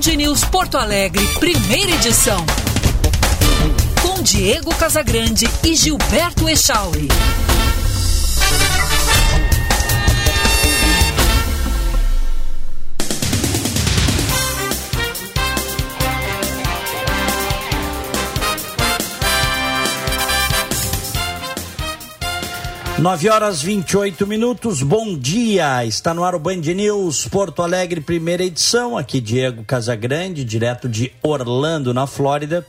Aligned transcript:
Band 0.00 0.16
News 0.16 0.44
Porto 0.46 0.78
Alegre, 0.78 1.26
primeira 1.38 1.90
edição. 1.90 2.42
Com 4.00 4.22
Diego 4.22 4.74
Casagrande 4.74 5.46
e 5.62 5.76
Gilberto 5.76 6.48
Echauri. 6.48 7.06
Nove 23.00 23.30
horas 23.30 23.62
28 23.62 24.26
minutos, 24.26 24.82
bom 24.82 25.16
dia! 25.16 25.86
Está 25.86 26.12
no 26.12 26.22
ar 26.22 26.34
o 26.34 26.38
Band 26.38 26.56
News 26.56 27.26
Porto 27.28 27.62
Alegre, 27.62 28.02
primeira 28.02 28.44
edição. 28.44 28.94
Aqui 28.94 29.22
Diego 29.22 29.64
Casagrande, 29.64 30.44
direto 30.44 30.86
de 30.86 31.10
Orlando, 31.22 31.94
na 31.94 32.06
Flórida. 32.06 32.66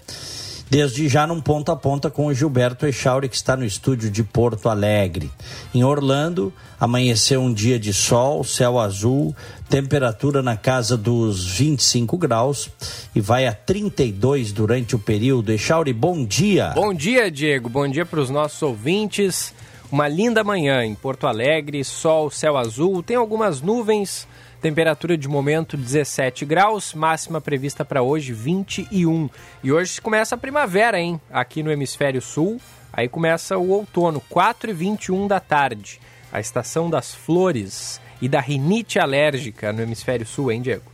Desde 0.69 1.09
já 1.09 1.27
num 1.27 1.41
ponta 1.41 1.73
a 1.73 1.75
ponta 1.75 2.09
com 2.09 2.27
o 2.27 2.33
Gilberto 2.33 2.85
Echauri, 2.85 3.27
que 3.27 3.35
está 3.35 3.57
no 3.57 3.65
estúdio 3.65 4.09
de 4.09 4.23
Porto 4.23 4.69
Alegre. 4.69 5.29
Em 5.75 5.83
Orlando, 5.83 6.53
amanheceu 6.79 7.41
um 7.41 7.53
dia 7.53 7.77
de 7.77 7.93
sol, 7.93 8.41
céu 8.45 8.79
azul, 8.79 9.35
temperatura 9.67 10.41
na 10.41 10.55
casa 10.55 10.95
dos 10.95 11.45
25 11.45 12.17
graus 12.17 12.69
e 13.13 13.19
vai 13.19 13.47
a 13.47 13.53
32 13.53 14.53
durante 14.53 14.95
o 14.95 14.99
período. 14.99 15.51
Echauri, 15.51 15.91
bom 15.91 16.23
dia! 16.23 16.71
Bom 16.73 16.93
dia, 16.93 17.29
Diego. 17.29 17.67
Bom 17.67 17.85
dia 17.85 18.05
para 18.05 18.21
os 18.21 18.29
nossos 18.29 18.61
ouvintes. 18.61 19.53
Uma 19.91 20.07
linda 20.07 20.41
manhã 20.41 20.85
em 20.85 20.95
Porto 20.95 21.27
Alegre, 21.27 21.83
sol, 21.83 22.31
céu 22.31 22.55
azul, 22.55 23.03
tem 23.03 23.17
algumas 23.17 23.59
nuvens, 23.59 24.25
temperatura 24.61 25.17
de 25.17 25.27
momento 25.27 25.75
17 25.75 26.45
graus, 26.45 26.93
máxima 26.93 27.41
prevista 27.41 27.83
para 27.83 28.01
hoje 28.01 28.31
21. 28.31 29.29
E 29.61 29.69
hoje 29.69 29.99
começa 29.99 30.35
a 30.35 30.37
primavera, 30.37 30.97
hein? 30.97 31.19
Aqui 31.29 31.61
no 31.61 31.69
hemisfério 31.69 32.21
sul, 32.21 32.57
aí 32.93 33.09
começa 33.09 33.57
o 33.57 33.69
outono, 33.69 34.21
4 34.29 34.69
e 34.69 34.73
21 34.73 35.27
da 35.27 35.41
tarde. 35.41 35.99
A 36.31 36.39
estação 36.39 36.89
das 36.89 37.13
flores 37.13 37.99
e 38.21 38.29
da 38.29 38.39
rinite 38.39 38.97
alérgica 38.97 39.73
no 39.73 39.81
hemisfério 39.81 40.25
sul, 40.25 40.53
hein, 40.53 40.61
Diego? 40.61 40.90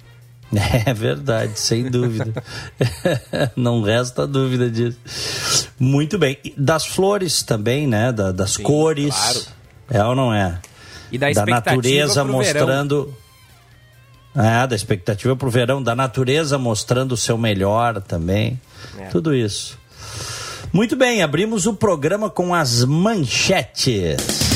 É 0.86 0.94
verdade, 0.94 1.59
sem 1.59 1.90
dúvida. 1.90 2.44
Não 3.56 3.81
resta 3.81 4.26
dúvida 4.26 4.70
disso. 4.70 4.98
Muito 5.80 6.17
bem. 6.17 6.38
Das 6.58 6.86
flores 6.86 7.44
também, 7.44 7.86
né? 7.86 8.12
Da, 8.12 8.31
das 8.31 8.54
Sim, 8.54 8.64
cores. 8.64 9.14
Claro. 9.14 9.58
É 9.89 10.04
ou 10.04 10.16
não 10.16 10.34
é? 10.34 10.59
E 11.12 11.17
da, 11.17 11.31
da 11.31 11.45
natureza 11.45 12.23
mostrando. 12.23 13.14
Verão. 14.36 14.45
É, 14.45 14.67
da 14.67 14.76
expectativa 14.76 15.36
para 15.36 15.48
o 15.48 15.52
verão, 15.52 15.81
da 15.81 15.95
natureza 15.95 16.58
mostrando 16.58 17.14
o 17.14 17.17
seu 17.17 17.38
melhor 17.38 18.02
também. 18.02 18.59
É. 19.00 19.06
Tudo 19.06 19.34
isso. 19.34 19.80
Muito 20.72 20.95
bem, 20.95 21.23
abrimos 21.23 21.66
o 21.66 21.73
programa 21.73 22.30
com 22.30 22.54
as 22.54 22.84
manchetes. 22.84 24.47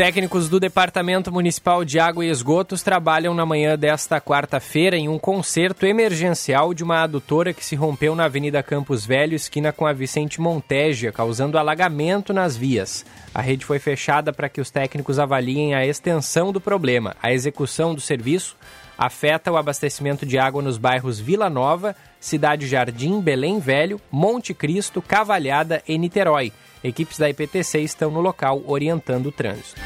Técnicos 0.00 0.48
do 0.48 0.58
Departamento 0.58 1.30
Municipal 1.30 1.84
de 1.84 2.00
Água 2.00 2.24
e 2.24 2.30
Esgotos 2.30 2.82
trabalham 2.82 3.34
na 3.34 3.44
manhã 3.44 3.76
desta 3.76 4.18
quarta-feira 4.18 4.96
em 4.96 5.10
um 5.10 5.18
conserto 5.18 5.84
emergencial 5.84 6.72
de 6.72 6.82
uma 6.82 7.02
adutora 7.02 7.52
que 7.52 7.62
se 7.62 7.76
rompeu 7.76 8.14
na 8.14 8.24
Avenida 8.24 8.62
Campos 8.62 9.04
Velho, 9.04 9.34
esquina 9.34 9.74
com 9.74 9.84
a 9.84 9.92
Vicente 9.92 10.40
Montegia, 10.40 11.12
causando 11.12 11.58
alagamento 11.58 12.32
nas 12.32 12.56
vias. 12.56 13.04
A 13.34 13.42
rede 13.42 13.66
foi 13.66 13.78
fechada 13.78 14.32
para 14.32 14.48
que 14.48 14.62
os 14.62 14.70
técnicos 14.70 15.18
avaliem 15.18 15.74
a 15.74 15.86
extensão 15.86 16.50
do 16.50 16.62
problema. 16.62 17.14
A 17.22 17.30
execução 17.30 17.94
do 17.94 18.00
serviço 18.00 18.56
afeta 18.96 19.52
o 19.52 19.56
abastecimento 19.58 20.24
de 20.24 20.38
água 20.38 20.62
nos 20.62 20.78
bairros 20.78 21.20
Vila 21.20 21.50
Nova, 21.50 21.94
Cidade 22.18 22.66
Jardim, 22.66 23.20
Belém 23.20 23.60
Velho, 23.60 24.00
Monte 24.10 24.54
Cristo, 24.54 25.02
Cavalhada 25.02 25.82
e 25.86 25.98
Niterói. 25.98 26.54
Equipes 26.82 27.18
da 27.18 27.28
IPTC 27.28 27.80
estão 27.80 28.10
no 28.10 28.20
local 28.20 28.62
orientando 28.66 29.26
o 29.26 29.32
trânsito. 29.32 29.80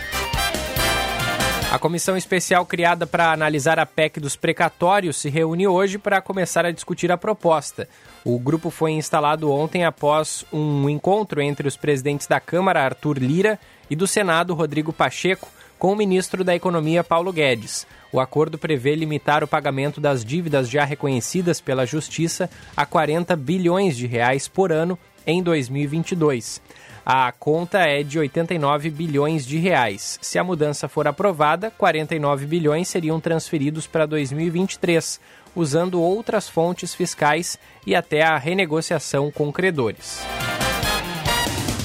A 1.75 1.79
comissão 1.79 2.17
especial 2.17 2.65
criada 2.65 3.05
para 3.05 3.33
analisar 3.33 3.81
a 3.81 3.85
PEC 3.85 4.21
dos 4.21 4.37
precatórios 4.37 5.17
se 5.17 5.29
reúne 5.29 5.67
hoje 5.67 5.99
para 5.99 6.21
começar 6.21 6.65
a 6.65 6.71
discutir 6.71 7.11
a 7.11 7.17
proposta. 7.17 7.89
O 8.25 8.39
grupo 8.39 8.71
foi 8.71 8.93
instalado 8.93 9.51
ontem 9.51 9.85
após 9.85 10.45
um 10.53 10.89
encontro 10.89 11.43
entre 11.43 11.67
os 11.67 11.77
presidentes 11.77 12.29
da 12.29 12.39
Câmara, 12.39 12.85
Arthur 12.85 13.19
Lira, 13.19 13.59
e 13.91 13.97
do 13.97 14.07
Senado, 14.07 14.55
Rodrigo 14.55 14.93
Pacheco, 14.93 15.49
com 15.77 15.93
o 15.93 15.97
ministro 15.97 16.45
da 16.45 16.55
Economia, 16.55 17.03
Paulo 17.03 17.33
Guedes. 17.33 17.89
O 18.13 18.21
acordo 18.21 18.57
prevê 18.57 18.95
limitar 18.95 19.43
o 19.43 19.49
pagamento 19.49 20.01
das 20.01 20.25
dívidas 20.25 20.71
já 20.71 20.85
reconhecidas 20.85 21.61
pela 21.61 21.85
Justiça 21.85 22.49
a 22.77 22.87
40 22.87 23.35
bilhões 23.35 23.97
de 23.97 24.07
reais 24.07 24.47
por 24.47 24.71
ano 24.71 24.97
em 25.27 25.43
2022. 25.43 26.63
A 27.07 27.31
conta 27.33 27.81
é 27.81 28.03
de 28.03 28.19
89 28.19 28.89
bilhões 28.89 29.45
de 29.45 29.59
reais. 29.59 30.19
Se 30.23 30.39
a 30.39 30.45
mudança 30.45 30.89
for 30.89 31.07
aprovada, 31.07 31.71
49 31.71 32.47
bilhões 32.47 32.89
seriam 32.89 33.21
transferidos 33.21 33.87
para 33.87 34.07
2023, 34.07 35.21
usando 35.55 36.01
outras 36.01 36.49
fontes 36.49 36.95
fiscais 36.95 37.59
e 37.87 37.95
até 37.95 38.23
a 38.23 38.39
renegociação 38.39 39.31
com 39.31 39.53
credores. 39.53 40.25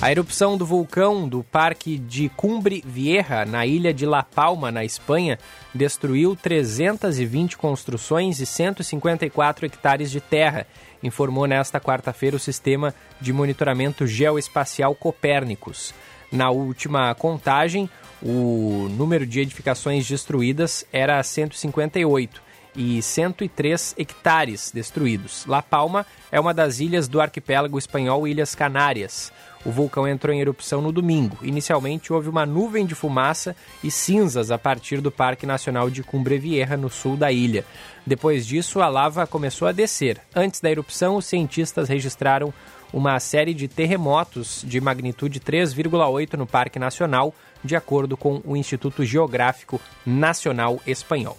A 0.02 0.09
erupção 0.09 0.58
do 0.58 0.66
vulcão 0.66 1.28
do 1.28 1.44
Parque 1.44 1.97
de 1.97 2.29
Cumbre 2.29 2.81
Vieja, 2.88 3.44
na 3.44 3.66
ilha 3.66 3.94
de 3.94 4.06
La 4.06 4.24
Palma, 4.24 4.72
na 4.72 4.85
Espanha, 4.85 5.38
destruiu 5.75 6.38
320 6.38 7.58
construções 7.58 8.40
e 8.40 8.46
154 8.46 9.66
hectares 9.66 10.09
de 10.09 10.22
terra 10.22 10.66
informou 11.01 11.45
nesta 11.45 11.79
quarta-feira 11.79 12.35
o 12.35 12.39
sistema 12.39 12.93
de 13.19 13.31
monitoramento 13.31 14.05
geoespacial 14.05 14.93
Copérnicos. 14.95 15.93
Na 16.31 16.49
última 16.49 17.13
contagem, 17.15 17.89
o 18.21 18.87
número 18.91 19.25
de 19.25 19.39
edificações 19.39 20.07
destruídas 20.07 20.85
era 20.91 21.21
158 21.23 22.48
e 22.75 23.02
103 23.02 23.96
hectares 23.97 24.72
destruídos. 24.72 25.46
La 25.46 25.62
Palma 25.62 26.06
é 26.31 26.40
uma 26.40 26.53
das 26.53 26.80
ilhas 26.80 27.07
do 27.07 27.22
arquipélago 27.22 27.78
espanhol 27.78 28.28
Ilhas 28.28 28.56
Canárias. 28.56 29.31
O 29.66 29.72
vulcão 29.72 30.07
entrou 30.07 30.34
em 30.34 30.40
erupção 30.40 30.81
no 30.81 30.91
domingo. 30.91 31.38
Inicialmente 31.41 32.13
houve 32.13 32.29
uma 32.29 32.46
nuvem 32.46 32.85
de 32.85 32.96
fumaça 32.96 33.56
e 33.84 33.91
cinzas 33.91 34.52
a 34.52 34.58
partir 34.58 35.02
do 35.02 35.12
Parque 35.12 35.46
Nacional 35.46 35.90
de 35.90 36.02
Cumbre 36.02 36.38
Vieja, 36.38 36.78
no 36.78 36.90
sul 36.90 37.18
da 37.18 37.31
ilha. 37.31 37.66
Depois 38.06 38.47
disso, 38.47 38.81
a 38.81 38.88
lava 38.88 39.28
começou 39.28 39.68
a 39.68 39.74
descer. 39.74 40.22
Antes 40.34 40.62
da 40.62 40.72
erupção, 40.72 41.18
os 41.18 41.25
cientistas 41.25 41.90
registraram 41.90 42.53
uma 42.94 43.19
série 43.19 43.53
de 43.53 43.68
terremotos 43.68 44.63
de 44.66 44.79
magnitude 44.79 45.40
3,8 45.40 46.34
no 46.34 46.47
Parque 46.47 46.79
Nacional, 46.79 47.35
de 47.63 47.75
acordo 47.75 48.16
com 48.16 48.41
o 48.46 48.56
Instituto 48.56 49.03
Geográfico 49.03 49.79
Nacional 50.06 50.81
Espanhol. 50.88 51.38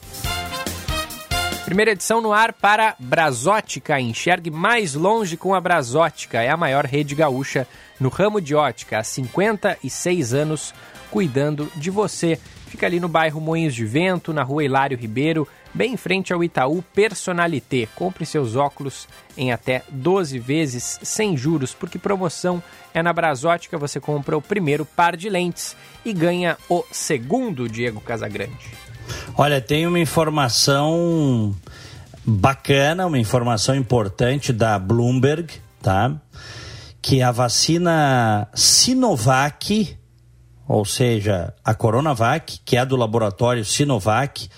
Primeira 1.71 1.93
edição 1.93 2.21
no 2.21 2.33
ar 2.33 2.53
para 2.53 2.97
Brasótica. 2.99 4.01
Enxergue 4.01 4.51
mais 4.51 4.95
longe 4.95 5.37
com 5.37 5.55
a 5.55 5.61
Brasótica. 5.61 6.43
É 6.43 6.49
a 6.49 6.57
maior 6.57 6.85
rede 6.85 7.15
gaúcha 7.15 7.65
no 8.01 8.09
ramo 8.09 8.41
de 8.41 8.57
ótica. 8.57 8.99
Há 8.99 9.05
56 9.05 10.35
anos 10.35 10.75
cuidando 11.13 11.71
de 11.77 11.89
você. 11.89 12.41
Fica 12.67 12.87
ali 12.87 12.99
no 12.99 13.07
bairro 13.07 13.41
Moinhos 13.41 13.73
de 13.73 13.85
Vento, 13.85 14.33
na 14.33 14.43
rua 14.43 14.65
Hilário 14.65 14.99
Ribeiro, 14.99 15.47
bem 15.73 15.93
em 15.93 15.97
frente 15.97 16.33
ao 16.33 16.43
Itaú 16.43 16.83
Personalité. 16.93 17.87
Compre 17.95 18.27
seus 18.27 18.57
óculos 18.57 19.07
em 19.37 19.53
até 19.53 19.85
12 19.91 20.41
vezes 20.41 20.99
sem 21.05 21.37
juros, 21.37 21.73
porque 21.73 22.01
promoção 22.01 22.61
é 22.93 23.01
na 23.01 23.13
Brasótica. 23.13 23.79
Você 23.79 24.01
compra 24.01 24.37
o 24.37 24.43
primeiro 24.43 24.85
par 24.85 25.17
de 25.17 25.29
lentes 25.29 25.77
e 26.05 26.13
ganha 26.13 26.59
o 26.69 26.83
segundo, 26.91 27.69
Diego 27.69 28.01
Casagrande. 28.01 28.90
Olha, 29.37 29.61
tem 29.61 29.87
uma 29.87 29.99
informação 29.99 31.55
bacana, 32.25 33.07
uma 33.07 33.19
informação 33.19 33.75
importante 33.75 34.53
da 34.53 34.79
Bloomberg, 34.79 35.55
tá? 35.83 36.15
Que 37.01 37.23
a 37.23 37.31
vacina 37.31 38.49
Sinovac, 38.55 39.97
ou 40.69 40.85
seja, 40.85 41.55
a 41.65 41.75
Coronavac, 41.75 42.61
que 42.65 42.77
é 42.77 42.85
do 42.85 42.97
laboratório 42.97 43.65
Sinovac, 43.65 44.49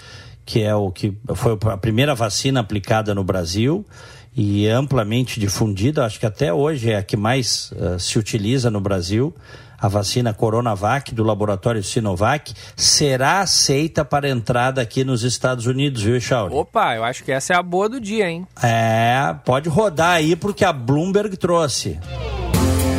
que 0.44 0.62
é 0.62 0.74
o 0.74 0.90
que 0.90 1.16
foi 1.34 1.56
a 1.70 1.76
primeira 1.76 2.14
vacina 2.14 2.60
aplicada 2.60 3.14
no 3.14 3.24
Brasil 3.24 3.86
e 4.34 4.66
amplamente 4.68 5.38
difundida, 5.38 6.04
acho 6.04 6.18
que 6.18 6.26
até 6.26 6.52
hoje 6.52 6.90
é 6.90 6.96
a 6.96 7.02
que 7.02 7.16
mais 7.16 7.70
uh, 7.72 7.98
se 8.00 8.18
utiliza 8.18 8.70
no 8.70 8.80
Brasil 8.80 9.34
a 9.82 9.88
vacina 9.88 10.32
Coronavac 10.32 11.12
do 11.12 11.24
laboratório 11.24 11.82
Sinovac 11.82 12.54
será 12.76 13.40
aceita 13.40 14.04
para 14.04 14.28
entrada 14.28 14.80
aqui 14.80 15.02
nos 15.02 15.24
Estados 15.24 15.66
Unidos, 15.66 16.02
viu, 16.02 16.20
Chauri? 16.20 16.54
Opa, 16.54 16.94
eu 16.94 17.02
acho 17.02 17.24
que 17.24 17.32
essa 17.32 17.52
é 17.52 17.56
a 17.56 17.62
boa 17.62 17.88
do 17.88 18.00
dia, 18.00 18.30
hein? 18.30 18.46
É, 18.62 19.34
pode 19.44 19.68
rodar 19.68 20.12
aí 20.12 20.36
porque 20.36 20.64
a 20.64 20.72
Bloomberg 20.72 21.36
trouxe. 21.36 21.98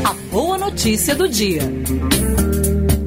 A 0.04 0.14
boa 0.30 0.58
notícia 0.58 1.16
do 1.16 1.30
dia. 1.30 1.62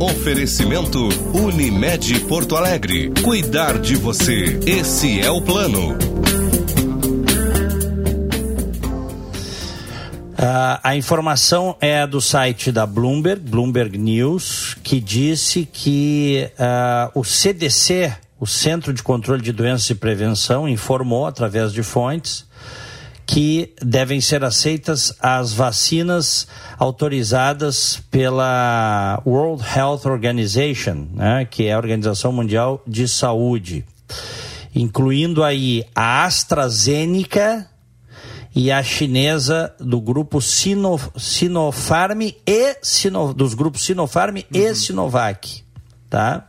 Oferecimento 0.01 1.09
Unimed 1.35 2.21
Porto 2.21 2.57
Alegre. 2.57 3.13
Cuidar 3.23 3.79
de 3.79 3.97
você. 3.97 4.59
Esse 4.67 5.21
é 5.21 5.31
o 5.31 5.43
plano. 5.43 5.97
Uh, 10.37 10.79
a 10.83 10.95
informação 10.95 11.77
é 11.81 12.07
do 12.07 12.21
site 12.21 12.71
da 12.71 12.85
Bloomberg, 12.85 13.41
Bloomberg 13.41 13.97
News, 13.97 14.77
que 14.83 15.01
disse 15.01 15.65
que 15.65 16.51
uh, 16.59 17.19
o 17.19 17.25
CDC, 17.25 18.15
o 18.39 18.47
Centro 18.47 18.93
de 18.93 19.03
Controle 19.03 19.41
de 19.41 19.51
Doenças 19.51 19.89
e 19.89 19.95
Prevenção, 19.95 20.69
informou 20.69 21.27
através 21.27 21.73
de 21.73 21.83
fontes 21.83 22.45
que 23.27 23.75
devem 23.83 24.21
ser 24.21 24.45
aceitas 24.45 25.13
as 25.21 25.55
vacinas 25.55 26.47
autorizadas 26.79 28.03
pela 28.11 29.23
World 29.25 29.65
Health 29.75 30.03
Organization, 30.05 31.09
né, 31.15 31.47
que 31.51 31.65
é 31.65 31.73
a 31.73 31.79
Organização 31.79 32.31
Mundial 32.31 32.83
de 32.87 33.09
Saúde, 33.09 33.87
incluindo 34.75 35.43
aí 35.43 35.83
a 35.95 36.25
AstraZeneca 36.25 37.67
e 38.57 38.73
a 38.73 38.83
chinesa 38.83 39.75
do 39.79 40.01
grupo 40.01 40.41
Sino, 40.41 40.99
Sinopharm 41.15 42.23
e 42.23 42.77
Sino, 42.81 43.35
dos 43.35 43.53
grupos 43.53 43.85
Sinopharm 43.85 44.37
uhum. 44.37 44.43
e 44.51 44.75
Sinovac, 44.75 45.63
tá? 46.09 46.49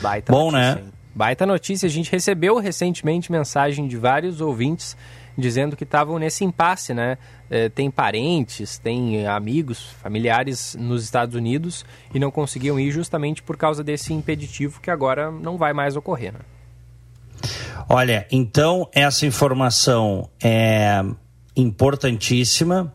Baita 0.00 0.32
Bom, 0.32 0.50
notícia, 0.50 0.74
né? 0.76 0.80
Hein? 0.80 0.92
Baita 1.14 1.44
notícia. 1.44 1.86
A 1.86 1.90
gente 1.90 2.10
recebeu 2.10 2.58
recentemente 2.58 3.30
mensagem 3.30 3.86
de 3.86 3.98
vários 3.98 4.40
ouvintes 4.40 4.96
dizendo 5.36 5.76
que 5.76 5.84
estavam 5.84 6.18
nesse 6.18 6.44
impasse, 6.44 6.94
né? 6.94 7.18
É, 7.50 7.68
tem 7.68 7.90
parentes, 7.90 8.78
tem 8.78 9.26
amigos, 9.26 9.90
familiares 10.02 10.74
nos 10.78 11.04
Estados 11.04 11.34
Unidos 11.34 11.84
e 12.14 12.18
não 12.18 12.30
conseguiam 12.30 12.80
ir 12.80 12.90
justamente 12.90 13.42
por 13.42 13.58
causa 13.58 13.84
desse 13.84 14.14
impeditivo 14.14 14.80
que 14.80 14.90
agora 14.90 15.30
não 15.30 15.58
vai 15.58 15.74
mais 15.74 15.94
ocorrer, 15.94 16.32
né? 16.32 16.40
Olha, 17.86 18.26
então 18.30 18.88
essa 18.94 19.26
informação 19.26 20.30
é 20.42 21.04
importantíssima. 21.56 22.92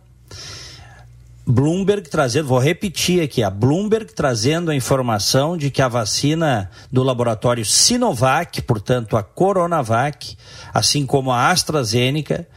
Bloomberg 1.51 2.07
trazendo, 2.07 2.47
vou 2.47 2.59
repetir 2.59 3.23
aqui, 3.23 3.41
a 3.41 3.50
Bloomberg 3.50 4.13
trazendo 4.13 4.69
a 4.69 4.75
informação 4.75 5.57
de 5.57 5.71
que 5.71 5.81
a 5.81 5.88
vacina 5.88 6.69
do 6.91 7.01
laboratório 7.01 7.65
Sinovac, 7.65 8.61
portanto 8.61 9.17
a 9.17 9.23
Coronavac, 9.23 10.38
assim 10.71 11.07
como 11.07 11.31
a 11.31 11.50
AstraZeneca, 11.50 12.47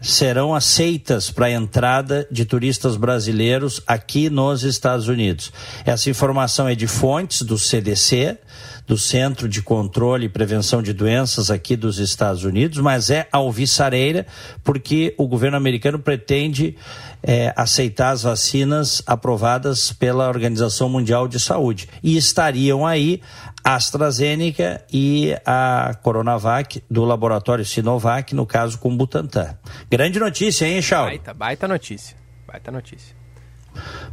serão 0.00 0.54
aceitas 0.54 1.30
para 1.30 1.46
a 1.46 1.50
entrada 1.50 2.26
de 2.30 2.44
turistas 2.44 2.96
brasileiros 2.96 3.82
aqui 3.86 4.30
nos 4.30 4.62
Estados 4.62 5.08
Unidos. 5.08 5.52
Essa 5.84 6.10
informação 6.10 6.68
é 6.68 6.74
de 6.74 6.86
fontes 6.86 7.42
do 7.42 7.58
CDC, 7.58 8.38
do 8.86 8.96
Centro 8.96 9.48
de 9.48 9.60
Controle 9.60 10.26
e 10.26 10.30
Prevenção 10.30 10.82
de 10.82 10.94
Doenças 10.94 11.50
aqui 11.50 11.76
dos 11.76 11.98
Estados 11.98 12.42
Unidos, 12.42 12.78
mas 12.78 13.10
é 13.10 13.28
alvissareira 13.30 14.26
porque 14.64 15.14
o 15.18 15.28
governo 15.28 15.58
americano 15.58 15.98
pretende 15.98 16.74
é, 17.22 17.52
aceitar 17.54 18.10
as 18.10 18.22
vacinas 18.22 19.02
aprovadas 19.06 19.92
pela 19.92 20.28
Organização 20.28 20.88
Mundial 20.88 21.28
de 21.28 21.38
Saúde. 21.38 21.88
E 22.02 22.16
estariam 22.16 22.86
aí 22.86 23.20
AstraZeneca 23.64 24.84
e 24.92 25.36
a 25.44 25.94
Coronavac 26.02 26.82
do 26.90 27.04
laboratório 27.04 27.64
Sinovac, 27.64 28.34
no 28.34 28.46
caso 28.46 28.78
com 28.78 28.96
Butantan. 28.96 29.56
Grande 29.90 30.18
notícia, 30.18 30.66
hein, 30.66 30.80
Charles? 30.80 31.18
Baita, 31.18 31.34
baita 31.34 31.68
notícia. 31.68 32.16
Baita 32.46 32.70
notícia. 32.70 33.18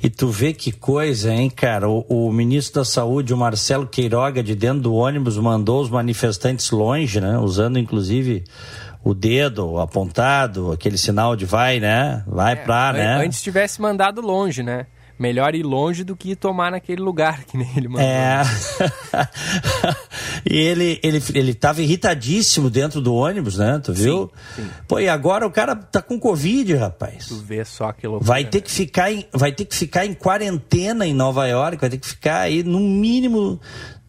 E 0.01 0.09
tu 0.09 0.29
vê 0.29 0.53
que 0.53 0.71
coisa, 0.71 1.33
hein, 1.33 1.49
cara? 1.49 1.89
O, 1.89 2.05
o, 2.07 2.31
ministro 2.31 2.79
da 2.79 2.85
Saúde, 2.85 3.33
o 3.33 3.37
Marcelo 3.37 3.85
Queiroga, 3.85 4.41
de 4.41 4.55
dentro 4.55 4.83
do 4.83 4.93
ônibus, 4.93 5.37
mandou 5.37 5.81
os 5.81 5.89
manifestantes 5.89 6.71
longe, 6.71 7.19
né? 7.19 7.37
Usando 7.37 7.77
inclusive 7.77 8.45
o 9.03 9.13
dedo 9.13 9.77
apontado, 9.77 10.71
aquele 10.71 10.97
sinal 10.97 11.35
de 11.35 11.45
vai, 11.45 11.81
né? 11.81 12.23
Vai 12.25 12.53
é, 12.53 12.55
pra, 12.55 12.93
né? 12.93 13.25
Antes 13.25 13.41
tivesse 13.41 13.81
mandado 13.81 14.21
longe, 14.21 14.63
né? 14.63 14.87
Melhor 15.17 15.55
ir 15.55 15.63
longe 15.63 16.03
do 16.03 16.15
que 16.15 16.35
tomar 16.35 16.71
naquele 16.71 17.01
lugar 17.01 17.43
que 17.45 17.57
nem 17.57 17.69
ele 17.75 17.87
mandou. 17.87 18.07
É. 18.07 18.43
e 20.49 20.57
ele, 20.57 20.99
ele, 21.01 21.23
ele 21.33 21.53
tava 21.53 21.81
irritadíssimo 21.81 22.69
dentro 22.69 23.01
do 23.01 23.13
ônibus, 23.13 23.57
né? 23.57 23.79
Tu 23.83 23.93
viu? 23.93 24.31
Sim, 24.55 24.63
sim. 24.63 24.69
Pô, 24.87 24.99
e 24.99 25.07
agora 25.07 25.47
o 25.47 25.51
cara 25.51 25.75
tá 25.75 26.01
com 26.01 26.19
Covid, 26.19 26.75
rapaz. 26.75 27.27
Tu 27.27 27.35
vê 27.37 27.63
só 27.63 27.91
que 27.91 28.05
loucura. 28.05 28.27
Vai 28.27 28.45
ter 28.45 28.57
né? 28.57 28.61
que 28.61 28.71
ficar 28.71 29.11
em, 29.11 29.25
vai 29.33 29.51
ter 29.51 29.65
que 29.65 29.75
ficar 29.75 30.05
em 30.05 30.13
quarentena 30.13 31.05
em 31.05 31.13
Nova 31.13 31.47
York, 31.47 31.77
vai 31.79 31.89
ter 31.89 31.97
que 31.97 32.07
ficar 32.07 32.41
aí 32.41 32.63
no 32.63 32.79
mínimo 32.79 33.59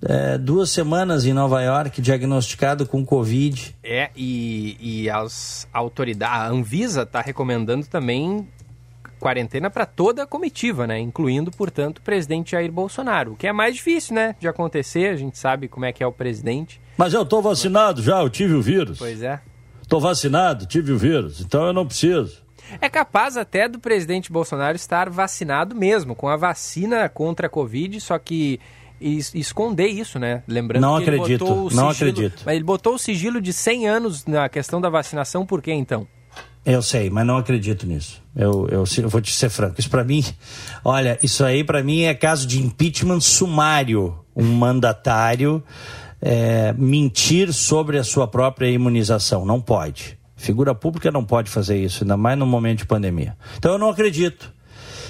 é, 0.05 0.37
duas 0.38 0.70
semanas 0.70 1.25
em 1.25 1.32
Nova 1.32 1.62
York 1.62 2.00
diagnosticado 2.00 2.87
com 2.87 3.05
Covid. 3.05 3.76
É, 3.82 4.11
e, 4.17 4.76
e 4.81 5.11
as 5.11 5.67
autoridades, 5.73 6.37
a 6.37 6.49
Anvisa 6.49 7.03
está 7.03 7.20
recomendando 7.20 7.87
também 7.87 8.47
quarentena 9.19 9.71
para 9.71 9.87
toda 9.87 10.23
a 10.23 10.27
comitiva, 10.27 10.87
né? 10.87 10.99
Incluindo, 10.99 11.51
portanto, 11.51 11.99
o 11.99 12.03
presidente 12.03 12.53
Jair 12.53 12.71
Bolsonaro. 12.71 13.33
O 13.33 13.37
que 13.37 13.47
é 13.47 13.53
mais 13.53 13.75
difícil, 13.75 14.15
né? 14.15 14.37
De 14.39 14.49
acontecer, 14.49 15.09
a 15.09 15.17
gente 15.17 15.39
sabe 15.39 15.69
como 15.69 15.85
é 15.85 15.93
que 15.93 16.03
é 16.03 16.07
o 16.07 16.13
presidente. 16.13 16.81
Mas 16.97 17.15
eu 17.15 17.25
tô 17.25 17.41
vacinado 17.43 18.03
já, 18.03 18.21
eu 18.21 18.31
tive 18.31 18.55
o 18.55 18.63
vírus. 18.63 18.99
Pois 18.99 19.23
é. 19.23 19.41
Tô 19.89 20.01
vacinado, 20.01 20.67
tive 20.67 20.93
o 20.93 20.99
vírus, 20.99 21.41
então 21.41 21.67
eu 21.67 21.73
não 21.73 21.87
preciso. 21.87 22.45
É 22.81 22.89
capaz 22.89 23.37
até 23.37 23.69
do 23.69 23.79
presidente 23.79 24.33
Bolsonaro 24.33 24.75
estar 24.75 25.09
vacinado 25.09 25.75
mesmo, 25.75 26.17
com 26.17 26.29
a 26.29 26.37
vacina 26.37 27.09
contra 27.09 27.47
a 27.47 27.51
Covid, 27.51 28.01
só 28.01 28.19
que 28.19 28.59
esconder 29.01 29.89
isso, 29.89 30.19
né? 30.19 30.43
Lembrando 30.49 30.83
não 30.83 30.97
que 30.97 31.03
acredito, 31.05 31.29
ele 31.29 31.39
botou 31.39 31.58
o 31.58 31.75
não 31.75 31.93
sigilo, 31.93 32.11
acredito. 32.11 32.43
Mas 32.44 32.55
ele 32.56 32.65
botou 32.65 32.94
o 32.94 32.99
sigilo 32.99 33.41
de 33.41 33.53
100 33.53 33.89
anos 33.89 34.27
na 34.27 34.49
questão 34.49 34.81
da 34.81 34.89
vacinação, 34.89 35.46
por 35.46 35.63
quê 35.63 35.73
então? 35.73 36.06
Eu 36.65 36.82
sei, 36.82 37.08
mas 37.11 37.25
não 37.27 37.37
acredito 37.37 37.87
nisso. 37.87 38.20
Eu, 38.36 38.69
eu, 38.70 38.84
eu 38.98 39.08
vou 39.08 39.20
te 39.20 39.32
ser 39.32 39.48
franco. 39.48 39.81
Isso 39.81 39.88
para 39.88 40.05
mim, 40.05 40.22
olha, 40.84 41.19
isso 41.22 41.43
aí 41.43 41.64
para 41.64 41.82
mim 41.82 42.02
é 42.02 42.14
caso 42.14 42.46
de 42.46 42.62
impeachment 42.62 43.20
sumário. 43.20 44.14
Um 44.36 44.52
mandatário 44.52 45.64
é, 46.20 46.74
mentir 46.76 47.52
sobre 47.55 47.98
a 47.98 48.05
sua 48.05 48.28
própria 48.28 48.69
imunização. 48.69 49.46
Não 49.46 49.60
pode. 49.60 50.19
Figura 50.36 50.74
pública 50.74 51.10
não 51.10 51.24
pode 51.24 51.50
fazer 51.50 51.78
isso, 51.82 52.05
ainda 52.05 52.16
mais 52.16 52.38
no 52.38 52.46
momento 52.46 52.81
de 52.81 52.86
pandemia. 52.86 53.34
Então 53.56 53.72
eu 53.72 53.78
não 53.78 53.88
acredito. 53.88 54.52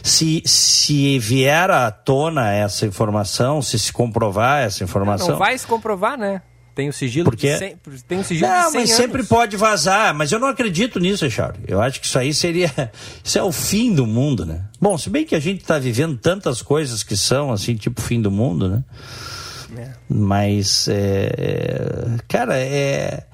Se, 0.05 0.41
se 0.47 1.19
vier 1.19 1.69
à 1.69 1.91
tona 1.91 2.53
essa 2.53 2.87
informação, 2.87 3.61
se 3.61 3.77
se 3.77 3.93
comprovar 3.93 4.63
essa 4.63 4.85
informação. 4.85 5.31
Não 5.31 5.37
vai 5.39 5.59
se 5.59 5.67
comprovar, 5.67 6.17
né? 6.17 6.43
Tem 6.77 6.91
o 6.91 6.93
sigilo 6.93 7.25
Porque... 7.25 7.57
100, 7.57 7.77
tem 8.07 8.19
o 8.21 8.23
sigilo 8.23 8.51
não, 8.51 8.67
de 8.67 8.73
100 8.73 8.81
mas 8.83 8.91
anos. 8.91 9.03
sempre 9.03 9.23
pode 9.25 9.57
vazar. 9.57 10.15
Mas 10.15 10.31
eu 10.31 10.39
não 10.39 10.47
acredito 10.47 11.01
nisso, 11.01 11.29
Charles. 11.31 11.59
Eu 11.67 11.81
acho 11.81 11.99
que 11.99 12.07
isso 12.07 12.19
aí 12.19 12.35
seria... 12.35 12.71
Isso 13.25 13.39
é 13.39 13.43
o 13.43 13.51
fim 13.51 13.95
do 13.95 14.07
mundo, 14.07 14.45
né? 14.45 14.61
Bom, 14.79 14.99
se 14.99 15.09
bem 15.09 15.25
que 15.25 15.35
a 15.35 15.41
gente 15.41 15.63
está 15.63 15.79
vivendo 15.79 16.19
tantas 16.19 16.61
coisas 16.61 17.03
que 17.03 17.17
são, 17.17 17.51
assim, 17.51 17.77
tipo 17.77 18.03
fim 18.03 18.21
do 18.21 18.31
mundo, 18.31 18.69
né? 18.69 18.85
É. 19.75 19.91
Mas, 20.07 20.87
é... 20.89 22.19
cara, 22.29 22.59
é... 22.59 23.25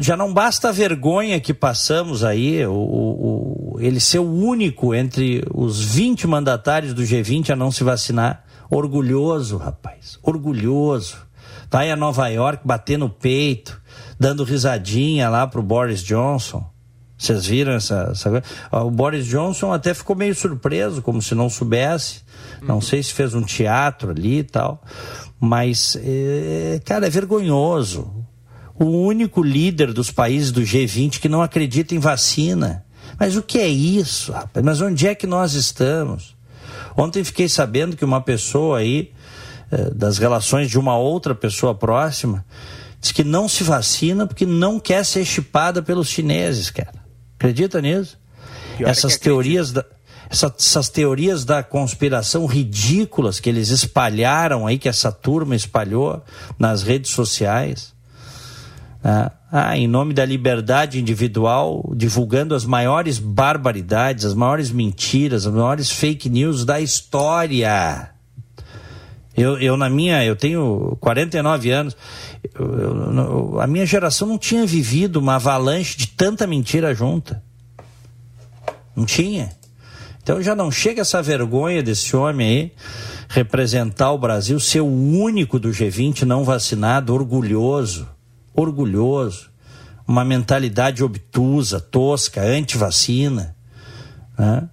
Já 0.00 0.16
não 0.16 0.32
basta 0.32 0.68
a 0.68 0.72
vergonha 0.72 1.40
que 1.40 1.52
passamos 1.52 2.22
aí, 2.22 2.64
o, 2.66 2.72
o, 2.72 3.76
ele 3.80 3.98
ser 3.98 4.20
o 4.20 4.32
único 4.32 4.94
entre 4.94 5.42
os 5.52 5.82
20 5.82 6.28
mandatários 6.28 6.94
do 6.94 7.02
G20 7.02 7.50
a 7.50 7.56
não 7.56 7.72
se 7.72 7.82
vacinar. 7.82 8.44
Orgulhoso, 8.70 9.56
rapaz, 9.56 10.20
orgulhoso 10.22 11.28
vai 11.70 11.90
a 11.90 11.96
Nova 11.96 12.28
York 12.28 12.66
bater 12.66 12.98
no 12.98 13.08
peito, 13.08 13.80
dando 14.18 14.44
risadinha 14.44 15.28
lá 15.28 15.46
pro 15.46 15.62
Boris 15.62 16.02
Johnson. 16.02 16.68
Vocês 17.16 17.46
viram 17.46 17.72
essa, 17.72 18.08
essa 18.12 18.30
coisa? 18.30 18.44
O 18.72 18.90
Boris 18.90 19.26
Johnson 19.26 19.72
até 19.72 19.92
ficou 19.92 20.16
meio 20.16 20.34
surpreso, 20.34 21.02
como 21.02 21.20
se 21.20 21.34
não 21.34 21.50
soubesse. 21.50 22.22
Não 22.62 22.76
uhum. 22.76 22.80
sei 22.80 23.02
se 23.02 23.12
fez 23.12 23.34
um 23.34 23.42
teatro 23.42 24.10
ali 24.10 24.38
e 24.38 24.42
tal. 24.42 24.82
Mas, 25.38 25.96
é, 26.02 26.80
cara, 26.84 27.06
é 27.06 27.10
vergonhoso. 27.10 28.10
O 28.74 28.86
único 28.86 29.42
líder 29.42 29.92
dos 29.92 30.10
países 30.10 30.50
do 30.50 30.62
G20 30.62 31.20
que 31.20 31.28
não 31.28 31.42
acredita 31.42 31.94
em 31.94 31.98
vacina. 31.98 32.86
Mas 33.18 33.36
o 33.36 33.42
que 33.42 33.58
é 33.58 33.68
isso, 33.68 34.32
rapaz? 34.32 34.64
Mas 34.64 34.80
onde 34.80 35.06
é 35.06 35.14
que 35.14 35.26
nós 35.26 35.52
estamos? 35.52 36.34
Ontem 36.96 37.22
fiquei 37.22 37.48
sabendo 37.48 37.96
que 37.96 38.04
uma 38.04 38.22
pessoa 38.22 38.78
aí 38.78 39.12
das 39.94 40.18
relações 40.18 40.68
de 40.70 40.78
uma 40.78 40.96
outra 40.96 41.34
pessoa 41.34 41.74
próxima, 41.74 42.44
diz 43.00 43.12
que 43.12 43.22
não 43.24 43.48
se 43.48 43.62
vacina 43.64 44.26
porque 44.26 44.44
não 44.44 44.78
quer 44.80 45.04
ser 45.04 45.24
chipada 45.24 45.82
pelos 45.82 46.08
chineses, 46.08 46.70
cara. 46.70 46.92
Acredita 47.38 47.80
nisso? 47.80 48.18
É 48.78 48.88
Essas 48.90 49.16
teorias 49.16 49.72
da, 49.72 49.84
essa- 50.28 50.54
essas 50.58 50.88
teorias 50.88 51.44
da 51.44 51.62
conspiração 51.62 52.46
ridículas 52.46 53.38
que 53.40 53.48
eles 53.48 53.70
espalharam 53.70 54.66
aí, 54.66 54.78
que 54.78 54.88
essa 54.88 55.10
turma 55.12 55.54
espalhou 55.56 56.22
nas 56.58 56.82
redes 56.82 57.10
sociais. 57.10 57.92
né? 59.02 59.30
Ah, 59.52 59.76
em 59.76 59.88
nome 59.88 60.14
da 60.14 60.24
liberdade 60.24 61.00
individual, 61.00 61.92
divulgando 61.96 62.54
as 62.54 62.64
maiores 62.64 63.18
barbaridades, 63.18 64.24
as 64.24 64.34
maiores 64.34 64.70
mentiras, 64.70 65.44
as 65.46 65.52
maiores 65.52 65.90
fake 65.90 66.28
news 66.30 66.64
da 66.64 66.80
história. 66.80 68.10
Eu, 69.40 69.58
eu 69.58 69.76
na 69.76 69.88
minha, 69.88 70.24
eu 70.24 70.36
tenho 70.36 70.96
49 71.00 71.70
anos, 71.70 71.96
eu- 72.54 72.74
eu- 72.74 73.60
a 73.60 73.66
minha 73.66 73.86
geração 73.86 74.28
não 74.28 74.38
tinha 74.38 74.66
vivido 74.66 75.16
uma 75.18 75.36
avalanche 75.36 75.96
de 75.96 76.08
tanta 76.08 76.46
mentira 76.46 76.94
junta. 76.94 77.42
Não 78.94 79.04
tinha. 79.04 79.50
Então 80.22 80.42
já 80.42 80.54
não 80.54 80.70
chega 80.70 81.00
essa 81.02 81.22
vergonha 81.22 81.82
desse 81.82 82.14
homem 82.14 82.46
aí 82.48 82.72
representar 83.28 84.12
o 84.12 84.18
Brasil, 84.18 84.58
ser 84.60 84.80
o 84.80 84.86
único 84.86 85.58
do 85.58 85.70
G20 85.70 86.22
não 86.22 86.44
vacinado, 86.44 87.14
orgulhoso, 87.14 88.08
orgulhoso, 88.54 89.48
uma 90.06 90.24
mentalidade 90.24 91.02
obtusa, 91.04 91.80
tosca, 91.80 92.42
anti-vacina. 92.42 93.56
Né? 94.38 94.68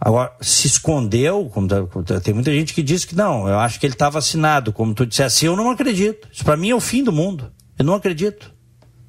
Agora, 0.00 0.32
se 0.40 0.66
escondeu, 0.68 1.50
como 1.52 1.66
tá- 1.66 1.84
tá- 2.04 2.20
tem 2.20 2.32
muita 2.32 2.52
gente 2.52 2.72
que 2.72 2.82
diz 2.82 3.04
que 3.04 3.16
não, 3.16 3.48
eu 3.48 3.58
acho 3.58 3.80
que 3.80 3.86
ele 3.86 3.94
está 3.94 4.08
vacinado, 4.08 4.72
como 4.72 4.94
tu 4.94 5.04
disseste, 5.04 5.44
eu 5.46 5.56
não 5.56 5.70
acredito. 5.70 6.28
Isso 6.32 6.44
para 6.44 6.56
mim 6.56 6.70
é 6.70 6.74
o 6.74 6.80
fim 6.80 7.02
do 7.02 7.12
mundo. 7.12 7.52
Eu 7.78 7.84
não 7.84 7.94
acredito. 7.94 8.52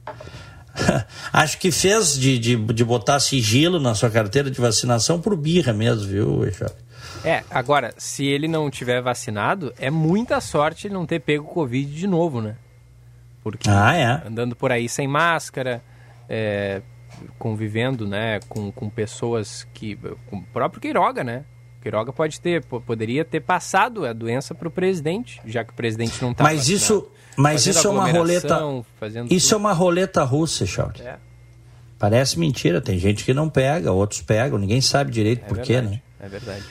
acho 1.34 1.58
que 1.60 1.72
fez 1.72 2.18
de, 2.18 2.40
de, 2.40 2.56
de 2.56 2.84
botar 2.86 3.20
sigilo 3.20 3.80
na 3.80 3.94
sua 3.96 4.10
carteira 4.10 4.50
de 4.50 4.60
vacinação 4.60 5.20
por 5.22 5.36
birra 5.36 5.74
mesmo, 5.74 6.08
viu, 6.08 6.46
Eixo? 6.46 6.66
É, 7.24 7.44
agora, 7.52 7.94
se 7.98 8.26
ele 8.26 8.48
não 8.48 8.70
tiver 8.70 9.02
vacinado, 9.02 9.74
é 9.78 9.90
muita 9.92 10.40
sorte 10.40 10.88
ele 10.88 10.94
não 10.94 11.06
ter 11.06 11.20
pego 11.20 11.44
Covid 11.46 11.94
de 11.94 12.08
novo, 12.08 12.42
né? 12.42 12.56
Porque 13.44 13.70
Ah, 13.70 13.96
é. 13.96 14.28
andando 14.28 14.56
por 14.56 14.72
aí 14.72 14.88
sem 14.88 15.08
máscara, 15.08 15.82
é, 16.30 16.82
convivendo, 17.38 18.08
né, 18.08 18.40
com, 18.50 18.72
com 18.72 18.90
pessoas 18.90 19.68
que... 19.74 19.98
Com 20.30 20.38
o 20.38 20.44
próprio 20.44 20.82
Queiroga, 20.82 21.24
né? 21.24 21.44
Queiroga 21.82 22.12
pode 22.12 22.42
ter, 22.42 22.64
po- 22.66 22.82
poderia 22.82 23.24
ter 23.24 23.40
passado 23.40 24.06
a 24.06 24.12
doença 24.12 24.54
para 24.54 24.68
o 24.68 24.72
presidente, 24.72 25.40
já 25.46 25.64
que 25.64 25.72
o 25.72 25.76
presidente 25.76 26.22
não 26.22 26.32
está 26.32 26.44
Mas 26.44 26.68
isso, 26.68 27.08
mas 27.38 27.64
Fazendo 27.64 27.74
isso 27.78 27.88
é 27.88 27.92
uma 27.92 28.12
roleta. 28.12 28.58
Isso 29.30 29.48
é 29.48 29.56
tudo. 29.56 29.60
uma 29.60 29.72
roleta 29.74 30.24
russa, 30.24 30.66
Chauri. 30.66 31.02
É, 31.02 31.16
Parece 31.98 32.38
mentira. 32.38 32.82
Tem 32.82 33.00
gente 33.00 33.24
que 33.24 33.34
não 33.34 33.50
pega, 33.50 33.92
outros 33.94 34.22
pegam. 34.22 34.58
Ninguém 34.58 34.82
sabe 34.82 35.10
direito 35.12 35.44
é 35.46 35.48
por 35.48 35.60
quê, 35.60 35.82
né? 35.82 36.02
É 36.20 36.28
verdade. 36.28 36.64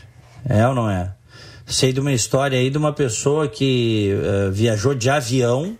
É 0.46 0.66
ou 0.68 0.74
não 0.74 0.88
é? 0.90 1.14
Sei 1.66 1.92
de 1.92 2.00
uma 2.00 2.12
história 2.12 2.58
aí 2.58 2.68
de 2.70 2.76
uma 2.78 2.92
pessoa 2.92 3.48
que 3.48 4.10
eh, 4.10 4.50
viajou 4.50 4.94
de 4.94 5.08
avião, 5.10 5.76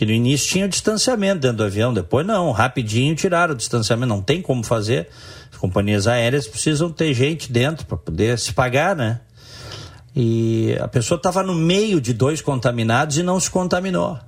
que 0.00 0.06
no 0.06 0.12
início 0.12 0.48
tinha 0.48 0.66
distanciamento 0.66 1.40
dentro 1.40 1.58
do 1.58 1.64
avião, 1.64 1.92
depois 1.92 2.26
não, 2.26 2.52
rapidinho 2.52 3.14
tiraram 3.14 3.52
o 3.52 3.54
distanciamento, 3.54 4.08
não 4.08 4.22
tem 4.22 4.40
como 4.40 4.64
fazer. 4.64 5.10
As 5.52 5.58
companhias 5.58 6.06
aéreas 6.06 6.48
precisam 6.48 6.90
ter 6.90 7.12
gente 7.12 7.52
dentro 7.52 7.84
para 7.84 7.98
poder 7.98 8.38
se 8.38 8.50
pagar, 8.54 8.96
né? 8.96 9.20
E 10.16 10.74
a 10.80 10.88
pessoa 10.88 11.18
estava 11.18 11.42
no 11.42 11.54
meio 11.54 12.00
de 12.00 12.14
dois 12.14 12.40
contaminados 12.40 13.18
e 13.18 13.22
não 13.22 13.38
se 13.38 13.50
contaminou. 13.50 14.12
Não 14.14 14.20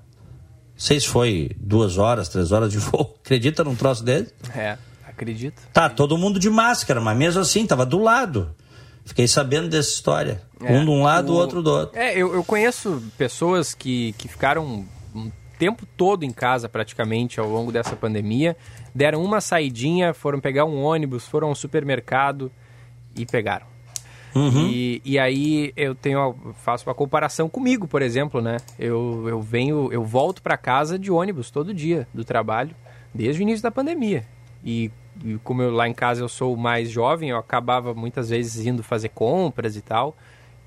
sei 0.76 1.00
se 1.00 1.08
foi 1.08 1.52
duas 1.58 1.96
horas, 1.96 2.28
três 2.28 2.52
horas 2.52 2.70
de 2.70 2.76
voo. 2.76 3.16
Acredita 3.24 3.64
num 3.64 3.74
troço 3.74 4.04
dele? 4.04 4.28
É, 4.54 4.76
acredito. 5.08 5.62
Tá, 5.72 5.88
todo 5.88 6.18
mundo 6.18 6.38
de 6.38 6.50
máscara, 6.50 7.00
mas 7.00 7.16
mesmo 7.16 7.40
assim, 7.40 7.66
tava 7.66 7.86
do 7.86 7.98
lado. 7.98 8.54
Fiquei 9.06 9.26
sabendo 9.26 9.70
dessa 9.70 9.88
história. 9.88 10.42
É, 10.62 10.70
um 10.70 10.84
de 10.84 10.90
um 10.90 11.02
lado, 11.02 11.32
o 11.32 11.34
outro 11.34 11.62
do 11.62 11.70
outro. 11.70 11.98
É, 11.98 12.12
eu, 12.14 12.34
eu 12.34 12.44
conheço 12.44 13.02
pessoas 13.16 13.72
que, 13.72 14.12
que 14.18 14.28
ficaram 14.28 14.86
tempo 15.62 15.86
todo 15.96 16.24
em 16.24 16.32
casa 16.32 16.68
praticamente 16.68 17.38
ao 17.38 17.48
longo 17.48 17.70
dessa 17.70 17.94
pandemia, 17.94 18.56
deram 18.92 19.22
uma 19.22 19.40
saidinha, 19.40 20.12
foram 20.12 20.40
pegar 20.40 20.64
um 20.64 20.82
ônibus, 20.82 21.24
foram 21.28 21.46
ao 21.48 21.54
supermercado 21.54 22.50
e 23.14 23.24
pegaram. 23.24 23.66
Uhum. 24.34 24.66
E, 24.66 25.00
e 25.04 25.18
aí 25.20 25.72
eu 25.76 25.94
tenho 25.94 26.34
faço 26.64 26.88
uma 26.88 26.94
comparação 26.96 27.48
comigo, 27.48 27.86
por 27.86 28.02
exemplo, 28.02 28.40
né? 28.40 28.56
Eu, 28.76 29.24
eu 29.28 29.40
venho, 29.40 29.88
eu 29.92 30.02
volto 30.04 30.42
para 30.42 30.56
casa 30.56 30.98
de 30.98 31.12
ônibus 31.12 31.48
todo 31.48 31.72
dia 31.72 32.08
do 32.12 32.24
trabalho, 32.24 32.74
desde 33.14 33.40
o 33.40 33.42
início 33.42 33.62
da 33.62 33.70
pandemia. 33.70 34.24
E, 34.64 34.90
e 35.24 35.38
como 35.44 35.62
eu, 35.62 35.70
lá 35.70 35.86
em 35.88 35.94
casa 35.94 36.22
eu 36.22 36.28
sou 36.28 36.56
mais 36.56 36.90
jovem, 36.90 37.28
eu 37.30 37.36
acabava 37.36 37.94
muitas 37.94 38.30
vezes 38.30 38.66
indo 38.66 38.82
fazer 38.82 39.10
compras 39.10 39.76
e 39.76 39.80
tal. 39.80 40.16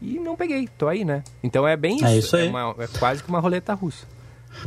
E 0.02 0.20
não 0.20 0.36
peguei, 0.38 0.70
tô 0.78 0.88
aí, 0.88 1.04
né? 1.04 1.22
Então 1.44 1.68
é 1.68 1.76
bem 1.76 1.98
isso. 1.98 2.06
É 2.06 2.18
isso 2.18 2.36
aí. 2.38 2.48
uma- 2.48 2.76
é 2.80 2.88
quase 3.00 3.22
que 3.24 3.28
uma 3.30 3.40
roleta 3.42 3.74
russa. 3.74 4.06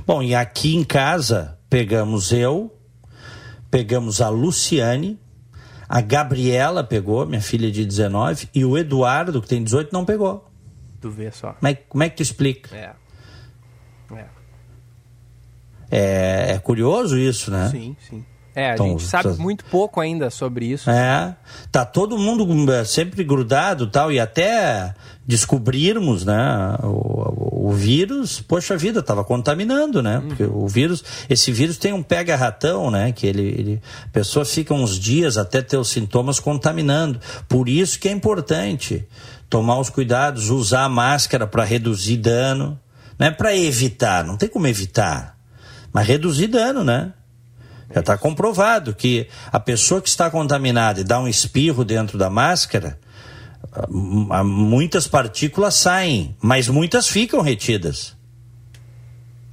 Bom, 0.06 0.22
e 0.22 0.34
aqui 0.34 0.74
em 0.74 0.84
casa 0.84 1.58
pegamos 1.68 2.32
eu, 2.32 2.74
pegamos 3.70 4.20
a 4.20 4.28
Luciane, 4.28 5.18
a 5.88 6.00
Gabriela 6.00 6.84
pegou, 6.84 7.26
minha 7.26 7.40
filha 7.40 7.70
de 7.70 7.84
19, 7.84 8.48
e 8.54 8.64
o 8.64 8.76
Eduardo, 8.76 9.40
que 9.40 9.48
tem 9.48 9.62
18, 9.62 9.92
não 9.92 10.04
pegou. 10.04 10.48
Tu 11.00 11.10
vê 11.10 11.30
só. 11.30 11.52
Como 11.54 11.68
é, 11.68 11.74
como 11.74 12.02
é 12.02 12.10
que 12.10 12.16
tu 12.16 12.22
explica? 12.22 12.76
É. 12.76 12.94
É. 14.14 14.26
É, 15.90 16.52
é 16.52 16.58
curioso 16.58 17.18
isso, 17.18 17.50
né? 17.50 17.68
Sim, 17.70 17.96
sim. 18.08 18.24
É, 18.58 18.70
a 18.70 18.74
Então, 18.74 18.86
gente 18.88 19.04
sabe 19.04 19.24
vocês- 19.24 19.38
muito 19.38 19.64
pouco 19.66 20.00
ainda 20.00 20.30
sobre 20.30 20.66
isso. 20.66 20.90
É, 20.90 21.36
tá 21.70 21.84
todo 21.84 22.18
mundo 22.18 22.72
eh, 22.72 22.84
sempre 22.84 23.22
grudado 23.22 23.86
tal, 23.86 24.10
e 24.10 24.18
até 24.18 24.94
descobrirmos, 25.26 26.24
né, 26.24 26.76
o, 26.82 27.68
o 27.68 27.72
vírus, 27.72 28.40
poxa 28.40 28.76
vida, 28.76 29.02
tava 29.02 29.22
contaminando, 29.22 30.02
né, 30.02 30.22
porque 30.26 30.42
o 30.42 30.66
vírus, 30.66 31.04
esse 31.28 31.52
vírus 31.52 31.76
tem 31.76 31.92
um 31.92 32.02
pega-ratão, 32.02 32.90
né, 32.90 33.12
que 33.12 33.26
ele, 33.26 33.42
ele, 33.42 33.82
a 34.06 34.08
pessoa 34.08 34.44
fica 34.44 34.72
uns 34.74 34.98
dias 34.98 35.36
até 35.36 35.62
ter 35.62 35.76
os 35.76 35.88
sintomas 35.90 36.40
contaminando, 36.40 37.20
por 37.48 37.68
isso 37.68 38.00
que 38.00 38.08
é 38.08 38.12
importante 38.12 39.06
tomar 39.48 39.78
os 39.78 39.88
cuidados, 39.90 40.50
usar 40.50 40.84
a 40.84 40.88
máscara 40.88 41.46
para 41.46 41.62
reduzir 41.62 42.16
dano, 42.16 42.78
não 43.18 43.26
é 43.26 43.30
para 43.30 43.54
evitar, 43.56 44.24
não 44.24 44.36
tem 44.36 44.48
como 44.48 44.66
evitar, 44.66 45.36
mas 45.92 46.06
reduzir 46.08 46.46
dano, 46.48 46.82
né, 46.82 47.12
já 47.92 48.00
está 48.00 48.18
comprovado 48.18 48.94
que 48.94 49.28
a 49.50 49.58
pessoa 49.58 50.00
que 50.00 50.08
está 50.08 50.30
contaminada 50.30 51.00
e 51.00 51.04
dá 51.04 51.18
um 51.18 51.28
espirro 51.28 51.84
dentro 51.84 52.18
da 52.18 52.28
máscara, 52.28 52.98
ah, 53.72 53.86
ah, 54.30 54.44
muitas 54.44 55.06
partículas 55.06 55.74
saem, 55.74 56.36
mas 56.40 56.68
muitas 56.68 57.08
ficam 57.08 57.40
retidas. 57.40 58.16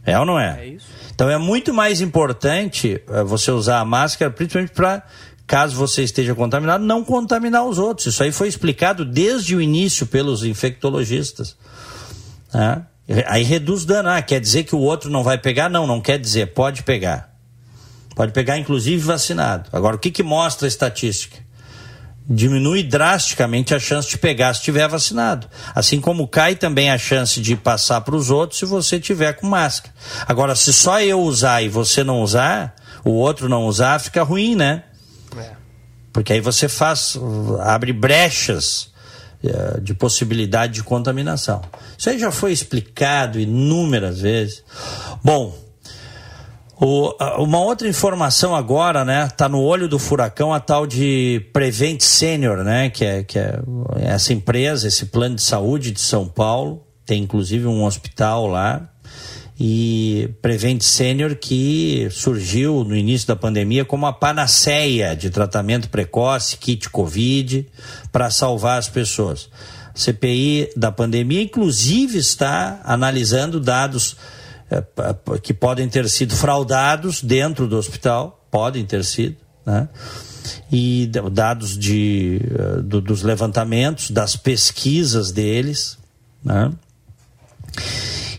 É 0.06 0.20
ou 0.20 0.26
não 0.26 0.40
é? 0.40 0.62
É 0.62 0.68
isso. 0.68 0.88
Então 1.14 1.30
é 1.30 1.38
muito 1.38 1.74
mais 1.74 2.02
importante 2.02 3.02
eh, 3.08 3.24
você 3.24 3.50
usar 3.50 3.80
a 3.80 3.86
máscara, 3.86 4.30
principalmente 4.30 4.72
para, 4.74 5.02
caso 5.48 5.76
você 5.76 6.04
esteja 6.04 6.36
contaminado, 6.36 6.84
não 6.84 7.04
contaminar 7.04 7.66
os 7.66 7.80
outros. 7.80 8.08
Isso 8.08 8.22
aí 8.22 8.32
foi 8.32 8.48
explicado 8.48 9.04
desde 9.04 9.56
o 9.56 9.62
início 9.62 10.06
pelos 10.06 10.44
infectologistas. 10.44 11.56
né? 12.54 12.86
Aí 13.28 13.44
reduz 13.44 13.86
dano. 13.86 14.10
Ah, 14.10 14.22
quer 14.22 14.40
dizer 14.40 14.64
que 14.64 14.76
o 14.76 14.80
outro 14.80 15.10
não 15.10 15.24
vai 15.24 15.38
pegar? 15.38 15.70
Não, 15.70 15.88
não 15.88 16.02
quer 16.02 16.20
dizer. 16.20 16.54
Pode 16.54 16.84
pegar. 16.84 17.35
Pode 18.16 18.32
pegar, 18.32 18.58
inclusive, 18.58 19.04
vacinado. 19.04 19.70
Agora, 19.74 19.98
o 19.98 20.00
que, 20.00 20.10
que 20.10 20.24
mostra 20.24 20.66
a 20.66 20.70
estatística? 20.70 21.38
Diminui 22.28 22.82
drasticamente 22.82 23.76
a 23.76 23.80
chance 23.80 24.10
de 24.10 24.18
pegar 24.18 24.54
se 24.54 24.62
estiver 24.62 24.88
vacinado. 24.88 25.48
Assim 25.76 26.00
como 26.00 26.28
cai 26.28 26.56
também 26.56 26.90
a 26.90 26.98
chance 26.98 27.40
de 27.42 27.56
passar 27.56 28.02
para 28.02 28.16
os 28.16 28.32
outros 28.32 28.60
se 28.60 28.66
você 28.66 29.00
tiver 29.00 29.34
com 29.34 29.46
máscara. 29.46 29.94
Agora, 30.26 30.56
se 30.56 30.74
só 30.74 31.02
eu 31.02 31.20
usar 31.20 31.62
e 31.62 31.68
você 31.68 32.04
não 32.04 32.22
usar, 32.22 32.74
o 33.04 33.12
outro 33.12 33.50
não 33.50 33.66
usar, 33.66 34.00
fica 34.00 34.24
ruim, 34.24 34.56
né? 34.56 34.84
É. 35.38 35.52
Porque 36.12 36.34
aí 36.34 36.40
você 36.40 36.70
faz, 36.70 37.20
abre 37.60 37.92
brechas 37.94 38.90
eh, 39.44 39.80
de 39.82 39.94
possibilidade 39.94 40.74
de 40.74 40.84
contaminação. 40.84 41.62
Isso 41.96 42.10
aí 42.10 42.18
já 42.18 42.32
foi 42.32 42.52
explicado 42.52 43.40
inúmeras 43.40 44.22
vezes. 44.22 44.64
Bom, 45.24 45.56
o- 46.80 47.14
uma 47.44 47.60
outra 47.60 47.88
informação 47.88 48.56
agora, 48.56 49.06
né? 49.06 49.28
Tá 49.36 49.48
no 49.48 49.62
olho 49.62 49.88
do 49.88 49.98
furacão 49.98 50.54
a 50.54 50.60
tal 50.60 50.86
de 50.86 51.42
Prevent 51.54 52.02
Senior, 52.02 52.64
né? 52.64 52.90
Que 52.90 53.06
é, 53.06 53.24
que 53.24 53.40
é 53.40 53.60
essa 53.98 54.34
empresa, 54.34 54.88
esse 54.88 55.06
plano 55.08 55.36
de 55.36 55.42
saúde 55.42 55.92
de 55.92 56.02
São 56.02 56.28
Paulo. 56.28 56.84
Tem 57.06 57.22
inclusive 57.24 57.66
um 57.68 57.84
hospital 57.86 58.48
lá. 58.48 58.90
E 59.58 60.30
Prevent 60.42 60.82
Senior 60.82 61.36
que 61.36 62.10
surgiu 62.12 62.84
no 62.84 62.94
início 62.96 63.26
da 63.28 63.38
pandemia 63.38 63.86
como 63.86 64.06
a 64.06 64.12
panaceia 64.12 65.16
de 65.16 65.30
tratamento 65.30 65.88
precoce, 65.90 66.58
kit 66.58 66.90
Covid, 66.90 67.66
para 68.12 68.30
salvar 68.30 68.78
as 68.80 68.90
pessoas. 68.90 69.50
A 69.94 69.98
CPI 69.98 70.72
da 70.76 70.92
pandemia, 70.92 71.42
inclusive, 71.42 72.18
está 72.18 72.82
analisando 72.84 73.62
dados 73.62 74.18
que 75.42 75.54
podem 75.54 75.88
ter 75.88 76.10
sido 76.10 76.36
fraudados 76.36 77.22
dentro 77.22 77.68
do 77.68 77.78
hospital, 77.78 78.46
podem 78.50 78.86
ter 78.86 79.04
sido, 79.04 79.38
né? 79.66 79.88
e 80.72 81.10
dados 81.32 81.78
de, 81.78 82.42
uh, 82.52 82.82
do, 82.82 83.02
dos 83.02 83.24
levantamentos, 83.24 84.12
das 84.12 84.36
pesquisas 84.36 85.32
deles. 85.32 85.98
Né? 86.44 86.72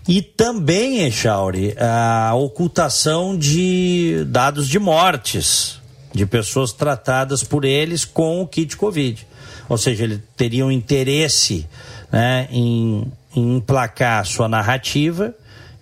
E 0.08 0.22
também, 0.22 1.02
Echauri, 1.02 1.74
a 1.78 2.32
ocultação 2.34 3.36
de 3.36 4.24
dados 4.28 4.68
de 4.68 4.78
mortes 4.78 5.80
de 6.12 6.24
pessoas 6.24 6.72
tratadas 6.72 7.42
por 7.42 7.64
eles 7.64 8.04
com 8.04 8.40
o 8.40 8.46
kit 8.46 8.76
Covid. 8.76 9.26
Ou 9.68 9.76
seja, 9.76 10.04
eles 10.04 10.20
teriam 10.36 10.70
interesse 10.70 11.66
né, 12.10 12.48
em, 12.50 13.12
em 13.34 13.56
emplacar 13.56 14.24
sua 14.24 14.48
narrativa 14.48 15.34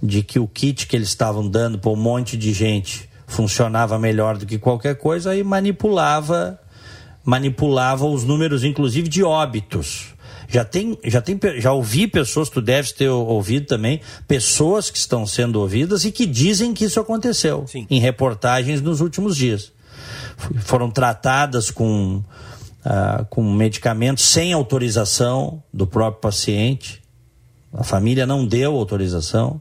de 0.04 0.22
que 0.22 0.38
o 0.38 0.46
kit 0.46 0.86
que 0.86 0.94
eles 0.94 1.08
estavam 1.08 1.48
dando 1.48 1.78
para 1.78 1.90
um 1.90 1.96
monte 1.96 2.36
de 2.36 2.52
gente 2.52 3.08
funcionava 3.26 3.98
melhor 3.98 4.36
do 4.36 4.44
que 4.44 4.58
qualquer 4.58 4.96
coisa 4.96 5.34
e 5.34 5.42
manipulava 5.42 6.60
manipulava 7.24 8.04
os 8.04 8.22
números 8.22 8.64
inclusive 8.64 9.08
de 9.08 9.22
óbitos. 9.24 10.14
Já 10.46 10.62
tem, 10.62 10.98
já 11.04 11.22
tem, 11.22 11.40
já 11.56 11.72
ouvi 11.72 12.06
pessoas, 12.06 12.50
tu 12.50 12.60
deves 12.60 12.92
ter 12.92 13.08
ouvido 13.08 13.66
também, 13.66 14.00
pessoas 14.28 14.90
que 14.90 14.98
estão 14.98 15.26
sendo 15.26 15.58
ouvidas 15.58 16.04
e 16.04 16.12
que 16.12 16.26
dizem 16.26 16.74
que 16.74 16.84
isso 16.84 17.00
aconteceu 17.00 17.64
Sim. 17.66 17.86
em 17.90 17.98
reportagens 17.98 18.82
nos 18.82 19.00
últimos 19.00 19.36
dias. 19.38 19.72
Foram 20.60 20.90
tratadas 20.90 21.70
com, 21.70 22.16
uh, 22.84 23.24
com 23.30 23.42
medicamentos 23.54 24.24
sem 24.24 24.52
autorização 24.52 25.62
do 25.72 25.86
próprio 25.86 26.20
paciente. 26.20 27.02
A 27.74 27.82
família 27.82 28.24
não 28.24 28.46
deu 28.46 28.76
autorização 28.76 29.60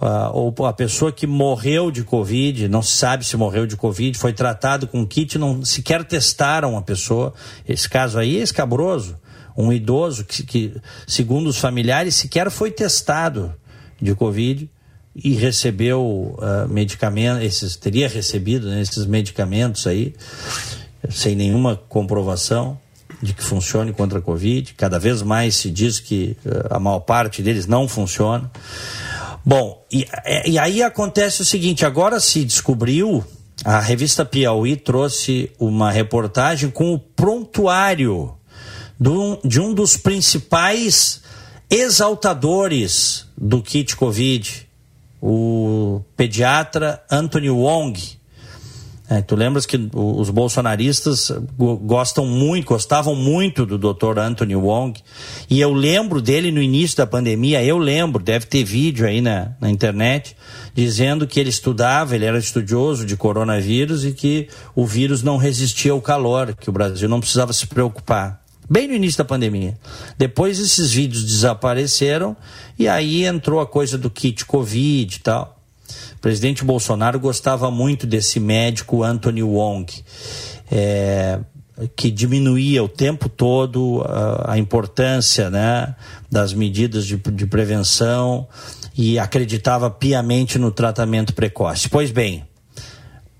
uh, 0.00 0.30
ou 0.32 0.66
a 0.66 0.72
pessoa 0.72 1.12
que 1.12 1.26
morreu 1.26 1.90
de 1.90 2.02
Covid, 2.04 2.68
não 2.68 2.82
se 2.82 2.92
sabe 2.92 3.24
se 3.24 3.36
morreu 3.36 3.66
de 3.66 3.76
Covid, 3.76 4.16
foi 4.18 4.32
tratado 4.32 4.86
com 4.86 5.06
kit, 5.06 5.38
não 5.38 5.64
sequer 5.64 6.04
testaram 6.04 6.76
a 6.76 6.82
pessoa. 6.82 7.32
Esse 7.68 7.88
caso 7.88 8.18
aí 8.18 8.38
é 8.38 8.42
escabroso. 8.42 9.16
Um 9.56 9.72
idoso 9.72 10.24
que, 10.24 10.42
que 10.42 10.74
segundo 11.06 11.48
os 11.48 11.58
familiares, 11.58 12.14
sequer 12.14 12.50
foi 12.50 12.70
testado 12.70 13.54
de 14.00 14.14
Covid 14.14 14.70
e 15.14 15.34
recebeu 15.34 16.36
uh, 16.38 17.42
esses, 17.42 17.76
teria 17.76 18.08
recebido 18.08 18.68
né, 18.68 18.80
esses 18.80 19.04
medicamentos 19.06 19.86
aí, 19.86 20.14
sem 21.10 21.34
nenhuma 21.34 21.76
comprovação 21.76 22.78
de 23.22 23.34
que 23.34 23.42
funcione 23.42 23.92
contra 23.92 24.18
a 24.18 24.22
Covid. 24.22 24.74
Cada 24.74 24.98
vez 24.98 25.22
mais 25.22 25.56
se 25.56 25.70
diz 25.70 26.00
que 26.00 26.36
uh, 26.44 26.74
a 26.74 26.78
maior 26.78 27.00
parte 27.00 27.42
deles 27.42 27.66
não 27.66 27.86
funciona. 27.88 28.50
Bom, 29.44 29.84
e, 29.90 30.06
e 30.46 30.58
aí 30.58 30.82
acontece 30.82 31.42
o 31.42 31.44
seguinte: 31.44 31.84
agora 31.84 32.20
se 32.20 32.44
descobriu, 32.44 33.24
a 33.64 33.78
revista 33.80 34.24
Piauí 34.24 34.76
trouxe 34.76 35.50
uma 35.58 35.90
reportagem 35.90 36.70
com 36.70 36.94
o 36.94 36.98
prontuário 36.98 38.34
de 39.42 39.60
um 39.60 39.72
dos 39.72 39.96
principais 39.96 41.22
exaltadores 41.70 43.26
do 43.36 43.62
kit 43.62 43.96
Covid, 43.96 44.68
o 45.22 46.02
pediatra 46.16 47.02
Anthony 47.10 47.48
Wong. 47.48 48.19
É, 49.10 49.20
tu 49.20 49.34
lembras 49.34 49.66
que 49.66 49.76
os 49.92 50.30
bolsonaristas 50.30 51.32
gostam 51.58 52.24
muito, 52.24 52.68
gostavam 52.68 53.16
muito 53.16 53.66
do 53.66 53.76
Dr. 53.76 54.20
Anthony 54.20 54.54
Wong. 54.54 55.00
E 55.50 55.60
eu 55.60 55.72
lembro 55.72 56.22
dele 56.22 56.52
no 56.52 56.62
início 56.62 56.96
da 56.96 57.08
pandemia, 57.08 57.60
eu 57.64 57.76
lembro, 57.76 58.22
deve 58.22 58.46
ter 58.46 58.62
vídeo 58.62 59.04
aí 59.04 59.20
na, 59.20 59.50
na 59.60 59.68
internet, 59.68 60.36
dizendo 60.72 61.26
que 61.26 61.40
ele 61.40 61.50
estudava, 61.50 62.14
ele 62.14 62.24
era 62.24 62.38
estudioso 62.38 63.04
de 63.04 63.16
coronavírus 63.16 64.04
e 64.04 64.12
que 64.12 64.46
o 64.76 64.86
vírus 64.86 65.24
não 65.24 65.36
resistia 65.36 65.90
ao 65.90 66.00
calor, 66.00 66.54
que 66.54 66.70
o 66.70 66.72
Brasil 66.72 67.08
não 67.08 67.18
precisava 67.18 67.52
se 67.52 67.66
preocupar. 67.66 68.40
Bem 68.70 68.86
no 68.86 68.94
início 68.94 69.18
da 69.18 69.24
pandemia. 69.24 69.76
Depois 70.16 70.60
esses 70.60 70.92
vídeos 70.92 71.24
desapareceram 71.24 72.36
e 72.78 72.86
aí 72.86 73.24
entrou 73.24 73.58
a 73.58 73.66
coisa 73.66 73.98
do 73.98 74.08
kit 74.08 74.46
Covid 74.46 75.16
e 75.16 75.18
tal. 75.18 75.59
O 76.16 76.20
presidente 76.20 76.64
Bolsonaro 76.64 77.18
gostava 77.18 77.70
muito 77.70 78.06
desse 78.06 78.38
médico 78.40 79.02
Anthony 79.02 79.42
Wong, 79.42 79.92
é, 80.70 81.38
que 81.96 82.10
diminuía 82.10 82.82
o 82.82 82.88
tempo 82.88 83.28
todo 83.28 84.02
a, 84.02 84.52
a 84.52 84.58
importância 84.58 85.48
né, 85.50 85.94
das 86.30 86.52
medidas 86.52 87.06
de, 87.06 87.16
de 87.16 87.46
prevenção 87.46 88.46
e 88.96 89.18
acreditava 89.18 89.90
piamente 89.90 90.58
no 90.58 90.70
tratamento 90.70 91.32
precoce. 91.32 91.88
Pois 91.88 92.10
bem, 92.10 92.44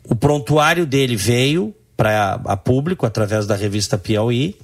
o 0.04 0.14
prontuário 0.14 0.86
dele 0.86 1.16
veio 1.16 1.74
para 1.96 2.40
a 2.46 2.56
público 2.56 3.04
através 3.04 3.46
da 3.46 3.54
revista 3.54 3.98
Piauí 3.98 4.56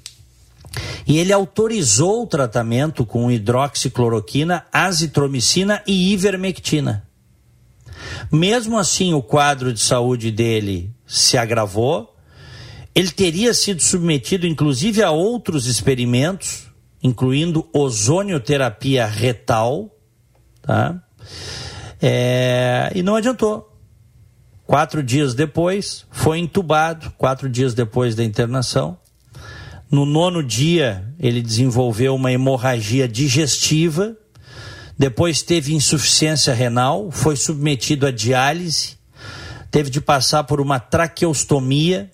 e 1.07 1.18
ele 1.18 1.33
autorizou 1.33 2.22
o 2.22 2.27
tratamento 2.27 3.07
com 3.07 3.31
hidroxicloroquina, 3.31 4.64
azitromicina 4.72 5.83
e 5.87 6.12
ivermectina. 6.12 7.06
Mesmo 8.31 8.79
assim, 8.79 9.14
o 9.14 9.22
quadro 9.22 9.72
de 9.72 9.81
saúde 9.81 10.31
dele 10.31 10.90
se 11.07 11.37
agravou. 11.38 12.14
Ele 12.94 13.11
teria 13.11 13.52
sido 13.52 13.83
submetido, 13.83 14.46
inclusive, 14.46 15.02
a 15.02 15.11
outros 15.11 15.66
experimentos, 15.66 16.66
incluindo 17.02 17.68
ozonioterapia 17.72 19.07
retal, 19.07 19.94
tá? 20.62 21.02
É, 22.00 22.90
e 22.94 23.02
não 23.02 23.16
adiantou. 23.16 23.72
Quatro 24.66 25.02
dias 25.02 25.35
depois, 25.35 26.05
foi 26.11 26.38
entubado, 26.38 27.12
quatro 27.16 27.48
dias 27.48 27.72
depois 27.74 28.16
da 28.16 28.24
internação. 28.24 28.98
No 29.90 30.05
nono 30.05 30.42
dia, 30.42 31.14
ele 31.20 31.40
desenvolveu 31.40 32.14
uma 32.14 32.33
hemorragia 32.33 33.07
digestiva 33.07 34.16
depois 34.98 35.42
teve 35.42 35.74
insuficiência 35.74 36.54
renal, 36.54 37.11
foi 37.11 37.37
submetido 37.37 38.06
a 38.06 38.11
diálise, 38.11 38.96
teve 39.70 39.90
de 39.90 40.00
passar 40.00 40.44
por 40.44 40.61
uma 40.61 40.80
traqueostomia, 40.80 42.11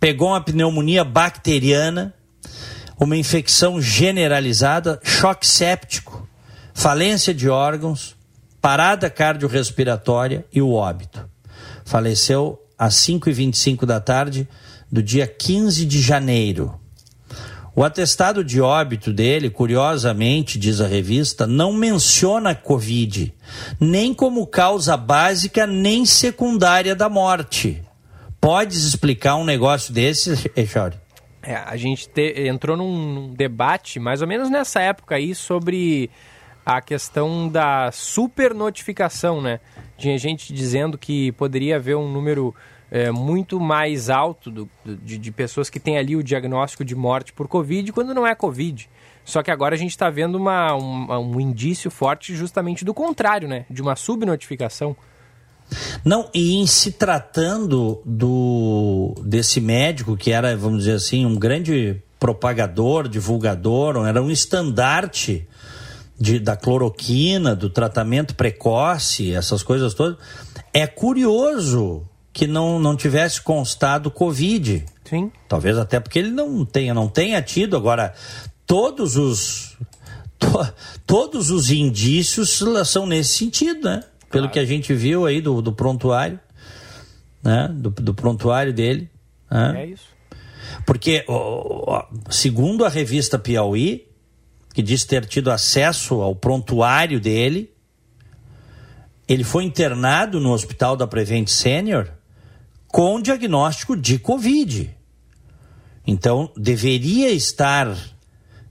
pegou 0.00 0.28
uma 0.28 0.40
pneumonia 0.40 1.04
bacteriana, 1.04 2.14
uma 2.98 3.16
infecção 3.16 3.80
generalizada, 3.80 5.00
choque 5.04 5.46
séptico, 5.46 6.28
falência 6.74 7.32
de 7.32 7.48
órgãos, 7.48 8.16
parada 8.60 9.08
cardiorrespiratória 9.08 10.44
e 10.52 10.60
o 10.60 10.72
óbito. 10.72 11.28
Faleceu 11.84 12.60
às 12.76 12.94
5h25 12.96 13.86
da 13.86 14.00
tarde 14.00 14.48
do 14.90 15.02
dia 15.02 15.26
15 15.26 15.84
de 15.86 16.00
janeiro. 16.00 16.78
O 17.78 17.84
atestado 17.84 18.42
de 18.42 18.60
óbito 18.60 19.12
dele, 19.12 19.48
curiosamente, 19.48 20.58
diz 20.58 20.80
a 20.80 20.88
revista, 20.88 21.46
não 21.46 21.72
menciona 21.72 22.52
Covid, 22.52 23.32
nem 23.78 24.12
como 24.12 24.44
causa 24.48 24.96
básica 24.96 25.64
nem 25.64 26.04
secundária 26.04 26.96
da 26.96 27.08
morte. 27.08 27.80
Podes 28.40 28.82
explicar 28.82 29.36
um 29.36 29.44
negócio 29.44 29.94
desse, 29.94 30.50
Echauri? 30.56 30.96
É, 31.40 31.54
a 31.54 31.76
gente 31.76 32.08
te, 32.08 32.48
entrou 32.48 32.76
num, 32.76 33.14
num 33.14 33.32
debate, 33.32 34.00
mais 34.00 34.20
ou 34.22 34.26
menos 34.26 34.50
nessa 34.50 34.80
época 34.80 35.14
aí, 35.14 35.32
sobre 35.32 36.10
a 36.66 36.80
questão 36.80 37.48
da 37.48 37.92
supernotificação, 37.92 39.40
né? 39.40 39.60
Tinha 39.96 40.18
gente 40.18 40.52
dizendo 40.52 40.98
que 40.98 41.30
poderia 41.30 41.76
haver 41.76 41.96
um 41.96 42.10
número 42.10 42.52
é, 42.90 43.10
muito 43.10 43.60
mais 43.60 44.08
alto 44.08 44.50
do, 44.50 44.68
de, 44.84 45.18
de, 45.18 45.32
pessoas 45.32 45.68
que 45.68 45.78
têm 45.78 45.98
ali 45.98 46.16
o 46.16 46.22
diagnóstico 46.22 46.84
de 46.84 46.94
morte 46.94 47.32
por 47.32 47.46
Covid 47.46 47.92
quando 47.92 48.14
não 48.14 48.26
é 48.26 48.34
Covid. 48.34 48.88
Só 49.24 49.42
que 49.42 49.50
agora 49.50 49.74
a 49.74 49.78
gente 49.78 49.90
está 49.90 50.08
vendo 50.08 50.36
uma, 50.36 50.74
um, 50.74 51.34
um 51.34 51.40
indício 51.40 51.90
forte 51.90 52.34
justamente 52.34 52.84
do 52.84 52.94
contrário, 52.94 53.46
né? 53.46 53.66
De 53.68 53.82
uma 53.82 53.94
subnotificação. 53.94 54.96
Não, 56.02 56.30
e 56.32 56.56
em 56.56 56.66
se 56.66 56.92
tratando 56.92 58.00
do 58.06 59.14
desse 59.22 59.60
médico 59.60 60.16
que 60.16 60.32
era, 60.32 60.56
vamos 60.56 60.78
dizer 60.80 60.92
assim, 60.92 61.26
um 61.26 61.36
grande 61.36 62.02
propagador, 62.18 63.06
divulgador, 63.06 64.06
era 64.06 64.22
um 64.22 64.30
estandarte 64.30 65.46
de, 66.18 66.40
da 66.40 66.56
cloroquina, 66.56 67.54
do 67.54 67.68
tratamento 67.68 68.34
precoce, 68.34 69.34
essas 69.34 69.62
coisas 69.62 69.92
todas. 69.92 70.16
É 70.72 70.86
curioso 70.86 72.06
que 72.38 72.46
não, 72.46 72.78
não 72.78 72.94
tivesse 72.94 73.42
constado 73.42 74.12
Covid. 74.12 74.84
Sim. 75.04 75.32
Talvez 75.48 75.76
até 75.76 75.98
porque 75.98 76.20
ele 76.20 76.30
não 76.30 76.64
tenha, 76.64 76.94
não 76.94 77.08
tenha 77.08 77.42
tido. 77.42 77.76
Agora, 77.76 78.14
todos 78.64 79.16
os. 79.16 79.76
To, 80.38 80.72
todos 81.04 81.50
os 81.50 81.68
indícios 81.68 82.62
são 82.86 83.06
nesse 83.06 83.38
sentido, 83.38 83.88
né? 83.88 84.04
Pelo 84.30 84.44
claro. 84.44 84.52
que 84.52 84.58
a 84.60 84.64
gente 84.64 84.94
viu 84.94 85.26
aí 85.26 85.40
do, 85.40 85.60
do 85.60 85.72
prontuário, 85.72 86.38
né? 87.42 87.68
Do, 87.74 87.90
do 87.90 88.14
prontuário 88.14 88.72
dele. 88.72 89.10
Né? 89.50 89.82
É 89.82 89.86
isso. 89.86 90.06
Porque, 90.86 91.26
segundo 92.30 92.84
a 92.84 92.88
revista 92.88 93.36
Piauí, 93.36 94.06
que 94.72 94.80
diz 94.80 95.04
ter 95.04 95.26
tido 95.26 95.50
acesso 95.50 96.20
ao 96.20 96.36
prontuário 96.36 97.18
dele, 97.18 97.72
ele 99.26 99.42
foi 99.42 99.64
internado 99.64 100.38
no 100.38 100.52
hospital 100.52 100.96
da 100.96 101.04
Prevent 101.04 101.48
Senior 101.48 102.12
com 102.88 103.20
diagnóstico 103.20 103.96
de 103.96 104.18
Covid. 104.18 104.94
Então, 106.06 106.50
deveria 106.56 107.30
estar. 107.30 107.94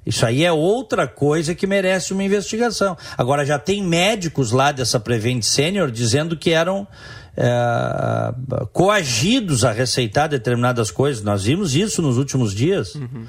Isso 0.05 0.25
aí 0.25 0.43
é 0.43 0.51
outra 0.51 1.07
coisa 1.07 1.53
que 1.53 1.67
merece 1.67 2.13
uma 2.13 2.23
investigação. 2.23 2.97
Agora, 3.17 3.45
já 3.45 3.59
tem 3.59 3.83
médicos 3.83 4.51
lá 4.51 4.71
dessa 4.71 4.99
Prevent 4.99 5.43
Senior 5.43 5.91
dizendo 5.91 6.35
que 6.35 6.51
eram 6.51 6.87
é, 7.35 8.33
coagidos 8.73 9.63
a 9.63 9.71
receitar 9.71 10.27
determinadas 10.27 10.89
coisas. 10.89 11.23
Nós 11.23 11.43
vimos 11.43 11.75
isso 11.75 12.01
nos 12.01 12.17
últimos 12.17 12.53
dias. 12.53 12.95
Uhum. 12.95 13.27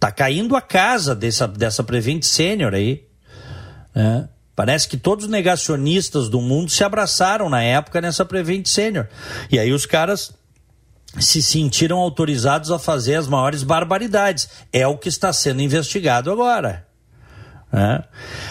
Tá 0.00 0.10
caindo 0.10 0.56
a 0.56 0.60
casa 0.60 1.14
dessa, 1.14 1.46
dessa 1.46 1.84
Prevent 1.84 2.24
Senior 2.24 2.74
aí. 2.74 3.06
Né? 3.94 4.28
Parece 4.56 4.88
que 4.88 4.96
todos 4.96 5.24
os 5.24 5.30
negacionistas 5.30 6.28
do 6.28 6.40
mundo 6.40 6.70
se 6.70 6.84
abraçaram 6.84 7.48
na 7.48 7.62
época 7.62 8.00
nessa 8.00 8.24
Prevent 8.24 8.66
Senior. 8.66 9.08
E 9.50 9.58
aí 9.58 9.72
os 9.72 9.84
caras 9.84 10.32
se 11.18 11.42
sentiram 11.42 11.98
autorizados 11.98 12.70
a 12.70 12.78
fazer 12.78 13.16
as 13.16 13.26
maiores 13.26 13.62
barbaridades. 13.62 14.48
É 14.72 14.86
o 14.86 14.96
que 14.96 15.08
está 15.08 15.32
sendo 15.32 15.60
investigado 15.60 16.30
agora. 16.30 16.86
Né? 17.72 18.04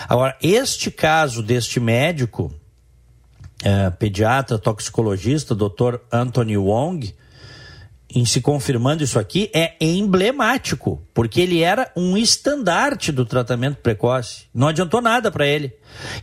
Agora, 0.08 0.36
este 0.42 0.92
caso 0.92 1.42
deste 1.42 1.80
médico, 1.80 2.54
é, 3.64 3.90
pediatra, 3.90 4.60
toxicologista, 4.60 5.56
Dr. 5.56 6.00
Anthony 6.12 6.58
Wong, 6.58 7.16
em 8.14 8.26
se 8.26 8.42
confirmando 8.42 9.04
isso 9.04 9.18
aqui, 9.18 9.50
é 9.54 9.76
emblemático, 9.82 11.02
porque 11.14 11.42
ele 11.42 11.62
era 11.62 11.92
um 11.96 12.16
estandarte 12.16 13.12
do 13.12 13.26
tratamento 13.26 13.78
precoce. 13.78 14.46
Não 14.54 14.68
adiantou 14.68 15.02
nada 15.02 15.32
para 15.32 15.48
ele. 15.48 15.74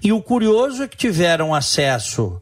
E 0.02 0.12
o 0.12 0.22
curioso 0.22 0.84
é 0.84 0.88
que 0.88 0.96
tiveram 0.96 1.52
acesso 1.54 2.40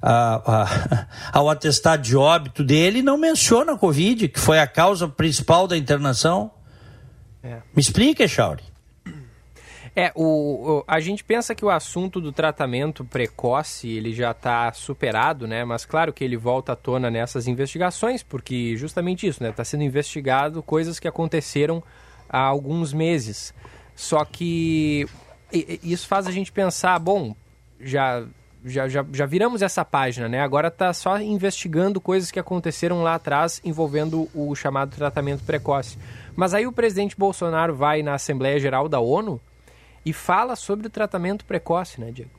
a, 0.00 0.62
a, 0.62 1.06
ao 1.38 1.50
atestado 1.50 2.02
de 2.02 2.16
óbito 2.16 2.64
dele 2.64 3.00
e 3.00 3.02
não 3.02 3.18
menciona 3.18 3.72
a 3.72 3.78
Covid, 3.78 4.28
que 4.28 4.40
foi 4.40 4.58
a 4.58 4.66
causa 4.66 5.06
principal 5.06 5.68
da 5.68 5.76
internação. 5.76 6.50
É. 7.42 7.56
Me 7.74 7.80
explica, 7.80 8.26
Chauri. 8.26 8.62
É, 9.98 10.12
o, 10.14 10.24
o, 10.24 10.84
a 10.86 11.00
gente 11.00 11.24
pensa 11.24 11.54
que 11.54 11.64
o 11.64 11.70
assunto 11.70 12.20
do 12.20 12.30
tratamento 12.30 13.02
precoce 13.02 13.88
ele 13.88 14.12
já 14.12 14.32
está 14.32 14.70
superado, 14.74 15.46
né? 15.46 15.64
Mas 15.64 15.86
claro 15.86 16.12
que 16.12 16.22
ele 16.22 16.36
volta 16.36 16.72
à 16.72 16.76
tona 16.76 17.10
nessas 17.10 17.48
investigações, 17.48 18.22
porque 18.22 18.76
justamente 18.76 19.26
isso, 19.26 19.42
né? 19.42 19.48
Está 19.48 19.64
sendo 19.64 19.84
investigado 19.84 20.62
coisas 20.62 21.00
que 21.00 21.08
aconteceram 21.08 21.82
há 22.28 22.40
alguns 22.40 22.92
meses. 22.92 23.54
Só 23.94 24.22
que 24.22 25.08
isso 25.82 26.06
faz 26.06 26.26
a 26.26 26.30
gente 26.30 26.52
pensar, 26.52 26.98
bom, 26.98 27.34
já 27.80 28.22
já, 28.66 28.88
já, 28.88 29.06
já 29.12 29.24
viramos 29.24 29.62
essa 29.62 29.84
página, 29.84 30.28
né? 30.28 30.40
Agora 30.40 30.68
está 30.68 30.92
só 30.92 31.18
investigando 31.20 32.00
coisas 32.00 32.30
que 32.30 32.38
aconteceram 32.38 33.02
lá 33.02 33.14
atrás 33.14 33.62
envolvendo 33.64 34.28
o 34.34 34.54
chamado 34.54 34.94
tratamento 34.94 35.44
precoce. 35.44 35.96
Mas 36.34 36.52
aí 36.52 36.66
o 36.66 36.72
presidente 36.72 37.16
Bolsonaro 37.16 37.74
vai 37.74 38.02
na 38.02 38.14
Assembleia 38.14 38.58
Geral 38.58 38.88
da 38.88 39.00
ONU 39.00 39.40
e 40.06 40.12
fala 40.12 40.54
sobre 40.54 40.86
o 40.86 40.90
tratamento 40.90 41.44
precoce, 41.44 42.00
né, 42.00 42.12
Diego? 42.12 42.30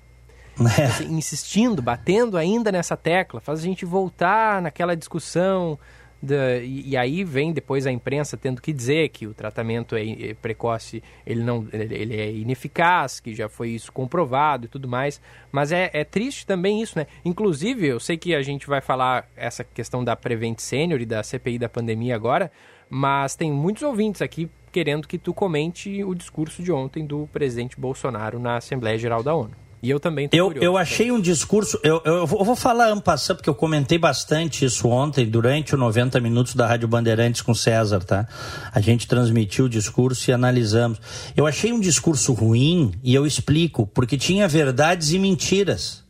É. 0.79 0.85
Assim, 0.85 1.15
insistindo, 1.15 1.83
batendo 1.83 2.35
ainda 2.35 2.71
nessa 2.71 2.97
tecla, 2.97 3.39
faz 3.39 3.59
a 3.59 3.61
gente 3.61 3.85
voltar 3.85 4.59
naquela 4.59 4.95
discussão. 4.95 5.77
Da, 6.19 6.57
e, 6.57 6.89
e, 6.89 6.97
aí 6.97 7.23
vem 7.23 7.53
depois 7.53 7.85
a 7.85 7.91
imprensa 7.91 8.35
tendo 8.35 8.59
que 8.59 8.73
dizer 8.73 9.09
que 9.09 9.27
o 9.27 9.35
tratamento 9.35 9.95
é, 9.95 10.29
é 10.29 10.33
precoce, 10.33 11.03
ele 11.23 11.43
não 11.43 11.67
ele 11.71 12.19
é 12.19 12.31
ineficaz, 12.31 13.19
que 13.19 13.35
já 13.35 13.47
foi 13.47 13.69
isso 13.69 13.91
comprovado 13.91 14.65
e 14.65 14.67
tudo 14.67 14.87
mais. 14.87 15.21
Mas 15.51 15.71
é, 15.71 15.91
é 15.93 16.03
triste 16.03 16.43
também 16.43 16.81
isso, 16.81 16.97
né? 16.97 17.05
Inclusive, 17.23 17.85
eu 17.85 17.99
sei 17.99 18.17
que 18.17 18.33
a 18.33 18.41
gente 18.41 18.65
vai 18.65 18.81
falar 18.81 19.29
essa 19.35 19.63
questão 19.63 20.03
da 20.03 20.15
Prevent 20.15 20.57
Senior 20.57 20.99
e 21.01 21.05
da 21.05 21.21
CPI 21.21 21.59
da 21.59 21.69
pandemia 21.69 22.15
agora, 22.15 22.51
mas 22.89 23.35
tem 23.35 23.51
muitos 23.51 23.83
ouvintes 23.83 24.23
aqui 24.23 24.49
querendo 24.77 25.07
que 25.07 25.17
tu 25.17 25.33
comente 25.33 26.03
o 26.03 26.13
discurso 26.13 26.61
de 26.61 26.71
ontem 26.71 27.03
do 27.03 27.27
presidente 27.33 27.79
Bolsonaro 27.79 28.37
na 28.37 28.57
Assembleia 28.57 28.95
Geral 28.95 29.23
da 29.23 29.33
ONU. 29.33 29.49
E 29.81 29.89
eu 29.89 29.99
também 29.99 30.29
eu, 30.31 30.45
curioso, 30.45 30.63
eu 30.63 30.77
achei 30.77 31.11
um 31.11 31.19
discurso. 31.19 31.79
Eu, 31.83 31.99
eu, 32.05 32.27
vou, 32.27 32.41
eu 32.41 32.45
vou 32.45 32.55
falar 32.55 32.89
ampassando, 32.89 33.37
porque 33.37 33.49
eu 33.49 33.55
comentei 33.55 33.97
bastante 33.97 34.63
isso 34.63 34.87
ontem, 34.87 35.25
durante 35.25 35.73
o 35.73 35.77
90 35.79 36.19
Minutos 36.19 36.53
da 36.53 36.67
Rádio 36.67 36.87
Bandeirantes 36.87 37.41
com 37.41 37.55
César, 37.55 38.03
tá? 38.03 38.27
A 38.71 38.79
gente 38.79 39.07
transmitiu 39.07 39.65
o 39.65 39.69
discurso 39.69 40.29
e 40.29 40.33
analisamos. 40.33 41.01
Eu 41.35 41.47
achei 41.47 41.73
um 41.73 41.79
discurso 41.79 42.31
ruim 42.33 42.91
e 43.03 43.15
eu 43.15 43.25
explico, 43.25 43.87
porque 43.87 44.15
tinha 44.15 44.47
verdades 44.47 45.11
e 45.11 45.17
mentiras. 45.17 46.03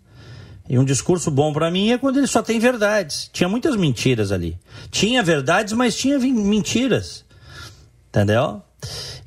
E 0.68 0.78
um 0.78 0.84
discurso 0.84 1.32
bom 1.32 1.54
para 1.54 1.72
mim 1.72 1.92
é 1.92 1.98
quando 1.98 2.18
ele 2.18 2.28
só 2.28 2.44
tem 2.44 2.60
verdades. 2.60 3.30
Tinha 3.32 3.48
muitas 3.48 3.78
mentiras 3.78 4.34
ali. 4.34 4.58
Tinha 4.92 5.24
verdades, 5.24 5.72
mas 5.72 5.96
tinha 5.96 6.20
mentiras. 6.20 7.26
Entendeu? 8.10 8.62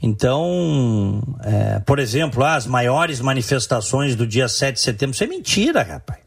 Então, 0.03 1.23
é, 1.43 1.81
por 1.81 1.99
exemplo, 1.99 2.45
as 2.45 2.67
maiores 2.67 3.21
manifestações 3.21 4.17
do 4.17 4.27
dia 4.27 4.49
7 4.49 4.75
de 4.75 4.81
setembro, 4.81 5.15
isso 5.15 5.25
é 5.25 5.27
mentira, 5.27 5.83
rapaz. 5.83 6.21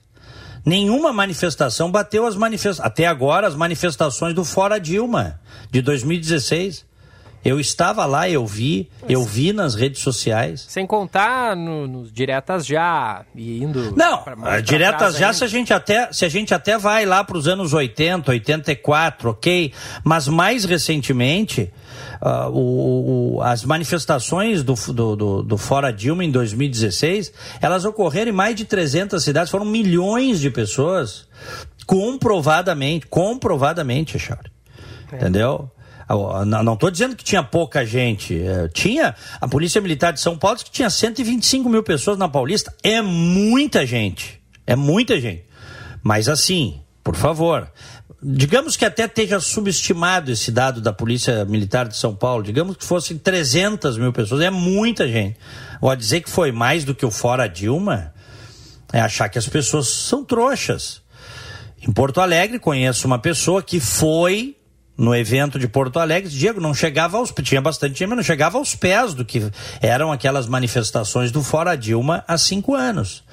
Nenhuma 0.66 1.12
manifestação 1.12 1.92
bateu 1.92 2.26
as 2.26 2.36
manifestações. 2.36 2.86
Até 2.86 3.06
agora, 3.06 3.48
as 3.48 3.56
manifestações 3.56 4.34
do 4.34 4.46
Fora 4.46 4.80
Dilma, 4.80 5.40
de 5.70 5.82
2016. 5.82 6.86
Eu 7.44 7.60
estava 7.60 8.06
lá, 8.06 8.30
eu 8.30 8.48
vi, 8.48 8.90
eu 9.10 9.22
vi 9.26 9.52
nas 9.52 9.76
redes 9.76 10.02
sociais. 10.02 10.66
Sem 10.70 10.88
contar 10.88 11.58
nos 11.58 11.90
no 11.90 12.10
diretas 12.10 12.66
já 12.66 13.26
e 13.36 13.62
indo. 13.62 13.94
Não, 13.98 14.24
pra, 14.24 14.62
diretas 14.62 15.18
já 15.18 15.34
se 15.34 15.44
a 15.44 15.48
gente 15.48 15.74
até 15.74 16.10
se 16.14 16.24
a 16.24 16.30
gente 16.30 16.54
até 16.54 16.78
vai 16.78 17.06
lá 17.06 17.22
para 17.22 17.38
os 17.38 17.46
anos 17.46 17.74
80, 17.74 18.32
84, 18.32 19.32
ok. 19.32 19.74
Mas 20.06 20.26
mais 20.30 20.64
recentemente, 20.64 21.70
uh, 22.24 22.50
o, 22.50 23.36
o, 23.36 23.42
as 23.42 23.66
manifestações 23.66 24.64
do, 24.64 24.74
do, 24.74 25.16
do, 25.16 25.44
do, 25.44 25.58
Fora 25.58 25.92
Dilma 25.92 26.24
em 26.24 26.32
2016, 26.32 27.34
elas 27.62 27.84
ocorreram 27.84 28.32
em 28.32 28.34
mais 28.34 28.56
de 28.56 28.64
300 28.64 29.22
cidades, 29.22 29.52
foram 29.52 29.66
milhões 29.66 30.40
de 30.40 30.50
pessoas, 30.50 31.28
comprovadamente, 31.86 33.06
comprovadamente, 33.08 34.18
Charles. 34.18 34.52
É. 35.12 35.18
Entendeu? 35.18 35.70
Não 36.64 36.74
estou 36.74 36.92
dizendo 36.92 37.16
que 37.16 37.24
tinha 37.24 37.42
pouca 37.42 37.86
gente. 37.86 38.40
É, 38.42 38.68
tinha. 38.68 39.16
A 39.40 39.48
Polícia 39.48 39.82
Militar 39.82 40.12
de 40.12 40.20
São 40.20 40.38
Paulo 40.38 40.58
que 40.58 40.70
tinha 40.70 40.90
125 40.90 41.68
mil 41.70 41.82
pessoas 41.82 42.18
na 42.18 42.28
Paulista. 42.28 42.74
É 42.84 43.02
muita 43.02 43.86
gente. 43.86 44.42
É 44.68 44.76
muita 44.76 45.20
gente. 45.20 45.46
Mas 46.04 46.28
assim, 46.28 46.82
por 47.04 47.16
favor, 47.16 47.72
digamos 48.24 48.78
que 48.78 48.86
até 48.86 49.06
esteja 49.06 49.40
subestimado 49.40 50.32
esse 50.32 50.52
dado 50.52 50.80
da 50.80 50.94
Polícia 50.94 51.44
Militar 51.44 51.88
de 51.88 51.98
São 51.98 52.16
Paulo, 52.16 52.42
digamos 52.42 52.78
que 52.78 52.86
fossem 52.86 53.18
300 53.18 53.98
mil 53.98 54.14
pessoas, 54.14 54.42
é 54.42 54.50
muita 54.50 55.08
gente. 55.08 55.38
Ou 55.82 55.94
dizer 55.96 56.22
que 56.22 56.30
foi 56.30 56.52
mais 56.52 56.86
do 56.86 56.96
que 56.96 57.06
o 57.06 57.12
fora 57.12 57.48
Dilma, 57.48 58.14
é 58.94 59.02
achar 59.02 59.28
que 59.28 59.38
as 59.38 59.48
pessoas 59.48 59.88
são 59.88 60.24
trouxas. 60.24 61.02
Em 61.86 61.92
Porto 61.92 62.22
Alegre, 62.22 62.60
conheço 62.60 63.06
uma 63.06 63.20
pessoa 63.20 63.62
que 63.62 63.80
foi 63.80 64.56
no 64.98 65.14
evento 65.14 65.60
de 65.60 65.68
Porto 65.68 66.00
Alegre, 66.00 66.30
Diego, 66.30 66.62
não 66.62 66.74
chegava 66.74 67.18
aos 67.18 67.34
tinha 67.44 67.60
bastante 67.60 68.00
gente, 68.00 68.08
mas 68.08 68.18
não 68.18 68.24
chegava 68.24 68.58
aos 68.58 68.76
pés 68.76 69.14
do 69.14 69.26
que 69.26 69.52
eram 69.82 70.12
aquelas 70.12 70.48
manifestações 70.48 71.32
do 71.32 71.44
Fora 71.44 71.76
Dilma 71.76 72.24
há 72.28 72.38
cinco 72.38 72.76
anos. 72.76 73.24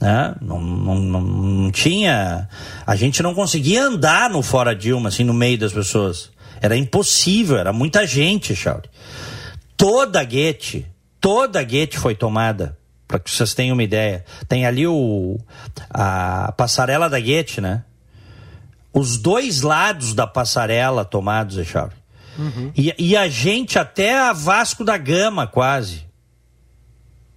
Né? 0.00 0.34
Não, 0.40 0.58
não, 0.58 0.94
não, 0.94 1.20
não 1.20 1.70
tinha. 1.70 2.48
A 2.86 2.96
gente 2.96 3.22
não 3.22 3.34
conseguia 3.34 3.84
andar 3.84 4.30
no 4.30 4.42
Fora 4.42 4.74
Dilma, 4.74 5.10
assim, 5.10 5.24
no 5.24 5.34
meio 5.34 5.58
das 5.58 5.72
pessoas. 5.72 6.30
Era 6.60 6.76
impossível, 6.76 7.58
era 7.58 7.72
muita 7.72 8.06
gente, 8.06 8.56
Chauri. 8.56 8.88
Toda 9.76 10.20
a 10.20 10.24
Guete, 10.24 10.86
toda 11.20 11.60
a 11.60 11.62
Guete 11.62 11.98
foi 11.98 12.14
tomada, 12.14 12.78
para 13.06 13.18
que 13.18 13.30
vocês 13.30 13.54
tenham 13.54 13.74
uma 13.74 13.82
ideia. 13.82 14.24
Tem 14.48 14.66
ali 14.66 14.86
o, 14.86 15.38
a 15.90 16.52
passarela 16.52 17.08
da 17.08 17.20
Guete, 17.20 17.60
né? 17.60 17.84
Os 18.92 19.18
dois 19.18 19.60
lados 19.60 20.14
da 20.14 20.26
passarela 20.26 21.04
tomados, 21.04 21.56
Echauri. 21.56 21.94
Uhum. 22.38 22.72
E, 22.74 22.94
e 22.98 23.16
a 23.16 23.28
gente 23.28 23.78
até 23.78 24.18
a 24.18 24.32
Vasco 24.32 24.84
da 24.84 24.96
Gama, 24.96 25.46
quase. 25.46 26.04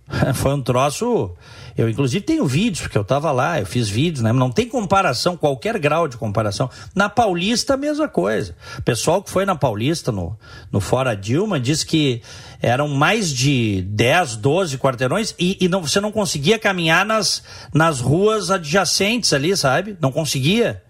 Foi 0.36 0.54
um 0.54 0.62
troço 0.62 1.36
eu, 1.78 1.90
inclusive, 1.90 2.24
tenho 2.24 2.46
vídeos, 2.46 2.82
porque 2.82 2.98
eu 2.98 3.02
estava 3.02 3.32
lá, 3.32 3.60
eu 3.60 3.66
fiz 3.66 3.90
vídeos, 3.90 4.24
né? 4.24 4.32
Não 4.32 4.52
tem 4.52 4.68
comparação, 4.68 5.36
qualquer 5.36 5.80
grau 5.80 6.08
de 6.08 6.18
comparação. 6.18 6.70
Na 6.94 7.10
Paulista, 7.10 7.74
a 7.74 7.78
mesma 7.78 8.08
coisa. 8.08 8.56
O 8.78 8.82
pessoal 8.84 9.22
que 9.24 9.30
foi 9.30 9.46
na 9.46 9.56
Paulista, 9.56 10.12
no, 10.12 10.38
no 10.72 10.80
Fora 10.80 11.16
Dilma, 11.16 11.60
disse 11.60 11.86
que 11.86 12.22
eram 12.62 12.88
mais 12.88 13.34
de 13.34 13.82
10, 13.90 14.36
12 14.38 14.78
quarteirões 14.78 15.36
e, 15.40 15.58
e 15.60 15.68
não, 15.68 15.82
você 15.82 16.00
não 16.00 16.12
conseguia 16.12 16.60
caminhar 16.60 17.06
nas, 17.06 17.44
nas 17.74 18.00
ruas 18.00 18.52
adjacentes 18.52 19.34
ali, 19.34 19.56
sabe? 19.58 19.98
Não 20.00 20.12
conseguia. 20.12 20.82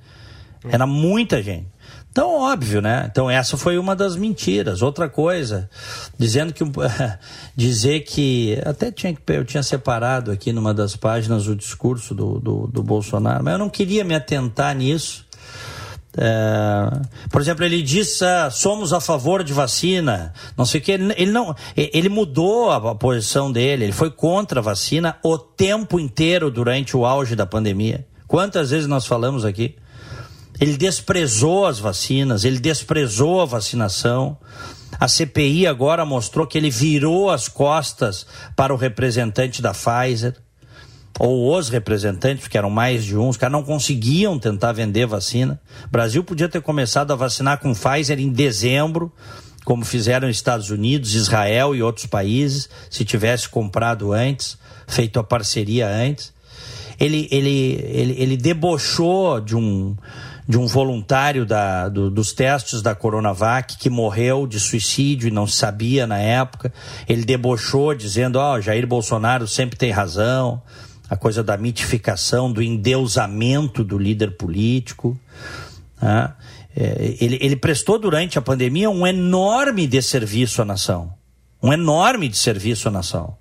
Era 0.70 0.86
muita 0.86 1.42
gente. 1.42 1.73
Então, 2.14 2.30
óbvio, 2.40 2.80
né? 2.80 3.08
Então, 3.12 3.28
essa 3.28 3.58
foi 3.58 3.76
uma 3.76 3.96
das 3.96 4.16
mentiras. 4.16 4.84
Outra 4.84 5.10
coisa, 5.10 5.68
dizendo 6.16 6.54
que. 6.54 6.64
dizer 7.58 8.02
que. 8.02 8.62
Até 8.64 8.92
tinha, 8.92 9.18
eu 9.30 9.44
tinha 9.44 9.64
separado 9.64 10.30
aqui 10.30 10.54
numa 10.54 10.76
das 10.76 10.96
páginas 10.96 11.48
o 11.48 11.56
discurso 11.56 12.14
do, 12.14 12.40
do, 12.40 12.68
do 12.68 12.84
Bolsonaro, 12.84 13.44
mas 13.44 13.54
eu 13.54 13.58
não 13.58 13.68
queria 13.68 14.04
me 14.04 14.14
atentar 14.14 14.76
nisso. 14.76 15.26
É, 16.16 17.02
por 17.32 17.42
exemplo, 17.42 17.66
ele 17.66 17.82
disse: 17.82 18.24
ah, 18.24 18.52
somos 18.52 18.94
a 18.94 19.02
favor 19.02 19.44
de 19.44 19.52
vacina, 19.52 20.34
não 20.56 20.68
sei 20.68 20.82
o 20.82 20.84
que. 20.84 20.92
Ele, 20.92 21.16
ele, 21.18 21.32
não, 21.32 21.56
ele 21.76 22.10
mudou 22.10 22.70
a, 22.70 22.92
a 22.92 22.94
posição 22.94 23.52
dele, 23.52 23.86
ele 23.86 23.92
foi 23.92 24.12
contra 24.12 24.60
a 24.60 24.64
vacina 24.64 25.18
o 25.24 25.36
tempo 25.36 26.00
inteiro 26.00 26.52
durante 26.52 26.96
o 26.96 27.08
auge 27.08 27.36
da 27.36 27.48
pandemia. 27.48 28.06
Quantas 28.28 28.70
vezes 28.70 28.86
nós 28.86 29.08
falamos 29.08 29.44
aqui? 29.44 29.76
Ele 30.64 30.78
desprezou 30.78 31.66
as 31.66 31.78
vacinas, 31.78 32.46
ele 32.46 32.58
desprezou 32.58 33.42
a 33.42 33.46
vacinação. 33.46 34.38
A 34.98 35.10
CPI 35.10 35.68
agora 35.68 36.06
mostrou 36.06 36.48
que 36.48 36.58
ele 36.58 36.70
virou 36.70 37.30
as 37.30 37.50
costas 37.50 38.26
para 38.56 38.74
o 38.74 38.78
representante 38.78 39.62
da 39.62 39.74
Pfizer, 39.74 40.38
ou 41.20 41.54
os 41.54 41.68
representantes, 41.68 42.48
que 42.48 42.58
eram 42.58 42.70
mais 42.70 43.04
de 43.04 43.18
um, 43.18 43.28
os 43.28 43.36
caras 43.36 43.52
não 43.52 43.62
conseguiam 43.62 44.40
tentar 44.40 44.72
vender 44.72 45.06
vacina. 45.06 45.60
O 45.84 45.90
Brasil 45.90 46.24
podia 46.24 46.48
ter 46.48 46.62
começado 46.62 47.12
a 47.12 47.18
vacinar 47.18 47.60
com 47.60 47.74
Pfizer 47.74 48.18
em 48.18 48.32
dezembro, 48.32 49.12
como 49.66 49.84
fizeram 49.84 50.30
Estados 50.30 50.70
Unidos, 50.70 51.14
Israel 51.14 51.76
e 51.76 51.84
outros 51.84 52.06
países, 52.06 52.70
se 52.90 53.04
tivesse 53.04 53.50
comprado 53.50 54.14
antes, 54.14 54.58
feito 54.88 55.20
a 55.20 55.26
parceria 55.26 55.90
antes. 55.90 56.32
Ele, 56.98 57.28
ele, 57.32 57.84
ele, 57.84 58.16
ele 58.18 58.38
debochou 58.38 59.42
de 59.42 59.58
um 59.58 59.98
de 60.48 60.58
um 60.58 60.68
voluntário 60.68 61.46
da, 61.46 61.88
do, 61.88 62.10
dos 62.10 62.34
testes 62.34 62.82
da 62.82 62.94
Coronavac 62.94 63.78
que 63.78 63.90
morreu 63.90 64.46
de 64.46 64.60
suicídio 64.60 65.28
e 65.28 65.32
não 65.32 65.48
sabia 65.48 66.06
na 66.06 66.20
época. 66.20 66.74
Ele 67.08 67.24
debochou 67.24 67.94
dizendo: 67.94 68.38
Ó, 68.38 68.54
oh, 68.54 68.62
Jair 68.62 68.86
Bolsonaro 68.86 69.48
sempre 69.48 69.78
tem 69.78 69.92
razão. 69.92 70.62
A 71.10 71.16
coisa 71.16 71.44
da 71.44 71.56
mitificação, 71.58 72.52
do 72.52 72.62
endeusamento 72.62 73.84
do 73.84 73.98
líder 73.98 74.32
político. 74.32 75.18
Né? 76.02 76.34
É, 76.76 77.16
ele, 77.20 77.38
ele 77.40 77.56
prestou 77.56 78.00
durante 78.00 78.40
a 78.40 78.42
pandemia 78.42 78.90
um 78.90 79.06
enorme 79.06 79.86
desserviço 79.86 80.62
à 80.62 80.66
nação. 80.66 81.14
Um 81.62 81.72
enorme 81.72 82.28
desserviço 82.28 82.88
à 82.88 82.92
nação. 82.92 83.38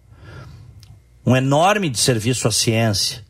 Um 1.25 1.35
enorme 1.35 1.89
desserviço 1.89 2.47
à 2.47 2.53
ciência 2.53 3.22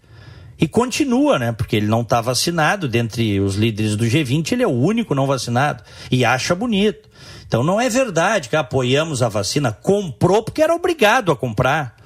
e 0.62 0.68
continua, 0.68 1.40
né? 1.40 1.51
Porque 1.51 1.75
ele 1.75 1.88
não 1.88 2.03
está 2.03 2.20
vacinado. 2.20 2.87
Dentre 2.87 3.40
os 3.40 3.57
líderes 3.57 3.96
do 3.96 4.05
G20, 4.05 4.53
ele 4.53 4.62
é 4.62 4.66
o 4.66 4.70
único 4.70 5.12
não 5.12 5.27
vacinado. 5.27 5.83
E 6.09 6.25
acha 6.25 6.55
bonito. 6.55 7.09
Então 7.44 7.64
não 7.64 7.81
é 7.81 7.88
verdade 7.88 8.48
que 8.48 8.55
apoiamos 8.55 9.25
a 9.25 9.29
vacina. 9.29 9.72
Comprou 9.72 10.40
porque 10.40 10.62
era 10.62 10.72
obrigado 10.72 11.33
a 11.33 11.37
comprar. 11.37 11.96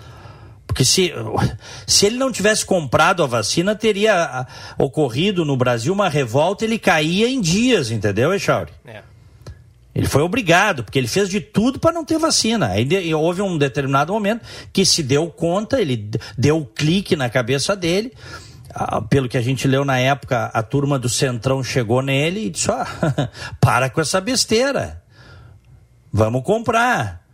Porque 0.66 0.86
se, 0.86 1.12
se 1.86 2.06
ele 2.06 2.16
não 2.16 2.32
tivesse 2.32 2.64
comprado 2.64 3.22
a 3.22 3.26
vacina, 3.26 3.74
teria 3.74 4.46
ocorrido 4.78 5.44
no 5.44 5.54
Brasil 5.54 5.92
uma 5.92 6.08
revolta, 6.08 6.64
ele 6.64 6.78
caía 6.78 7.28
em 7.28 7.42
dias, 7.42 7.90
entendeu, 7.90 8.32
Echauri? 8.32 8.72
É. 8.86 9.02
Ele 9.94 10.06
foi 10.06 10.22
obrigado, 10.22 10.82
porque 10.82 10.98
ele 10.98 11.08
fez 11.08 11.28
de 11.28 11.42
tudo 11.42 11.78
para 11.78 11.92
não 11.92 12.06
ter 12.06 12.18
vacina. 12.18 12.68
Aí 12.68 13.14
houve 13.14 13.42
um 13.42 13.58
determinado 13.58 14.14
momento 14.14 14.46
que 14.72 14.84
se 14.86 15.02
deu 15.02 15.26
conta, 15.26 15.78
ele 15.78 16.08
deu 16.38 16.58
o 16.58 16.64
clique 16.64 17.14
na 17.14 17.28
cabeça 17.28 17.76
dele 17.76 18.12
pelo 19.08 19.28
que 19.28 19.38
a 19.38 19.42
gente 19.42 19.66
leu 19.66 19.84
na 19.84 19.98
época, 19.98 20.50
a 20.52 20.62
turma 20.62 20.98
do 20.98 21.08
Centrão 21.08 21.62
chegou 21.62 22.02
nele 22.02 22.46
e 22.46 22.50
disse: 22.50 22.70
ó, 22.70 22.84
para 23.60 23.88
com 23.88 24.00
essa 24.00 24.20
besteira. 24.20 25.02
Vamos 26.12 26.42
comprar. 26.42 27.24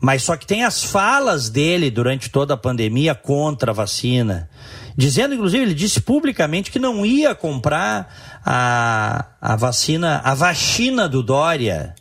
Mas 0.00 0.22
só 0.22 0.36
que 0.36 0.46
tem 0.46 0.64
as 0.64 0.84
falas 0.84 1.48
dele 1.48 1.90
durante 1.90 2.28
toda 2.28 2.54
a 2.54 2.58
pandemia 2.58 3.14
contra 3.14 3.70
a 3.70 3.74
vacina. 3.74 4.50
Dizendo, 4.96 5.34
inclusive, 5.34 5.62
ele 5.62 5.74
disse 5.74 6.00
publicamente 6.00 6.70
que 6.70 6.78
não 6.78 7.04
ia 7.04 7.34
comprar 7.34 8.40
a, 8.44 9.26
a 9.40 9.56
vacina, 9.56 10.20
a 10.22 10.34
vacina 10.34 11.08
do 11.08 11.22
Dória. 11.22 11.94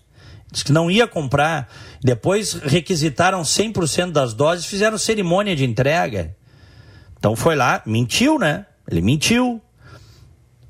Disse 0.51 0.65
que 0.65 0.73
não 0.73 0.91
ia 0.91 1.07
comprar. 1.07 1.69
Depois 2.03 2.53
requisitaram 2.53 3.41
100% 3.41 4.11
das 4.11 4.33
doses, 4.33 4.65
fizeram 4.65 4.97
cerimônia 4.97 5.55
de 5.55 5.65
entrega. 5.65 6.35
Então 7.17 7.35
foi 7.35 7.55
lá, 7.55 7.81
mentiu, 7.85 8.37
né? 8.37 8.65
Ele 8.89 9.01
mentiu. 9.01 9.61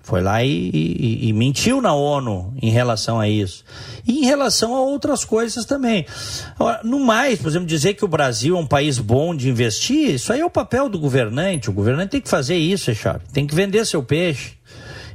Foi 0.05 0.21
lá 0.21 0.43
e, 0.43 0.69
e, 0.73 1.29
e, 1.29 1.33
mentiu 1.33 1.81
na 1.81 1.93
ONU 1.93 2.53
em 2.61 2.69
relação 2.69 3.21
a 3.21 3.29
isso. 3.29 3.63
E 4.05 4.19
em 4.19 4.25
relação 4.25 4.75
a 4.75 4.81
outras 4.81 5.23
coisas 5.23 5.63
também. 5.63 6.05
Agora, 6.59 6.81
no 6.83 6.99
mais, 6.99 7.39
por 7.39 7.47
exemplo, 7.47 7.65
dizer 7.65 7.93
que 7.93 8.03
o 8.03 8.07
Brasil 8.07 8.57
é 8.57 8.59
um 8.59 8.67
país 8.67 8.99
bom 8.99 9.33
de 9.33 9.49
investir, 9.49 10.15
isso 10.15 10.33
aí 10.33 10.41
é 10.41 10.45
o 10.45 10.49
papel 10.49 10.89
do 10.89 10.99
governante. 10.99 11.69
O 11.69 11.73
governante 11.73 12.09
tem 12.09 12.21
que 12.21 12.27
fazer 12.27 12.57
isso, 12.57 12.91
Echar. 12.91 13.21
Tem 13.31 13.47
que 13.47 13.55
vender 13.55 13.85
seu 13.85 14.03
peixe. 14.03 14.55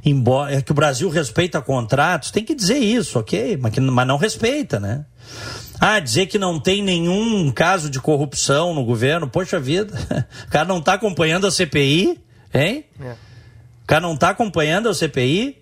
Embora 0.03 0.55
é 0.55 0.61
que 0.61 0.71
o 0.71 0.75
Brasil 0.75 1.07
respeita 1.07 1.61
contratos, 1.61 2.31
tem 2.31 2.43
que 2.43 2.55
dizer 2.55 2.79
isso, 2.79 3.19
ok? 3.19 3.59
Mas, 3.61 3.71
que, 3.71 3.79
mas 3.79 4.07
não 4.07 4.17
respeita, 4.17 4.79
né? 4.79 5.05
Ah, 5.79 5.99
dizer 5.99 6.25
que 6.25 6.39
não 6.39 6.59
tem 6.59 6.81
nenhum 6.81 7.51
caso 7.51 7.91
de 7.91 7.99
corrupção 7.99 8.73
no 8.73 8.83
governo, 8.83 9.29
poxa 9.29 9.59
vida, 9.59 9.93
o 10.47 10.49
cara 10.49 10.67
não 10.67 10.79
está 10.79 10.93
acompanhando 10.93 11.45
a 11.45 11.51
CPI 11.51 12.19
Hein? 12.53 12.85
É. 12.99 13.11
O 13.83 13.87
cara 13.87 14.01
não 14.01 14.13
está 14.13 14.29
acompanhando 14.29 14.89
a 14.89 14.93
CPI? 14.93 15.57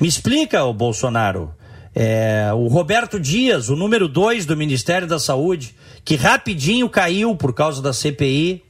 Me 0.00 0.08
explica, 0.08 0.64
o 0.64 0.72
Bolsonaro. 0.72 1.54
É, 1.94 2.50
o 2.52 2.66
Roberto 2.66 3.20
Dias, 3.20 3.68
o 3.68 3.76
número 3.76 4.08
2 4.08 4.46
do 4.46 4.56
Ministério 4.56 5.06
da 5.06 5.18
Saúde, 5.18 5.76
que 6.04 6.16
rapidinho 6.16 6.88
caiu 6.88 7.36
por 7.36 7.54
causa 7.54 7.80
da 7.80 7.92
CPI. 7.92 8.64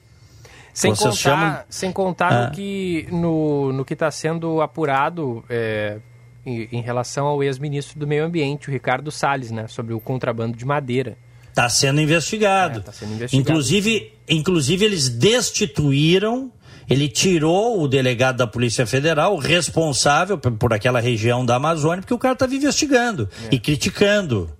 Sem 0.75 0.95
contar, 0.95 1.13
chamam... 1.13 1.59
sem 1.69 1.93
contar 1.93 2.33
ah. 2.33 2.47
no 2.47 2.51
que 2.51 3.07
no, 3.11 3.73
no 3.73 3.85
que 3.85 3.93
está 3.95 4.11
sendo 4.11 4.61
apurado 4.61 5.45
é, 5.49 5.99
em, 6.45 6.69
em, 6.73 6.83
relação 6.83 7.27
ao 7.27 7.43
ex-ministro 7.43 7.99
do 7.99 8.07
Meio 8.07 8.25
Ambiente, 8.25 8.69
o 8.69 8.73
Ricardo 8.73 9.11
Salles, 9.11 9.53
né, 9.53 9.69
sobre 9.69 9.95
o 9.95 10.01
contrabando 10.01 10.57
de 10.57 10.65
madeira. 10.65 11.17
Está 11.49 11.69
sendo 11.69 12.01
investigado. 12.01 12.81
É, 12.81 12.83
tá 12.83 12.93
sendo 12.93 13.15
investigado. 13.15 13.49
Inclusive, 13.49 14.13
inclusive 14.29 14.85
eles 14.85 15.09
destituíram 15.09 16.51
ele 16.89 17.09
tirou 17.09 17.81
o 17.81 17.89
delegado 17.89 18.37
da 18.37 18.47
Polícia 18.47 18.87
Federal, 18.87 19.37
responsável 19.37 20.39
por 20.39 20.73
aquela 20.73 21.01
região 21.01 21.45
da 21.45 21.57
Amazônia, 21.57 22.01
porque 22.03 22.15
o 22.15 22.19
cara 22.19 22.35
estava 22.35 22.55
investigando 22.55 23.29
é. 23.51 23.55
e 23.55 23.59
criticando. 23.59 24.51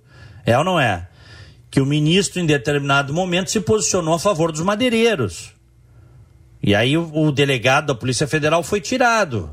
É 0.45 0.57
ou 0.57 0.63
não 0.63 0.79
é? 0.79 1.07
Que 1.69 1.81
o 1.81 1.85
ministro, 1.85 2.39
em 2.39 2.45
determinado 2.45 3.13
momento, 3.13 3.51
se 3.51 3.59
posicionou 3.59 4.13
a 4.13 4.19
favor 4.19 4.51
dos 4.51 4.61
madeireiros. 4.61 5.51
E 6.61 6.73
aí 6.73 6.97
o, 6.97 7.11
o 7.13 7.31
delegado 7.31 7.87
da 7.87 7.95
Polícia 7.95 8.27
Federal 8.27 8.63
foi 8.63 8.81
tirado 8.81 9.51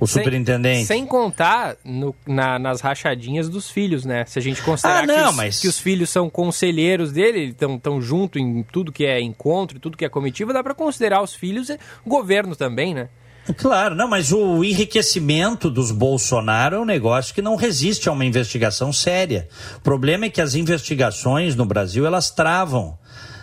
o 0.00 0.06
sem, 0.06 0.22
superintendente. 0.22 0.86
Sem 0.86 1.06
contar 1.06 1.76
no, 1.84 2.14
na, 2.26 2.58
nas 2.58 2.80
rachadinhas 2.80 3.48
dos 3.48 3.70
filhos, 3.70 4.04
né? 4.04 4.24
Se 4.26 4.38
a 4.38 4.42
gente 4.42 4.62
considerar 4.62 5.04
ah, 5.04 5.06
não, 5.06 5.14
que, 5.14 5.30
os, 5.30 5.36
mas... 5.36 5.60
que, 5.60 5.68
os, 5.68 5.78
filhos 5.78 6.08
são 6.08 6.30
conselheiros 6.30 7.12
dele, 7.12 7.50
estão 7.50 7.78
tão 7.78 8.00
junto 8.00 8.38
em 8.38 8.62
tudo 8.62 8.90
que 8.90 9.04
é 9.04 9.20
encontro, 9.20 9.78
tudo 9.78 9.96
que 9.96 10.04
é 10.04 10.08
comitiva, 10.08 10.52
dá 10.52 10.62
para 10.62 10.74
considerar 10.74 11.22
os 11.22 11.34
filhos 11.34 11.70
governo 12.06 12.56
também, 12.56 12.94
né? 12.94 13.08
Claro, 13.56 13.94
não, 13.94 14.08
mas 14.08 14.32
o 14.32 14.62
enriquecimento 14.62 15.70
dos 15.70 15.90
Bolsonaro 15.90 16.76
é 16.76 16.80
um 16.80 16.84
negócio 16.84 17.34
que 17.34 17.42
não 17.42 17.56
resiste 17.56 18.08
a 18.08 18.12
uma 18.12 18.24
investigação 18.24 18.92
séria. 18.92 19.48
O 19.76 19.80
problema 19.80 20.26
é 20.26 20.30
que 20.30 20.40
as 20.40 20.54
investigações 20.54 21.56
no 21.56 21.64
Brasil 21.64 22.06
elas 22.06 22.30
travam 22.30 22.98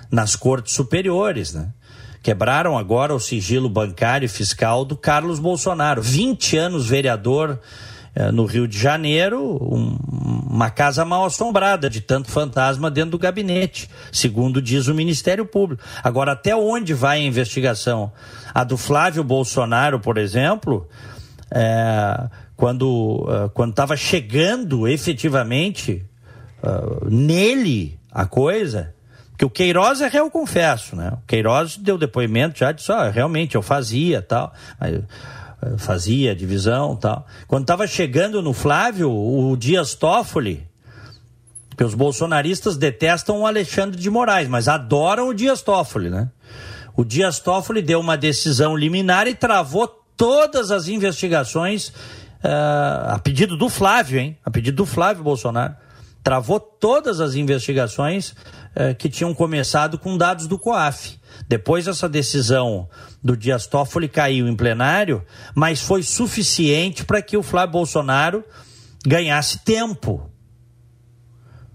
nas 0.10 0.36
cortes 0.36 0.74
superiores, 0.74 1.54
né? 1.54 1.70
Quebraram 2.28 2.78
agora 2.78 3.16
o 3.16 3.22
sigilo 3.22 3.70
bancário 3.70 4.26
e 4.26 4.28
fiscal 4.28 4.84
do 4.84 4.98
Carlos 4.98 5.40
Bolsonaro. 5.40 6.02
20 6.02 6.58
anos 6.58 6.86
vereador 6.86 7.58
eh, 8.14 8.34
no 8.34 8.44
Rio 8.44 8.68
de 8.68 8.78
Janeiro, 8.78 9.58
um, 9.62 9.98
uma 10.50 10.70
casa 10.70 11.06
mal 11.06 11.24
assombrada 11.24 11.90
de 11.90 12.02
tanto 12.02 12.30
fantasma 12.30 12.92
dentro 12.92 13.12
do 13.12 13.18
gabinete, 13.18 13.90
segundo 14.12 14.62
diz 14.62 14.90
o 14.90 14.94
Ministério 14.94 15.46
Público. 15.46 15.82
Agora, 16.04 16.34
até 16.34 16.54
onde 16.54 16.94
vai 16.94 17.20
a 17.20 17.26
investigação? 17.26 18.12
A 18.54 18.66
do 18.66 18.76
Flávio 18.76 19.24
Bolsonaro, 19.24 19.98
por 19.98 20.18
exemplo, 20.18 20.86
é, 21.50 22.28
quando 22.58 23.26
estava 23.70 23.96
chegando 23.96 24.86
efetivamente 24.86 26.06
uh, 26.62 27.10
nele 27.10 27.98
a 28.12 28.26
coisa, 28.26 28.94
que 29.38 29.46
o 29.46 29.50
Queiroz 29.50 30.02
é 30.02 30.08
réu, 30.08 30.32
confesso, 30.32 30.96
né? 30.96 31.12
O 31.14 31.28
Queiroz 31.28 31.78
deu 31.78 31.98
depoimento 31.98 32.58
já 32.58 32.72
disse, 32.72 32.92
ah, 32.92 33.10
realmente 33.10 33.56
eu 33.56 33.62
fazia 33.62 34.22
tal, 34.22 34.52
fazia 35.78 36.36
divisão 36.36 36.96
tal. 36.96 37.26
Quando 37.48 37.64
estava 37.64 37.86
chegando 37.86 38.42
no 38.42 38.52
Flávio, 38.52 39.12
o 39.12 39.56
Dias 39.56 39.94
Toffoli, 39.94 40.68
que 41.78 41.84
os 41.84 41.94
bolsonaristas 41.94 42.76
detestam 42.76 43.42
o 43.42 43.46
Alexandre 43.46 44.00
de 44.02 44.10
Moraes, 44.10 44.48
mas 44.48 44.68
adoram 44.68 45.30
o 45.30 45.34
Dias 45.34 45.62
Toffoli, 45.62 46.10
né? 46.10 46.30
O 46.96 47.06
Dias 47.06 47.40
Toffoli 47.40 47.84
deu 47.84 48.00
uma 48.00 48.18
decisão 48.18 48.76
liminar 48.76 49.28
e 49.28 49.36
travou 49.36 49.88
todas 50.18 50.72
as 50.72 50.88
investigações 50.88 51.90
uh, 52.44 53.14
a 53.14 53.20
pedido 53.24 53.56
do 53.56 53.70
Flávio, 53.70 54.20
hein? 54.20 54.36
A 54.44 54.50
pedido 54.50 54.78
do 54.78 54.86
Flávio 54.88 55.24
Bolsonaro, 55.24 55.76
travou 56.24 56.60
todas 56.60 57.22
as 57.22 57.36
investigações 57.36 58.36
uh, 58.78 58.96
que 58.96 59.10
tinham 59.10 59.34
começado 59.34 59.98
com 59.98 60.18
dados 60.18 60.48
do 60.48 60.60
COAF. 60.60 61.20
Depois 61.48 61.88
essa 61.88 62.08
decisão 62.08 62.88
do 63.24 63.36
Dias 63.36 63.66
Toffoli 63.66 64.08
caiu 64.08 64.48
em 64.48 64.56
plenário, 64.56 65.24
mas 65.56 65.82
foi 65.82 66.04
suficiente 66.04 67.04
para 67.04 67.22
que 67.22 67.36
o 67.36 67.44
Flávio 67.44 67.74
Bolsonaro 67.74 68.44
ganhasse 69.06 69.60
tempo. 69.60 70.30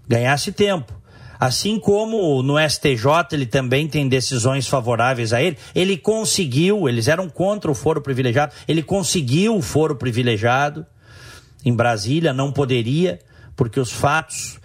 Ganhasse 0.07 0.51
tempo. 0.51 1.01
Assim 1.39 1.77
como 1.77 2.41
no 2.41 2.55
STJ 2.57 3.33
ele 3.33 3.45
também 3.45 3.87
tem 3.87 4.07
decisões 4.07 4.65
favoráveis 4.67 5.33
a 5.33 5.41
ele, 5.41 5.57
ele 5.75 5.97
conseguiu, 5.97 6.87
eles 6.87 7.09
eram 7.09 7.27
contra 7.27 7.69
o 7.69 7.75
foro 7.75 8.01
privilegiado, 8.01 8.53
ele 8.65 8.81
conseguiu 8.81 9.57
o 9.57 9.61
foro 9.61 9.95
privilegiado 9.95 10.85
em 11.65 11.73
Brasília, 11.73 12.31
não 12.31 12.51
poderia, 12.51 13.19
porque 13.57 13.79
os 13.79 13.91
fatos 13.91 14.57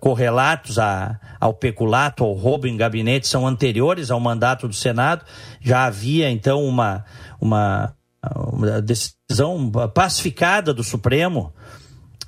correlatos 0.00 0.78
a, 0.78 1.18
ao 1.40 1.54
peculato, 1.54 2.24
ao 2.24 2.32
roubo 2.32 2.66
em 2.66 2.76
gabinete, 2.76 3.28
são 3.28 3.46
anteriores 3.46 4.10
ao 4.10 4.20
mandato 4.20 4.66
do 4.66 4.74
Senado. 4.74 5.24
Já 5.60 5.84
havia, 5.84 6.30
então, 6.30 6.64
uma, 6.64 7.04
uma, 7.40 7.94
uma 8.52 8.82
decisão 8.82 9.70
pacificada 9.94 10.74
do 10.74 10.82
Supremo 10.82 11.52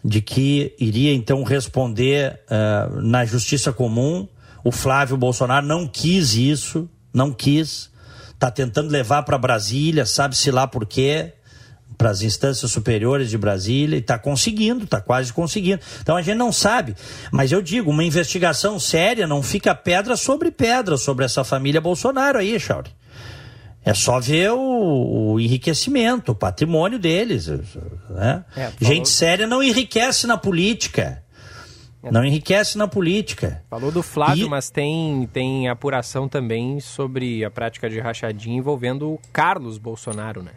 de 0.04 0.20
que 0.20 0.74
iria 0.78 1.12
então 1.12 1.42
responder 1.42 2.40
uh, 2.46 3.00
na 3.02 3.24
justiça 3.24 3.72
comum. 3.72 4.26
O 4.64 4.72
Flávio 4.72 5.16
Bolsonaro 5.16 5.66
não 5.66 5.86
quis 5.86 6.34
isso, 6.34 6.88
não 7.12 7.32
quis. 7.32 7.90
Está 8.32 8.50
tentando 8.50 8.90
levar 8.90 9.22
para 9.24 9.36
Brasília, 9.36 10.06
sabe-se 10.06 10.50
lá 10.50 10.66
por 10.66 10.86
quê, 10.86 11.34
para 12.00 12.08
as 12.08 12.22
instâncias 12.22 12.70
superiores 12.70 13.28
de 13.28 13.36
Brasília, 13.36 13.96
e 13.96 14.00
está 14.00 14.18
conseguindo, 14.18 14.84
está 14.84 15.02
quase 15.02 15.30
conseguindo. 15.34 15.82
Então 16.00 16.16
a 16.16 16.22
gente 16.22 16.38
não 16.38 16.50
sabe. 16.50 16.94
Mas 17.30 17.52
eu 17.52 17.60
digo, 17.60 17.90
uma 17.90 18.02
investigação 18.02 18.80
séria 18.80 19.26
não 19.26 19.42
fica 19.42 19.74
pedra 19.74 20.16
sobre 20.16 20.50
pedra 20.50 20.96
sobre 20.96 21.26
essa 21.26 21.44
família 21.44 21.78
Bolsonaro 21.78 22.38
aí, 22.38 22.58
Chauri. 22.58 22.90
É 23.84 23.92
só 23.92 24.18
ver 24.18 24.50
o, 24.52 25.32
o 25.34 25.40
enriquecimento, 25.40 26.32
o 26.32 26.34
patrimônio 26.34 26.98
deles. 26.98 27.48
Né? 28.08 28.46
É, 28.56 28.72
Gente 28.80 29.10
séria 29.10 29.46
não 29.46 29.62
enriquece 29.62 30.26
na 30.26 30.38
política. 30.38 31.22
É. 32.02 32.10
Não 32.10 32.24
enriquece 32.24 32.78
na 32.78 32.88
política. 32.88 33.62
Falou 33.68 33.92
do 33.92 34.02
Flávio, 34.02 34.46
e... 34.46 34.48
mas 34.48 34.70
tem, 34.70 35.28
tem 35.34 35.68
apuração 35.68 36.30
também 36.30 36.80
sobre 36.80 37.44
a 37.44 37.50
prática 37.50 37.90
de 37.90 38.00
rachadinha 38.00 38.56
envolvendo 38.56 39.10
o 39.10 39.20
Carlos 39.30 39.76
Bolsonaro, 39.76 40.42
né? 40.42 40.52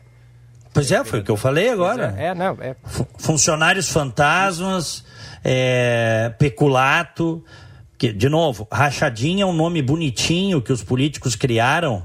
Pois 0.74 0.92
é, 0.92 1.04
foi 1.04 1.20
o 1.20 1.24
que 1.24 1.30
eu 1.30 1.38
falei 1.38 1.70
agora. 1.70 2.16
É, 2.18 2.28
é, 2.28 2.36
não, 2.36 2.58
é. 2.60 2.76
Funcionários 3.20 3.90
fantasmas, 3.90 5.06
é, 5.44 6.34
peculato. 6.40 7.44
Que, 7.98 8.12
de 8.12 8.28
novo, 8.28 8.68
rachadinha 8.72 9.44
é 9.44 9.46
um 9.46 9.54
nome 9.54 9.82
bonitinho 9.82 10.62
que 10.62 10.74
os 10.74 10.84
políticos 10.84 11.36
criaram 11.36 12.04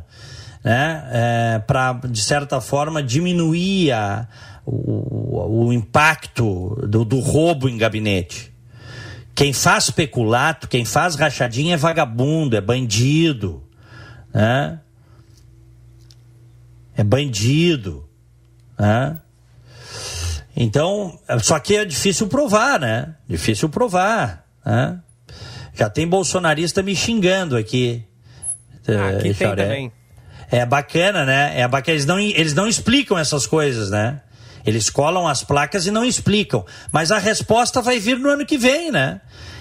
né, 0.62 1.08
é, 1.10 1.58
para, 1.60 1.94
de 1.94 2.22
certa 2.22 2.60
forma, 2.60 3.02
diminuir 3.02 3.92
a, 3.92 4.28
o, 4.66 5.66
o 5.66 5.72
impacto 5.72 6.76
do, 6.86 7.04
do 7.04 7.20
roubo 7.20 7.68
em 7.68 7.78
gabinete. 7.78 8.52
Quem 9.34 9.52
faz 9.52 9.88
peculato, 9.90 10.68
quem 10.68 10.84
faz 10.84 11.14
rachadinha 11.14 11.74
é 11.74 11.76
vagabundo, 11.76 12.56
é 12.56 12.60
bandido. 12.60 13.62
Né? 14.34 14.80
É 16.96 17.04
bandido. 17.04 18.07
Né? 18.78 19.18
Então, 20.56 21.18
só 21.40 21.58
que 21.58 21.76
é 21.76 21.84
difícil 21.84 22.26
provar, 22.26 22.80
né? 22.80 23.14
Difícil 23.28 23.68
provar. 23.68 24.44
Né? 24.64 24.98
Já 25.74 25.88
tem 25.88 26.06
bolsonarista 26.06 26.82
me 26.82 26.96
xingando 26.96 27.56
aqui. 27.56 28.04
Ah, 28.88 29.10
aqui 29.10 29.34
tem 29.34 29.48
também. 29.48 29.92
É 30.50 30.66
bacana, 30.66 31.24
né? 31.24 31.60
É 31.60 31.68
bacana. 31.68 31.94
Eles 31.94 32.06
não, 32.06 32.18
eles 32.18 32.54
não 32.54 32.66
explicam 32.66 33.18
essas 33.18 33.46
coisas, 33.46 33.90
né? 33.90 34.20
Eles 34.66 34.90
colam 34.90 35.28
as 35.28 35.44
placas 35.44 35.86
e 35.86 35.90
não 35.90 36.04
explicam. 36.04 36.64
Mas 36.90 37.12
a 37.12 37.18
resposta 37.18 37.80
vai 37.80 37.98
vir 37.98 38.18
no 38.18 38.28
ano 38.28 38.44
que 38.44 38.58
vem, 38.58 38.90
né? 38.90 39.20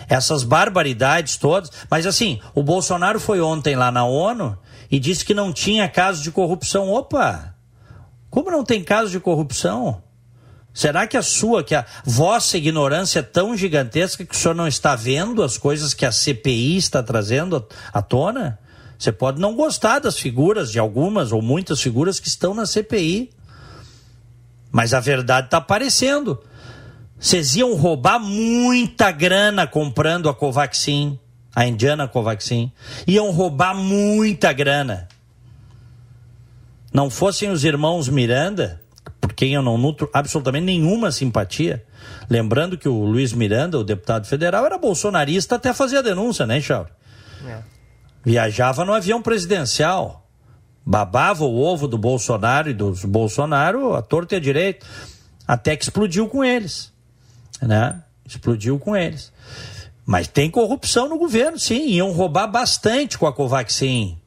Essas 0.09 0.43
barbaridades 0.43 1.37
todas. 1.37 1.71
Mas 1.89 2.07
assim, 2.07 2.41
o 2.55 2.63
Bolsonaro 2.63 3.19
foi 3.19 3.39
ontem 3.39 3.75
lá 3.75 3.91
na 3.91 4.05
ONU 4.05 4.57
e 4.89 4.99
disse 4.99 5.23
que 5.23 5.33
não 5.33 5.53
tinha 5.53 5.87
caso 5.87 6.23
de 6.23 6.31
corrupção. 6.31 6.89
Opa! 6.89 7.56
Como 8.37 8.51
não 8.51 8.63
tem 8.63 8.83
caso 8.83 9.09
de 9.09 9.19
corrupção? 9.19 10.03
Será 10.71 11.07
que 11.07 11.17
a 11.17 11.23
sua, 11.23 11.63
que 11.63 11.73
a 11.73 11.83
vossa 12.05 12.55
ignorância 12.55 13.17
é 13.17 13.23
tão 13.23 13.57
gigantesca 13.57 14.23
que 14.23 14.35
o 14.35 14.37
senhor 14.37 14.53
não 14.53 14.67
está 14.67 14.95
vendo 14.95 15.41
as 15.41 15.57
coisas 15.57 15.91
que 15.91 16.05
a 16.05 16.11
CPI 16.11 16.77
está 16.77 17.01
trazendo 17.01 17.67
à 17.91 17.99
tona? 17.99 18.59
Você 18.95 19.11
pode 19.11 19.41
não 19.41 19.55
gostar 19.55 19.97
das 19.97 20.19
figuras, 20.19 20.71
de 20.71 20.77
algumas 20.77 21.31
ou 21.31 21.41
muitas 21.41 21.81
figuras 21.81 22.19
que 22.19 22.27
estão 22.27 22.53
na 22.53 22.67
CPI. 22.67 23.31
Mas 24.71 24.93
a 24.93 24.99
verdade 24.99 25.47
está 25.47 25.57
aparecendo. 25.57 26.39
Vocês 27.19 27.55
iam 27.55 27.73
roubar 27.73 28.19
muita 28.19 29.09
grana 29.09 29.65
comprando 29.65 30.29
a 30.29 30.35
Covaxin, 30.35 31.17
a 31.55 31.65
indiana 31.65 32.07
Covaxin. 32.07 32.71
Iam 33.07 33.31
roubar 33.31 33.73
muita 33.73 34.53
grana. 34.53 35.07
Não 36.93 37.09
fossem 37.09 37.49
os 37.49 37.63
irmãos 37.63 38.07
Miranda, 38.09 38.81
por 39.19 39.33
quem 39.33 39.53
eu 39.53 39.61
não 39.61 39.77
nutro 39.77 40.09
absolutamente 40.13 40.65
nenhuma 40.65 41.11
simpatia. 41.11 41.85
Lembrando 42.29 42.77
que 42.77 42.87
o 42.87 43.03
Luiz 43.03 43.33
Miranda, 43.33 43.77
o 43.77 43.83
deputado 43.83 44.25
federal, 44.25 44.65
era 44.65 44.77
bolsonarista 44.77 45.55
até 45.55 45.73
fazer 45.73 45.97
a 45.97 46.01
denúncia, 46.01 46.45
né, 46.45 46.59
Chauri? 46.61 46.91
É. 47.45 47.59
Viajava 48.23 48.83
no 48.83 48.93
avião 48.93 49.21
presidencial. 49.21 50.27
Babava 50.85 51.43
o 51.43 51.59
ovo 51.59 51.87
do 51.87 51.97
Bolsonaro 51.97 52.69
e 52.69 52.73
dos 52.73 53.03
Bolsonaro 53.03 53.93
a 53.93 54.01
torta 54.01 54.35
e 54.35 54.37
a 54.37 54.41
direito. 54.41 54.85
Até 55.47 55.75
que 55.75 55.83
explodiu 55.83 56.27
com 56.27 56.43
eles. 56.43 56.91
Né? 57.61 58.01
Explodiu 58.25 58.79
com 58.79 58.95
eles. 58.95 59.31
Mas 60.05 60.27
tem 60.27 60.49
corrupção 60.49 61.09
no 61.09 61.17
governo, 61.17 61.59
sim. 61.59 61.89
Iam 61.89 62.11
roubar 62.11 62.47
bastante 62.47 63.17
com 63.17 63.27
a 63.27 63.33
Covaxin. 63.33 64.17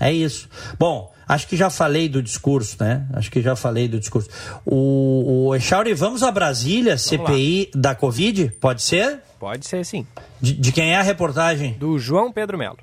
É 0.00 0.10
isso. 0.12 0.48
Bom, 0.78 1.13
acho 1.26 1.46
que 1.46 1.56
já 1.56 1.70
falei 1.70 2.08
do 2.08 2.22
discurso, 2.22 2.76
né? 2.80 3.06
Acho 3.12 3.30
que 3.30 3.40
já 3.42 3.56
falei 3.56 3.88
do 3.88 3.98
discurso. 3.98 4.28
O, 4.64 5.46
o 5.48 5.54
Echauri, 5.54 5.94
vamos 5.94 6.22
a 6.22 6.30
Brasília, 6.30 6.96
CPI 6.98 7.70
da 7.74 7.94
Covid? 7.94 8.52
Pode 8.60 8.82
ser? 8.82 9.20
Pode 9.38 9.66
ser, 9.66 9.84
sim. 9.84 10.06
De, 10.40 10.52
de 10.52 10.72
quem 10.72 10.92
é 10.92 10.96
a 10.96 11.02
reportagem? 11.02 11.74
Do 11.74 11.98
João 11.98 12.32
Pedro 12.32 12.56
Melo. 12.56 12.78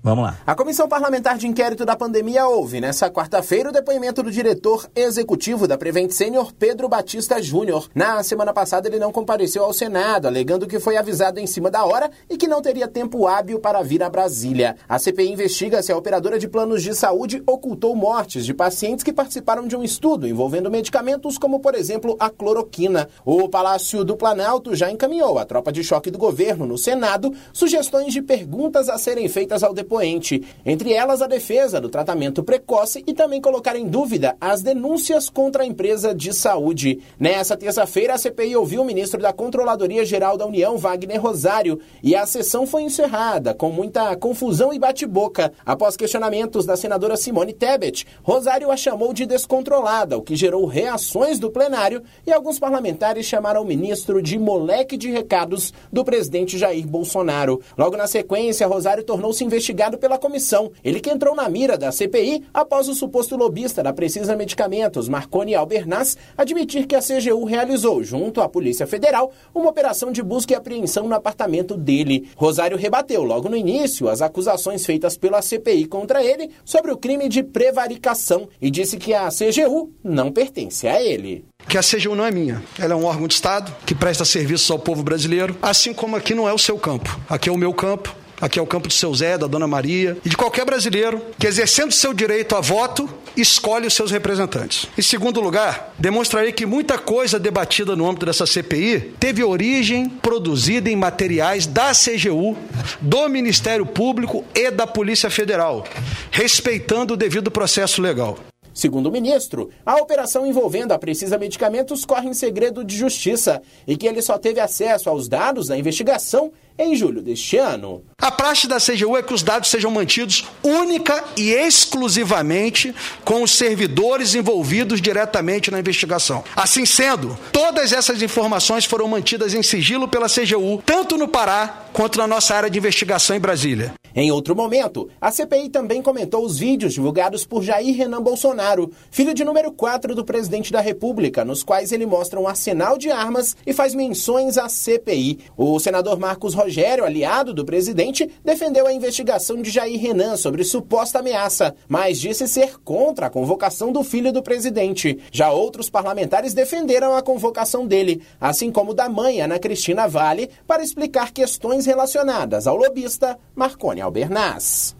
Vamos 0.00 0.24
lá. 0.24 0.38
A 0.46 0.54
Comissão 0.54 0.88
Parlamentar 0.88 1.36
de 1.36 1.48
Inquérito 1.48 1.84
da 1.84 1.96
Pandemia 1.96 2.46
ouve 2.46 2.80
nessa 2.80 3.10
quarta-feira 3.10 3.70
o 3.70 3.72
depoimento 3.72 4.22
do 4.22 4.30
diretor 4.30 4.88
executivo 4.94 5.66
da 5.66 5.76
Prevent 5.76 6.12
Senior, 6.12 6.52
Pedro 6.52 6.88
Batista 6.88 7.42
Júnior. 7.42 7.88
Na 7.92 8.22
semana 8.22 8.52
passada, 8.52 8.86
ele 8.86 9.00
não 9.00 9.10
compareceu 9.10 9.64
ao 9.64 9.72
Senado, 9.72 10.28
alegando 10.28 10.68
que 10.68 10.78
foi 10.78 10.96
avisado 10.96 11.40
em 11.40 11.48
cima 11.48 11.68
da 11.68 11.84
hora 11.84 12.12
e 12.30 12.36
que 12.36 12.46
não 12.46 12.62
teria 12.62 12.86
tempo 12.86 13.26
hábil 13.26 13.58
para 13.58 13.82
vir 13.82 14.00
a 14.00 14.08
Brasília. 14.08 14.76
A 14.88 15.00
CPI 15.00 15.32
investiga 15.32 15.82
se 15.82 15.90
a 15.90 15.96
operadora 15.96 16.38
de 16.38 16.46
planos 16.46 16.80
de 16.80 16.94
saúde 16.94 17.42
ocultou 17.44 17.96
mortes 17.96 18.46
de 18.46 18.54
pacientes 18.54 19.02
que 19.02 19.12
participaram 19.12 19.66
de 19.66 19.76
um 19.76 19.82
estudo 19.82 20.28
envolvendo 20.28 20.70
medicamentos 20.70 21.36
como, 21.36 21.58
por 21.58 21.74
exemplo, 21.74 22.16
a 22.20 22.30
cloroquina. 22.30 23.08
O 23.24 23.48
Palácio 23.48 24.04
do 24.04 24.16
Planalto 24.16 24.76
já 24.76 24.92
encaminhou 24.92 25.40
à 25.40 25.44
tropa 25.44 25.72
de 25.72 25.82
choque 25.82 26.08
do 26.08 26.18
governo 26.18 26.66
no 26.66 26.78
Senado 26.78 27.34
sugestões 27.52 28.12
de 28.12 28.22
perguntas 28.22 28.88
a 28.88 28.96
serem 28.96 29.28
feitas 29.28 29.64
ao 29.64 29.74
depoimento 29.74 29.87
depoente, 29.88 30.44
entre 30.66 30.92
elas 30.92 31.22
a 31.22 31.26
defesa 31.26 31.80
do 31.80 31.88
tratamento 31.88 32.42
precoce 32.42 33.02
e 33.06 33.14
também 33.14 33.40
colocar 33.40 33.74
em 33.74 33.88
dúvida 33.88 34.36
as 34.38 34.60
denúncias 34.60 35.30
contra 35.30 35.62
a 35.62 35.66
empresa 35.66 36.14
de 36.14 36.34
saúde. 36.34 37.00
Nessa 37.18 37.56
terça-feira, 37.56 38.12
a 38.12 38.18
CPI 38.18 38.54
ouviu 38.54 38.82
o 38.82 38.84
ministro 38.84 39.18
da 39.18 39.32
Controladoria 39.32 40.04
Geral 40.04 40.36
da 40.36 40.44
União, 40.44 40.76
Wagner 40.76 41.20
Rosário, 41.20 41.80
e 42.02 42.14
a 42.14 42.26
sessão 42.26 42.66
foi 42.66 42.82
encerrada 42.82 43.54
com 43.54 43.70
muita 43.70 44.14
confusão 44.16 44.74
e 44.74 44.78
bate-boca. 44.78 45.52
Após 45.64 45.96
questionamentos 45.96 46.66
da 46.66 46.76
senadora 46.76 47.16
Simone 47.16 47.54
Tebet, 47.54 48.06
Rosário 48.22 48.70
a 48.70 48.76
chamou 48.76 49.14
de 49.14 49.24
descontrolada, 49.24 50.18
o 50.18 50.22
que 50.22 50.36
gerou 50.36 50.66
reações 50.66 51.38
do 51.38 51.50
plenário 51.50 52.02
e 52.26 52.32
alguns 52.32 52.58
parlamentares 52.58 53.24
chamaram 53.24 53.62
o 53.62 53.66
ministro 53.66 54.20
de 54.20 54.38
moleque 54.38 54.98
de 54.98 55.10
recados 55.10 55.72
do 55.90 56.04
presidente 56.04 56.58
Jair 56.58 56.86
Bolsonaro. 56.86 57.62
Logo 57.76 57.96
na 57.96 58.06
sequência, 58.06 58.66
Rosário 58.66 59.02
tornou-se 59.02 59.42
investigado 59.42 59.77
investigado 59.78 59.98
pela 59.98 60.18
comissão. 60.18 60.72
Ele 60.82 60.98
que 60.98 61.08
entrou 61.10 61.36
na 61.36 61.48
mira 61.48 61.78
da 61.78 61.92
CPI 61.92 62.44
após 62.52 62.88
o 62.88 62.94
suposto 62.94 63.36
lobista 63.36 63.82
da 63.82 63.92
Precisa 63.92 64.34
Medicamentos, 64.34 65.08
Marconi 65.08 65.54
Albernaz, 65.54 66.16
admitir 66.36 66.86
que 66.86 66.96
a 66.96 67.00
CGU 67.00 67.44
realizou, 67.44 68.02
junto 68.02 68.40
à 68.40 68.48
Polícia 68.48 68.86
Federal, 68.86 69.30
uma 69.54 69.70
operação 69.70 70.10
de 70.10 70.22
busca 70.22 70.52
e 70.52 70.56
apreensão 70.56 71.08
no 71.08 71.14
apartamento 71.14 71.76
dele. 71.76 72.28
Rosário 72.36 72.76
rebateu 72.76 73.22
logo 73.22 73.48
no 73.48 73.56
início 73.56 74.08
as 74.08 74.20
acusações 74.20 74.84
feitas 74.84 75.16
pela 75.16 75.40
CPI 75.40 75.86
contra 75.86 76.24
ele 76.24 76.50
sobre 76.64 76.90
o 76.90 76.96
crime 76.96 77.28
de 77.28 77.42
prevaricação 77.44 78.48
e 78.60 78.70
disse 78.70 78.96
que 78.96 79.14
a 79.14 79.28
CGU 79.28 79.92
não 80.02 80.32
pertence 80.32 80.88
a 80.88 81.00
ele. 81.00 81.44
que 81.68 81.78
a 81.78 81.82
CGU 81.82 82.16
não 82.16 82.24
é 82.24 82.30
minha. 82.30 82.62
Ela 82.78 82.94
é 82.94 82.96
um 82.96 83.04
órgão 83.04 83.28
de 83.28 83.34
Estado 83.34 83.72
que 83.86 83.94
presta 83.94 84.24
serviços 84.24 84.70
ao 84.70 84.78
povo 84.78 85.02
brasileiro, 85.02 85.56
assim 85.60 85.92
como 85.92 86.16
aqui 86.16 86.34
não 86.34 86.48
é 86.48 86.52
o 86.52 86.58
seu 86.58 86.78
campo. 86.78 87.20
Aqui 87.28 87.48
é 87.48 87.52
o 87.52 87.58
meu 87.58 87.74
campo, 87.74 88.14
aqui 88.40 88.58
é 88.58 88.62
o 88.62 88.66
campo 88.66 88.88
do 88.88 88.94
seu 88.94 89.14
Zé, 89.14 89.38
da 89.38 89.46
Dona 89.46 89.66
Maria 89.66 90.16
e 90.24 90.28
de 90.28 90.36
qualquer 90.36 90.64
brasileiro 90.64 91.22
que, 91.38 91.46
exercendo 91.46 91.92
seu 91.92 92.12
direito 92.12 92.56
a 92.56 92.60
voto, 92.60 93.08
escolhe 93.36 93.86
os 93.86 93.94
seus 93.94 94.10
representantes. 94.10 94.86
Em 94.96 95.02
segundo 95.02 95.40
lugar, 95.40 95.94
demonstrarei 95.98 96.52
que 96.52 96.66
muita 96.66 96.98
coisa 96.98 97.38
debatida 97.38 97.94
no 97.94 98.08
âmbito 98.08 98.26
dessa 98.26 98.46
CPI 98.46 99.14
teve 99.18 99.42
origem 99.44 100.08
produzida 100.08 100.90
em 100.90 100.96
materiais 100.96 101.66
da 101.66 101.92
CGU, 101.92 102.56
do 103.00 103.28
Ministério 103.28 103.86
Público 103.86 104.44
e 104.54 104.70
da 104.70 104.86
Polícia 104.86 105.30
Federal, 105.30 105.84
respeitando 106.30 107.14
o 107.14 107.16
devido 107.16 107.50
processo 107.50 108.00
legal. 108.00 108.38
Segundo 108.78 109.08
o 109.08 109.10
ministro, 109.10 109.70
a 109.84 109.96
operação 109.96 110.46
envolvendo 110.46 110.92
a 110.92 110.98
Precisa 111.00 111.36
Medicamentos 111.36 112.04
corre 112.04 112.28
em 112.28 112.32
segredo 112.32 112.84
de 112.84 112.96
justiça 112.96 113.60
e 113.88 113.96
que 113.96 114.06
ele 114.06 114.22
só 114.22 114.38
teve 114.38 114.60
acesso 114.60 115.10
aos 115.10 115.26
dados 115.26 115.66
da 115.66 115.76
investigação 115.76 116.52
em 116.78 116.94
julho 116.94 117.20
deste 117.20 117.56
ano. 117.56 118.04
A 118.22 118.30
praxe 118.30 118.68
da 118.68 118.76
CGU 118.76 119.16
é 119.16 119.22
que 119.22 119.34
os 119.34 119.42
dados 119.42 119.68
sejam 119.68 119.90
mantidos 119.90 120.46
única 120.62 121.24
e 121.36 121.50
exclusivamente 121.50 122.94
com 123.24 123.42
os 123.42 123.50
servidores 123.50 124.36
envolvidos 124.36 125.00
diretamente 125.00 125.72
na 125.72 125.80
investigação. 125.80 126.44
Assim 126.54 126.86
sendo, 126.86 127.36
todas 127.52 127.92
essas 127.92 128.22
informações 128.22 128.84
foram 128.84 129.08
mantidas 129.08 129.54
em 129.54 129.62
sigilo 129.62 130.06
pela 130.06 130.28
CGU, 130.28 130.80
tanto 130.86 131.16
no 131.16 131.26
Pará 131.26 131.86
quanto 131.92 132.16
na 132.16 132.28
nossa 132.28 132.54
área 132.54 132.70
de 132.70 132.78
investigação 132.78 133.34
em 133.34 133.40
Brasília. 133.40 133.92
Em 134.14 134.30
outro 134.30 134.56
momento, 134.56 135.08
a 135.20 135.30
CPI 135.30 135.68
também 135.68 136.02
comentou 136.02 136.44
os 136.44 136.58
vídeos 136.58 136.94
divulgados 136.94 137.44
por 137.44 137.62
Jair 137.62 137.96
Renan 137.96 138.22
Bolsonaro, 138.22 138.67
filho 139.10 139.34
de 139.34 139.44
número 139.44 139.72
4 139.72 140.14
do 140.14 140.24
presidente 140.24 140.72
da 140.72 140.80
República, 140.80 141.44
nos 141.44 141.62
quais 141.62 141.92
ele 141.92 142.06
mostra 142.06 142.38
um 142.38 142.46
arsenal 142.46 142.98
de 142.98 143.10
armas 143.10 143.56
e 143.66 143.72
faz 143.72 143.94
menções 143.94 144.58
à 144.58 144.68
CPI. 144.68 145.38
O 145.56 145.78
senador 145.78 146.18
Marcos 146.18 146.54
Rogério, 146.54 147.04
aliado 147.04 147.54
do 147.54 147.64
presidente, 147.64 148.28
defendeu 148.44 148.86
a 148.86 148.92
investigação 148.92 149.62
de 149.62 149.70
Jair 149.70 150.00
Renan 150.00 150.36
sobre 150.36 150.64
suposta 150.64 151.20
ameaça, 151.20 151.74
mas 151.88 152.20
disse 152.20 152.46
ser 152.46 152.78
contra 152.80 153.26
a 153.26 153.30
convocação 153.30 153.92
do 153.92 154.02
filho 154.02 154.32
do 154.32 154.42
presidente. 154.42 155.18
Já 155.32 155.50
outros 155.50 155.88
parlamentares 155.88 156.54
defenderam 156.54 157.14
a 157.14 157.22
convocação 157.22 157.86
dele, 157.86 158.22
assim 158.40 158.70
como 158.70 158.92
da 158.92 159.08
mãe, 159.08 159.40
Ana 159.40 159.58
Cristina 159.58 160.06
Vale, 160.06 160.50
para 160.66 160.82
explicar 160.82 161.32
questões 161.32 161.86
relacionadas 161.86 162.66
ao 162.66 162.76
lobista 162.76 163.38
Marconi 163.54 164.00
Albernaz. 164.00 164.97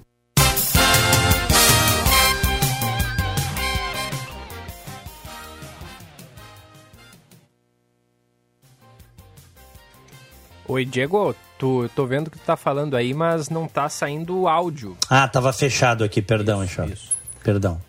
Oi, 10.70 10.84
Diego, 10.84 11.34
tu, 11.58 11.88
tô 11.96 12.04
vendo 12.04 12.30
que 12.30 12.38
tu 12.38 12.44
tá 12.44 12.54
falando 12.54 12.94
aí, 12.94 13.14
mas 13.14 13.48
não 13.48 13.66
tá 13.66 13.88
saindo 13.88 14.40
o 14.40 14.46
áudio. 14.46 14.98
Ah, 15.08 15.26
tava 15.26 15.50
fechado 15.50 16.04
aqui, 16.04 16.20
perdão, 16.20 16.62
isso, 16.62 16.82
isso. 16.84 17.08
Perdão. 17.42 17.80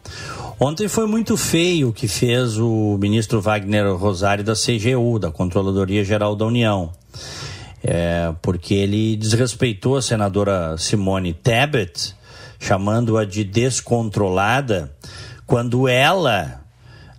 Ontem 0.57 0.87
foi 0.87 1.05
muito 1.05 1.35
feio 1.35 1.89
o 1.89 1.93
que 1.93 2.07
fez 2.07 2.57
o 2.57 2.97
ministro 2.97 3.41
Wagner 3.41 3.93
Rosário 3.97 4.45
da 4.45 4.53
CGU, 4.53 5.19
da 5.19 5.29
Controladoria 5.29 6.05
Geral 6.05 6.37
da 6.37 6.45
União. 6.45 6.93
É, 7.83 8.33
porque 8.41 8.73
ele 8.75 9.17
desrespeitou 9.17 9.97
a 9.97 10.01
senadora 10.01 10.77
Simone 10.77 11.33
Tebet, 11.33 12.15
chamando-a 12.61 13.25
de 13.25 13.43
descontrolada, 13.43 14.95
quando 15.45 15.85
ela, 15.85 16.61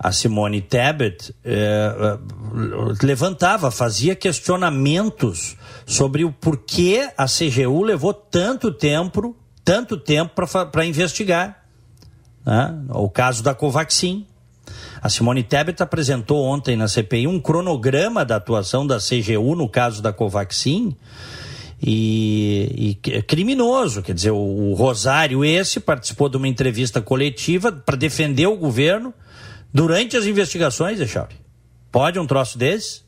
a 0.03 0.13
Simone 0.13 0.63
Tebet, 0.63 1.35
é, 1.45 1.55
é 1.55 3.05
levantava, 3.05 3.71
fazia 3.71 4.17
questionamentos 4.17 5.59
sobre 5.85 6.25
o 6.25 6.33
porquê 6.33 7.11
a 7.19 7.27
CGU 7.27 7.83
levou 7.83 8.15
tanto 8.15 8.73
tempo, 8.73 9.37
tanto 9.63 9.99
tempo 9.99 10.33
para 10.73 10.87
investigar. 10.87 11.65
Né? 12.47 12.83
O 12.89 13.11
caso 13.11 13.43
da 13.43 13.55
Covaxin. 13.55 14.27
A 15.03 15.11
Simone 15.11 15.43
Tebet 15.43 15.83
apresentou 15.83 16.47
ontem 16.47 16.77
na 16.77 16.89
CPI 16.89 17.27
um 17.27 17.39
cronograma 17.39 18.25
da 18.25 18.37
atuação 18.37 18.87
da 18.87 18.97
CGU 18.97 19.55
no 19.55 19.69
caso 19.69 20.01
da 20.01 20.15
Covaxin. 20.15 20.97
E, 21.83 22.97
e 23.13 23.23
criminoso, 23.23 24.03
quer 24.03 24.15
dizer, 24.15 24.31
o, 24.31 24.37
o 24.37 24.75
Rosário 24.75 25.45
esse 25.45 25.79
participou 25.79 26.29
de 26.29 26.39
uma 26.39 26.49
entrevista 26.49 27.03
coletiva 27.03 27.71
para 27.71 27.97
defender 27.97 28.47
o 28.47 28.57
governo 28.57 29.13
durante 29.73 30.17
as 30.17 30.27
investigações, 30.27 31.01
Echauri. 31.01 31.37
Pode 31.91 32.19
um 32.19 32.27
troço 32.27 32.57
desse? 32.57 33.03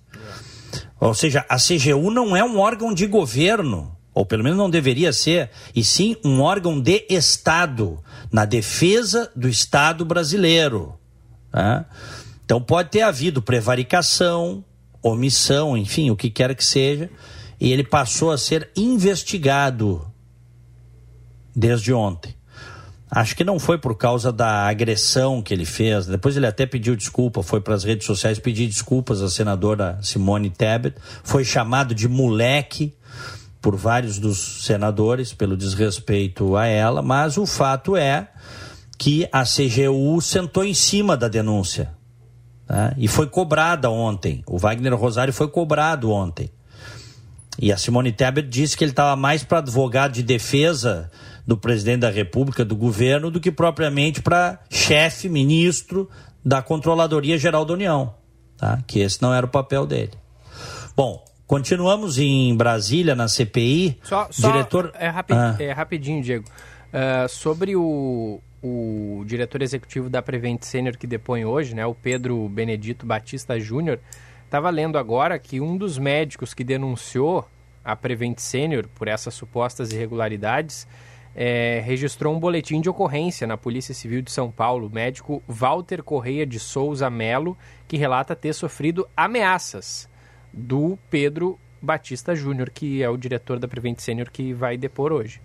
Ou 0.98 1.14
seja, 1.14 1.44
a 1.48 1.56
CGU 1.56 2.10
não 2.10 2.36
é 2.36 2.44
um 2.44 2.58
órgão 2.58 2.94
de 2.94 3.06
governo, 3.06 3.96
ou 4.14 4.24
pelo 4.24 4.44
menos 4.44 4.58
não 4.58 4.70
deveria 4.70 5.12
ser, 5.12 5.50
e 5.74 5.82
sim 5.82 6.16
um 6.24 6.40
órgão 6.40 6.80
de 6.80 7.04
Estado, 7.08 7.98
na 8.30 8.44
defesa 8.44 9.30
do 9.34 9.48
Estado 9.48 10.04
brasileiro. 10.04 10.94
Tá? 11.50 11.86
Então 12.44 12.60
pode 12.60 12.90
ter 12.90 13.02
havido 13.02 13.42
prevaricação, 13.42 14.64
omissão, 15.02 15.76
enfim, 15.76 16.10
o 16.10 16.16
que 16.16 16.30
quer 16.30 16.54
que 16.54 16.64
seja, 16.64 17.10
e 17.60 17.72
ele 17.72 17.84
passou 17.84 18.30
a 18.30 18.38
ser 18.38 18.70
investigado 18.76 20.06
desde 21.54 21.92
ontem. 21.92 22.34
Acho 23.14 23.36
que 23.36 23.44
não 23.44 23.58
foi 23.58 23.76
por 23.76 23.94
causa 23.94 24.32
da 24.32 24.66
agressão 24.66 25.42
que 25.42 25.52
ele 25.52 25.66
fez. 25.66 26.06
Depois 26.06 26.34
ele 26.34 26.46
até 26.46 26.64
pediu 26.64 26.96
desculpa, 26.96 27.42
foi 27.42 27.60
para 27.60 27.74
as 27.74 27.84
redes 27.84 28.06
sociais 28.06 28.38
pedir 28.38 28.66
desculpas 28.66 29.20
à 29.20 29.28
senadora 29.28 29.98
Simone 30.00 30.48
Tebet. 30.48 30.96
Foi 31.22 31.44
chamado 31.44 31.94
de 31.94 32.08
moleque 32.08 32.94
por 33.60 33.76
vários 33.76 34.18
dos 34.18 34.64
senadores 34.64 35.34
pelo 35.34 35.58
desrespeito 35.58 36.56
a 36.56 36.66
ela, 36.66 37.02
mas 37.02 37.36
o 37.36 37.44
fato 37.44 37.94
é 37.94 38.28
que 38.98 39.28
a 39.30 39.42
CGU 39.42 40.18
sentou 40.22 40.64
em 40.64 40.72
cima 40.72 41.14
da 41.14 41.28
denúncia. 41.28 41.92
Tá? 42.66 42.94
E 42.96 43.08
foi 43.08 43.26
cobrada 43.26 43.90
ontem. 43.90 44.42
O 44.46 44.56
Wagner 44.56 44.96
Rosário 44.96 45.34
foi 45.34 45.48
cobrado 45.48 46.10
ontem. 46.10 46.50
E 47.58 47.70
a 47.70 47.76
Simone 47.76 48.10
Tebet 48.10 48.48
disse 48.48 48.74
que 48.74 48.84
ele 48.84 48.92
estava 48.92 49.14
mais 49.16 49.44
para 49.44 49.58
advogado 49.58 50.12
de 50.12 50.22
defesa 50.22 51.10
do 51.46 51.56
presidente 51.56 52.00
da 52.00 52.10
República, 52.10 52.64
do 52.64 52.76
governo, 52.76 53.30
do 53.30 53.40
que 53.40 53.50
propriamente 53.50 54.22
para 54.22 54.60
chefe, 54.70 55.28
ministro 55.28 56.08
da 56.44 56.62
Controladoria 56.62 57.38
Geral 57.38 57.64
da 57.64 57.74
União. 57.74 58.14
Tá? 58.56 58.80
Que 58.86 59.00
esse 59.00 59.20
não 59.20 59.34
era 59.34 59.44
o 59.46 59.48
papel 59.48 59.86
dele. 59.86 60.12
Bom, 60.96 61.24
continuamos 61.46 62.18
em 62.18 62.54
Brasília, 62.56 63.14
na 63.14 63.28
CPI. 63.28 63.98
Só, 64.02 64.28
diretor... 64.30 64.92
Só 64.92 64.98
é, 64.98 65.08
rapid... 65.08 65.36
ah. 65.36 65.56
é 65.58 65.72
rapidinho, 65.72 66.22
Diego. 66.22 66.44
Uh, 66.92 67.28
sobre 67.28 67.74
o, 67.74 68.40
o 68.62 69.24
diretor 69.26 69.62
executivo 69.62 70.08
da 70.08 70.22
Prevent 70.22 70.62
Senior 70.62 70.96
que 70.96 71.06
depõe 71.06 71.44
hoje, 71.44 71.74
né, 71.74 71.84
o 71.86 71.94
Pedro 71.94 72.48
Benedito 72.48 73.04
Batista 73.06 73.58
Júnior, 73.58 73.98
estava 74.44 74.70
lendo 74.70 74.98
agora 74.98 75.38
que 75.38 75.60
um 75.60 75.76
dos 75.76 75.98
médicos 75.98 76.52
que 76.54 76.62
denunciou 76.62 77.48
a 77.84 77.96
Prevent 77.96 78.38
Senior 78.38 78.86
por 78.94 79.08
essas 79.08 79.34
supostas 79.34 79.90
irregularidades 79.92 80.86
é, 81.34 81.82
registrou 81.84 82.34
um 82.34 82.38
boletim 82.38 82.80
de 82.80 82.88
ocorrência 82.88 83.46
na 83.46 83.56
Polícia 83.56 83.94
Civil 83.94 84.22
de 84.22 84.30
São 84.30 84.50
Paulo, 84.50 84.90
médico 84.90 85.42
Walter 85.48 86.02
Correia 86.02 86.46
de 86.46 86.58
Souza 86.58 87.08
Melo, 87.08 87.56
que 87.88 87.96
relata 87.96 88.36
ter 88.36 88.52
sofrido 88.52 89.08
ameaças 89.16 90.08
do 90.52 90.98
Pedro 91.10 91.58
Batista 91.80 92.34
Júnior, 92.34 92.70
que 92.70 93.02
é 93.02 93.08
o 93.08 93.16
diretor 93.16 93.58
da 93.58 93.66
Prevent 93.66 93.98
Senior 93.98 94.30
que 94.30 94.52
vai 94.52 94.76
depor 94.76 95.12
hoje. 95.12 95.40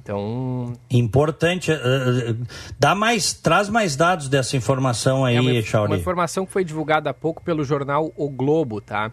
Então. 0.00 0.72
Importante. 0.90 1.70
Uh, 1.70 2.46
dá 2.78 2.94
mais, 2.94 3.34
traz 3.34 3.68
mais 3.68 3.94
dados 3.94 4.28
dessa 4.28 4.56
informação 4.56 5.24
aí, 5.24 5.36
é 5.36 5.40
uma, 5.40 5.50
Uma 5.94 6.00
informação 6.00 6.46
que 6.46 6.52
foi 6.52 6.64
divulgada 6.64 7.10
há 7.10 7.14
pouco 7.14 7.42
pelo 7.42 7.62
jornal 7.62 8.10
O 8.16 8.30
Globo, 8.30 8.80
tá? 8.80 9.12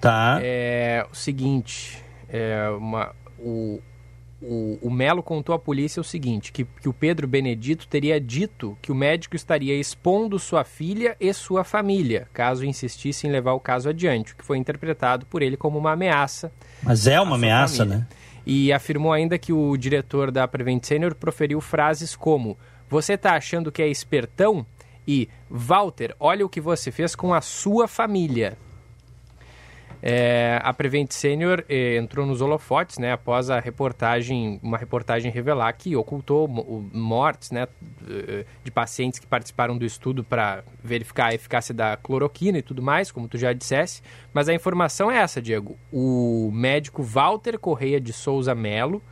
Tá. 0.00 0.38
É 0.42 1.06
o 1.10 1.14
seguinte: 1.14 2.02
é 2.28 2.68
uma, 2.70 3.14
o, 3.38 3.80
o, 4.46 4.78
o 4.82 4.90
Melo 4.90 5.22
contou 5.22 5.54
à 5.54 5.58
polícia 5.58 6.00
o 6.00 6.04
seguinte: 6.04 6.52
que, 6.52 6.64
que 6.64 6.88
o 6.88 6.92
Pedro 6.92 7.26
Benedito 7.26 7.86
teria 7.88 8.20
dito 8.20 8.76
que 8.82 8.92
o 8.92 8.94
médico 8.94 9.34
estaria 9.36 9.74
expondo 9.78 10.38
sua 10.38 10.64
filha 10.64 11.16
e 11.18 11.32
sua 11.32 11.64
família, 11.64 12.28
caso 12.32 12.64
insistisse 12.64 13.26
em 13.26 13.30
levar 13.30 13.54
o 13.54 13.60
caso 13.60 13.88
adiante, 13.88 14.32
o 14.32 14.36
que 14.36 14.44
foi 14.44 14.58
interpretado 14.58 15.26
por 15.26 15.42
ele 15.42 15.56
como 15.56 15.78
uma 15.78 15.92
ameaça. 15.92 16.52
Mas 16.82 17.06
é 17.06 17.20
uma 17.20 17.36
ameaça, 17.36 17.78
família. 17.78 17.98
né? 18.00 18.06
e 18.46 18.72
afirmou 18.72 19.12
ainda 19.12 19.38
que 19.38 19.52
o 19.52 19.76
diretor 19.76 20.30
da 20.30 20.46
Prevent 20.46 20.84
Senior 20.84 21.14
proferiu 21.14 21.60
frases 21.60 22.14
como: 22.14 22.58
Você 22.88 23.14
está 23.14 23.34
achando 23.34 23.72
que 23.72 23.82
é 23.82 23.88
espertão? 23.88 24.66
E 25.06 25.28
Walter, 25.50 26.14
olha 26.18 26.46
o 26.46 26.48
que 26.48 26.60
você 26.60 26.90
fez 26.90 27.14
com 27.14 27.34
a 27.34 27.40
sua 27.40 27.86
família. 27.86 28.56
É, 30.02 30.60
a 30.62 30.72
Prevent 30.72 31.10
Senior 31.12 31.64
eh, 31.68 31.96
entrou 31.96 32.26
nos 32.26 32.40
holofotes, 32.40 32.98
né, 32.98 33.12
após 33.12 33.50
a 33.50 33.58
reportagem, 33.58 34.60
uma 34.62 34.76
reportagem 34.76 35.30
revelar 35.30 35.72
que 35.72 35.96
ocultou 35.96 36.46
mortes, 36.46 37.50
né, 37.50 37.66
eh, 38.08 38.44
de 38.62 38.70
pacientes 38.70 39.18
que 39.18 39.26
participaram 39.26 39.78
do 39.78 39.84
estudo 39.84 40.22
para 40.22 40.62
verificar 40.82 41.30
a 41.30 41.34
eficácia 41.34 41.74
da 41.74 41.96
cloroquina 41.96 42.58
e 42.58 42.62
tudo 42.62 42.82
mais, 42.82 43.10
como 43.10 43.28
tu 43.28 43.38
já 43.38 43.52
dissesse. 43.52 44.02
Mas 44.32 44.48
a 44.48 44.54
informação 44.54 45.10
é 45.10 45.18
essa, 45.18 45.40
Diego. 45.40 45.78
O 45.92 46.50
médico 46.52 47.02
Walter 47.02 47.58
Correia 47.58 48.00
de 48.00 48.12
Souza 48.12 48.54
Melo 48.54 49.02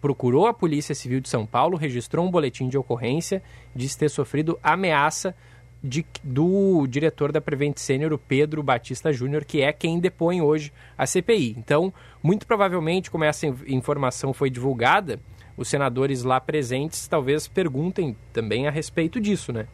procurou 0.00 0.46
a 0.46 0.54
Polícia 0.54 0.94
Civil 0.94 1.20
de 1.20 1.28
São 1.28 1.46
Paulo, 1.46 1.76
registrou 1.76 2.26
um 2.26 2.30
boletim 2.30 2.68
de 2.68 2.76
ocorrência, 2.76 3.42
disse 3.74 3.96
ter 3.96 4.08
sofrido 4.08 4.58
ameaça 4.62 5.34
de, 5.82 6.04
do 6.22 6.86
diretor 6.86 7.32
da 7.32 7.40
Prevent 7.40 7.78
Sênior, 7.78 8.12
o 8.12 8.18
Pedro 8.18 8.62
Batista 8.62 9.12
Júnior, 9.12 9.44
que 9.44 9.60
é 9.60 9.72
quem 9.72 9.98
depõe 9.98 10.40
hoje 10.40 10.72
a 10.96 11.06
CPI. 11.06 11.56
Então, 11.58 11.92
muito 12.22 12.46
provavelmente, 12.46 13.10
como 13.10 13.24
essa 13.24 13.46
informação 13.66 14.32
foi 14.32 14.48
divulgada, 14.48 15.18
os 15.56 15.68
senadores 15.68 16.22
lá 16.22 16.40
presentes 16.40 17.06
talvez 17.08 17.48
perguntem 17.48 18.16
também 18.32 18.66
a 18.66 18.70
respeito 18.70 19.20
disso, 19.20 19.52
né? 19.52 19.66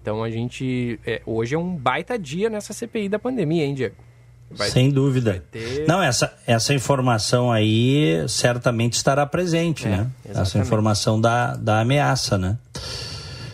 Então 0.00 0.22
a 0.22 0.30
gente. 0.30 1.00
É, 1.06 1.22
hoje 1.24 1.54
é 1.54 1.58
um 1.58 1.74
baita 1.74 2.18
dia 2.18 2.50
nessa 2.50 2.74
CPI 2.74 3.08
da 3.08 3.18
pandemia, 3.18 3.64
hein, 3.64 3.74
Diego? 3.74 3.96
Vai, 4.50 4.68
Sem 4.68 4.90
dúvida. 4.90 5.42
Ter... 5.50 5.86
Não, 5.88 6.02
essa, 6.02 6.36
essa 6.46 6.74
informação 6.74 7.50
aí 7.50 8.22
certamente 8.28 8.92
estará 8.92 9.26
presente, 9.26 9.86
é, 9.86 9.90
né? 9.90 10.10
Exatamente. 10.24 10.40
Essa 10.40 10.58
informação 10.58 11.20
da, 11.20 11.56
da 11.56 11.80
ameaça, 11.80 12.36
né? 12.36 12.58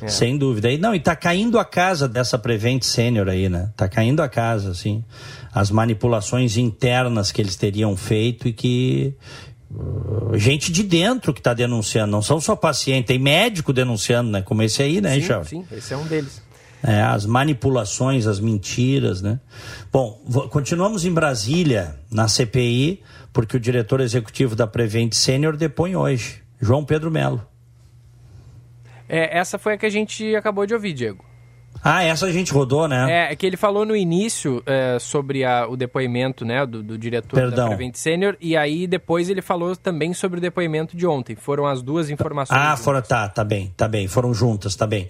É. 0.02 0.08
Sem 0.08 0.38
dúvida. 0.38 0.70
E, 0.70 0.78
não, 0.78 0.94
e 0.94 1.00
tá 1.00 1.14
caindo 1.14 1.58
a 1.58 1.64
casa 1.64 2.08
dessa 2.08 2.38
Prevent 2.38 2.82
Sênior 2.82 3.28
aí, 3.28 3.48
né? 3.48 3.70
Tá 3.76 3.88
caindo 3.88 4.20
a 4.20 4.28
casa, 4.28 4.70
assim. 4.70 5.04
As 5.52 5.70
manipulações 5.70 6.56
internas 6.56 7.30
que 7.30 7.40
eles 7.40 7.56
teriam 7.56 7.96
feito 7.96 8.48
e 8.48 8.52
que. 8.52 9.14
Uh, 9.70 10.36
gente 10.36 10.72
de 10.72 10.82
dentro 10.82 11.32
que 11.32 11.38
está 11.40 11.54
denunciando, 11.54 12.10
não 12.10 12.22
são 12.22 12.40
só 12.40 12.56
pacientes, 12.56 13.06
tem 13.06 13.18
médico 13.18 13.72
denunciando, 13.72 14.30
né? 14.30 14.42
Como 14.42 14.62
esse 14.62 14.82
aí, 14.82 15.00
né, 15.00 15.20
Sim, 15.20 15.44
sim, 15.44 15.64
esse 15.70 15.94
é 15.94 15.96
um 15.96 16.06
deles. 16.06 16.42
É, 16.82 17.02
as 17.02 17.26
manipulações, 17.26 18.26
as 18.26 18.40
mentiras, 18.40 19.20
né? 19.20 19.38
Bom, 19.92 20.18
continuamos 20.50 21.04
em 21.04 21.12
Brasília, 21.12 21.94
na 22.10 22.26
CPI, 22.26 23.02
porque 23.32 23.56
o 23.56 23.60
diretor 23.60 24.00
executivo 24.00 24.56
da 24.56 24.66
Prevent 24.66 25.12
Sênior 25.12 25.56
depõe 25.56 25.94
hoje, 25.94 26.42
João 26.60 26.84
Pedro 26.84 27.10
Melo. 27.10 27.49
É, 29.10 29.36
essa 29.38 29.58
foi 29.58 29.74
a 29.74 29.78
que 29.78 29.84
a 29.84 29.90
gente 29.90 30.34
acabou 30.36 30.64
de 30.64 30.72
ouvir, 30.72 30.92
Diego. 30.92 31.24
Ah, 31.82 32.04
essa 32.04 32.26
a 32.26 32.32
gente 32.32 32.52
rodou, 32.52 32.86
né? 32.86 33.06
É, 33.10 33.32
é 33.32 33.36
que 33.36 33.46
ele 33.46 33.56
falou 33.56 33.86
no 33.86 33.96
início 33.96 34.62
é, 34.66 34.98
sobre 34.98 35.44
a, 35.44 35.66
o 35.66 35.76
depoimento 35.76 36.44
né, 36.44 36.66
do, 36.66 36.82
do 36.82 36.98
diretor 36.98 37.36
Perdão. 37.36 37.70
da 37.70 37.74
Prevent 37.74 37.94
Senior, 37.94 38.36
e 38.38 38.56
aí 38.56 38.86
depois 38.86 39.30
ele 39.30 39.40
falou 39.40 39.74
também 39.74 40.12
sobre 40.12 40.38
o 40.38 40.40
depoimento 40.40 40.96
de 40.96 41.06
ontem. 41.06 41.34
Foram 41.36 41.66
as 41.66 41.80
duas 41.82 42.10
informações. 42.10 42.58
Ah, 42.60 42.76
foram, 42.76 43.00
tá, 43.00 43.28
tá 43.28 43.42
bem, 43.42 43.72
tá 43.76 43.88
bem, 43.88 44.06
foram 44.08 44.34
juntas, 44.34 44.76
tá 44.76 44.86
bem. 44.86 45.08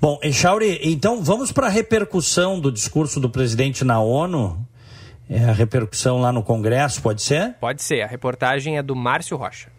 Bom, 0.00 0.18
Echauri, 0.22 0.78
então 0.82 1.22
vamos 1.22 1.50
para 1.50 1.68
a 1.68 1.70
repercussão 1.70 2.60
do 2.60 2.70
discurso 2.70 3.18
do 3.18 3.30
presidente 3.30 3.82
na 3.82 3.98
ONU. 4.00 4.58
É 5.28 5.42
a 5.42 5.52
repercussão 5.52 6.20
lá 6.20 6.30
no 6.30 6.42
Congresso, 6.42 7.00
pode 7.00 7.22
ser? 7.22 7.54
Pode 7.58 7.82
ser. 7.82 8.02
A 8.02 8.06
reportagem 8.06 8.76
é 8.76 8.82
do 8.82 8.94
Márcio 8.94 9.38
Rocha. 9.38 9.73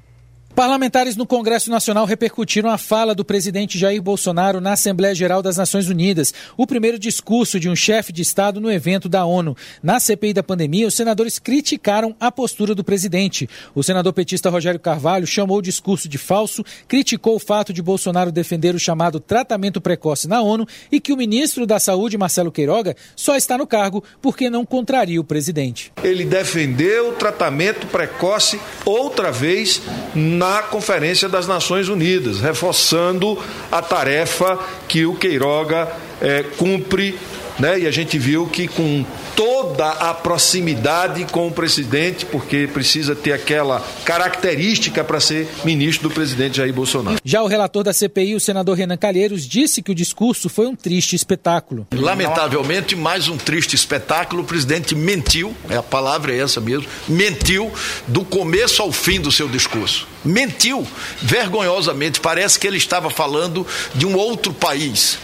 Parlamentares 0.56 1.18
no 1.18 1.26
Congresso 1.26 1.70
Nacional 1.70 2.06
repercutiram 2.06 2.70
a 2.70 2.78
fala 2.78 3.14
do 3.14 3.26
presidente 3.26 3.78
Jair 3.78 4.02
Bolsonaro 4.02 4.62
na 4.62 4.72
Assembleia 4.72 5.14
Geral 5.14 5.42
das 5.42 5.58
Nações 5.58 5.90
Unidas, 5.90 6.34
o 6.56 6.66
primeiro 6.66 6.98
discurso 6.98 7.60
de 7.60 7.68
um 7.68 7.76
chefe 7.76 8.14
de 8.14 8.22
Estado 8.22 8.62
no 8.62 8.72
evento 8.72 9.10
da 9.10 9.26
ONU. 9.26 9.54
Na 9.84 10.00
CPI 10.00 10.32
da 10.32 10.42
pandemia, 10.42 10.88
os 10.88 10.94
senadores 10.94 11.40
criticaram 11.40 12.16
a 12.22 12.32
postura 12.32 12.74
do 12.74 12.86
presidente. 12.86 13.50
O 13.76 13.84
senador 13.84 14.14
petista 14.14 14.50
Rogério 14.50 14.80
Carvalho 14.80 15.28
chamou 15.28 15.58
o 15.58 15.62
discurso 15.62 16.08
de 16.08 16.18
falso, 16.18 16.64
criticou 16.88 17.36
o 17.36 17.40
fato 17.40 17.74
de 17.74 17.82
Bolsonaro 17.82 18.32
defender 18.32 18.74
o 18.74 18.80
chamado 18.80 19.20
tratamento 19.20 19.82
precoce 19.82 20.26
na 20.26 20.42
ONU 20.42 20.66
e 20.90 21.02
que 21.02 21.12
o 21.12 21.18
ministro 21.18 21.66
da 21.66 21.82
Saúde, 21.82 22.18
Marcelo 22.18 22.50
Queiroga, 22.50 22.96
só 23.14 23.36
está 23.36 23.58
no 23.58 23.68
cargo 23.68 24.02
porque 24.22 24.50
não 24.50 24.66
contraria 24.66 25.20
o 25.20 25.24
presidente. 25.26 25.92
Ele 26.02 26.24
defendeu 26.24 27.10
o 27.10 27.14
tratamento 27.14 27.88
precoce 27.88 28.58
outra 28.86 29.34
vez 29.34 29.82
na 30.16 30.45
na 30.46 30.62
Conferência 30.62 31.28
das 31.28 31.48
Nações 31.48 31.90
Unidas, 31.90 32.40
reforçando 32.40 33.38
a 33.72 33.82
tarefa 33.82 34.60
que 34.88 35.06
o 35.06 35.16
Queiroga 35.16 35.92
é, 36.22 36.44
cumpre 36.58 37.18
né? 37.60 37.80
E 37.80 37.88
a 37.88 37.92
gente 37.92 38.18
viu 38.18 38.48
que 38.48 38.68
com 38.68 39.06
toda 39.36 39.90
a 39.90 40.14
proximidade 40.14 41.26
com 41.26 41.48
o 41.48 41.52
presidente, 41.52 42.26
porque 42.26 42.68
precisa 42.68 43.16
ter 43.16 43.34
aquela 43.34 43.86
característica 44.04 45.04
para 45.04 45.20
ser 45.20 45.48
ministro 45.64 46.10
do 46.10 46.14
presidente 46.14 46.58
Jair 46.58 46.74
Bolsonaro. 46.74 47.18
Já 47.24 47.44
o 47.44 47.48
relator 47.48 47.84
da 47.84 47.94
CPI, 47.94 48.36
o 48.36 48.40
senador 48.40 48.78
Renan 48.78 48.98
Calheiros, 48.98 49.46
disse 49.46 49.82
que 49.82 49.92
o 49.92 49.96
discurso 49.96 50.50
foi 50.50 50.68
um 50.68 50.76
triste 50.76 51.16
espetáculo. 51.16 51.88
Lamentavelmente, 51.94 52.96
mais 52.96 53.28
um 53.28 53.38
triste 53.38 53.76
espetáculo. 53.76 54.44
O 54.44 54.46
presidente 54.46 54.96
mentiu, 54.96 55.56
é 55.70 55.76
a 55.76 55.84
palavra 55.84 56.34
é 56.34 56.40
essa 56.40 56.62
mesmo, 56.62 56.88
mentiu 57.08 57.72
do 58.08 58.24
começo 58.24 58.82
ao 58.82 58.92
fim 58.92 59.20
do 59.20 59.32
seu 59.32 59.48
discurso. 59.48 60.08
Mentiu 60.24 60.88
vergonhosamente. 61.22 62.20
Parece 62.20 62.58
que 62.58 62.66
ele 62.66 62.78
estava 62.78 63.10
falando 63.10 63.66
de 63.94 64.06
um 64.06 64.16
outro 64.16 64.54
país 64.54 65.20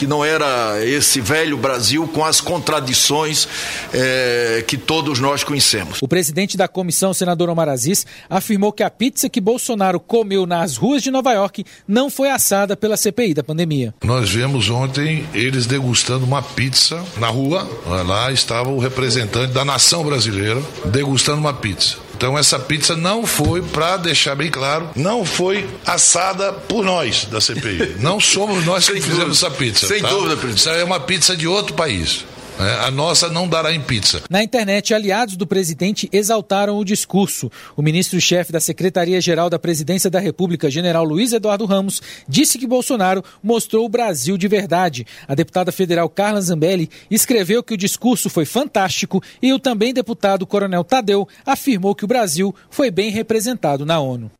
que 0.00 0.06
não 0.06 0.24
era 0.24 0.82
esse 0.82 1.20
velho 1.20 1.58
Brasil 1.58 2.08
com 2.08 2.24
as 2.24 2.40
contradições 2.40 3.46
é, 3.92 4.64
que 4.66 4.78
todos 4.78 5.20
nós 5.20 5.44
conhecemos. 5.44 5.98
O 6.00 6.08
presidente 6.08 6.56
da 6.56 6.66
comissão, 6.66 7.12
senador 7.12 7.50
Omar 7.50 7.68
Aziz, 7.68 8.06
afirmou 8.30 8.72
que 8.72 8.82
a 8.82 8.88
pizza 8.88 9.28
que 9.28 9.42
Bolsonaro 9.42 10.00
comeu 10.00 10.46
nas 10.46 10.78
ruas 10.78 11.02
de 11.02 11.10
Nova 11.10 11.34
York 11.34 11.66
não 11.86 12.08
foi 12.08 12.30
assada 12.30 12.74
pela 12.74 12.96
CPI 12.96 13.34
da 13.34 13.44
pandemia. 13.44 13.92
Nós 14.02 14.30
vimos 14.30 14.70
ontem 14.70 15.28
eles 15.34 15.66
degustando 15.66 16.24
uma 16.24 16.40
pizza 16.40 17.04
na 17.18 17.28
rua. 17.28 17.68
Lá 18.06 18.32
estava 18.32 18.70
o 18.70 18.78
representante 18.78 19.52
da 19.52 19.66
nação 19.66 20.02
brasileira 20.02 20.62
degustando 20.86 21.40
uma 21.40 21.52
pizza. 21.52 21.98
Então 22.20 22.36
essa 22.36 22.58
pizza 22.58 22.94
não 22.94 23.26
foi, 23.26 23.62
para 23.62 23.96
deixar 23.96 24.34
bem 24.34 24.50
claro, 24.50 24.90
não 24.94 25.24
foi 25.24 25.66
assada 25.86 26.52
por 26.52 26.84
nós 26.84 27.24
da 27.24 27.40
CPI. 27.40 27.96
Não 27.98 28.20
somos 28.20 28.62
nós 28.66 28.86
que 28.86 29.00
fizemos 29.00 29.38
essa 29.38 29.50
pizza. 29.50 29.86
Sem 29.86 30.02
tá? 30.02 30.10
dúvida, 30.10 30.36
presidente. 30.36 30.58
Isso 30.58 30.68
é 30.68 30.84
uma 30.84 31.00
pizza 31.00 31.34
de 31.34 31.48
outro 31.48 31.72
país. 31.72 32.26
É, 32.60 32.86
a 32.86 32.90
nossa 32.90 33.30
não 33.30 33.48
dará 33.48 33.72
em 33.72 33.80
pizza. 33.80 34.22
Na 34.28 34.42
internet, 34.42 34.92
aliados 34.92 35.34
do 35.34 35.46
presidente 35.46 36.10
exaltaram 36.12 36.76
o 36.76 36.84
discurso. 36.84 37.50
O 37.74 37.80
ministro-chefe 37.80 38.52
da 38.52 38.60
Secretaria-Geral 38.60 39.48
da 39.48 39.58
Presidência 39.58 40.10
da 40.10 40.20
República, 40.20 40.70
general 40.70 41.02
Luiz 41.02 41.32
Eduardo 41.32 41.64
Ramos, 41.64 42.02
disse 42.28 42.58
que 42.58 42.66
Bolsonaro 42.66 43.24
mostrou 43.42 43.86
o 43.86 43.88
Brasil 43.88 44.36
de 44.36 44.46
verdade. 44.46 45.06
A 45.26 45.34
deputada 45.34 45.72
federal 45.72 46.10
Carla 46.10 46.42
Zambelli 46.42 46.90
escreveu 47.10 47.62
que 47.62 47.72
o 47.72 47.78
discurso 47.78 48.28
foi 48.28 48.44
fantástico 48.44 49.22
e 49.40 49.54
o 49.54 49.58
também 49.58 49.94
deputado 49.94 50.46
Coronel 50.46 50.84
Tadeu 50.84 51.26
afirmou 51.46 51.94
que 51.94 52.04
o 52.04 52.08
Brasil 52.08 52.54
foi 52.68 52.90
bem 52.90 53.10
representado 53.10 53.86
na 53.86 53.98
ONU. 54.00 54.30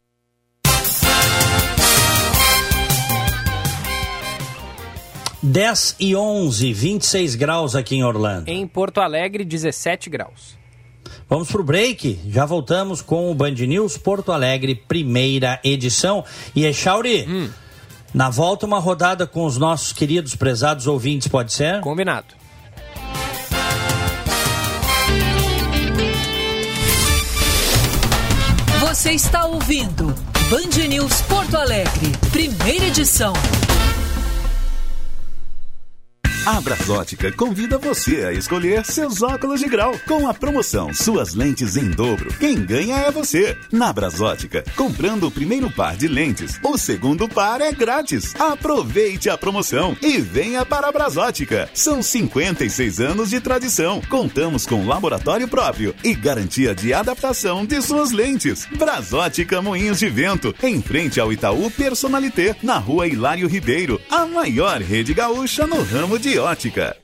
10 5.42 5.96
e 5.98 6.14
11, 6.14 6.72
26 6.72 7.34
graus 7.34 7.74
aqui 7.74 7.96
em 7.96 8.04
Orlando. 8.04 8.48
Em 8.48 8.66
Porto 8.66 9.00
Alegre, 9.00 9.44
17 9.44 10.10
graus. 10.10 10.58
Vamos 11.28 11.50
pro 11.50 11.64
break. 11.64 12.20
Já 12.28 12.44
voltamos 12.44 13.00
com 13.00 13.30
o 13.30 13.34
Band 13.34 13.52
News 13.52 13.96
Porto 13.96 14.32
Alegre, 14.32 14.74
primeira 14.74 15.58
edição. 15.64 16.24
E 16.54 16.66
é 16.66 16.72
Chauri. 16.72 17.26
Hum. 17.28 17.48
Na 18.12 18.28
volta, 18.28 18.66
uma 18.66 18.78
rodada 18.78 19.26
com 19.26 19.44
os 19.44 19.56
nossos 19.56 19.92
queridos 19.92 20.34
prezados 20.34 20.86
ouvintes, 20.86 21.28
pode 21.28 21.52
ser? 21.52 21.80
Combinado. 21.80 22.34
Você 28.80 29.12
está 29.12 29.46
ouvindo 29.46 30.12
Band 30.50 30.88
News 30.88 31.22
Porto 31.22 31.56
Alegre, 31.56 32.12
primeira 32.32 32.86
edição. 32.86 33.32
A 36.46 36.58
Brasótica 36.58 37.30
convida 37.30 37.76
você 37.76 38.24
a 38.24 38.32
escolher 38.32 38.82
seus 38.86 39.20
óculos 39.20 39.60
de 39.60 39.68
grau 39.68 39.94
com 40.08 40.26
a 40.26 40.32
promoção 40.32 40.92
Suas 40.94 41.34
Lentes 41.34 41.76
em 41.76 41.90
Dobro. 41.90 42.32
Quem 42.38 42.64
ganha 42.64 42.96
é 42.96 43.10
você. 43.10 43.58
Na 43.70 43.92
Brasótica, 43.92 44.64
comprando 44.74 45.26
o 45.26 45.30
primeiro 45.30 45.70
par 45.70 45.98
de 45.98 46.08
lentes, 46.08 46.58
o 46.64 46.78
segundo 46.78 47.28
par 47.28 47.60
é 47.60 47.70
grátis. 47.72 48.34
Aproveite 48.40 49.28
a 49.28 49.36
promoção 49.36 49.94
e 50.00 50.18
venha 50.18 50.64
para 50.64 50.88
a 50.88 50.92
Brasótica. 50.92 51.68
São 51.74 52.02
56 52.02 53.00
anos 53.00 53.28
de 53.28 53.38
tradição. 53.38 54.00
Contamos 54.08 54.64
com 54.64 54.86
laboratório 54.86 55.46
próprio 55.46 55.94
e 56.02 56.14
garantia 56.14 56.74
de 56.74 56.94
adaptação 56.94 57.66
de 57.66 57.82
suas 57.82 58.12
lentes. 58.12 58.66
Brasótica 58.78 59.60
Moinhos 59.60 59.98
de 59.98 60.08
Vento, 60.08 60.54
em 60.62 60.80
frente 60.80 61.20
ao 61.20 61.30
Itaú 61.30 61.70
Personalité, 61.70 62.56
na 62.62 62.78
rua 62.78 63.06
Hilário 63.06 63.46
Ribeiro, 63.46 64.00
a 64.10 64.24
maior 64.24 64.80
rede 64.80 65.12
gaúcha 65.12 65.66
no 65.66 65.82
ramo 65.82 66.18
de 66.18 66.29
ótica. 66.38 66.96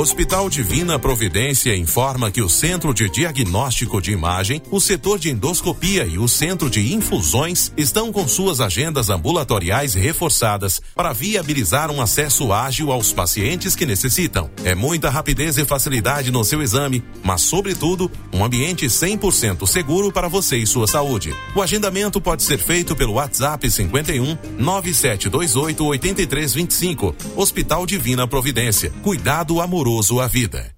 Hospital 0.00 0.48
Divina 0.48 0.96
Providência 0.96 1.74
informa 1.74 2.30
que 2.30 2.40
o 2.40 2.48
Centro 2.48 2.94
de 2.94 3.10
Diagnóstico 3.10 4.00
de 4.00 4.12
Imagem, 4.12 4.62
o 4.70 4.80
setor 4.80 5.18
de 5.18 5.28
endoscopia 5.28 6.06
e 6.06 6.18
o 6.18 6.28
Centro 6.28 6.70
de 6.70 6.94
Infusões 6.94 7.72
estão 7.76 8.12
com 8.12 8.28
suas 8.28 8.60
agendas 8.60 9.10
ambulatoriais 9.10 9.94
reforçadas 9.94 10.80
para 10.94 11.12
viabilizar 11.12 11.90
um 11.90 12.00
acesso 12.00 12.52
ágil 12.52 12.92
aos 12.92 13.12
pacientes 13.12 13.74
que 13.74 13.84
necessitam. 13.84 14.48
É 14.62 14.72
muita 14.72 15.10
rapidez 15.10 15.58
e 15.58 15.64
facilidade 15.64 16.30
no 16.30 16.44
seu 16.44 16.62
exame, 16.62 17.02
mas, 17.24 17.42
sobretudo, 17.42 18.08
um 18.32 18.44
ambiente 18.44 18.86
100% 18.86 19.66
seguro 19.66 20.12
para 20.12 20.28
você 20.28 20.58
e 20.58 20.66
sua 20.66 20.86
saúde. 20.86 21.34
O 21.56 21.60
agendamento 21.60 22.20
pode 22.20 22.44
ser 22.44 22.58
feito 22.58 22.94
pelo 22.94 23.14
WhatsApp 23.14 23.68
51 23.68 24.38
9728 24.56 25.84
8325. 25.84 27.16
Hospital 27.34 27.84
Divina 27.84 28.28
Providência. 28.28 28.92
Cuidado 29.02 29.60
amoroso 29.60 29.87
à 30.20 30.26
vida. 30.26 30.70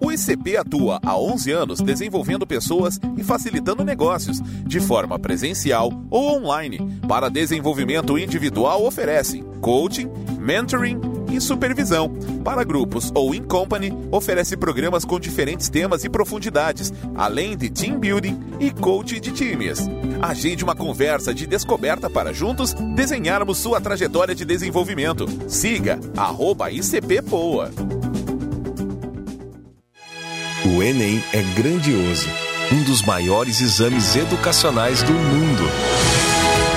O 0.00 0.12
ICP 0.12 0.56
atua 0.56 1.00
há 1.04 1.18
11 1.18 1.50
anos 1.50 1.80
desenvolvendo 1.80 2.46
pessoas 2.46 2.96
e 3.16 3.24
facilitando 3.24 3.84
negócios, 3.84 4.40
de 4.64 4.78
forma 4.78 5.18
presencial 5.18 5.90
ou 6.08 6.38
online. 6.38 6.78
Para 7.08 7.28
desenvolvimento 7.28 8.16
individual, 8.16 8.84
oferece 8.86 9.42
coaching, 9.60 10.08
mentoring 10.38 11.00
e 11.28 11.40
supervisão. 11.40 12.08
Para 12.44 12.62
grupos 12.62 13.10
ou 13.16 13.34
in 13.34 13.42
company, 13.42 13.92
oferece 14.12 14.56
programas 14.56 15.04
com 15.04 15.18
diferentes 15.18 15.68
temas 15.68 16.04
e 16.04 16.08
profundidades, 16.08 16.92
além 17.16 17.56
de 17.56 17.68
team 17.68 17.98
building 17.98 18.38
e 18.60 18.70
coaching 18.70 19.20
de 19.20 19.32
times. 19.32 19.80
Agende 20.22 20.62
uma 20.62 20.76
conversa 20.76 21.34
de 21.34 21.48
descoberta 21.48 22.08
para 22.08 22.32
juntos 22.32 22.72
desenharmos 22.94 23.58
sua 23.58 23.80
trajetória 23.80 24.36
de 24.36 24.44
desenvolvimento. 24.44 25.26
Siga 25.48 25.98
arroba 26.16 26.70
ICPPoa. 26.70 27.95
O 30.64 30.82
Enem 30.82 31.22
é 31.32 31.42
grandioso, 31.42 32.28
um 32.72 32.82
dos 32.82 33.02
maiores 33.02 33.60
exames 33.60 34.16
educacionais 34.16 35.02
do 35.02 35.12
mundo. 35.12 35.70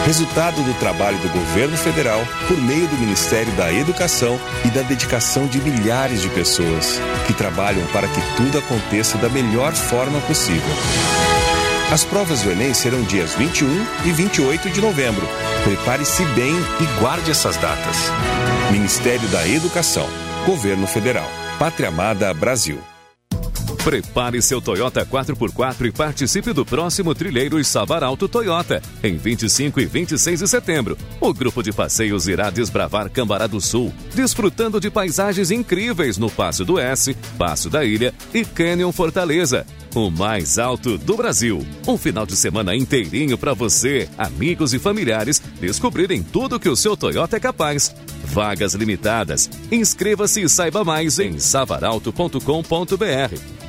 Resultado 0.05 0.61
do 0.63 0.73
trabalho 0.79 1.17
do 1.19 1.29
governo 1.29 1.77
federal 1.77 2.21
por 2.47 2.57
meio 2.57 2.87
do 2.87 2.97
Ministério 2.97 3.51
da 3.53 3.71
Educação 3.71 4.39
e 4.65 4.69
da 4.69 4.81
dedicação 4.81 5.47
de 5.47 5.61
milhares 5.61 6.21
de 6.21 6.29
pessoas 6.29 6.99
que 7.25 7.33
trabalham 7.33 7.85
para 7.87 8.07
que 8.07 8.21
tudo 8.35 8.57
aconteça 8.57 9.17
da 9.17 9.29
melhor 9.29 9.73
forma 9.73 10.19
possível. 10.21 10.69
As 11.91 12.03
provas 12.03 12.41
do 12.41 12.51
Enem 12.51 12.73
serão 12.73 13.01
dias 13.01 13.33
21 13.33 13.67
e 14.05 14.11
28 14.11 14.69
de 14.69 14.81
novembro. 14.81 15.27
Prepare-se 15.63 16.23
bem 16.25 16.53
e 16.81 16.99
guarde 16.99 17.31
essas 17.31 17.55
datas. 17.57 17.97
Ministério 18.71 19.27
da 19.29 19.47
Educação, 19.47 20.07
Governo 20.45 20.85
Federal, 20.85 21.29
Pátria 21.57 21.87
Amada 21.89 22.31
Brasil. 22.33 22.79
Prepare 23.83 24.41
seu 24.41 24.61
Toyota 24.61 25.05
4x4 25.05 25.85
e 25.85 25.91
participe 25.91 26.51
do 26.51 26.65
próximo 26.65 27.15
Trilheiros 27.15 27.65
Savaralto 27.67 28.27
Toyota, 28.27 28.81
em 29.01 29.15
25 29.15 29.79
e 29.79 29.85
26 29.85 30.41
de 30.41 30.47
setembro. 30.47 30.97
O 31.19 31.33
grupo 31.33 31.63
de 31.63 31.71
passeios 31.71 32.27
irá 32.27 32.49
desbravar 32.49 33.09
Cambará 33.09 33.47
do 33.47 33.61
Sul, 33.61 33.93
desfrutando 34.13 34.81
de 34.81 34.91
paisagens 34.91 35.49
incríveis 35.49 36.17
no 36.17 36.29
Passo 36.29 36.65
do 36.65 36.77
S, 36.77 37.15
Passo 37.37 37.69
da 37.69 37.85
Ilha 37.85 38.13
e 38.33 38.43
Canyon 38.43 38.91
Fortaleza. 38.91 39.65
O 39.95 40.11
mais 40.11 40.59
alto 40.59 40.97
do 40.97 41.17
Brasil. 41.17 41.65
Um 41.87 41.97
final 41.97 42.25
de 42.25 42.35
semana 42.35 42.75
inteirinho 42.75 43.37
para 43.37 43.55
você, 43.55 44.07
amigos 44.17 44.71
e 44.73 44.77
familiares 44.77 45.41
descobrirem 45.59 46.23
tudo 46.23 46.59
que 46.59 46.69
o 46.69 46.75
seu 46.75 46.95
Toyota 46.95 47.37
é 47.37 47.39
capaz. 47.39 47.95
Vagas 48.23 48.73
limitadas. 48.73 49.49
Inscreva-se 49.71 50.41
e 50.41 50.49
saiba 50.49 50.83
mais 50.83 51.19
em 51.19 51.39
savaralto.com.br. 51.39 52.39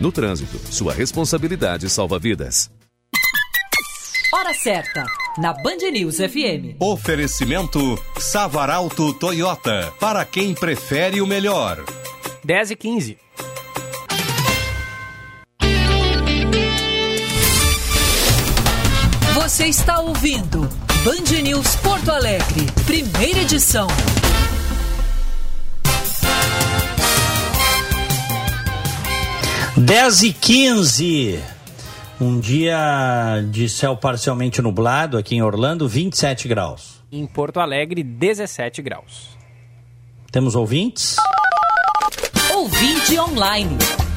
No 0.01 0.13
trânsito, 0.13 0.59
sua 0.71 0.93
responsabilidade 0.93 1.89
salva 1.91 2.19
vidas. 2.19 2.71
Hora 4.33 4.55
certa, 4.55 5.05
na 5.39 5.53
Band 5.53 5.91
News 5.93 6.17
FM. 6.17 6.77
Oferecimento 6.79 7.99
Savaralto 8.19 9.13
Toyota, 9.13 9.93
para 9.99 10.25
quem 10.25 10.55
prefere 10.55 11.21
o 11.21 11.27
melhor. 11.27 11.85
10 12.45 12.71
e 12.71 12.77
15. 12.77 13.19
Você 19.35 19.67
está 19.67 20.01
ouvindo 20.01 20.69
Band 21.05 21.41
News 21.43 21.77
Porto 21.77 22.11
Alegre, 22.11 22.67
primeira 22.85 23.41
edição. 23.41 23.87
Dez 29.79 30.23
e 30.23 30.31
quinze. 30.35 31.41
Um 32.21 32.39
dia 32.39 33.43
de 33.51 33.67
céu 33.67 33.97
parcialmente 33.97 34.61
nublado 34.61 35.17
aqui 35.17 35.35
em 35.37 35.43
Orlando, 35.43 35.89
27 35.89 36.47
graus. 36.47 37.01
Em 37.11 37.27
Porto 37.27 37.61
Alegre, 37.61 38.03
17 38.03 38.83
graus. 38.83 39.31
Temos 40.31 40.55
ouvintes? 40.55 41.17
Ouvinte 42.53 43.19
online, 43.19 43.71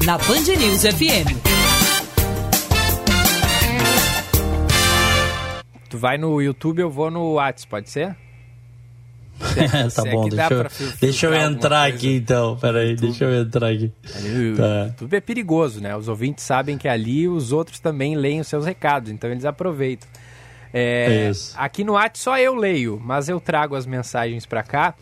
na 0.04 0.18
Band 0.18 0.54
News 0.58 0.82
FM. 0.82 1.63
Tu 5.94 5.98
vai 5.98 6.18
no 6.18 6.42
YouTube, 6.42 6.80
eu 6.80 6.90
vou 6.90 7.08
no 7.08 7.34
WhatsApp, 7.34 7.70
pode 7.70 7.88
ser? 7.88 8.16
tá 9.94 10.04
bom, 10.10 10.28
deixa 10.28 10.52
eu, 10.52 10.66
deixa 11.00 11.26
eu 11.28 11.34
entrar 11.34 11.84
aqui 11.84 12.16
então. 12.16 12.56
Peraí, 12.56 12.96
deixa 12.96 13.26
eu 13.26 13.42
entrar 13.42 13.68
aqui. 13.68 13.92
Tá. 14.56 14.86
YouTube 14.86 15.16
é 15.16 15.20
perigoso, 15.20 15.80
né? 15.80 15.96
Os 15.96 16.08
ouvintes 16.08 16.42
sabem 16.42 16.76
que 16.76 16.88
ali 16.88 17.28
os 17.28 17.52
outros 17.52 17.78
também 17.78 18.16
leem 18.16 18.40
os 18.40 18.48
seus 18.48 18.66
recados, 18.66 19.08
então 19.08 19.30
eles 19.30 19.44
aproveitam. 19.44 20.08
É, 20.72 21.30
Isso. 21.30 21.54
aqui 21.56 21.84
no 21.84 21.92
WhatsApp 21.92 22.18
só 22.18 22.38
eu 22.40 22.56
leio, 22.56 23.00
mas 23.00 23.28
eu 23.28 23.38
trago 23.38 23.76
as 23.76 23.86
mensagens 23.86 24.44
para 24.44 24.64
cá, 24.64 24.96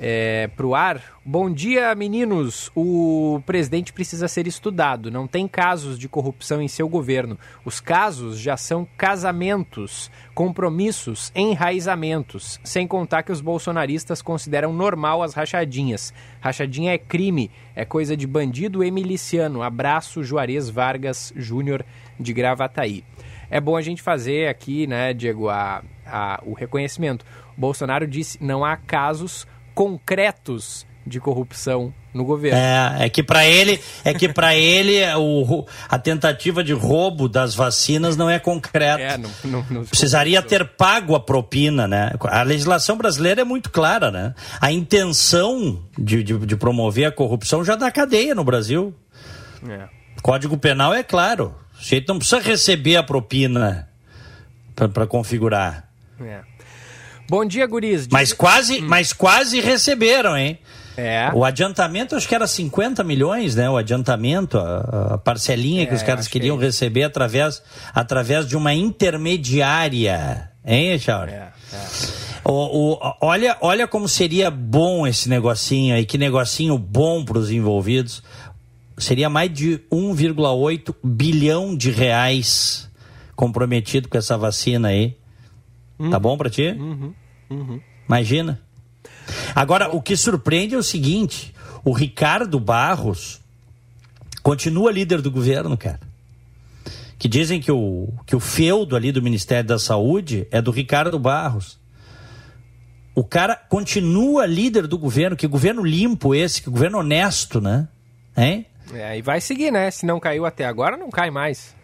é, 0.00 0.48
pro 0.56 0.74
ar. 0.74 1.02
Bom 1.24 1.50
dia, 1.50 1.94
meninos. 1.94 2.70
O 2.74 3.42
presidente 3.44 3.92
precisa 3.92 4.28
ser 4.28 4.46
estudado. 4.46 5.10
Não 5.10 5.26
tem 5.26 5.46
casos 5.48 5.98
de 5.98 6.08
corrupção 6.08 6.62
em 6.62 6.68
seu 6.68 6.88
governo. 6.88 7.38
Os 7.64 7.80
casos 7.80 8.38
já 8.38 8.56
são 8.56 8.86
casamentos, 8.96 10.10
compromissos, 10.34 11.30
enraizamentos. 11.34 12.58
Sem 12.64 12.86
contar 12.86 13.22
que 13.22 13.32
os 13.32 13.40
bolsonaristas 13.40 14.22
consideram 14.22 14.72
normal 14.72 15.22
as 15.22 15.34
rachadinhas. 15.34 16.14
Rachadinha 16.40 16.92
é 16.92 16.98
crime, 16.98 17.50
é 17.74 17.84
coisa 17.84 18.16
de 18.16 18.26
bandido 18.26 18.82
e 18.82 18.90
miliciano. 18.90 19.62
Abraço, 19.62 20.22
Juarez 20.22 20.70
Vargas 20.70 21.32
Júnior 21.36 21.84
de 22.18 22.32
Gravataí. 22.32 23.04
É 23.50 23.60
bom 23.60 23.76
a 23.76 23.82
gente 23.82 24.02
fazer 24.02 24.48
aqui, 24.48 24.86
né, 24.86 25.14
Diego, 25.14 25.48
a, 25.48 25.82
a- 26.06 26.40
o 26.44 26.52
reconhecimento. 26.52 27.24
O 27.56 27.60
Bolsonaro 27.60 28.06
disse 28.06 28.38
não 28.42 28.64
há 28.64 28.76
casos 28.76 29.46
concretos 29.78 30.84
de 31.06 31.20
corrupção 31.20 31.94
no 32.12 32.24
governo. 32.24 32.58
É, 32.58 33.06
é 33.06 33.08
que 33.08 33.22
para 33.22 33.46
ele, 33.46 33.80
é 34.04 34.12
que 34.12 34.28
para 34.28 34.52
ele 34.56 34.98
o, 35.14 35.64
a 35.88 35.96
tentativa 36.00 36.64
de 36.64 36.72
roubo 36.72 37.28
das 37.28 37.54
vacinas 37.54 38.16
não 38.16 38.28
é 38.28 38.40
concreta. 38.40 39.00
É, 39.00 39.16
não, 39.16 39.30
não, 39.44 39.66
não- 39.70 39.84
Precisaria 39.84 40.42
ter 40.42 40.66
pago 40.66 41.14
a 41.14 41.20
propina, 41.20 41.86
né? 41.86 42.10
A 42.24 42.42
legislação 42.42 42.98
brasileira 42.98 43.42
é 43.42 43.44
muito 43.44 43.70
clara, 43.70 44.10
né? 44.10 44.34
A 44.60 44.72
intenção 44.72 45.80
de, 45.96 46.24
de, 46.24 46.36
de 46.38 46.56
promover 46.56 47.06
a 47.06 47.12
corrupção 47.12 47.64
já 47.64 47.76
dá 47.76 47.88
cadeia 47.92 48.34
no 48.34 48.42
Brasil. 48.42 48.92
É. 49.68 49.88
Código 50.20 50.58
Penal 50.58 50.92
é 50.92 51.04
claro. 51.04 51.54
O 51.74 51.78
sujeito 51.78 52.08
não 52.08 52.18
precisa 52.18 52.40
receber 52.40 52.96
a 52.96 53.02
propina 53.04 53.88
para 54.74 55.06
configurar. 55.06 55.88
É. 56.20 56.40
Bom 57.28 57.44
dia, 57.44 57.66
guris. 57.66 58.08
Mas 58.10 58.32
quase, 58.32 58.80
mas 58.80 59.12
quase 59.12 59.60
receberam, 59.60 60.36
hein? 60.36 60.58
É. 60.96 61.30
O 61.32 61.44
adiantamento 61.44 62.16
acho 62.16 62.26
que 62.26 62.34
era 62.34 62.46
50 62.46 63.04
milhões, 63.04 63.54
né? 63.54 63.68
O 63.70 63.76
adiantamento, 63.76 64.58
a, 64.58 65.14
a 65.14 65.18
parcelinha 65.18 65.86
que 65.86 65.92
É, 65.92 65.96
os 65.96 66.02
caras 66.02 66.20
acho 66.20 66.28
que 66.30 66.38
queriam 66.40 66.58
é 66.58 66.64
receber 66.64 67.04
através, 67.04 67.62
através 67.94 68.46
de 68.48 68.56
uma 68.56 68.74
intermediária. 68.74 70.50
Hein, 70.64 70.98
Chauri? 70.98 71.32
É, 71.32 71.48
O, 72.44 72.94
o- 72.94 73.14
olha, 73.20 73.56
olha 73.60 73.86
como 73.86 74.08
seria 74.08 74.50
bom 74.50 75.06
esse 75.06 75.28
negocinho 75.28 75.94
aí, 75.94 76.04
que 76.04 76.18
negocinho 76.18 76.76
bom 76.78 77.24
para 77.24 77.38
os 77.38 77.50
envolvidos. 77.50 78.22
Seria 78.96 79.28
mais 79.28 79.52
de 79.52 79.78
1,8 79.92 80.94
bilhão 81.04 81.76
de 81.76 81.90
reais 81.90 82.90
comprometido 83.36 84.08
com 84.08 84.18
essa 84.18 84.36
vacina 84.36 84.88
aí. 84.88 85.16
Tá 86.10 86.18
bom 86.18 86.36
para 86.36 86.48
ti? 86.50 86.74
Uhum, 86.78 87.12
uhum. 87.50 87.80
Imagina. 88.06 88.60
Agora, 89.54 89.94
o 89.94 90.00
que 90.00 90.16
surpreende 90.16 90.74
é 90.74 90.78
o 90.78 90.82
seguinte: 90.82 91.54
o 91.84 91.92
Ricardo 91.92 92.58
Barros 92.58 93.40
continua 94.42 94.92
líder 94.92 95.20
do 95.20 95.30
governo, 95.30 95.76
cara. 95.76 96.00
Que 97.18 97.28
dizem 97.28 97.60
que 97.60 97.70
o, 97.70 98.08
que 98.26 98.36
o 98.36 98.40
feudo 98.40 98.94
ali 98.94 99.10
do 99.10 99.20
Ministério 99.20 99.66
da 99.66 99.78
Saúde 99.78 100.46
é 100.50 100.62
do 100.62 100.70
Ricardo 100.70 101.18
Barros. 101.18 101.78
O 103.14 103.24
cara 103.24 103.56
continua 103.56 104.46
líder 104.46 104.86
do 104.86 104.96
governo, 104.96 105.36
que 105.36 105.46
governo 105.46 105.84
limpo 105.84 106.34
esse, 106.34 106.62
que 106.62 106.70
governo 106.70 106.98
honesto, 106.98 107.60
né? 107.60 107.88
Hein? 108.36 108.64
É, 108.94 109.18
e 109.18 109.22
vai 109.22 109.40
seguir, 109.40 109.72
né? 109.72 109.90
Se 109.90 110.06
não 110.06 110.20
caiu 110.20 110.46
até 110.46 110.64
agora, 110.64 110.96
não 110.96 111.10
cai 111.10 111.28
mais. 111.28 111.74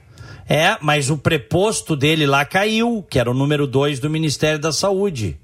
É, 0.48 0.76
mas 0.80 1.10
o 1.10 1.18
preposto 1.18 1.96
dele 1.96 2.24
lá 2.24 2.44
caiu, 2.44 3.04
que 3.10 3.18
era 3.18 3.30
o 3.30 3.34
número 3.34 3.66
2 3.66 3.98
do 3.98 4.08
Ministério 4.08 4.60
da 4.60 4.72
Saúde. 4.72 5.38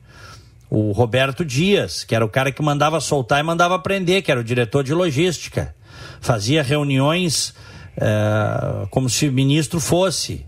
O 0.71 0.93
Roberto 0.93 1.45
Dias, 1.45 2.05
que 2.05 2.15
era 2.15 2.25
o 2.25 2.29
cara 2.29 2.53
que 2.53 2.63
mandava 2.63 3.01
soltar 3.01 3.41
e 3.41 3.43
mandava 3.43 3.79
prender, 3.79 4.23
que 4.23 4.31
era 4.31 4.41
o 4.41 4.45
diretor 4.45 4.85
de 4.85 4.95
logística. 4.95 5.75
Fazia 6.21 6.63
reuniões 6.63 7.53
é, 7.97 8.87
como 8.91 9.11
se 9.11 9.29
o 9.29 9.33
ministro 9.33 9.81
fosse. 9.81 10.47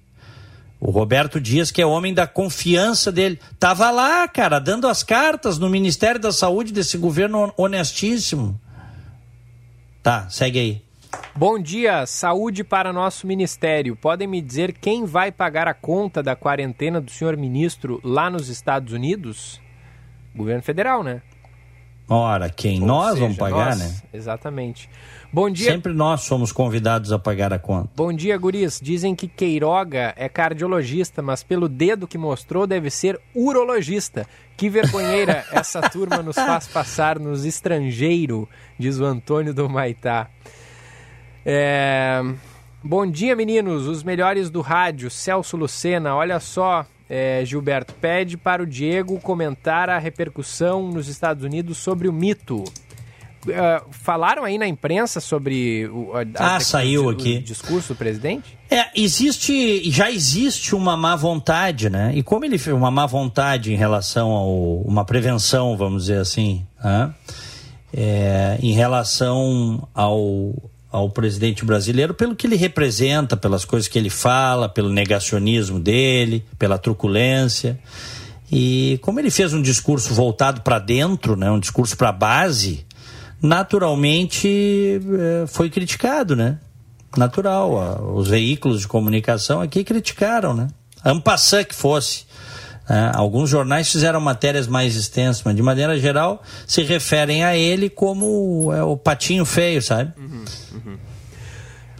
O 0.81 0.91
Roberto 0.91 1.41
Dias, 1.41 1.70
que 1.70 1.83
é 1.83 1.87
homem 1.87 2.14
da 2.14 2.27
confiança 2.27 3.12
dele, 3.12 3.39
tava 3.59 3.91
lá, 3.91 4.27
cara, 4.27 4.59
dando 4.59 4.89
as 4.89 5.03
cartas 5.03 5.59
no 5.59 5.68
Ministério 5.68 6.20
da 6.20 6.33
Saúde 6.33 6.73
desse 6.73 6.97
governo 6.97 7.53
honestíssimo. 7.57 8.61
Tá, 10.03 10.29
segue 10.29 10.59
aí. 10.59 10.83
Bom 11.35 11.59
dia, 11.59 12.05
saúde 12.07 12.64
para 12.64 12.93
nosso 12.93 13.27
ministério. 13.27 13.95
Podem 13.97 14.27
me 14.27 14.41
dizer 14.41 14.73
quem 14.73 15.05
vai 15.05 15.31
pagar 15.31 15.68
a 15.68 15.75
conta 15.75 16.23
da 16.23 16.35
quarentena 16.35 17.01
do 17.01 17.11
senhor 17.11 17.37
ministro 17.37 18.01
lá 18.03 18.29
nos 18.29 18.49
Estados 18.49 18.93
Unidos? 18.93 19.61
Governo 20.35 20.62
federal, 20.62 21.03
né? 21.03 21.22
Ora, 22.09 22.51
quem? 22.51 22.80
Ou 22.80 22.87
nós 22.87 23.11
seja, 23.11 23.20
vamos 23.20 23.37
pagar, 23.37 23.70
nós, 23.70 23.78
né? 23.78 24.03
Exatamente. 24.12 24.89
Bom 25.33 25.49
dia. 25.49 25.72
Sempre 25.72 25.93
nós 25.95 26.22
somos 26.22 26.53
convidados 26.53 27.11
a 27.11 27.18
pagar 27.18 27.53
a 27.53 27.59
conta. 27.59 27.89
Bom 27.97 28.12
dia, 28.12 28.37
guris. 28.37 28.78
Dizem 28.83 29.14
que 29.14 29.26
Queiroga 29.26 30.12
é 30.16 30.28
cardiologista, 30.28 31.22
mas 31.22 31.43
pelo 31.43 31.68
dedo 31.68 32.07
que 32.07 32.18
mostrou 32.18 32.66
deve 32.66 32.91
ser 32.91 33.18
urologista. 33.35 34.26
Que 34.57 34.68
vergonheira 34.68 35.45
essa 35.53 35.80
turma 35.89 36.18
nos 36.18 36.37
faz 36.37 36.66
passar 36.66 37.18
nos 37.18 37.47
estrangeiro, 37.47 38.49
diz 38.78 38.99
o 38.99 39.05
Antônio 39.05 39.55
do 39.55 39.68
Maitá. 39.68 40.28
É... 41.47 42.20
Bom 42.85 43.07
dia, 43.07 43.35
meninos. 43.35 43.87
Os 43.87 44.03
melhores 44.03 44.51
do 44.51 44.61
rádio. 44.61 45.09
Celso 45.09 45.57
Lucena, 45.57 46.14
olha 46.14 46.39
só. 46.41 46.85
É, 47.15 47.45
Gilberto 47.45 47.93
pede 47.93 48.39
para 48.39 48.63
o 48.63 48.67
Diego 48.67 49.21
comentar 49.21 49.91
a 49.91 49.99
repercussão 49.99 50.91
nos 50.91 51.09
Estados 51.09 51.45
Unidos 51.45 51.77
sobre 51.77 52.09
o 52.09 52.13
mito. 52.13 52.65
Uh, 53.45 53.85
falaram 53.91 54.45
aí 54.45 54.57
na 54.57 54.67
imprensa 54.67 55.21
sobre 55.21 55.87
o, 55.89 56.13
a, 56.17 56.57
ah, 56.57 56.61
saiu 56.61 57.11
aqui. 57.11 57.37
o 57.37 57.43
discurso 57.43 57.93
do 57.93 57.99
presidente? 57.99 58.57
É, 58.71 58.87
existe, 58.95 59.91
já 59.91 60.11
existe 60.11 60.75
uma 60.75 60.97
má 60.97 61.15
vontade, 61.15 61.91
né? 61.91 62.13
E 62.15 62.23
como 62.23 62.47
ele 62.47 62.57
fez 62.57 62.75
uma 62.75 62.91
má 62.91 63.05
vontade 63.05 63.75
em 63.75 63.77
relação 63.77 64.31
a 64.31 64.47
uma 64.89 65.05
prevenção, 65.05 65.77
vamos 65.77 66.05
dizer 66.05 66.19
assim, 66.19 66.65
né? 66.83 67.13
é, 67.93 68.59
em 68.63 68.73
relação 68.73 69.87
ao, 69.95 70.55
ao 70.93 71.09
presidente 71.09 71.64
brasileiro 71.64 72.12
pelo 72.12 72.36
que 72.36 72.47
ele 72.47 72.55
representa, 72.55 73.36
pelas 73.36 73.64
coisas 73.64 73.88
que 73.88 73.99
ele 73.99 74.11
fala, 74.11 74.68
pelo 74.68 74.90
negacionismo 74.90 75.80
dele, 75.80 76.45
pela 76.59 76.76
truculência. 76.76 77.80
E 78.51 78.99
como 79.01 79.18
ele 79.18 79.30
fez 79.30 79.55
um 79.55 79.62
discurso 79.62 80.12
voltado 80.12 80.61
para 80.61 80.78
dentro, 80.78 81.34
né, 81.34 81.51
um 81.51 81.59
discurso 81.59 81.97
para 81.97 82.11
a 82.11 82.12
base, 82.12 82.84
naturalmente 83.40 85.01
é, 85.18 85.47
foi 85.47 85.70
criticado, 85.70 86.36
né? 86.36 86.59
Natural. 87.16 88.14
Os 88.14 88.28
veículos 88.28 88.82
de 88.82 88.88
comunicação 88.88 89.61
aqui 89.61 89.82
criticaram, 89.82 90.55
né? 90.55 90.68
Ampassã 91.05 91.64
que 91.64 91.74
fosse. 91.74 92.24
É, 92.93 93.11
alguns 93.14 93.49
jornais 93.49 93.90
fizeram 93.90 94.20
matérias 94.20 94.66
mais 94.66 94.97
extensas, 94.97 95.43
mas 95.43 95.57
de 95.57 95.62
maneira 95.62 95.99
geral 95.99 96.43
se 96.66 96.82
referem 96.82 97.43
a 97.43 97.57
ele 97.57 97.88
como 97.88 98.70
é, 98.70 98.82
o 98.82 98.99
patinho 98.99 99.47
feio, 99.47 99.80
sabe? 99.80 100.12
Uhum, 100.20 100.45
uhum. 100.74 100.99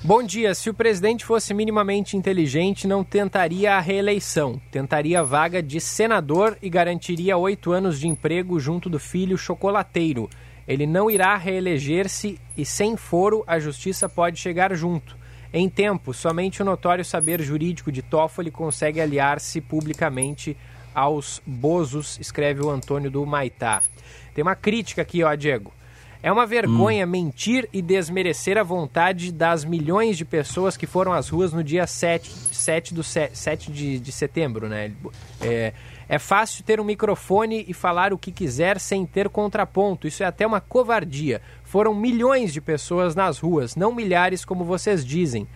Bom 0.05 0.23
dia. 0.23 0.55
Se 0.55 0.69
o 0.69 0.75
presidente 0.75 1.25
fosse 1.25 1.55
minimamente 1.55 2.15
inteligente, 2.15 2.87
não 2.87 3.03
tentaria 3.03 3.73
a 3.75 3.81
reeleição. 3.81 4.61
Tentaria 4.71 5.21
a 5.21 5.23
vaga 5.23 5.63
de 5.63 5.81
senador 5.81 6.59
e 6.61 6.69
garantiria 6.69 7.39
oito 7.39 7.73
anos 7.73 7.99
de 7.99 8.07
emprego 8.07 8.61
junto 8.61 8.91
do 8.91 8.99
filho 8.99 9.39
chocolateiro. 9.39 10.29
Ele 10.69 10.87
não 10.87 11.11
irá 11.11 11.37
reeleger-se 11.39 12.39
e, 12.55 12.67
sem 12.67 12.99
foro, 12.99 13.43
a 13.47 13.59
justiça 13.59 14.11
pode 14.11 14.39
chegar 14.39 14.75
junto. 14.75 15.17
Em 15.55 15.71
tempo, 15.71 16.13
somente 16.13 16.61
o 16.61 16.65
notório 16.65 17.05
saber 17.05 17.41
jurídico 17.41 17.91
de 17.91 18.03
Toffoli 18.03 18.51
consegue 18.51 19.01
aliar-se 19.01 19.59
publicamente 19.61 20.55
aos 20.95 21.41
bozos, 21.47 22.19
escreve 22.21 22.63
o 22.63 22.71
Antônio 22.71 23.11
do 23.11 23.25
Maitá. 23.27 23.83
Tem 24.35 24.43
uma 24.43 24.57
crítica 24.57 25.03
aqui, 25.03 25.23
ó, 25.23 25.35
Diego. 25.35 25.73
É 26.23 26.31
uma 26.31 26.47
vergonha 26.47 27.05
hum. 27.05 27.11
mentir 27.11 27.69
e 27.73 27.83
desmerecer 27.83 28.57
a 28.57 28.63
vontade 28.63 29.33
das 29.33 29.65
milhões 29.65 30.17
de 30.17 30.25
pessoas 30.25 30.77
que 30.77 30.87
foram 30.87 31.13
às 31.13 31.29
ruas 31.29 31.53
no 31.53 31.65
dia 31.65 31.85
7, 31.85 32.31
7, 32.31 32.95
do 32.95 33.03
7, 33.03 33.37
7 33.37 33.73
de, 33.73 33.99
de 33.99 34.13
setembro, 34.13 34.69
né? 34.69 34.93
É, 35.41 35.73
é 36.09 36.19
fácil 36.21 36.63
ter 36.63 36.79
um 36.79 36.85
microfone 36.85 37.65
e 37.67 37.75
falar 37.75 38.13
o 38.13 38.19
que 38.19 38.31
quiser 38.31 38.79
sem 38.79 39.05
ter 39.05 39.29
contraponto. 39.29 40.07
Isso 40.07 40.23
é 40.23 40.27
até 40.27 40.47
uma 40.47 40.61
covardia. 40.61 41.43
Foram 41.65 41.93
milhões 41.93 42.53
de 42.53 42.61
pessoas 42.61 43.17
nas 43.17 43.41
ruas, 43.41 43.75
não 43.75 43.93
milhares 43.93 44.45
como 44.45 44.65
vocês 44.65 45.05
dizem. 45.05 45.49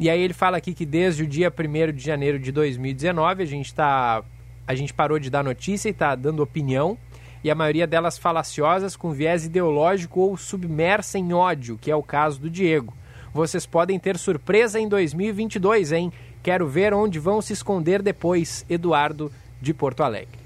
E 0.00 0.10
aí 0.10 0.20
ele 0.20 0.34
fala 0.34 0.56
aqui 0.56 0.74
que 0.74 0.86
desde 0.86 1.22
o 1.22 1.26
dia 1.26 1.52
1 1.56 1.92
de 1.92 2.02
janeiro 2.02 2.40
de 2.40 2.50
2019 2.50 3.42
a 3.42 3.46
gente 3.46 3.66
está 3.66 4.24
a 4.68 4.74
gente 4.74 4.92
parou 4.92 5.18
de 5.18 5.30
dar 5.30 5.42
notícia 5.42 5.88
e 5.88 5.92
está 5.92 6.14
dando 6.14 6.42
opinião, 6.42 6.98
e 7.42 7.50
a 7.50 7.54
maioria 7.54 7.86
delas 7.86 8.18
falaciosas 8.18 8.94
com 8.94 9.12
viés 9.12 9.46
ideológico 9.46 10.20
ou 10.20 10.36
submersa 10.36 11.18
em 11.18 11.32
ódio, 11.32 11.78
que 11.80 11.90
é 11.90 11.96
o 11.96 12.02
caso 12.02 12.38
do 12.38 12.50
Diego. 12.50 12.92
Vocês 13.32 13.64
podem 13.64 13.98
ter 13.98 14.18
surpresa 14.18 14.78
em 14.78 14.86
2022, 14.86 15.92
hein? 15.92 16.12
Quero 16.42 16.68
ver 16.68 16.92
onde 16.92 17.18
vão 17.18 17.40
se 17.40 17.54
esconder 17.54 18.02
depois. 18.02 18.66
Eduardo 18.68 19.32
de 19.60 19.72
Porto 19.72 20.02
Alegre. 20.02 20.38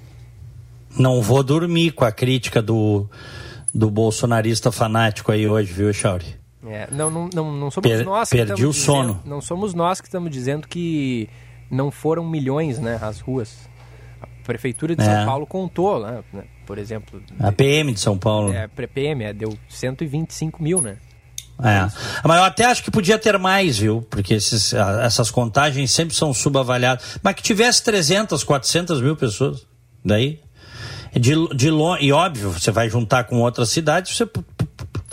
Não 0.96 1.20
vou 1.20 1.42
dormir 1.42 1.90
com 1.90 2.04
a 2.04 2.12
crítica 2.12 2.62
do, 2.62 3.08
do 3.74 3.90
bolsonarista 3.90 4.70
fanático 4.70 5.32
aí 5.32 5.48
hoje, 5.48 5.72
viu, 5.72 5.92
Chauri? 5.92 6.36
É, 6.64 6.86
não, 6.92 7.10
não, 7.10 7.28
não, 7.34 7.52
não 7.52 7.70
somos 7.72 7.90
per, 7.90 8.04
nós 8.04 8.30
que 8.30 8.36
perdi 8.36 8.64
o 8.64 8.72
sono. 8.72 9.14
Dizendo, 9.14 9.28
não 9.28 9.40
somos 9.40 9.74
nós 9.74 10.00
que 10.00 10.06
estamos 10.06 10.30
dizendo 10.30 10.68
que 10.68 11.28
não 11.68 11.90
foram 11.90 12.24
milhões, 12.24 12.78
né, 12.78 12.98
as 13.02 13.18
ruas. 13.18 13.68
A 14.42 14.46
Prefeitura 14.46 14.96
de 14.96 15.02
é. 15.02 15.04
São 15.04 15.24
Paulo 15.24 15.46
contou, 15.46 16.00
né, 16.04 16.22
né 16.32 16.44
por 16.66 16.78
exemplo. 16.78 17.22
A 17.38 17.52
PM 17.52 17.92
de 17.92 18.00
São 18.00 18.18
Paulo. 18.18 18.52
É, 18.52 18.68
PM, 18.86 19.24
é, 19.24 19.32
deu 19.32 19.56
125 19.68 20.62
mil, 20.62 20.82
né? 20.82 20.96
É. 21.62 21.88
Mas 22.24 22.36
eu 22.38 22.44
até 22.44 22.64
acho 22.64 22.82
que 22.82 22.90
podia 22.90 23.18
ter 23.18 23.38
mais, 23.38 23.78
viu? 23.78 24.02
Porque 24.10 24.34
esses, 24.34 24.72
essas 24.72 25.30
contagens 25.30 25.92
sempre 25.92 26.14
são 26.14 26.34
subavaliadas. 26.34 27.18
Mas 27.22 27.34
que 27.34 27.42
tivesse 27.42 27.84
300, 27.84 28.42
400 28.42 29.00
mil 29.00 29.16
pessoas. 29.16 29.64
Daí. 30.04 30.40
De, 31.14 31.34
de, 31.54 31.68
e 32.00 32.10
óbvio, 32.10 32.50
você 32.50 32.70
vai 32.70 32.88
juntar 32.88 33.24
com 33.24 33.40
outras 33.40 33.68
cidades, 33.68 34.16
você 34.16 34.26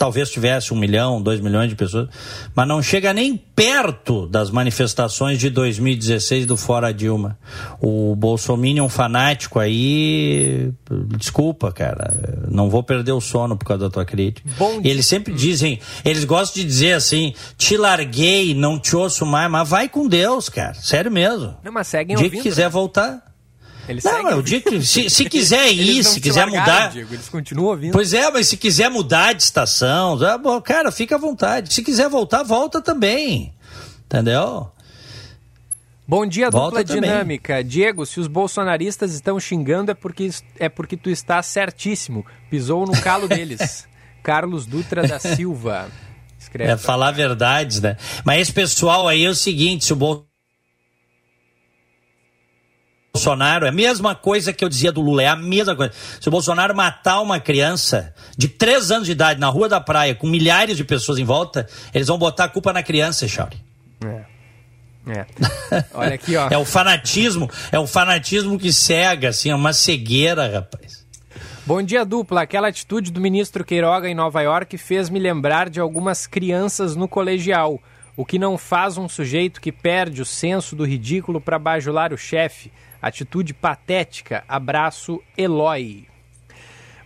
talvez 0.00 0.30
tivesse 0.30 0.72
um 0.72 0.78
milhão, 0.78 1.20
dois 1.20 1.40
milhões 1.40 1.68
de 1.68 1.76
pessoas, 1.76 2.08
mas 2.54 2.66
não 2.66 2.82
chega 2.82 3.12
nem 3.12 3.36
perto 3.36 4.26
das 4.26 4.50
manifestações 4.50 5.38
de 5.38 5.50
2016 5.50 6.46
do 6.46 6.56
Fora 6.56 6.90
Dilma. 6.90 7.38
O 7.82 8.16
Bolsonaro 8.16 8.88
fanático 8.88 9.58
aí, 9.58 10.72
desculpa, 11.18 11.70
cara, 11.70 12.46
não 12.48 12.70
vou 12.70 12.82
perder 12.82 13.12
o 13.12 13.20
sono 13.20 13.58
por 13.58 13.66
causa 13.66 13.84
da 13.84 13.90
tua 13.90 14.06
crítica. 14.06 14.48
Bom 14.58 14.80
eles 14.82 15.04
sempre 15.04 15.34
dizem, 15.34 15.78
eles 16.02 16.24
gostam 16.24 16.62
de 16.62 16.66
dizer 16.66 16.94
assim, 16.94 17.34
te 17.58 17.76
larguei, 17.76 18.54
não 18.54 18.78
te 18.78 18.96
ouço 18.96 19.26
mais, 19.26 19.50
mas 19.50 19.68
vai 19.68 19.86
com 19.86 20.08
Deus, 20.08 20.48
cara, 20.48 20.72
sério 20.72 21.10
mesmo. 21.10 21.56
Não, 21.62 21.70
mas 21.70 21.88
seguem 21.88 22.16
Dia 22.16 22.24
ouvindo, 22.24 22.42
que 22.42 22.48
quiser 22.48 22.64
né? 22.64 22.68
voltar. 22.70 23.29
Eles 23.88 24.04
não, 24.04 24.30
eu 24.30 24.42
digo 24.42 24.70
que 24.70 24.82
se, 24.82 25.10
se 25.10 25.24
quiser 25.24 25.72
ir, 25.72 26.04
se 26.04 26.20
quiser 26.20 26.46
mudar. 26.46 26.90
Diego, 26.90 27.12
eles 27.14 27.28
continuam 27.28 27.70
ouvindo. 27.70 27.92
Pois 27.92 28.12
é, 28.14 28.30
mas 28.30 28.46
se 28.46 28.56
quiser 28.56 28.88
mudar 28.88 29.32
de 29.32 29.42
estação, 29.42 30.18
bom, 30.40 30.60
cara, 30.60 30.92
fica 30.92 31.16
à 31.16 31.18
vontade. 31.18 31.72
Se 31.72 31.82
quiser 31.82 32.08
voltar, 32.08 32.42
volta 32.42 32.80
também. 32.80 33.52
Entendeu? 34.06 34.70
Bom 36.06 36.26
dia, 36.26 36.50
Volta 36.50 36.78
dupla 36.80 36.96
também. 36.96 37.08
dinâmica. 37.10 37.62
Diego, 37.62 38.04
se 38.04 38.18
os 38.18 38.26
bolsonaristas 38.26 39.14
estão 39.14 39.38
xingando 39.38 39.92
é 39.92 39.94
porque, 39.94 40.28
é 40.58 40.68
porque 40.68 40.96
tu 40.96 41.08
está 41.08 41.40
certíssimo. 41.40 42.26
Pisou 42.50 42.84
no 42.84 43.00
calo 43.00 43.26
deles. 43.30 43.86
Carlos 44.22 44.66
Dutra 44.66 45.06
da 45.06 45.18
Silva. 45.22 45.88
Escreve. 46.38 46.72
É 46.72 46.76
falar 46.76 47.12
verdades, 47.12 47.80
né? 47.80 47.96
Mas 48.24 48.40
esse 48.40 48.52
pessoal 48.52 49.06
aí 49.06 49.24
é 49.24 49.28
o 49.30 49.34
seguinte: 49.36 49.84
se 49.84 49.92
o 49.92 49.96
Bolsonaro 49.96 50.29
Bolsonaro, 53.12 53.66
é 53.66 53.68
a 53.68 53.72
mesma 53.72 54.14
coisa 54.14 54.52
que 54.52 54.64
eu 54.64 54.68
dizia 54.68 54.92
do 54.92 55.00
Lula, 55.00 55.22
é 55.22 55.26
a 55.26 55.36
mesma 55.36 55.74
coisa. 55.74 55.92
Se 56.20 56.28
o 56.28 56.30
Bolsonaro 56.30 56.74
matar 56.74 57.20
uma 57.20 57.40
criança 57.40 58.14
de 58.36 58.48
3 58.48 58.90
anos 58.92 59.06
de 59.06 59.12
idade 59.12 59.40
na 59.40 59.48
rua 59.48 59.68
da 59.68 59.80
praia, 59.80 60.14
com 60.14 60.28
milhares 60.28 60.76
de 60.76 60.84
pessoas 60.84 61.18
em 61.18 61.24
volta, 61.24 61.66
eles 61.92 62.06
vão 62.06 62.16
botar 62.16 62.44
a 62.44 62.48
culpa 62.48 62.72
na 62.72 62.82
criança, 62.82 63.26
Chauri. 63.26 63.56
É. 64.04 64.30
É. 65.06 65.26
Olha 65.92 66.14
aqui, 66.14 66.36
ó. 66.36 66.48
é 66.50 66.58
o 66.58 66.64
fanatismo, 66.64 67.50
é 67.72 67.78
o 67.78 67.86
fanatismo 67.86 68.58
que 68.58 68.72
cega, 68.72 69.30
assim, 69.30 69.50
é 69.50 69.54
uma 69.54 69.72
cegueira, 69.72 70.48
rapaz. 70.48 71.04
Bom 71.66 71.82
dia, 71.82 72.04
dupla. 72.04 72.42
Aquela 72.42 72.68
atitude 72.68 73.10
do 73.10 73.20
ministro 73.20 73.64
Queiroga 73.64 74.08
em 74.08 74.14
Nova 74.14 74.40
York 74.40 74.76
fez 74.78 75.08
me 75.10 75.18
lembrar 75.18 75.68
de 75.68 75.80
algumas 75.80 76.26
crianças 76.26 76.96
no 76.96 77.06
colegial. 77.06 77.80
O 78.16 78.24
que 78.24 78.38
não 78.38 78.58
faz 78.58 78.98
um 78.98 79.08
sujeito 79.08 79.60
que 79.60 79.70
perde 79.70 80.20
o 80.20 80.24
senso 80.24 80.74
do 80.74 80.84
ridículo 80.84 81.40
para 81.40 81.58
bajular 81.58 82.12
o 82.12 82.18
chefe. 82.18 82.72
Atitude 83.00 83.54
patética. 83.54 84.44
Abraço, 84.48 85.22
Eloy. 85.36 86.06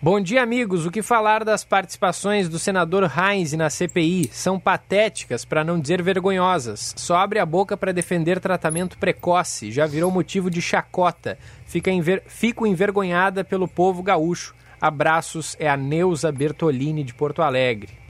Bom 0.02 0.20
dia, 0.20 0.42
amigos. 0.42 0.84
O 0.84 0.90
que 0.90 1.00
falar 1.00 1.44
das 1.44 1.64
participações 1.64 2.46
do 2.46 2.58
senador 2.58 3.10
Heinz 3.10 3.54
na 3.54 3.70
CPI? 3.70 4.28
São 4.30 4.60
patéticas, 4.60 5.46
para 5.46 5.64
não 5.64 5.80
dizer 5.80 6.02
vergonhosas. 6.02 6.92
Só 6.94 7.16
abre 7.16 7.38
a 7.38 7.46
boca 7.46 7.74
para 7.74 7.90
defender 7.90 8.38
tratamento 8.38 8.98
precoce. 8.98 9.72
Já 9.72 9.86
virou 9.86 10.10
motivo 10.10 10.50
de 10.50 10.60
chacota. 10.60 11.38
Fica 11.64 11.90
enver... 11.90 12.22
Fico 12.26 12.66
envergonhada 12.66 13.42
pelo 13.42 13.66
povo 13.66 14.02
gaúcho. 14.02 14.54
Abraços, 14.78 15.56
é 15.58 15.70
a 15.70 15.76
Neuza 15.76 16.30
Bertolini 16.30 17.02
de 17.02 17.14
Porto 17.14 17.40
Alegre. 17.40 18.03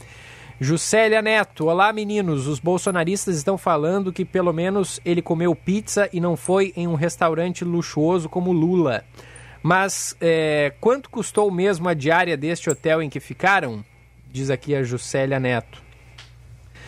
Juscelia 0.61 1.21
Neto, 1.21 1.67
olá 1.67 1.93
meninos. 1.93 2.47
Os 2.47 2.61
bolsonaristas 2.61 3.37
estão 3.37 3.59
falando 3.59 4.13
que 4.13 4.25
pelo 4.25 4.53
menos 4.53 5.01
ele 5.05 5.21
comeu 5.21 5.55
pizza 5.55 6.09
e 6.13 6.21
não 6.21 6.37
foi 6.37 6.73
em 6.77 6.87
um 6.87 6.95
restaurante 6.95 7.65
luxuoso 7.65 8.29
como 8.29 8.53
Lula. 8.53 9.05
Mas 9.63 10.17
é, 10.21 10.73
quanto 10.81 11.11
custou 11.11 11.51
mesmo 11.51 11.89
a 11.89 11.95
diária 11.95 12.37
deste 12.37 12.71
hotel 12.71 13.03
em 13.03 13.11
que 13.11 13.19
ficaram? 13.19 13.85
Diz 14.31 14.51
aqui 14.51 14.75
a 14.75 14.83
Juscelia 14.83 15.41
Neto. 15.41 15.83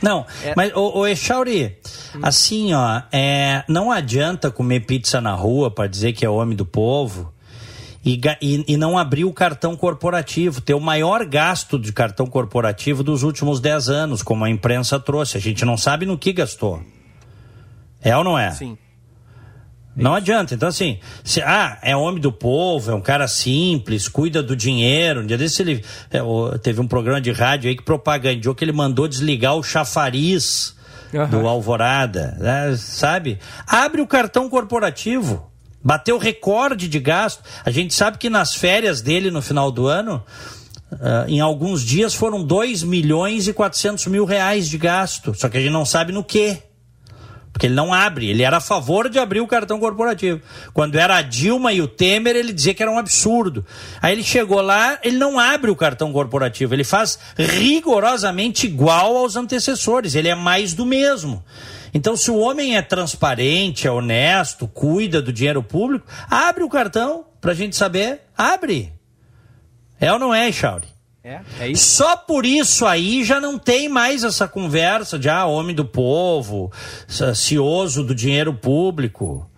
Não, 0.00 0.26
é... 0.44 0.52
mas, 0.54 0.74
ô, 0.74 0.98
ô 0.98 1.06
Echauri, 1.06 1.78
hum. 2.14 2.20
assim, 2.22 2.74
ó, 2.74 3.02
é, 3.10 3.64
não 3.66 3.90
adianta 3.90 4.50
comer 4.50 4.80
pizza 4.80 5.20
na 5.20 5.32
rua 5.32 5.70
para 5.70 5.88
dizer 5.88 6.12
que 6.12 6.24
é 6.24 6.28
homem 6.28 6.56
do 6.56 6.66
povo 6.66 7.32
e, 8.06 8.20
e, 8.40 8.64
e, 8.68 8.76
não 8.76 8.96
abrir 8.96 9.24
o 9.24 9.32
cartão 9.32 9.74
corporativo, 9.74 10.60
ter 10.60 10.74
o 10.74 10.80
maior 10.80 11.24
gasto 11.24 11.76
de 11.76 11.92
cartão 11.92 12.24
corporativo 12.24 13.02
dos 13.02 13.24
últimos 13.24 13.58
10 13.58 13.88
anos, 13.88 14.22
como 14.22 14.44
a 14.44 14.48
imprensa 14.48 15.00
trouxe. 15.00 15.36
A 15.36 15.40
gente 15.40 15.64
não 15.64 15.76
sabe 15.76 16.06
no 16.06 16.16
que 16.16 16.32
gastou. 16.32 16.80
É 18.00 18.16
ou 18.16 18.22
não 18.22 18.38
é? 18.38 18.52
Sim. 18.52 18.78
Não 19.96 20.14
adianta. 20.14 20.54
Então, 20.54 20.68
assim, 20.68 21.00
se, 21.24 21.42
ah, 21.42 21.78
é 21.82 21.96
homem 21.96 22.20
do 22.20 22.30
povo, 22.30 22.92
é 22.92 22.94
um 22.94 23.00
cara 23.00 23.26
simples, 23.26 24.06
cuida 24.06 24.40
do 24.40 24.54
dinheiro. 24.54 25.22
Um 25.22 25.26
dia 25.26 25.36
desse 25.36 25.62
ele 25.62 25.84
é, 26.12 26.58
teve 26.58 26.80
um 26.80 26.86
programa 26.86 27.20
de 27.20 27.32
rádio 27.32 27.68
aí 27.68 27.76
que 27.76 27.82
propagandeou 27.82 28.54
que 28.54 28.64
ele 28.64 28.72
mandou 28.72 29.08
desligar 29.08 29.56
o 29.56 29.64
chafariz 29.64 30.76
uhum. 31.12 31.26
do 31.28 31.48
Alvorada, 31.48 32.36
né, 32.38 32.76
sabe? 32.76 33.40
Abre 33.66 34.00
o 34.00 34.06
cartão 34.06 34.48
corporativo. 34.48 35.50
Bateu 35.86 36.18
recorde 36.18 36.88
de 36.88 36.98
gasto. 36.98 37.44
A 37.64 37.70
gente 37.70 37.94
sabe 37.94 38.18
que 38.18 38.28
nas 38.28 38.56
férias 38.56 39.00
dele 39.00 39.30
no 39.30 39.40
final 39.40 39.70
do 39.70 39.86
ano, 39.86 40.20
uh, 40.90 41.28
em 41.28 41.38
alguns 41.38 41.80
dias 41.80 42.12
foram 42.12 42.42
2 42.42 42.82
milhões 42.82 43.46
e 43.46 43.52
400 43.52 44.08
mil 44.08 44.24
reais 44.24 44.68
de 44.68 44.78
gasto. 44.78 45.32
Só 45.32 45.48
que 45.48 45.58
a 45.58 45.60
gente 45.60 45.70
não 45.70 45.84
sabe 45.84 46.10
no 46.10 46.24
que. 46.24 46.58
Porque 47.52 47.66
ele 47.66 47.76
não 47.76 47.94
abre, 47.94 48.28
ele 48.28 48.42
era 48.42 48.56
a 48.56 48.60
favor 48.60 49.08
de 49.08 49.20
abrir 49.20 49.40
o 49.40 49.46
cartão 49.46 49.78
corporativo. 49.78 50.40
Quando 50.74 50.96
era 50.96 51.18
a 51.18 51.22
Dilma 51.22 51.72
e 51.72 51.80
o 51.80 51.86
Temer, 51.86 52.34
ele 52.34 52.52
dizia 52.52 52.74
que 52.74 52.82
era 52.82 52.90
um 52.90 52.98
absurdo. 52.98 53.64
Aí 54.02 54.12
ele 54.12 54.24
chegou 54.24 54.60
lá, 54.60 54.98
ele 55.04 55.16
não 55.16 55.38
abre 55.38 55.70
o 55.70 55.76
cartão 55.76 56.12
corporativo, 56.12 56.74
ele 56.74 56.82
faz 56.82 57.16
rigorosamente 57.38 58.66
igual 58.66 59.16
aos 59.16 59.36
antecessores, 59.36 60.16
ele 60.16 60.28
é 60.28 60.34
mais 60.34 60.74
do 60.74 60.84
mesmo. 60.84 61.44
Então, 61.92 62.16
se 62.16 62.30
o 62.30 62.38
homem 62.38 62.76
é 62.76 62.82
transparente, 62.82 63.86
é 63.86 63.90
honesto, 63.90 64.68
cuida 64.68 65.20
do 65.22 65.32
dinheiro 65.32 65.62
público, 65.62 66.06
abre 66.28 66.62
o 66.62 66.68
cartão 66.68 67.24
para 67.40 67.52
a 67.52 67.54
gente 67.54 67.76
saber. 67.76 68.22
Abre. 68.36 68.92
É 70.00 70.12
ou 70.12 70.18
não 70.18 70.34
é, 70.34 70.50
Chauri? 70.52 70.86
É, 71.24 71.40
é 71.58 71.68
isso. 71.70 71.96
Só 71.96 72.16
por 72.16 72.46
isso 72.46 72.86
aí 72.86 73.24
já 73.24 73.40
não 73.40 73.58
tem 73.58 73.88
mais 73.88 74.22
essa 74.22 74.46
conversa 74.46 75.18
de 75.18 75.28
ah, 75.28 75.44
homem 75.44 75.74
do 75.74 75.84
povo, 75.84 76.70
cioso 77.34 78.04
do 78.04 78.14
dinheiro 78.14 78.54
público. 78.54 79.50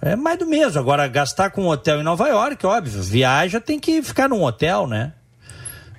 É 0.00 0.16
mais 0.16 0.38
do 0.38 0.46
mesmo. 0.46 0.80
Agora, 0.80 1.06
gastar 1.06 1.50
com 1.50 1.64
um 1.64 1.68
hotel 1.68 2.00
em 2.00 2.02
Nova 2.02 2.26
York, 2.28 2.64
óbvio, 2.66 3.02
viaja 3.02 3.60
tem 3.60 3.78
que 3.78 4.02
ficar 4.02 4.28
num 4.28 4.42
hotel, 4.42 4.86
né? 4.86 5.12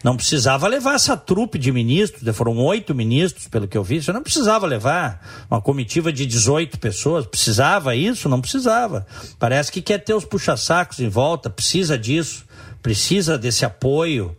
Não 0.04 0.18
precisava 0.18 0.68
levar 0.68 0.96
essa 0.96 1.16
trupe 1.16 1.58
de 1.58 1.72
ministros, 1.72 2.36
foram 2.36 2.58
oito 2.58 2.94
ministros, 2.94 3.48
pelo 3.48 3.68
que 3.68 3.78
eu 3.78 3.84
vi, 3.84 4.02
você 4.02 4.12
não 4.12 4.22
precisava 4.22 4.68
levar 4.68 5.46
uma 5.50 5.62
comitiva 5.62 6.12
de 6.12 6.26
18 6.26 6.78
pessoas, 6.78 7.26
precisava 7.26 7.96
isso? 7.96 8.28
Não 8.28 8.42
precisava. 8.42 9.08
Parece 9.40 9.72
que 9.72 9.82
quer 9.82 10.00
ter 10.00 10.14
os 10.14 10.26
puxa-sacos 10.26 11.00
em 11.00 11.08
volta, 11.08 11.50
precisa 11.50 11.98
disso, 11.98 12.44
precisa 12.82 13.38
desse 13.38 13.64
apoio 13.64 14.36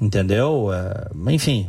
entendeu? 0.00 0.70
É, 0.72 1.32
enfim, 1.32 1.68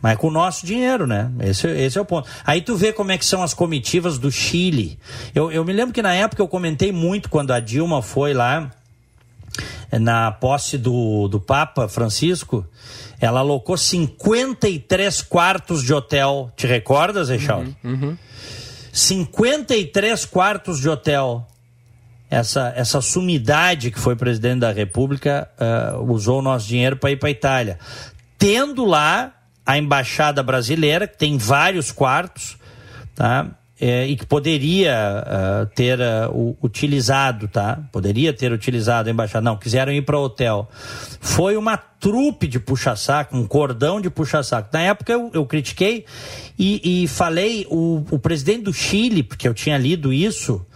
mas 0.00 0.16
com 0.16 0.28
o 0.28 0.30
nosso 0.30 0.64
dinheiro, 0.64 1.06
né? 1.06 1.30
Esse, 1.40 1.66
esse 1.68 1.98
é 1.98 2.00
o 2.00 2.04
ponto. 2.04 2.28
Aí 2.44 2.60
tu 2.60 2.76
vê 2.76 2.92
como 2.92 3.10
é 3.10 3.18
que 3.18 3.24
são 3.24 3.42
as 3.42 3.52
comitivas 3.52 4.18
do 4.18 4.30
Chile. 4.30 4.98
Eu, 5.34 5.50
eu 5.50 5.64
me 5.64 5.72
lembro 5.72 5.92
que 5.92 6.02
na 6.02 6.14
época 6.14 6.40
eu 6.40 6.48
comentei 6.48 6.92
muito 6.92 7.28
quando 7.28 7.52
a 7.52 7.60
Dilma 7.60 8.00
foi 8.00 8.32
lá 8.32 8.70
na 9.92 10.30
posse 10.32 10.78
do, 10.78 11.28
do 11.28 11.40
Papa 11.40 11.88
Francisco, 11.88 12.66
ela 13.20 13.40
alocou 13.40 13.76
53 13.76 15.22
quartos 15.22 15.82
de 15.82 15.92
hotel. 15.92 16.52
Te 16.56 16.66
recordas, 16.66 17.30
Eixal? 17.30 17.60
Uhum, 17.60 17.74
uhum. 17.84 18.18
53 18.92 20.24
quartos 20.24 20.80
de 20.80 20.88
hotel 20.88 21.46
essa, 22.30 22.72
essa 22.76 23.00
sumidade 23.00 23.90
que 23.90 23.98
foi 23.98 24.14
presidente 24.14 24.60
da 24.60 24.70
República 24.70 25.48
uh, 25.58 26.12
usou 26.12 26.40
o 26.40 26.42
nosso 26.42 26.66
dinheiro 26.66 26.96
para 26.96 27.10
ir 27.10 27.16
para 27.16 27.28
a 27.28 27.32
Itália. 27.32 27.78
Tendo 28.36 28.84
lá 28.84 29.32
a 29.64 29.78
embaixada 29.78 30.42
brasileira, 30.42 31.06
que 31.06 31.16
tem 31.16 31.38
vários 31.38 31.90
quartos, 31.90 32.56
tá? 33.14 33.46
É, 33.80 34.08
e 34.08 34.16
que 34.16 34.26
poderia 34.26 35.22
uh, 35.22 35.66
ter 35.72 36.00
uh, 36.00 36.56
utilizado, 36.60 37.46
tá? 37.46 37.80
Poderia 37.92 38.32
ter 38.32 38.50
utilizado 38.50 39.08
a 39.08 39.12
embaixada. 39.12 39.44
Não, 39.44 39.56
quiseram 39.56 39.92
ir 39.92 40.02
para 40.02 40.18
o 40.18 40.24
hotel. 40.24 40.68
Foi 41.20 41.56
uma 41.56 41.76
trupe 41.76 42.48
de 42.48 42.58
puxa-saco, 42.58 43.36
um 43.36 43.46
cordão 43.46 44.00
de 44.00 44.10
puxa-saco. 44.10 44.68
Na 44.72 44.80
época 44.80 45.12
eu, 45.12 45.30
eu 45.32 45.46
critiquei 45.46 46.04
e, 46.58 47.04
e 47.04 47.06
falei, 47.06 47.68
o, 47.70 48.04
o 48.10 48.18
presidente 48.18 48.62
do 48.62 48.72
Chile, 48.72 49.22
porque 49.22 49.46
eu 49.46 49.54
tinha 49.54 49.78
lido 49.78 50.12
isso, 50.12 50.66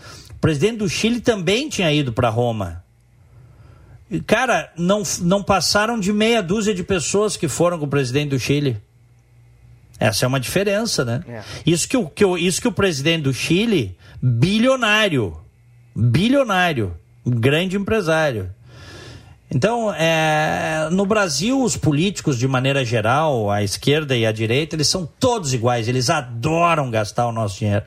presidente 0.42 0.78
do 0.78 0.88
Chile 0.88 1.20
também 1.20 1.68
tinha 1.68 1.90
ido 1.92 2.12
para 2.12 2.28
Roma. 2.28 2.82
Cara, 4.26 4.70
não, 4.76 5.04
não 5.20 5.40
passaram 5.40 5.98
de 5.98 6.12
meia 6.12 6.42
dúzia 6.42 6.74
de 6.74 6.82
pessoas 6.82 7.36
que 7.36 7.46
foram 7.46 7.78
com 7.78 7.86
o 7.86 7.88
presidente 7.88 8.30
do 8.30 8.38
Chile. 8.40 8.76
Essa 10.02 10.24
é 10.24 10.28
uma 10.28 10.40
diferença, 10.40 11.04
né? 11.04 11.22
É. 11.28 11.42
Isso, 11.64 11.88
que 11.88 11.96
o, 11.96 12.08
que 12.08 12.24
o, 12.24 12.36
isso 12.36 12.60
que 12.60 12.66
o 12.66 12.72
presidente 12.72 13.22
do 13.22 13.32
Chile, 13.32 13.96
bilionário, 14.20 15.36
bilionário, 15.94 16.96
grande 17.24 17.76
empresário. 17.76 18.50
Então, 19.48 19.94
é, 19.94 20.88
no 20.90 21.06
Brasil, 21.06 21.62
os 21.62 21.76
políticos, 21.76 22.36
de 22.36 22.48
maneira 22.48 22.84
geral, 22.84 23.48
a 23.48 23.62
esquerda 23.62 24.16
e 24.16 24.26
a 24.26 24.32
direita, 24.32 24.74
eles 24.74 24.88
são 24.88 25.08
todos 25.20 25.54
iguais, 25.54 25.86
eles 25.86 26.10
adoram 26.10 26.90
gastar 26.90 27.28
o 27.28 27.32
nosso 27.32 27.60
dinheiro. 27.60 27.84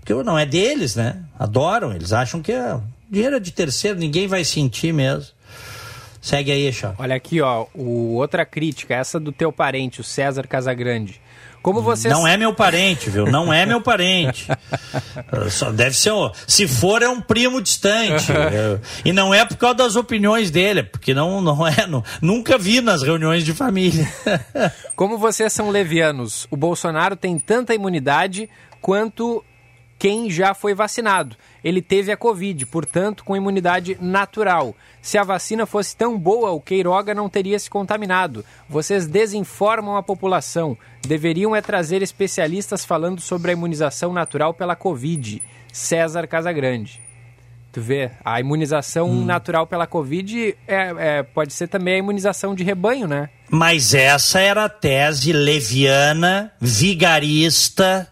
Porque 0.00 0.12
não 0.24 0.36
é 0.36 0.44
deles, 0.44 0.96
né? 0.96 1.22
Adoram, 1.38 1.94
eles 1.94 2.12
acham 2.12 2.42
que 2.42 2.50
é 2.50 2.80
dinheiro 3.08 3.36
é 3.36 3.40
de 3.40 3.52
terceiro, 3.52 3.96
ninguém 3.96 4.26
vai 4.26 4.42
sentir 4.42 4.92
mesmo. 4.92 5.30
Segue 6.20 6.50
aí, 6.50 6.72
Chá. 6.72 6.96
Olha 6.98 7.14
aqui, 7.14 7.40
ó, 7.40 7.66
o, 7.74 8.14
outra 8.16 8.44
crítica, 8.44 8.92
essa 8.92 9.20
do 9.20 9.30
teu 9.30 9.52
parente, 9.52 10.00
o 10.00 10.04
César 10.04 10.48
Casagrande. 10.48 11.20
Como 11.68 11.82
você 11.82 12.08
Não 12.08 12.26
é 12.26 12.34
meu 12.38 12.54
parente, 12.54 13.10
viu? 13.10 13.26
Não 13.26 13.52
é 13.52 13.66
meu 13.66 13.78
parente. 13.78 14.48
Só 15.50 15.70
deve 15.70 15.94
ser 15.94 16.12
um... 16.12 16.30
Se 16.46 16.66
for, 16.66 17.02
é 17.02 17.08
um 17.10 17.20
primo 17.20 17.60
distante. 17.60 18.32
e 19.04 19.12
não 19.12 19.34
é 19.34 19.44
por 19.44 19.58
causa 19.58 19.74
das 19.74 19.94
opiniões 19.94 20.50
dele, 20.50 20.82
porque 20.82 21.12
não, 21.12 21.42
não 21.42 21.66
é. 21.66 21.86
Não, 21.86 22.02
nunca 22.22 22.56
vi 22.56 22.80
nas 22.80 23.02
reuniões 23.02 23.44
de 23.44 23.52
família. 23.52 24.10
Como 24.96 25.18
vocês 25.18 25.52
são 25.52 25.68
levianos, 25.68 26.46
o 26.50 26.56
Bolsonaro 26.56 27.14
tem 27.14 27.38
tanta 27.38 27.74
imunidade 27.74 28.48
quanto 28.80 29.44
quem 29.98 30.30
já 30.30 30.54
foi 30.54 30.74
vacinado. 30.74 31.36
Ele 31.62 31.82
teve 31.82 32.12
a 32.12 32.16
Covid, 32.16 32.64
portanto, 32.66 33.24
com 33.24 33.36
imunidade 33.36 33.98
natural. 34.00 34.74
Se 35.02 35.18
a 35.18 35.24
vacina 35.24 35.66
fosse 35.66 35.96
tão 35.96 36.16
boa, 36.18 36.50
o 36.52 36.60
Queiroga 36.60 37.14
não 37.14 37.28
teria 37.28 37.58
se 37.58 37.68
contaminado. 37.68 38.44
Vocês 38.68 39.06
desinformam 39.06 39.96
a 39.96 40.02
população. 40.02 40.78
Deveriam 41.02 41.56
é 41.56 41.60
trazer 41.60 42.02
especialistas 42.02 42.84
falando 42.84 43.20
sobre 43.20 43.50
a 43.50 43.54
imunização 43.54 44.12
natural 44.12 44.54
pela 44.54 44.76
Covid. 44.76 45.42
César 45.72 46.26
Casagrande. 46.26 47.00
Tu 47.70 47.80
vê, 47.82 48.10
a 48.24 48.40
imunização 48.40 49.10
hum. 49.10 49.24
natural 49.24 49.66
pela 49.66 49.86
Covid 49.86 50.56
é, 50.66 50.94
é, 50.98 51.22
pode 51.22 51.52
ser 51.52 51.68
também 51.68 51.94
a 51.94 51.98
imunização 51.98 52.54
de 52.54 52.64
rebanho, 52.64 53.06
né? 53.06 53.28
Mas 53.50 53.94
essa 53.94 54.40
era 54.40 54.64
a 54.64 54.68
tese 54.68 55.32
leviana, 55.32 56.52
vigarista, 56.60 58.08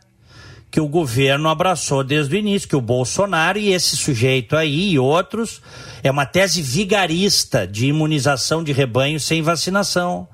que 0.76 0.80
o 0.80 0.86
governo 0.86 1.48
abraçou 1.48 2.04
desde 2.04 2.36
o 2.36 2.38
início, 2.38 2.68
que 2.68 2.76
o 2.76 2.82
Bolsonaro 2.82 3.58
e 3.58 3.72
esse 3.72 3.96
sujeito 3.96 4.54
aí 4.54 4.90
e 4.90 4.98
outros 4.98 5.62
é 6.02 6.10
uma 6.10 6.26
tese 6.26 6.60
vigarista 6.60 7.66
de 7.66 7.86
imunização 7.86 8.62
de 8.62 8.72
rebanho 8.72 9.18
sem 9.18 9.40
vacinação. 9.40 10.28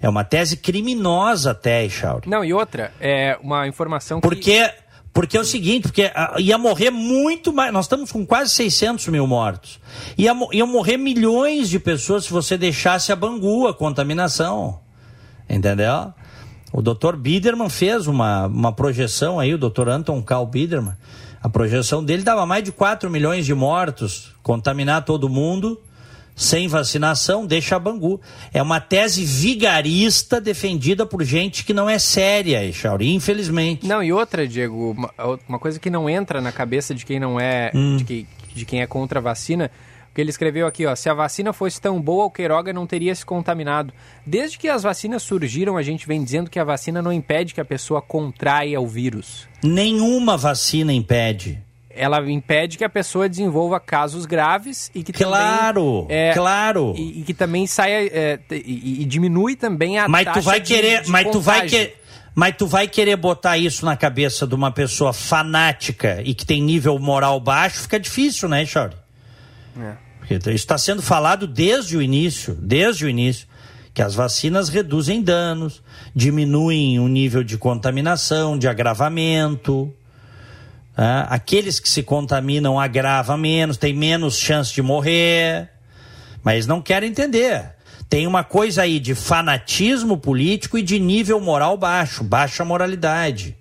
É 0.00 0.08
uma 0.08 0.24
tese 0.24 0.56
criminosa 0.56 1.50
até, 1.50 1.84
Echauri. 1.84 2.26
Não, 2.26 2.42
e 2.42 2.54
outra, 2.54 2.90
é 2.98 3.38
uma 3.42 3.68
informação 3.68 4.18
que... 4.18 4.26
Porque, 4.26 4.70
porque 5.12 5.36
é 5.36 5.40
o 5.40 5.44
seguinte, 5.44 5.82
porque 5.82 6.10
ah, 6.14 6.36
ia 6.38 6.56
morrer 6.56 6.90
muito 6.90 7.52
mais, 7.52 7.70
nós 7.70 7.84
estamos 7.84 8.10
com 8.10 8.24
quase 8.24 8.50
600 8.52 9.08
mil 9.08 9.26
mortos. 9.26 9.78
Ia, 10.16 10.32
iam 10.52 10.66
morrer 10.66 10.96
milhões 10.96 11.68
de 11.68 11.78
pessoas 11.78 12.24
se 12.24 12.32
você 12.32 12.56
deixasse 12.56 13.12
a 13.12 13.16
Bangu, 13.16 13.66
a 13.66 13.74
contaminação. 13.74 14.80
Entendeu? 15.50 16.14
O 16.72 16.80
doutor 16.80 17.16
Biderman 17.16 17.68
fez 17.68 18.06
uma, 18.06 18.46
uma 18.46 18.72
projeção 18.72 19.38
aí, 19.38 19.52
o 19.52 19.58
doutor 19.58 19.88
Anton 19.88 20.22
Karl 20.22 20.46
Biderman, 20.46 20.94
a 21.42 21.48
projeção 21.48 22.02
dele 22.04 22.22
dava 22.22 22.46
mais 22.46 22.64
de 22.64 22.72
4 22.72 23.10
milhões 23.10 23.44
de 23.44 23.54
mortos, 23.54 24.32
contaminar 24.42 25.04
todo 25.04 25.28
mundo 25.28 25.78
sem 26.34 26.66
vacinação, 26.66 27.46
deixa 27.46 27.76
a 27.76 27.78
Bangu. 27.78 28.20
É 28.52 28.62
uma 28.62 28.80
tese 28.80 29.24
vigarista 29.24 30.40
defendida 30.40 31.04
por 31.04 31.22
gente 31.22 31.64
que 31.64 31.74
não 31.74 31.88
é 31.88 31.98
séria, 31.98 32.64
Echauri, 32.64 33.14
infelizmente. 33.14 33.86
Não, 33.86 34.02
e 34.02 34.12
outra, 34.12 34.46
Diego, 34.46 34.92
uma, 34.92 35.12
uma, 35.48 35.58
coisa 35.58 35.78
que 35.78 35.90
não 35.90 36.08
entra 36.08 36.40
na 36.40 36.50
cabeça 36.50 36.94
de 36.94 37.04
quem 37.04 37.20
não 37.20 37.38
é, 37.38 37.70
hum. 37.74 37.96
de, 37.96 38.04
que, 38.04 38.26
de 38.54 38.64
quem 38.64 38.80
é 38.80 38.86
contra 38.86 39.18
a 39.18 39.22
vacina, 39.22 39.70
que 40.14 40.20
ele 40.20 40.30
escreveu 40.30 40.66
aqui, 40.66 40.86
ó, 40.86 40.94
se 40.94 41.08
a 41.08 41.14
vacina 41.14 41.52
fosse 41.52 41.80
tão 41.80 42.00
boa, 42.00 42.26
o 42.26 42.30
Queiroga 42.30 42.72
não 42.72 42.86
teria 42.86 43.14
se 43.14 43.24
contaminado. 43.24 43.92
Desde 44.26 44.58
que 44.58 44.68
as 44.68 44.82
vacinas 44.82 45.22
surgiram, 45.22 45.76
a 45.76 45.82
gente 45.82 46.06
vem 46.06 46.22
dizendo 46.22 46.50
que 46.50 46.58
a 46.58 46.64
vacina 46.64 47.00
não 47.00 47.12
impede 47.12 47.54
que 47.54 47.60
a 47.60 47.64
pessoa 47.64 48.02
contraia 48.02 48.80
o 48.80 48.86
vírus. 48.86 49.48
Nenhuma 49.62 50.36
vacina 50.36 50.92
impede 50.92 51.62
ela 51.94 52.18
impede 52.30 52.78
que 52.78 52.84
a 52.84 52.88
pessoa 52.88 53.28
desenvolva 53.28 53.78
casos 53.78 54.26
graves 54.26 54.90
e 54.94 55.02
que 55.02 55.12
claro, 55.12 56.02
também, 56.02 56.16
é, 56.16 56.32
claro 56.32 56.94
e, 56.96 57.20
e, 57.20 57.22
que 57.22 57.34
também 57.34 57.66
saia 57.66 58.06
é, 58.06 58.38
e, 58.50 59.02
e, 59.02 59.04
diminui 59.04 59.56
também 59.56 59.98
a 59.98 60.08
mas 60.08 60.24
taxa 60.24 60.40
tu 60.40 60.44
vai 60.44 60.60
de, 60.60 60.74
querer 60.74 61.02
de 61.02 61.10
mas 61.10 61.24
contágio. 61.24 61.40
tu 61.40 61.44
vai 61.44 61.68
que, 61.68 61.94
mas 62.34 62.56
tu 62.56 62.66
vai 62.66 62.88
querer 62.88 63.16
botar 63.16 63.58
isso 63.58 63.84
na 63.84 63.96
cabeça 63.96 64.46
de 64.46 64.54
uma 64.54 64.70
pessoa 64.70 65.12
fanática 65.12 66.22
e 66.24 66.34
que 66.34 66.46
tem 66.46 66.62
nível 66.62 66.98
moral 66.98 67.38
baixo 67.38 67.82
fica 67.82 68.00
difícil 68.00 68.48
né 68.48 68.64
Chauri? 68.64 68.96
É. 69.78 69.94
Porque 70.26 70.50
está 70.50 70.78
sendo 70.78 71.02
falado 71.02 71.46
desde 71.46 71.96
o 71.96 72.02
início 72.02 72.54
desde 72.54 73.04
o 73.04 73.08
início 73.08 73.46
que 73.92 74.00
as 74.00 74.14
vacinas 74.14 74.68
reduzem 74.68 75.22
danos 75.22 75.82
diminuem 76.14 76.98
o 76.98 77.08
nível 77.08 77.44
de 77.44 77.58
contaminação 77.58 78.58
de 78.58 78.66
agravamento 78.66 79.92
ah, 80.96 81.26
aqueles 81.30 81.80
que 81.80 81.88
se 81.88 82.02
contaminam 82.02 82.78
agravam 82.78 83.38
menos, 83.38 83.76
têm 83.76 83.94
menos 83.94 84.38
chance 84.38 84.72
de 84.72 84.82
morrer, 84.82 85.70
mas 86.42 86.66
não 86.66 86.82
querem 86.82 87.10
entender. 87.10 87.64
Tem 88.08 88.26
uma 88.26 88.44
coisa 88.44 88.82
aí 88.82 89.00
de 89.00 89.14
fanatismo 89.14 90.18
político 90.18 90.76
e 90.76 90.82
de 90.82 90.98
nível 90.98 91.40
moral 91.40 91.78
baixo, 91.78 92.22
baixa 92.22 92.64
moralidade. 92.64 93.56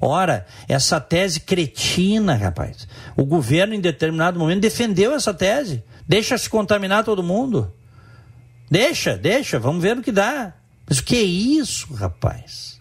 Ora, 0.00 0.46
essa 0.66 0.98
tese 0.98 1.40
cretina, 1.40 2.34
rapaz. 2.34 2.88
O 3.16 3.24
governo, 3.24 3.74
em 3.74 3.80
determinado 3.80 4.38
momento, 4.38 4.60
defendeu 4.60 5.14
essa 5.14 5.32
tese. 5.32 5.82
Deixa 6.06 6.36
se 6.36 6.50
contaminar 6.50 7.02
todo 7.02 7.22
mundo. 7.22 7.72
Deixa, 8.70 9.16
deixa, 9.16 9.58
vamos 9.58 9.82
ver 9.82 9.96
o 9.96 10.02
que 10.02 10.12
dá. 10.12 10.54
Mas 10.86 10.98
o 10.98 11.04
que 11.04 11.16
é 11.16 11.22
isso, 11.22 11.92
rapaz? 11.94 12.80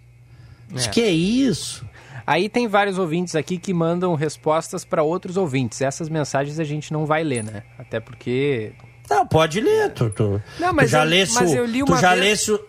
Mas 0.69 0.85
o 0.85 0.89
é. 0.89 0.91
que 0.91 1.01
é 1.01 1.09
isso? 1.09 1.85
Aí 2.27 2.49
tem 2.49 2.67
vários 2.67 2.97
ouvintes 2.97 3.35
aqui 3.35 3.57
que 3.57 3.73
mandam 3.73 4.15
respostas 4.15 4.83
para 4.83 5.03
outros 5.03 5.37
ouvintes. 5.37 5.81
Essas 5.81 6.09
mensagens 6.09 6.59
a 6.59 6.63
gente 6.63 6.91
não 6.91 7.05
vai 7.05 7.23
ler, 7.23 7.43
né? 7.43 7.63
Até 7.77 7.99
porque. 7.99 8.73
Não, 9.09 9.25
pode 9.27 9.61
ler, 9.61 9.91
tu. 9.93 10.09
tu 10.09 10.41
não, 10.59 10.73
mas, 10.73 10.89
tu 10.89 10.91
já 10.93 11.03
eu, 11.03 11.09
lesse, 11.09 11.33
mas 11.35 11.53
eu 11.53 11.65
li 11.65 11.83
uma 11.83 11.95
tu 11.95 12.01
já 12.01 12.15
vez... 12.15 12.25
lesse, 12.25 12.59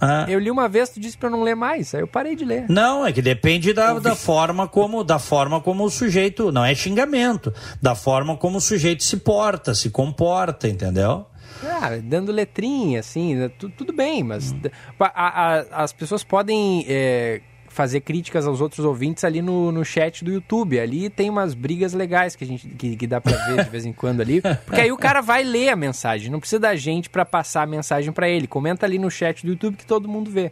ah. 0.00 0.26
Eu 0.28 0.38
li 0.38 0.50
uma 0.50 0.68
vez, 0.68 0.90
tu 0.90 1.00
disse 1.00 1.16
para 1.16 1.30
não 1.30 1.42
ler 1.42 1.54
mais, 1.54 1.94
aí 1.94 2.02
eu 2.02 2.06
parei 2.06 2.36
de 2.36 2.44
ler. 2.44 2.66
Não, 2.68 3.06
é 3.06 3.12
que 3.12 3.22
depende 3.22 3.72
da, 3.72 3.98
da 3.98 4.14
forma 4.14 4.68
como 4.68 5.02
da 5.02 5.18
forma 5.18 5.60
como 5.60 5.84
o 5.84 5.90
sujeito, 5.90 6.52
não 6.52 6.64
é 6.64 6.74
xingamento, 6.74 7.52
da 7.80 7.94
forma 7.94 8.36
como 8.36 8.58
o 8.58 8.60
sujeito 8.60 9.02
se 9.02 9.16
porta, 9.16 9.74
se 9.74 9.90
comporta, 9.90 10.68
entendeu? 10.68 11.26
Ah, 11.62 11.90
dando 12.02 12.30
letrinha, 12.30 13.00
assim, 13.00 13.34
né, 13.34 13.48
tudo 13.48 13.92
bem, 13.92 14.22
mas 14.22 14.52
hum. 14.52 14.60
a, 15.00 15.54
a, 15.54 15.84
as 15.84 15.92
pessoas 15.92 16.22
podem 16.22 16.84
é, 16.86 17.40
fazer 17.76 18.00
críticas 18.00 18.46
aos 18.46 18.62
outros 18.62 18.86
ouvintes 18.86 19.22
ali 19.22 19.42
no, 19.42 19.70
no 19.70 19.84
chat 19.84 20.24
do 20.24 20.32
YouTube. 20.32 20.80
Ali 20.80 21.10
tem 21.10 21.28
umas 21.28 21.52
brigas 21.52 21.92
legais 21.92 22.34
que 22.34 22.42
a 22.42 22.46
gente 22.46 22.66
que, 22.68 22.96
que 22.96 23.06
dá 23.06 23.20
para 23.20 23.36
ver 23.36 23.64
de 23.64 23.70
vez 23.70 23.84
em 23.84 23.92
quando 23.92 24.22
ali, 24.22 24.40
porque 24.64 24.80
aí 24.80 24.90
o 24.90 24.96
cara 24.96 25.20
vai 25.20 25.44
ler 25.44 25.68
a 25.68 25.76
mensagem, 25.76 26.30
não 26.30 26.40
precisa 26.40 26.58
da 26.58 26.74
gente 26.74 27.10
para 27.10 27.24
passar 27.24 27.62
a 27.62 27.66
mensagem 27.66 28.10
para 28.12 28.28
ele. 28.28 28.46
Comenta 28.46 28.86
ali 28.86 28.98
no 28.98 29.10
chat 29.10 29.44
do 29.44 29.52
YouTube 29.52 29.76
que 29.76 29.84
todo 29.84 30.08
mundo 30.08 30.30
vê. 30.30 30.50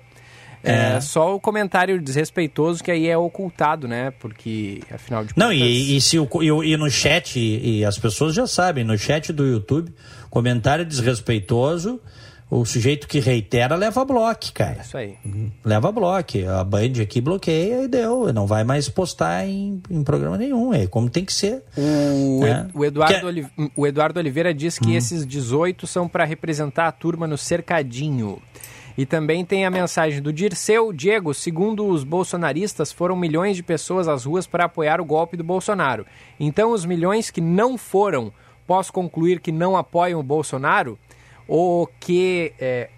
É. 0.62 0.96
é. 0.96 1.00
só 1.00 1.34
o 1.34 1.40
comentário 1.40 2.00
desrespeitoso 2.00 2.84
que 2.84 2.90
aí 2.90 3.08
é 3.08 3.16
ocultado, 3.16 3.88
né? 3.88 4.10
Porque, 4.12 4.80
afinal 4.90 5.24
de 5.24 5.34
contas... 5.34 5.48
Não, 5.48 5.52
e, 5.52 5.96
e, 5.96 6.00
se 6.00 6.18
o, 6.18 6.28
e, 6.42 6.72
e 6.72 6.76
no 6.76 6.90
chat, 6.90 7.38
e, 7.38 7.80
e, 7.80 7.84
as 7.84 7.98
pessoas 7.98 8.34
já 8.34 8.46
sabem, 8.46 8.82
no 8.82 8.96
chat 8.96 9.32
do 9.32 9.46
YouTube, 9.46 9.92
comentário 10.30 10.84
desrespeitoso 10.84 12.00
o 12.54 12.64
sujeito 12.64 13.08
que 13.08 13.18
reitera 13.18 13.74
leva 13.74 14.04
bloco, 14.04 14.52
cara. 14.52 14.82
Isso 14.82 14.96
aí. 14.96 15.16
Leva 15.64 15.90
bloco. 15.90 16.38
A 16.48 16.62
Band 16.62 17.02
aqui 17.02 17.20
bloqueia 17.20 17.82
e 17.82 17.88
deu. 17.88 18.32
Não 18.32 18.46
vai 18.46 18.62
mais 18.62 18.88
postar 18.88 19.44
em, 19.44 19.82
em 19.90 20.04
programa 20.04 20.38
nenhum. 20.38 20.72
É 20.72 20.86
como 20.86 21.10
tem 21.10 21.24
que 21.24 21.32
ser. 21.32 21.64
O, 21.76 22.46
é. 22.46 22.68
o, 22.72 22.84
Eduardo, 22.84 23.32
que... 23.32 23.70
o 23.76 23.84
Eduardo 23.84 24.20
Oliveira 24.20 24.54
diz 24.54 24.78
que 24.78 24.90
hum. 24.90 24.96
esses 24.96 25.26
18 25.26 25.84
são 25.86 26.06
para 26.06 26.24
representar 26.24 26.86
a 26.86 26.92
turma 26.92 27.26
no 27.26 27.36
cercadinho. 27.36 28.40
E 28.96 29.04
também 29.04 29.44
tem 29.44 29.66
a 29.66 29.70
mensagem 29.70 30.22
do 30.22 30.32
Dirceu 30.32 30.92
Diego. 30.92 31.34
Segundo 31.34 31.88
os 31.88 32.04
bolsonaristas, 32.04 32.92
foram 32.92 33.16
milhões 33.16 33.56
de 33.56 33.64
pessoas 33.64 34.06
às 34.06 34.24
ruas 34.24 34.46
para 34.46 34.66
apoiar 34.66 35.00
o 35.00 35.04
golpe 35.04 35.36
do 35.36 35.42
Bolsonaro. 35.42 36.06
Então, 36.38 36.70
os 36.70 36.84
milhões 36.84 37.32
que 37.32 37.40
não 37.40 37.76
foram, 37.76 38.32
posso 38.64 38.92
concluir 38.92 39.40
que 39.40 39.50
não 39.50 39.76
apoiam 39.76 40.20
o 40.20 40.22
Bolsonaro? 40.22 40.96
Ou 41.46 41.86
que 42.00 42.52
é, 42.58 42.90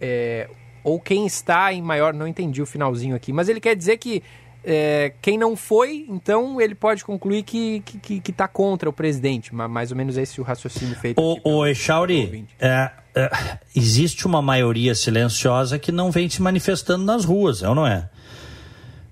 é, 0.00 0.48
ou 0.82 1.00
quem 1.00 1.26
está 1.26 1.72
em 1.72 1.82
maior, 1.82 2.14
não 2.14 2.26
entendi 2.26 2.62
o 2.62 2.66
finalzinho 2.66 3.16
aqui, 3.16 3.32
mas 3.32 3.48
ele 3.48 3.60
quer 3.60 3.74
dizer 3.74 3.96
que 3.98 4.22
é, 4.68 5.12
quem 5.22 5.38
não 5.38 5.54
foi, 5.54 6.04
então 6.08 6.60
ele 6.60 6.74
pode 6.74 7.04
concluir 7.04 7.44
que 7.44 7.76
está 7.76 7.98
que, 8.00 8.20
que 8.20 8.32
tá 8.32 8.48
contra 8.48 8.90
o 8.90 8.92
presidente. 8.92 9.54
Mais 9.54 9.92
ou 9.92 9.96
menos 9.96 10.16
esse 10.16 10.40
o 10.40 10.44
raciocínio 10.44 10.96
feito. 10.96 11.20
O, 11.20 11.58
o 11.58 11.66
Echauri, 11.66 12.44
é, 12.58 12.90
é, 13.14 13.30
existe 13.76 14.26
uma 14.26 14.42
maioria 14.42 14.92
silenciosa 14.94 15.78
que 15.78 15.92
não 15.92 16.10
vem 16.10 16.28
se 16.28 16.42
manifestando 16.42 17.04
nas 17.04 17.24
ruas, 17.24 17.62
é 17.62 17.68
ou 17.68 17.76
não 17.76 17.86
é? 17.86 18.10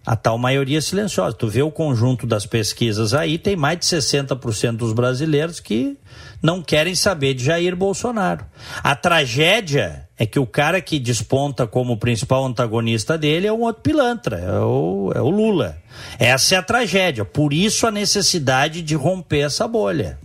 A 0.04 0.16
tal 0.16 0.36
maioria 0.36 0.80
silenciosa. 0.80 1.36
Tu 1.36 1.46
vê 1.46 1.62
o 1.62 1.70
conjunto 1.70 2.26
das 2.26 2.44
pesquisas 2.44 3.14
aí, 3.14 3.38
tem 3.38 3.54
mais 3.54 3.78
de 3.78 3.86
60% 3.86 4.76
dos 4.76 4.92
brasileiros 4.92 5.60
que 5.60 5.96
não 6.44 6.60
querem 6.60 6.94
saber 6.94 7.32
de 7.32 7.42
Jair 7.42 7.74
Bolsonaro. 7.74 8.44
A 8.82 8.94
tragédia 8.94 10.06
é 10.18 10.26
que 10.26 10.38
o 10.38 10.46
cara 10.46 10.78
que 10.78 10.98
desponta 10.98 11.66
como 11.66 11.96
principal 11.96 12.44
antagonista 12.44 13.16
dele 13.16 13.46
é 13.46 13.52
um 13.52 13.62
outro 13.62 13.80
pilantra, 13.80 14.36
é 14.36 14.58
o, 14.58 15.10
é 15.14 15.22
o 15.22 15.30
Lula. 15.30 15.78
Essa 16.18 16.56
é 16.56 16.58
a 16.58 16.62
tragédia. 16.62 17.24
Por 17.24 17.54
isso 17.54 17.86
a 17.86 17.90
necessidade 17.90 18.82
de 18.82 18.94
romper 18.94 19.46
essa 19.46 19.66
bolha. 19.66 20.18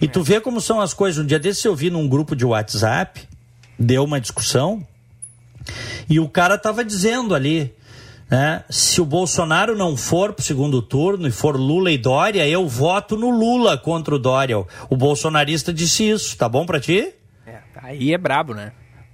E 0.00 0.08
tu 0.08 0.22
vê 0.22 0.40
como 0.40 0.62
são 0.62 0.80
as 0.80 0.94
coisas. 0.94 1.22
Um 1.22 1.26
dia 1.26 1.38
desse 1.38 1.68
eu 1.68 1.76
vi 1.76 1.90
num 1.90 2.08
grupo 2.08 2.34
de 2.34 2.46
WhatsApp, 2.46 3.20
deu 3.78 4.02
uma 4.02 4.18
discussão, 4.18 4.82
e 6.08 6.18
o 6.18 6.26
cara 6.26 6.56
tava 6.56 6.82
dizendo 6.82 7.34
ali 7.34 7.74
né? 8.30 8.64
Se 8.70 9.00
o 9.00 9.04
Bolsonaro 9.04 9.76
não 9.76 9.96
for 9.96 10.32
para 10.32 10.42
o 10.42 10.44
segundo 10.44 10.80
turno 10.80 11.28
e 11.28 11.30
for 11.30 11.56
Lula 11.56 11.90
e 11.90 11.98
Dória, 11.98 12.46
eu 12.48 12.66
voto 12.66 13.16
no 13.16 13.30
Lula 13.30 13.76
contra 13.76 14.14
o 14.14 14.18
Dória. 14.18 14.58
O 14.88 14.96
bolsonarista 14.96 15.72
disse 15.72 16.08
isso, 16.08 16.36
tá 16.36 16.48
bom 16.48 16.64
para 16.64 16.80
ti? 16.80 17.12
É, 17.46 17.58
aí 17.82 18.12
é 18.12 18.18
brabo, 18.18 18.54
né? 18.54 18.72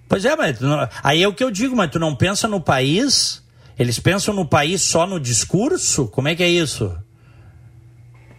Pois 0.09 0.25
é, 0.25 0.35
mas 0.35 0.59
aí 1.03 1.23
é 1.23 1.29
o 1.29 1.35
que 1.35 1.45
eu 1.45 1.51
digo, 1.51 1.77
mas 1.77 1.91
tu 1.91 1.99
não 1.99 2.15
pensa 2.15 2.49
no 2.49 2.61
país? 2.61 3.45
Eles 3.79 3.99
pensam 3.99 4.35
no 4.35 4.45
país 4.45 4.83
só 4.83 5.07
no 5.07 5.19
discurso? 5.19 6.09
Como 6.09 6.29
é 6.29 6.35
que 6.35 6.43
é 6.43 6.49
isso? 6.49 6.97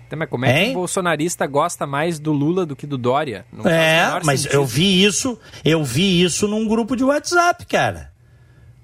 Então, 0.05 0.19
mas 0.19 0.30
como 0.30 0.45
é 0.45 0.59
hein? 0.59 0.65
que 0.65 0.72
o 0.72 0.80
bolsonarista 0.80 1.47
gosta 1.47 1.88
mais 1.88 2.19
do 2.19 2.34
Lula 2.34 2.65
do 2.65 2.76
que 2.76 2.86
do 2.86 2.97
Dória? 2.97 3.45
É, 3.63 4.19
mas 4.26 4.41
sentido. 4.41 4.55
eu 4.55 4.65
vi 4.65 5.03
isso, 5.03 5.39
eu 5.63 5.84
vi 5.86 6.22
isso 6.22 6.49
num 6.49 6.67
grupo 6.67 6.97
de 6.97 7.03
WhatsApp, 7.05 7.65
cara. 7.65 8.11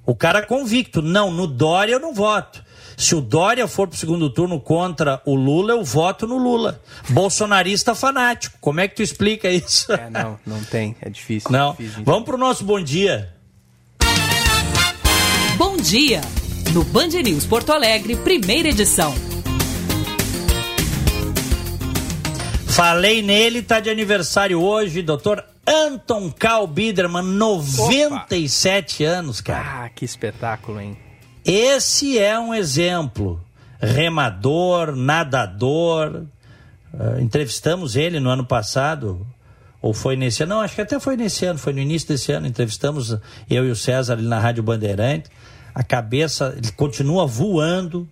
O 0.08 0.16
cara 0.16 0.42
convicto, 0.42 1.02
não, 1.02 1.30
no 1.30 1.46
Dória 1.46 1.92
eu 1.92 2.00
não 2.00 2.14
voto. 2.14 2.64
Se 2.96 3.14
o 3.14 3.20
Dória 3.20 3.68
for 3.68 3.90
para 3.90 3.96
o 3.96 4.00
segundo 4.00 4.30
turno 4.30 4.58
contra 4.58 5.22
o 5.26 5.36
Lula, 5.36 5.74
eu 5.74 5.84
voto 5.84 6.26
no 6.26 6.38
Lula. 6.38 6.82
Bolsonarista 7.10 7.94
fanático. 7.94 8.58
Como 8.62 8.80
é 8.80 8.88
que 8.88 8.96
tu 8.96 9.04
explica 9.04 9.50
isso? 9.52 9.92
É, 9.92 10.10
não, 10.10 10.40
não 10.48 10.64
tem. 10.64 10.96
É 11.02 11.10
difícil. 11.10 11.52
Não. 11.52 11.72
É 11.72 11.76
difícil 11.84 12.06
Vamos 12.06 12.24
para 12.24 12.36
o 12.36 12.38
nosso 12.38 12.64
bom 12.64 12.82
dia. 12.82 13.34
Bom 15.58 15.76
dia. 15.76 16.22
no 16.74 16.86
Band 16.86 17.10
News 17.10 17.46
Porto 17.46 17.74
Alegre, 17.74 18.16
primeira 18.16 18.70
edição. 18.70 19.14
Falei 22.68 23.22
nele, 23.22 23.62
tá 23.62 23.82
de 23.82 23.90
aniversário 23.90 24.62
hoje, 24.62 25.02
doutor 25.02 25.44
Anton 25.68 26.32
Karl 26.32 26.66
Biederman, 26.66 27.24
97 27.24 29.04
Opa. 29.04 29.14
anos, 29.14 29.42
cara. 29.42 29.86
Ah, 29.86 29.90
que 29.90 30.06
espetáculo, 30.06 30.80
hein? 30.80 30.98
Esse 31.44 32.18
é 32.18 32.40
um 32.40 32.54
exemplo. 32.54 33.42
Remador, 33.80 34.96
nadador. 34.96 36.24
Uh, 36.94 37.20
entrevistamos 37.20 37.98
ele 37.98 38.20
no 38.20 38.30
ano 38.30 38.46
passado, 38.46 39.28
ou 39.82 39.94
foi 39.94 40.16
nesse 40.16 40.44
ano? 40.44 40.56
Não, 40.56 40.62
acho 40.62 40.76
que 40.76 40.82
até 40.82 41.00
foi 41.00 41.18
nesse 41.18 41.46
ano, 41.46 41.60
foi 41.60 41.74
no 41.74 41.80
início 41.80 42.08
desse 42.08 42.32
ano. 42.32 42.48
Entrevistamos 42.48 43.18
eu 43.50 43.68
e 43.68 43.72
o 43.72 43.76
César 43.76 44.14
ali 44.14 44.26
na 44.26 44.40
Rádio 44.40 44.64
Bandeirante. 44.64 45.30
A 45.76 45.84
cabeça, 45.84 46.56
ele 46.58 46.72
continua 46.72 47.28
voando, 47.28 48.08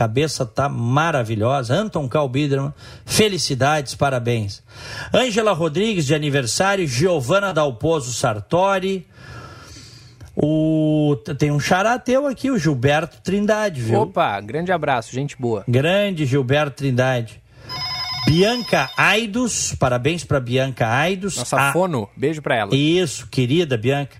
cabeça 0.00 0.46
tá 0.46 0.66
maravilhosa. 0.66 1.74
Anton 1.74 2.08
Calbiderman, 2.08 2.72
felicidades, 3.04 3.94
parabéns. 3.94 4.62
Ângela 5.12 5.52
Rodrigues, 5.52 6.06
de 6.06 6.14
aniversário. 6.14 6.88
Giovana 6.88 7.52
Dalpozo 7.52 8.10
Sartori. 8.10 9.06
O... 10.34 11.16
Tem 11.36 11.50
um 11.50 11.60
xará 11.60 11.98
teu 11.98 12.26
aqui, 12.26 12.50
o 12.50 12.58
Gilberto 12.58 13.18
Trindade, 13.22 13.82
viu? 13.82 14.00
Opa, 14.00 14.40
grande 14.40 14.72
abraço, 14.72 15.12
gente 15.12 15.36
boa. 15.38 15.64
Grande 15.68 16.24
Gilberto 16.24 16.76
Trindade. 16.76 17.42
Bianca 18.26 18.88
Aidos, 18.96 19.74
parabéns 19.78 20.24
para 20.24 20.40
Bianca 20.40 20.88
Aidos. 20.88 21.36
Nossa 21.36 21.60
a... 21.60 21.72
fono, 21.74 22.08
beijo 22.16 22.40
para 22.40 22.56
ela. 22.56 22.74
Isso, 22.74 23.26
querida 23.26 23.76
Bianca. 23.76 24.16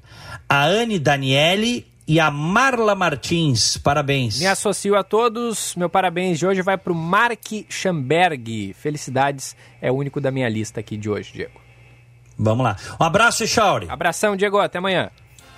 A 0.46 0.64
Anne 0.66 0.98
Daniele 0.98 1.89
e 2.10 2.18
a 2.18 2.28
Marla 2.28 2.96
Martins, 2.96 3.76
parabéns. 3.76 4.40
Me 4.40 4.46
associo 4.48 4.96
a 4.96 5.04
todos, 5.04 5.76
meu 5.76 5.88
parabéns 5.88 6.40
de 6.40 6.44
hoje 6.44 6.60
vai 6.60 6.76
para 6.76 6.92
o 6.92 6.96
Mark 6.96 7.52
Schamberg. 7.68 8.74
Felicidades, 8.74 9.54
é 9.80 9.92
o 9.92 9.94
único 9.94 10.20
da 10.20 10.32
minha 10.32 10.48
lista 10.48 10.80
aqui 10.80 10.96
de 10.96 11.08
hoje, 11.08 11.32
Diego. 11.32 11.60
Vamos 12.36 12.64
lá. 12.64 12.76
Um 13.00 13.04
abraço, 13.04 13.46
Chauri. 13.46 13.86
Abração, 13.88 14.34
Diego, 14.34 14.58
até 14.58 14.78
amanhã. 14.78 15.08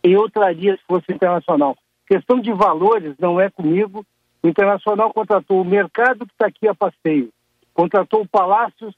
Eu 0.00 0.30
traria 0.30 0.76
se 0.76 0.82
fosse 0.86 1.12
internacional. 1.12 1.76
Questão 2.06 2.38
de 2.38 2.52
valores 2.52 3.16
não 3.18 3.40
é 3.40 3.50
comigo. 3.50 4.06
O 4.44 4.48
Internacional 4.48 5.12
contratou 5.12 5.60
o 5.60 5.64
mercado 5.64 6.24
que 6.24 6.32
está 6.32 6.46
aqui 6.46 6.68
a 6.68 6.74
passeio. 6.74 7.30
Contratou 7.74 8.22
o 8.22 8.28
Palácios 8.28 8.94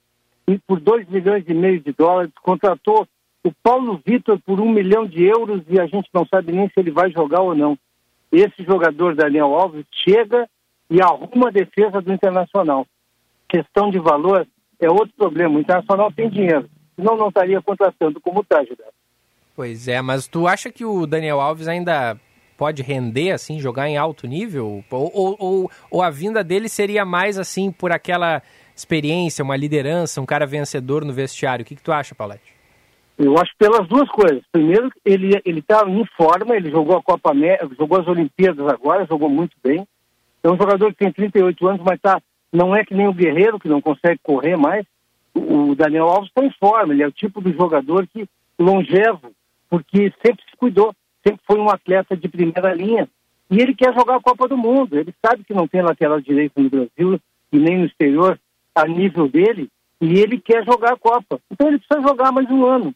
por 0.67 0.79
2 0.79 1.09
milhões 1.09 1.45
e 1.49 1.55
meio 1.55 1.81
de 1.81 1.93
dólares. 1.93 2.31
Contratou 2.43 3.09
o 3.43 3.51
Paulo 3.63 3.99
Vitor 4.05 4.39
por 4.45 4.61
um 4.61 4.69
milhão 4.69 5.07
de 5.07 5.25
euros 5.25 5.63
e 5.71 5.81
a 5.81 5.87
gente 5.87 6.11
não 6.13 6.27
sabe 6.27 6.53
nem 6.53 6.69
se 6.69 6.75
ele 6.77 6.91
vai 6.91 7.11
jogar 7.11 7.41
ou 7.41 7.55
não 7.55 7.79
esse 8.41 8.65
jogador 8.65 9.15
Daniel 9.15 9.55
Alves 9.55 9.85
chega 10.05 10.49
e 10.91 11.01
arruma 11.01 11.49
a 11.49 11.53
defesa 11.53 12.01
do 12.01 12.13
Internacional. 12.13 12.87
Questão 13.49 13.91
de 13.91 13.99
valor 13.99 14.47
é 14.81 14.89
outro 14.91 15.13
problema. 15.17 15.57
O 15.57 15.61
Internacional 15.61 16.13
tem 16.13 16.29
dinheiro, 16.29 16.69
senão 16.97 17.17
não 17.17 17.29
estaria 17.29 17.61
contratando 17.63 18.21
como 18.21 18.41
está, 18.41 18.63
Gilberto. 18.65 18.95
Pois 19.57 19.87
é, 19.87 20.03
mas 20.03 20.27
tu 20.27 20.49
acha 20.49 20.71
que 20.71 20.85
o 20.85 21.07
Daniel 21.07 21.41
Alves 21.41 21.69
ainda 21.69 22.19
pode 22.57 22.83
render, 22.83 23.31
assim, 23.31 23.61
jogar 23.61 23.89
em 23.89 23.97
alto 23.97 24.27
nível? 24.27 24.83
Ou, 24.91 25.11
ou, 25.15 25.37
ou, 25.39 25.71
ou 25.91 26.03
a 26.03 26.11
vinda 26.11 26.43
dele 26.43 26.69
seria 26.69 27.05
mais, 27.05 27.39
assim, 27.39 27.71
por 27.71 27.93
aquela 27.93 28.43
experiência, 28.75 29.45
uma 29.45 29.57
liderança, 29.57 30.21
um 30.21 30.27
cara 30.27 30.47
vencedor 30.47 31.05
no 31.05 31.13
vestiário? 31.13 31.63
O 31.63 31.67
que, 31.67 31.77
que 31.77 31.83
tu 31.83 31.93
acha, 31.93 32.15
Paulette? 32.15 32.54
Eu 33.17 33.39
acho 33.39 33.53
pelas 33.57 33.87
duas 33.87 34.09
coisas. 34.09 34.43
Primeiro, 34.51 34.91
ele 35.05 35.41
ele 35.45 35.61
está 35.61 35.89
em 35.89 36.05
forma, 36.17 36.57
ele 36.57 36.71
jogou 36.71 36.97
a 36.97 37.03
Copa 37.03 37.31
América, 37.31 37.71
jogou 37.79 38.01
as 38.01 38.09
Olimpíadas 38.09 38.67
agora, 38.67 39.07
jogou 39.07 39.29
muito 39.29 39.57
bem. 39.63 39.87
É 40.43 40.51
um 40.51 40.57
jogador 40.57 40.93
que 40.93 40.99
tem 40.99 41.13
38 41.13 41.69
anos, 41.69 41.83
mas 41.85 42.01
tá, 42.01 42.21
não 42.53 42.75
é 42.75 42.85
que 42.85 42.95
nem 42.95 43.09
o 43.09 43.15
Guerreiro, 43.15 43.59
que 43.59 43.69
não 43.69 43.81
consegue 43.81 44.21
correr 44.23 44.57
mais. 44.57 44.85
O 45.35 45.75
Daniel 45.75 46.09
Alves 46.09 46.29
está 46.29 46.45
em 46.45 46.51
forma, 46.51 46.93
ele 46.93 47.03
é 47.03 47.07
o 47.07 47.13
tipo 47.13 47.43
de 47.43 47.53
jogador 47.53 48.07
que 48.07 48.29
longevo, 48.59 49.33
porque 49.69 50.13
sempre 50.25 50.45
se 50.49 50.57
cuidou, 50.57 50.95
sempre 51.27 51.41
foi 51.47 51.59
um 51.59 51.69
atleta 51.69 52.17
de 52.17 52.29
primeira 52.29 52.75
linha. 52.75 53.09
E 53.51 53.61
ele 53.61 53.75
quer 53.75 53.95
jogar 53.95 54.17
a 54.17 54.21
Copa 54.21 54.49
do 54.49 54.57
Mundo. 54.57 54.99
Ele 54.99 55.15
sabe 55.25 55.45
que 55.45 55.55
não 55.55 55.69
tem 55.69 55.83
lateral 55.83 56.21
direito 56.21 56.61
no 56.61 56.71
Brasil 56.71 57.21
e 57.53 57.59
nem 57.59 57.79
no 57.79 57.87
exterior 57.87 58.39
a 58.75 58.87
nível 58.87 59.29
dele, 59.29 59.69
e 60.01 60.19
ele 60.19 60.39
quer 60.41 60.65
jogar 60.65 60.95
a 60.95 60.99
Copa. 60.99 61.41
Então 61.51 61.69
ele 61.69 61.79
precisa 61.79 62.07
jogar 62.07 62.33
mais 62.33 62.51
um 62.51 62.65
ano. 62.67 62.95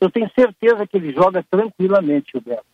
Eu 0.00 0.10
tenho 0.10 0.30
certeza 0.38 0.86
que 0.86 0.96
ele 0.96 1.12
joga 1.12 1.44
tranquilamente, 1.50 2.32
Gilberto. 2.32 2.66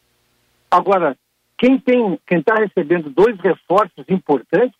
Agora, 0.71 1.17
quem 1.57 1.79
tem, 1.79 2.19
quem 2.27 2.39
está 2.39 2.55
recebendo 2.55 3.11
dois 3.11 3.39
reforços 3.39 4.05
importantes 4.09 4.77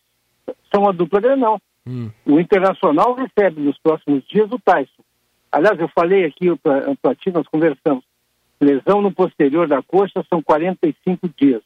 são 0.73 0.87
a 0.87 0.91
dupla 0.91 1.21
Grenal. 1.21 1.61
Hum. 1.87 2.09
O 2.25 2.39
Internacional 2.39 3.13
recebe 3.13 3.61
nos 3.61 3.77
próximos 3.77 4.25
dias 4.27 4.51
o 4.51 4.59
Tyson. 4.59 5.03
Aliás, 5.51 5.79
eu 5.79 5.87
falei 5.89 6.25
aqui 6.25 6.47
para 7.01 7.15
ti, 7.15 7.31
nós 7.31 7.47
conversamos. 7.47 8.03
Lesão 8.59 9.01
no 9.01 9.11
posterior 9.11 9.67
da 9.67 9.81
coxa 9.83 10.25
são 10.29 10.41
45 10.41 11.29
dias. 11.37 11.61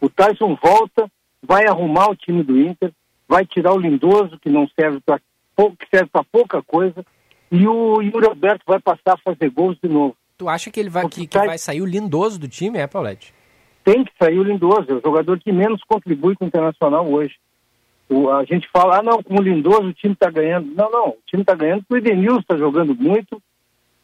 O 0.00 0.08
Tyson 0.08 0.56
volta, 0.62 1.10
vai 1.42 1.66
arrumar 1.66 2.10
o 2.10 2.16
time 2.16 2.42
do 2.42 2.58
Inter, 2.58 2.92
vai 3.28 3.46
tirar 3.46 3.72
o 3.74 3.78
Lindoso, 3.78 4.38
que 4.38 4.48
não 4.48 4.68
serve 4.68 5.00
para 5.00 6.24
pouca 6.32 6.62
coisa, 6.62 7.04
e 7.50 7.66
o 7.66 8.00
Yuri 8.02 8.26
Alberto 8.26 8.62
vai 8.66 8.80
passar 8.80 9.14
a 9.14 9.18
fazer 9.18 9.50
gols 9.50 9.78
de 9.82 9.88
novo. 9.88 10.16
Tu 10.36 10.48
acha 10.48 10.70
que 10.70 10.78
ele 10.78 10.90
vai, 10.90 11.08
que, 11.08 11.26
que, 11.26 11.38
vai 11.38 11.58
sair 11.58 11.80
o 11.80 11.86
lindoso 11.86 12.38
do 12.38 12.46
time, 12.46 12.78
é, 12.78 12.86
Paulette? 12.86 13.34
Tem 13.82 14.04
que 14.04 14.12
sair 14.20 14.38
o 14.38 14.44
lindoso, 14.44 14.86
é 14.90 14.94
o 14.94 15.00
jogador 15.00 15.38
que 15.40 15.50
menos 15.50 15.82
contribui 15.82 16.36
com 16.36 16.44
o 16.44 16.48
Internacional 16.48 17.10
hoje. 17.10 17.34
O, 18.08 18.30
a 18.30 18.44
gente 18.44 18.68
fala, 18.72 18.98
ah 18.98 19.02
não, 19.02 19.22
com 19.22 19.34
o 19.38 19.42
lindoso 19.42 19.88
o 19.88 19.92
time 19.92 20.14
está 20.14 20.30
ganhando. 20.30 20.72
Não, 20.74 20.90
não, 20.90 21.08
o 21.08 21.18
time 21.26 21.42
está 21.42 21.54
ganhando 21.54 21.82
porque 21.82 21.94
o 21.94 21.98
Edenilson 21.98 22.40
está 22.40 22.56
jogando 22.56 22.94
muito, 22.94 23.42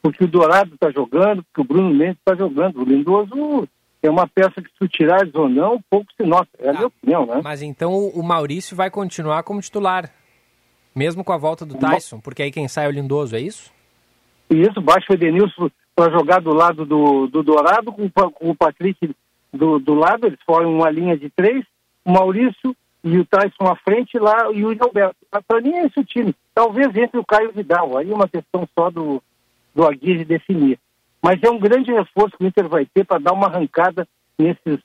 porque 0.02 0.24
o 0.24 0.28
Dourado 0.28 0.74
está 0.74 0.90
jogando, 0.90 1.42
porque 1.44 1.60
o 1.60 1.64
Bruno 1.64 1.94
Mendes 1.94 2.18
está 2.18 2.34
jogando. 2.34 2.80
O 2.80 2.84
lindoso 2.84 3.68
é 4.02 4.10
uma 4.10 4.26
peça 4.26 4.60
que 4.60 4.68
se 4.68 4.74
tu 4.78 4.88
tirares 4.88 5.34
ou 5.34 5.48
não, 5.48 5.80
pouco 5.88 6.12
se 6.14 6.26
nota. 6.26 6.50
É 6.58 6.68
a 6.68 6.72
minha 6.72 6.86
opinião, 6.86 7.26
né? 7.26 7.40
Mas 7.42 7.62
então 7.62 8.08
o 8.08 8.22
Maurício 8.22 8.76
vai 8.76 8.90
continuar 8.90 9.42
como 9.42 9.60
titular, 9.60 10.10
mesmo 10.94 11.24
com 11.24 11.32
a 11.32 11.38
volta 11.38 11.66
do 11.66 11.76
Tyson, 11.76 12.20
porque 12.20 12.42
aí 12.42 12.50
quem 12.50 12.68
sai 12.68 12.86
é 12.86 12.88
o 12.88 12.92
lindoso, 12.92 13.36
é 13.36 13.40
isso? 13.40 13.72
Isso, 14.50 14.80
baixa 14.80 15.06
o 15.10 15.14
Edenilson 15.14 15.70
para 15.94 16.12
jogar 16.12 16.40
do 16.40 16.52
lado 16.52 16.84
do, 16.84 17.26
do 17.26 17.42
Dourado, 17.42 17.92
com, 17.92 18.08
com 18.10 18.50
o 18.50 18.54
Patrick 18.54 19.14
do, 19.52 19.78
do 19.78 19.94
lado, 19.94 20.26
eles 20.26 20.38
formam 20.44 20.74
uma 20.74 20.90
linha 20.90 21.16
de 21.16 21.30
três, 21.30 21.64
o 22.04 22.10
Maurício 22.10 22.76
e 23.02 23.18
o 23.18 23.24
Tyson 23.24 23.66
à 23.66 23.76
frente 23.76 24.18
lá 24.18 24.50
e 24.52 24.64
o 24.64 24.70
Yuri 24.70 24.78
Alberto. 24.80 25.16
Para 25.46 25.60
mim 25.60 25.72
é 25.72 25.86
esse 25.86 26.00
o 26.00 26.04
time. 26.04 26.34
Talvez 26.54 26.94
entre 26.96 27.18
o 27.18 27.24
Caio 27.24 27.52
Vidal. 27.52 27.96
Aí 27.96 28.10
é 28.10 28.14
uma 28.14 28.28
questão 28.28 28.68
só 28.74 28.90
do, 28.90 29.22
do 29.74 29.86
Aguirre 29.86 30.24
definir. 30.24 30.78
Mas 31.22 31.42
é 31.42 31.50
um 31.50 31.58
grande 31.58 31.92
reforço 31.92 32.36
que 32.36 32.44
o 32.44 32.46
Inter 32.46 32.68
vai 32.68 32.86
ter 32.86 33.04
para 33.04 33.20
dar 33.20 33.32
uma 33.32 33.46
arrancada 33.46 34.06
nesses 34.38 34.80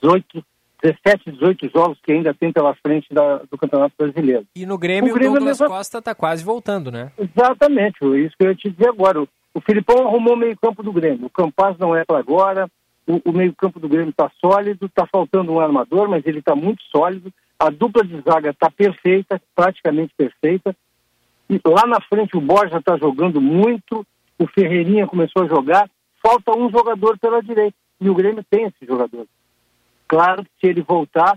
18, 0.00 0.44
17, 0.84 1.32
18 1.32 1.70
jogos 1.70 1.98
que 2.02 2.12
ainda 2.12 2.34
tem 2.34 2.52
pela 2.52 2.74
frente 2.74 3.06
da, 3.12 3.38
do 3.50 3.56
Campeonato 3.56 3.94
Brasileiro. 3.98 4.44
E 4.54 4.66
no 4.66 4.76
Grêmio 4.76 5.10
o, 5.12 5.14
Grêmio 5.14 5.32
o 5.32 5.34
Douglas 5.38 5.60
mesmo- 5.60 5.74
Costa 5.74 5.98
está 5.98 6.14
quase 6.14 6.44
voltando, 6.44 6.92
né? 6.92 7.10
Exatamente, 7.18 7.96
isso 8.18 8.36
que 8.38 8.44
eu 8.44 8.50
ia 8.50 8.54
te 8.54 8.70
dizer 8.70 8.88
agora. 8.90 9.22
O, 9.22 9.28
o 9.54 9.60
Filipão 9.62 10.06
arrumou 10.06 10.34
o 10.34 10.36
meio-campo 10.36 10.82
do 10.82 10.92
Grêmio. 10.92 11.26
O 11.26 11.30
Campaz 11.30 11.78
não 11.78 11.96
é 11.96 12.04
para 12.04 12.18
agora. 12.18 12.68
O, 13.06 13.30
o 13.30 13.32
meio-campo 13.32 13.80
do 13.80 13.88
Grêmio 13.88 14.10
está 14.10 14.30
sólido, 14.40 14.86
está 14.86 15.06
faltando 15.06 15.52
um 15.52 15.60
armador, 15.60 16.08
mas 16.08 16.26
ele 16.26 16.40
está 16.40 16.54
muito 16.54 16.82
sólido. 16.94 17.32
A 17.58 17.70
dupla 17.70 18.04
de 18.04 18.20
zaga 18.20 18.50
está 18.50 18.70
perfeita, 18.70 19.40
praticamente 19.54 20.12
perfeita. 20.16 20.76
E 21.48 21.60
lá 21.66 21.86
na 21.86 22.00
frente 22.00 22.36
o 22.36 22.40
Borja 22.40 22.78
está 22.78 22.96
jogando 22.98 23.40
muito, 23.40 24.04
o 24.38 24.46
Ferreirinha 24.46 25.06
começou 25.06 25.44
a 25.44 25.46
jogar. 25.46 25.88
Falta 26.22 26.56
um 26.56 26.70
jogador 26.70 27.18
pela 27.18 27.42
direita. 27.42 27.76
E 28.00 28.10
o 28.10 28.14
Grêmio 28.14 28.44
tem 28.50 28.64
esse 28.64 28.84
jogador. 28.86 29.26
Claro 30.14 30.44
que 30.44 30.50
se 30.60 30.66
ele 30.68 30.80
voltar 30.80 31.36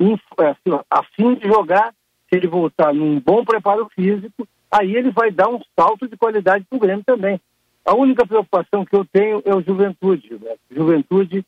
é, 0.00 0.48
assim, 0.48 0.84
a 0.90 1.02
fim 1.14 1.36
de 1.36 1.46
jogar, 1.46 1.94
se 2.28 2.36
ele 2.36 2.48
voltar 2.48 2.92
num 2.92 3.20
bom 3.20 3.44
preparo 3.44 3.88
físico, 3.94 4.44
aí 4.68 4.96
ele 4.96 5.12
vai 5.12 5.30
dar 5.30 5.48
um 5.48 5.60
salto 5.78 6.08
de 6.08 6.16
qualidade 6.16 6.64
para 6.68 6.76
o 6.76 6.80
Grêmio 6.80 7.04
também. 7.04 7.40
A 7.84 7.94
única 7.94 8.26
preocupação 8.26 8.84
que 8.84 8.96
eu 8.96 9.04
tenho 9.04 9.40
é 9.44 9.54
o 9.54 9.62
Juventude. 9.62 10.26
Gilberto. 10.26 10.58
Juventude 10.68 11.46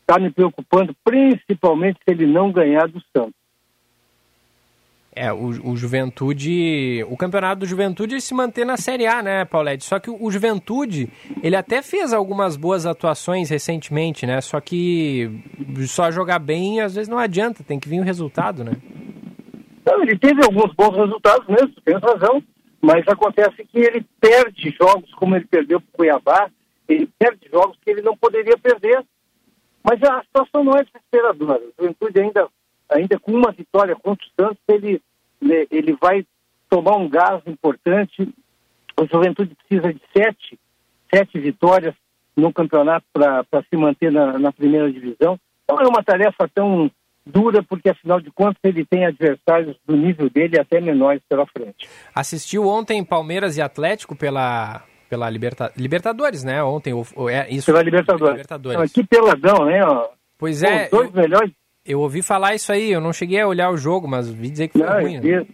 está 0.00 0.18
me 0.18 0.28
preocupando, 0.28 0.92
principalmente 1.04 2.00
se 2.02 2.10
ele 2.10 2.26
não 2.26 2.50
ganhar 2.50 2.88
do 2.88 3.00
Santos. 3.16 3.37
É, 5.18 5.32
o, 5.32 5.70
o 5.72 5.76
Juventude. 5.76 7.04
O 7.08 7.16
campeonato 7.16 7.60
do 7.60 7.66
Juventude 7.66 8.20
se 8.20 8.32
mantém 8.34 8.64
na 8.64 8.76
Série 8.76 9.06
A, 9.06 9.22
né, 9.22 9.44
Paulette? 9.44 9.84
Só 9.84 9.98
que 9.98 10.08
o, 10.08 10.30
Juventude, 10.30 11.08
ele 11.42 11.56
até 11.56 11.82
fez 11.82 12.12
algumas 12.12 12.56
boas 12.56 12.86
atuações 12.86 13.50
recentemente, 13.50 14.26
né? 14.26 14.40
Só 14.40 14.60
que 14.60 15.30
só 15.86 16.10
jogar 16.10 16.38
bem 16.38 16.80
às 16.80 16.94
vezes 16.94 17.08
não 17.08 17.18
adianta, 17.18 17.64
tem 17.64 17.80
que 17.80 17.88
vir 17.88 18.00
o 18.00 18.04
resultado, 18.04 18.62
né? 18.62 18.72
Então, 19.80 20.02
ele 20.02 20.18
teve 20.18 20.44
alguns 20.44 20.72
bons 20.74 20.94
resultados 20.94 21.48
mesmo, 21.48 21.74
tens 21.84 22.00
razão, 22.00 22.42
mas 22.80 23.06
acontece 23.08 23.64
que 23.64 23.78
ele 23.78 24.04
perde 24.20 24.76
jogos 24.80 25.12
como 25.14 25.34
ele 25.34 25.46
perdeu 25.46 25.80
para 25.80 25.88
o 25.88 25.96
Cuiabá, 25.96 26.50
ele 26.88 27.08
perde 27.18 27.48
jogos 27.50 27.76
que 27.84 27.90
ele 27.90 28.02
não 28.02 28.16
poderia 28.16 28.56
perder. 28.56 29.04
Mas 29.82 30.02
a 30.02 30.22
situação 30.22 30.62
não 30.62 30.74
é 30.74 30.84
desesperadora. 30.84 31.62
O 31.78 31.82
Juventude 31.82 32.20
ainda, 32.20 32.48
ainda 32.90 33.18
com 33.18 33.32
uma 33.32 33.50
vitória 33.52 33.96
contra 33.96 34.24
o 34.26 34.42
Santos, 34.42 34.62
ele, 34.68 35.00
ele- 35.40 35.68
ele 35.70 35.96
vai 36.00 36.24
tomar 36.68 36.96
um 36.96 37.08
gás 37.08 37.42
importante. 37.46 38.28
O 39.00 39.06
Juventude 39.06 39.54
precisa 39.54 39.92
de 39.92 40.00
sete, 40.16 40.58
sete 41.14 41.38
vitórias 41.38 41.94
no 42.36 42.52
campeonato 42.52 43.04
para 43.12 43.44
se 43.68 43.76
manter 43.76 44.12
na, 44.12 44.38
na 44.38 44.52
primeira 44.52 44.90
divisão. 44.90 45.38
Não 45.68 45.80
é 45.80 45.86
uma 45.86 46.02
tarefa 46.02 46.48
tão 46.54 46.90
dura, 47.26 47.62
porque 47.62 47.90
afinal 47.90 48.20
de 48.20 48.30
contas 48.30 48.56
ele 48.64 48.86
tem 48.86 49.04
adversários 49.04 49.76
do 49.86 49.96
nível 49.96 50.30
dele 50.30 50.58
até 50.58 50.80
menores 50.80 51.20
pela 51.28 51.44
frente. 51.46 51.88
Assistiu 52.14 52.66
ontem 52.66 53.04
Palmeiras 53.04 53.56
e 53.56 53.62
Atlético 53.62 54.16
pela, 54.16 54.82
pela 55.10 55.28
Liberta, 55.28 55.70
Libertadores, 55.76 56.42
né? 56.42 56.62
Ontem, 56.62 56.94
o, 56.94 57.04
o- 57.16 57.28
é, 57.28 57.46
isso. 57.50 57.66
Pela 57.66 57.82
Libertadores. 57.82 58.30
Libertadores. 58.32 58.90
Então, 58.90 59.02
que 59.02 59.08
peladão, 59.08 59.66
né? 59.66 59.84
ó. 59.84 60.08
Pois 60.38 60.62
é. 60.62 60.84
os 60.84 60.90
dois 60.90 61.10
eu, 61.14 61.20
melhores. 61.20 61.50
Eu 61.88 62.00
ouvi 62.00 62.22
falar 62.22 62.54
isso 62.54 62.70
aí, 62.70 62.92
eu 62.92 63.00
não 63.00 63.12
cheguei 63.12 63.40
a 63.40 63.48
olhar 63.48 63.70
o 63.70 63.76
jogo, 63.76 64.06
mas 64.06 64.28
vi 64.30 64.50
dizer 64.50 64.68
que 64.68 64.78
foi 64.78 64.86
Não, 64.86 65.00
ruim. 65.00 65.20
né? 65.20 65.46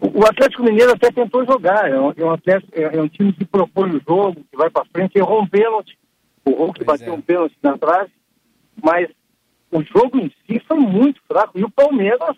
O 0.00 0.24
Atlético 0.24 0.62
Mineiro 0.62 0.92
até 0.92 1.10
tentou 1.12 1.44
jogar. 1.44 1.90
É 1.90 2.00
um, 2.00 2.10
é 2.16 2.24
um 2.24 2.30
Atlético- 2.30 2.72
é- 2.74 2.96
é 2.96 3.02
um 3.02 3.08
time 3.08 3.32
que 3.34 3.44
propõe 3.44 3.90
o 3.90 4.00
jogo, 4.06 4.42
que 4.50 4.56
vai 4.56 4.70
para 4.70 4.84
frente, 4.86 5.16
errou 5.16 5.42
um 5.42 5.46
pênalti. 5.46 5.96
O 6.44 6.52
Hulk 6.52 6.82
bateu 6.84 7.12
um 7.12 7.20
pênalti 7.20 7.54
na 7.62 7.76
trave, 7.76 8.10
mas 8.82 9.08
o 9.70 9.82
jogo 9.82 10.18
em 10.18 10.32
si 10.46 10.58
foi 10.66 10.78
muito 10.78 11.20
fraco. 11.28 11.58
E 11.58 11.62
o 11.64 11.70
Palmeiras, 11.70 12.34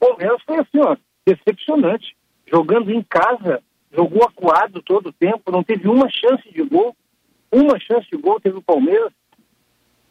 o 0.00 0.06
Palmeiras 0.06 0.40
foi 0.46 0.58
assim, 0.60 0.78
ó, 0.78 0.96
decepcionante. 1.26 2.16
Jogando 2.46 2.90
em 2.92 3.02
casa, 3.02 3.60
jogou 3.92 4.22
acuado 4.24 4.80
todo 4.80 5.08
o 5.08 5.12
tempo, 5.12 5.50
não 5.50 5.64
teve 5.64 5.88
uma 5.88 6.08
chance 6.08 6.48
de 6.52 6.62
gol. 6.62 6.96
Uma 7.50 7.78
chance 7.80 8.08
de 8.08 8.16
gol 8.16 8.38
teve 8.40 8.56
o 8.58 8.62
Palmeiras. 8.62 9.12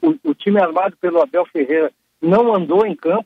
O, 0.02 0.16
o 0.30 0.34
time 0.34 0.60
armado 0.62 0.98
pelo 0.98 1.22
Abel 1.22 1.46
Ferreira 1.46 1.92
não 2.22 2.54
andou 2.54 2.86
em 2.86 2.96
campo 2.96 3.26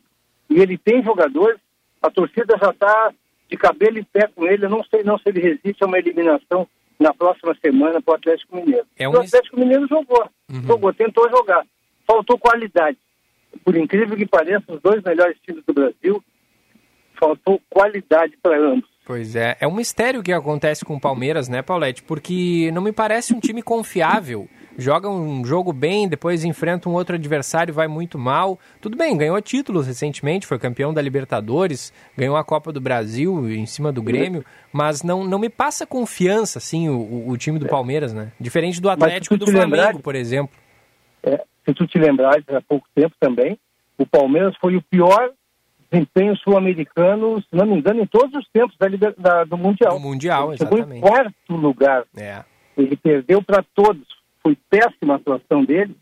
e 0.49 0.59
ele 0.59 0.77
tem 0.77 1.03
jogadores. 1.03 1.59
A 2.01 2.09
torcida 2.09 2.57
já 2.57 2.69
está 2.69 3.13
de 3.49 3.57
cabelo 3.57 3.97
e 3.97 4.03
pé 4.03 4.27
com 4.27 4.45
ele. 4.45 4.65
Eu 4.65 4.69
não 4.69 4.83
sei 4.83 5.03
não 5.03 5.17
se 5.17 5.29
ele 5.29 5.39
resiste 5.39 5.83
a 5.83 5.87
uma 5.87 5.97
eliminação 5.97 6.67
na 6.99 7.13
próxima 7.13 7.55
semana 7.61 8.01
para 8.01 8.13
o 8.13 8.15
Atlético 8.15 8.55
Mineiro. 8.55 8.85
É 8.97 9.07
um 9.07 9.13
O 9.13 9.19
Atlético 9.19 9.59
Mineiro 9.59 9.87
jogou, 9.87 10.29
jogou, 10.65 10.93
tentou 10.93 11.29
jogar. 11.29 11.65
Faltou 12.05 12.37
qualidade. 12.37 12.97
Por 13.63 13.75
incrível 13.75 14.17
que 14.17 14.25
pareça, 14.25 14.63
os 14.67 14.81
dois 14.81 15.01
melhores 15.03 15.37
times 15.45 15.63
do 15.65 15.73
Brasil, 15.73 16.23
faltou 17.19 17.61
qualidade 17.69 18.37
para 18.41 18.57
ambos. 18.59 18.89
Pois 19.05 19.35
é, 19.35 19.57
é 19.59 19.67
um 19.67 19.75
mistério 19.75 20.21
o 20.21 20.23
que 20.23 20.31
acontece 20.31 20.85
com 20.85 20.95
o 20.95 20.99
Palmeiras, 20.99 21.49
né, 21.49 21.61
Paulette? 21.61 22.01
Porque 22.03 22.71
não 22.73 22.81
me 22.81 22.93
parece 22.93 23.33
um 23.33 23.39
time 23.39 23.61
confiável. 23.61 24.47
Joga 24.77 25.09
um 25.09 25.43
jogo 25.45 25.71
bem, 25.73 26.07
depois 26.07 26.43
enfrenta 26.45 26.87
um 26.89 26.93
outro 26.93 27.15
adversário, 27.15 27.73
vai 27.73 27.87
muito 27.87 28.17
mal. 28.17 28.57
Tudo 28.81 28.97
bem, 28.97 29.15
ganhou 29.17 29.39
títulos 29.41 29.85
recentemente, 29.87 30.47
foi 30.47 30.57
campeão 30.57 30.93
da 30.93 31.01
Libertadores, 31.01 31.91
ganhou 32.17 32.37
a 32.37 32.43
Copa 32.45 32.71
do 32.71 32.79
Brasil 32.81 33.51
em 33.51 33.65
cima 33.65 33.91
do 33.91 34.01
Grêmio, 34.01 34.43
mas 34.71 35.03
não, 35.03 35.23
não 35.25 35.37
me 35.37 35.49
passa 35.49 35.85
confiança, 35.85 36.57
assim, 36.57 36.87
o, 36.89 37.27
o- 37.29 37.37
time 37.37 37.59
do 37.59 37.67
Palmeiras, 37.67 38.13
né? 38.13 38.31
Diferente 38.39 38.81
do 38.81 38.89
Atlético 38.89 39.35
e 39.35 39.37
do 39.37 39.45
Flamengo, 39.45 39.75
lembrar- 39.75 40.01
por 40.01 40.15
exemplo. 40.15 40.55
É, 41.21 41.43
se 41.65 41.73
tu 41.73 41.85
te 41.85 41.99
lembrares, 41.99 42.43
há 42.49 42.61
pouco 42.61 42.87
tempo 42.95 43.13
também, 43.19 43.59
o 43.97 44.07
Palmeiras 44.07 44.55
foi 44.59 44.75
o 44.77 44.81
pior 44.81 45.29
desempenho 45.93 46.35
sul-americano, 46.37 47.39
se 47.41 47.55
não 47.55 47.65
me 47.65 47.75
engano, 47.77 48.01
em 48.01 48.07
todos 48.07 48.33
os 48.35 48.47
tempos 48.51 48.75
da, 48.77 48.87
da- 49.17 49.43
do 49.43 49.57
Mundial. 49.57 49.93
Do 49.93 49.99
Mundial, 49.99 50.49
Ele 50.49 50.57
Chegou 50.57 50.77
em 50.77 50.81
exatamente. 50.81 51.01
quarto 51.07 51.55
lugar. 51.55 52.03
É. 52.17 52.43
Ele 52.75 52.97
perdeu 52.97 53.41
para 53.43 53.63
todos. 53.75 54.03
Foi 54.41 54.57
péssima 54.69 55.13
a 55.13 55.17
atuação 55.17 55.63
dele. 55.63 55.95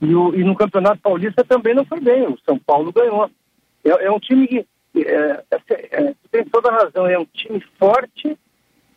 E, 0.00 0.14
o- 0.14 0.34
e 0.34 0.42
no 0.42 0.54
Campeonato 0.56 1.00
Paulista 1.00 1.44
também 1.44 1.74
não 1.74 1.84
foi 1.84 2.00
bem. 2.00 2.26
O 2.26 2.38
São 2.44 2.58
Paulo 2.58 2.90
ganhou. 2.92 3.30
É, 3.84 4.06
é 4.06 4.10
um 4.10 4.18
time 4.18 4.46
que. 4.48 4.66
É, 4.96 5.44
é, 5.50 5.56
é, 6.08 6.14
tem 6.30 6.44
toda 6.46 6.70
a 6.70 6.74
razão. 6.84 7.06
É 7.06 7.18
um 7.18 7.26
time 7.26 7.62
forte, 7.78 8.36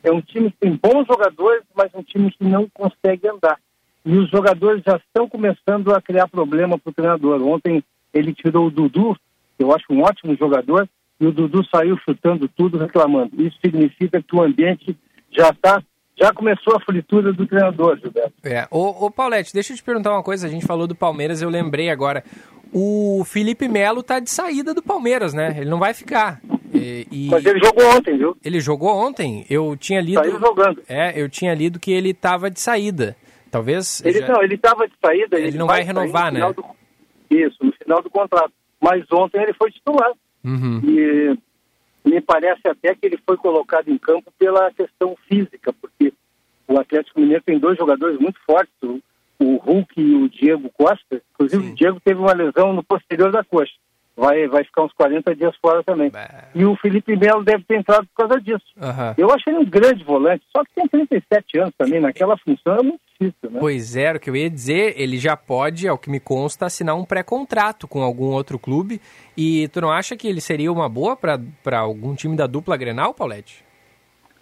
é 0.02 0.11
um 0.11 0.22
time 0.22 0.49
que 0.52 0.57
tem 0.57 0.80
bons 0.82 1.06
jogadores, 1.06 1.64
mas 1.76 1.94
um 1.94 2.02
time 2.03 2.32
que 2.32 2.44
não 2.45 2.68
consegue 2.74 3.28
andar. 3.28 3.60
E 4.06 4.16
os 4.18 4.30
jogadores 4.30 4.82
já 4.86 4.95
estão 4.95 5.28
começando 5.28 5.94
a 5.94 6.02
criar 6.02 6.28
problema 6.30 6.78
para 6.80 6.90
o 6.90 6.94
treinador. 6.94 7.41
Ontem 7.45 7.84
ele 8.14 8.34
tirou 8.34 8.68
o 8.68 8.72
Dudu, 8.72 9.16
eu 9.60 9.72
acho 9.73 9.86
um 9.91 10.02
ótimo 10.02 10.36
jogador, 10.36 10.88
e 11.19 11.26
o 11.27 11.31
Dudu 11.31 11.64
saiu 11.73 11.98
chutando 12.06 12.48
tudo, 12.48 12.77
reclamando. 12.77 13.31
Isso 13.41 13.57
significa 13.64 14.22
que 14.22 14.36
o 14.36 14.41
ambiente 14.41 14.98
já 15.31 15.49
está. 15.49 15.81
Já 16.22 16.34
começou 16.34 16.76
a 16.76 16.81
fritura 16.81 17.31
do 17.31 17.45
treinador, 17.48 17.98
Gilberto. 17.98 18.34
É. 18.44 18.68
Ô, 18.69 19.06
ô 19.06 19.11
Paulette, 19.11 19.53
deixa 19.53 19.72
eu 19.72 19.77
te 19.77 19.84
perguntar 19.84 20.11
uma 20.11 20.23
coisa. 20.23 20.48
A 20.48 20.49
gente 20.49 20.65
falou 20.65 20.86
do 20.86 20.94
Palmeiras, 20.95 21.41
eu 21.41 21.49
lembrei 21.49 21.90
agora. 21.90 22.23
O 22.73 23.23
Felipe 23.26 23.68
Melo 23.69 24.03
tá 24.03 24.19
de 24.19 24.30
saída 24.30 24.73
do 24.73 24.81
Palmeiras, 24.84 25.34
né? 25.34 25.56
Ele 25.57 25.69
não 25.69 25.80
vai 25.80 25.94
ficar. 25.94 26.41
E, 26.73 27.07
e- 27.10 27.27
Mas 27.31 27.45
ele 27.45 27.60
jogou 27.64 27.86
ontem, 27.95 28.18
viu? 28.18 28.38
Ele 28.44 28.60
jogou 28.60 28.90
ontem? 28.95 29.45
Eu 29.49 29.76
tinha 29.77 30.02
lido. 30.02 30.19
Saiu 30.22 30.40
jogando. 30.40 30.81
É, 30.90 31.19
eu 31.19 31.27
tinha 31.30 31.53
lido 31.53 31.80
que 31.80 31.91
ele 31.91 32.14
tava 32.14 32.52
de 32.52 32.60
saída. 32.60 33.15
Talvez. 33.49 34.02
Ele 34.06 34.19
já- 34.19 34.27
não, 34.27 34.44
ele 34.44 34.56
estava 34.56 34.88
de 34.88 34.94
saída. 35.03 35.40
Ele 35.40 35.57
não 35.57 35.68
vai 35.68 35.77
sair 35.84 35.88
renovar, 35.88 36.31
né? 36.34 36.53
do- 36.53 36.65
Isso, 37.31 37.57
no 37.64 37.72
final 37.73 38.02
do 38.03 38.10
contrato. 38.10 38.52
Mas 38.80 39.06
ontem 39.11 39.41
ele 39.41 39.53
foi 39.53 39.72
titular. 39.72 40.11
Uhum. 40.43 40.81
E 40.84 41.38
me 42.06 42.22
parece 42.22 42.68
até 42.68 42.95
que 42.95 43.06
ele 43.06 43.19
foi 43.26 43.38
colocado 43.38 43.89
em 43.89 43.97
campo 43.97 44.31
pela 44.38 44.72
questão 44.72 45.15
física, 45.27 45.73
porque 45.73 46.14
o 46.68 46.80
Atlético 46.80 47.19
Mineiro 47.19 47.43
tem 47.43 47.60
dois 47.60 47.77
jogadores 47.77 48.19
muito 48.19 48.39
fortes, 48.45 48.73
o, 48.81 48.99
o 49.39 49.57
Hulk 49.57 49.99
e 49.99 50.15
o 50.15 50.30
Diego 50.30 50.69
Costa. 50.72 51.22
Inclusive, 51.34 51.72
o 51.72 51.76
Diego 51.76 51.99
teve 51.99 52.19
uma 52.19 52.34
lesão 52.34 52.73
no 52.73 52.84
posterior 52.84 53.31
da 53.31 53.43
coxa. 53.43 53.73
Vai, 54.15 54.47
vai 54.47 54.65
ficar 54.65 54.84
uns 54.84 54.91
40 54.93 55.34
dias 55.34 55.56
fora 55.61 55.81
também. 55.81 56.11
E 56.53 56.65
o 56.65 56.76
Felipe 56.76 57.15
Melo 57.15 57.43
deve 57.43 57.64
ter 57.64 57.77
entrado 57.77 58.06
por 58.07 58.27
causa 58.27 58.41
disso. 58.41 58.65
Aham. 58.81 59.15
Eu 59.18 59.31
acho 59.31 59.49
ele 59.49 59.60
um 59.60 59.65
grande 59.65 60.03
volante, 60.03 60.43
só 60.51 60.64
que 60.64 60.73
tem 60.76 60.88
37 60.88 61.57
anos 61.60 61.73
também, 61.77 62.01
naquela 62.01 62.38
função 62.38 62.76
é 62.76 62.84
muito 62.84 63.01
né? 63.20 63.60
Pois 63.60 63.96
é, 63.96 64.14
o 64.14 64.20
que 64.20 64.30
eu 64.30 64.36
ia 64.36 64.50
dizer, 64.50 64.94
ele 64.98 65.18
já 65.18 65.36
pode, 65.36 65.88
ao 65.88 65.98
que 65.98 66.10
me 66.10 66.20
consta, 66.20 66.66
assinar 66.66 66.96
um 66.96 67.04
pré-contrato 67.04 67.88
com 67.88 68.02
algum 68.02 68.28
outro 68.28 68.58
clube. 68.58 69.02
E 69.36 69.68
tu 69.70 69.82
não 69.82 69.91
acha 69.91 70.16
que 70.16 70.28
ele 70.28 70.40
seria 70.40 70.72
uma 70.72 70.88
boa 70.88 71.18
para 71.18 71.80
algum 71.80 72.16
time 72.16 72.36
da 72.36 72.48
dupla 72.48 72.78
Grenal, 72.78 73.14
Paulette? 73.14 73.64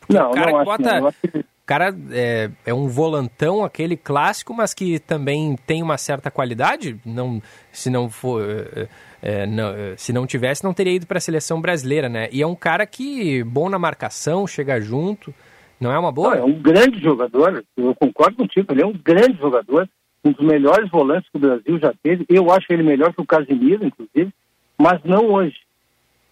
Não, 0.08 0.30
o 0.30 0.34
cara 0.34 0.52
não 0.52 0.64
que 0.64 0.70
acho, 0.70 0.84
bota, 0.84 1.02
não. 1.02 1.12
Que 1.12 1.18
ele- 1.34 1.46
cara 1.66 1.94
é, 2.12 2.50
é, 2.66 2.74
um 2.74 2.88
volantão, 2.88 3.66
aquele 3.66 3.98
clássico, 3.98 4.54
mas 4.54 4.74
que 4.74 5.00
também 5.00 5.58
tem 5.68 5.84
uma 5.84 5.98
certa 5.98 6.32
qualidade. 6.32 6.98
Não, 7.06 7.42
se 7.74 7.90
não 7.90 8.10
for, 8.10 8.42
é, 8.42 8.88
é 9.22 9.46
não, 9.46 9.74
se 9.98 10.14
não 10.14 10.26
tivesse, 10.26 10.64
não 10.64 10.74
teria 10.74 10.94
ido 10.94 11.06
para 11.06 11.18
a 11.18 11.22
seleção 11.22 11.60
brasileira, 11.60 12.08
né? 12.08 12.30
E 12.32 12.42
é 12.42 12.48
um 12.48 12.56
cara 12.56 12.86
que 12.86 13.44
bom 13.44 13.68
na 13.68 13.78
marcação, 13.78 14.48
chega 14.48 14.80
junto. 14.80 15.34
Não 15.80 15.92
é 15.92 16.00
uma 16.00 16.12
boa? 16.12 16.36
Não, 16.36 16.42
é 16.42 16.44
um 16.44 16.60
grande 16.60 17.00
jogador. 17.00 17.64
Eu 17.76 17.96
concordo 17.96 18.38
contigo. 18.38 18.72
Ele 18.72 18.82
é 18.82 18.86
um 18.86 18.94
grande 18.94 19.38
jogador, 19.38 19.88
um 20.24 20.32
dos 20.32 20.46
melhores 20.46 20.90
volantes 20.90 21.30
que 21.30 21.38
o 21.38 21.42
Brasil 21.42 21.80
já 21.80 21.94
teve. 22.02 22.26
Eu 22.28 22.52
acho 22.52 22.66
ele 22.70 22.84
melhor 22.84 23.14
que 23.14 23.22
o 23.22 23.26
Casimiro, 23.26 23.86
inclusive, 23.86 24.34
mas 24.78 25.02
não 25.04 25.26
hoje. 25.28 25.60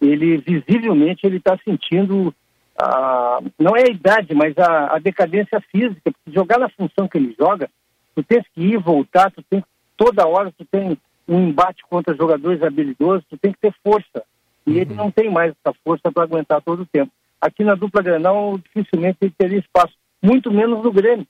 Ele 0.00 0.38
visivelmente 0.38 1.26
ele 1.26 1.38
está 1.38 1.56
sentindo 1.64 2.34
a, 2.78 3.40
não 3.58 3.76
é 3.76 3.82
a 3.82 3.90
idade, 3.90 4.34
mas 4.34 4.56
a, 4.58 4.96
a 4.96 4.98
decadência 4.98 5.60
física. 5.72 6.12
Porque 6.12 6.32
jogar 6.32 6.58
na 6.58 6.68
função 6.68 7.08
que 7.08 7.16
ele 7.16 7.34
joga, 7.38 7.70
tu 8.14 8.22
tens 8.22 8.44
que 8.54 8.60
ir, 8.60 8.78
voltar, 8.78 9.30
tu 9.30 9.42
tem 9.48 9.64
toda 9.96 10.26
hora 10.26 10.52
tu 10.52 10.64
tem 10.64 10.98
um 11.26 11.48
embate 11.48 11.82
contra 11.88 12.14
jogadores 12.14 12.62
habilidosos, 12.62 13.24
tu 13.28 13.36
tem 13.36 13.52
que 13.52 13.58
ter 13.58 13.74
força. 13.82 14.22
E 14.66 14.72
uhum. 14.72 14.76
ele 14.76 14.94
não 14.94 15.10
tem 15.10 15.30
mais 15.30 15.52
essa 15.52 15.74
força 15.84 16.12
para 16.12 16.24
aguentar 16.24 16.60
todo 16.62 16.82
o 16.82 16.86
tempo. 16.86 17.10
Aqui 17.40 17.62
na 17.64 17.74
dupla 17.74 18.02
Granal, 18.02 18.58
dificilmente 18.58 19.30
teria 19.36 19.58
espaço, 19.58 19.94
muito 20.22 20.50
menos 20.50 20.82
no 20.82 20.90
Grêmio. 20.90 21.26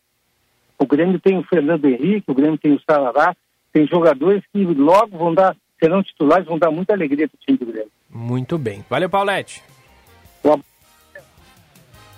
O 0.78 0.86
Grêmio 0.86 1.18
tem 1.20 1.38
o 1.38 1.42
Fernando 1.42 1.86
Henrique, 1.86 2.30
o 2.30 2.34
Grêmio 2.34 2.58
tem 2.58 2.72
o 2.72 2.80
Salará, 2.88 3.34
tem 3.72 3.86
jogadores 3.86 4.42
que 4.52 4.64
logo 4.64 5.16
vão 5.16 5.34
dar, 5.34 5.56
serão 5.78 6.02
titulares, 6.02 6.46
vão 6.46 6.58
dar 6.58 6.70
muita 6.70 6.92
alegria 6.92 7.28
para 7.28 7.36
o 7.36 7.40
time 7.40 7.58
do 7.58 7.66
Grêmio. 7.66 7.90
Muito 8.10 8.56
bem. 8.58 8.84
Valeu, 8.88 9.10
Paulette. 9.10 9.62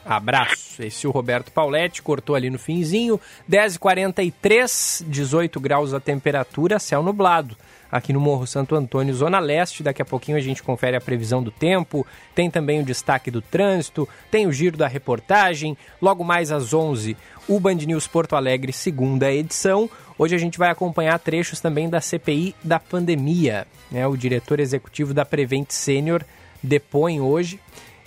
Abraço. 0.08 0.82
Esse 0.82 1.04
é 1.04 1.08
o 1.08 1.12
Roberto 1.12 1.52
Pauletti, 1.52 2.02
cortou 2.02 2.34
ali 2.34 2.48
no 2.48 2.58
finzinho. 2.58 3.20
10h43, 3.50 5.04
18 5.06 5.60
graus 5.60 5.92
a 5.92 6.00
temperatura, 6.00 6.78
céu 6.78 7.02
nublado. 7.02 7.54
Aqui 7.90 8.12
no 8.12 8.20
Morro 8.20 8.46
Santo 8.46 8.74
Antônio, 8.74 9.14
Zona 9.14 9.38
Leste. 9.38 9.82
Daqui 9.82 10.02
a 10.02 10.04
pouquinho 10.04 10.36
a 10.36 10.40
gente 10.40 10.62
confere 10.62 10.96
a 10.96 11.00
previsão 11.00 11.42
do 11.42 11.50
tempo. 11.50 12.06
Tem 12.34 12.50
também 12.50 12.80
o 12.80 12.84
destaque 12.84 13.30
do 13.30 13.40
trânsito, 13.40 14.08
tem 14.30 14.46
o 14.46 14.52
giro 14.52 14.76
da 14.76 14.86
reportagem. 14.86 15.76
Logo 16.00 16.22
mais 16.22 16.52
às 16.52 16.74
11 16.74 17.16
o 17.48 17.58
Band 17.58 17.76
News 17.76 18.06
Porto 18.06 18.36
Alegre, 18.36 18.72
segunda 18.72 19.32
edição. 19.32 19.88
Hoje 20.18 20.34
a 20.34 20.38
gente 20.38 20.58
vai 20.58 20.70
acompanhar 20.70 21.18
trechos 21.18 21.60
também 21.60 21.88
da 21.88 22.00
CPI 22.00 22.54
da 22.62 22.78
pandemia. 22.78 23.66
Né? 23.90 24.06
O 24.06 24.16
diretor 24.16 24.60
executivo 24.60 25.14
da 25.14 25.24
Prevent 25.24 25.70
Senior 25.70 26.22
depõe 26.62 27.20
hoje 27.20 27.58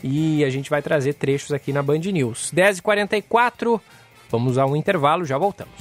e 0.03 0.43
a 0.43 0.49
gente 0.49 0.69
vai 0.69 0.81
trazer 0.81 1.13
trechos 1.13 1.51
aqui 1.51 1.73
na 1.73 1.81
Band 1.81 1.99
News. 1.99 2.51
10h44, 2.55 3.79
vamos 4.29 4.57
a 4.57 4.65
um 4.65 4.75
intervalo, 4.75 5.25
já 5.25 5.37
voltamos. 5.37 5.73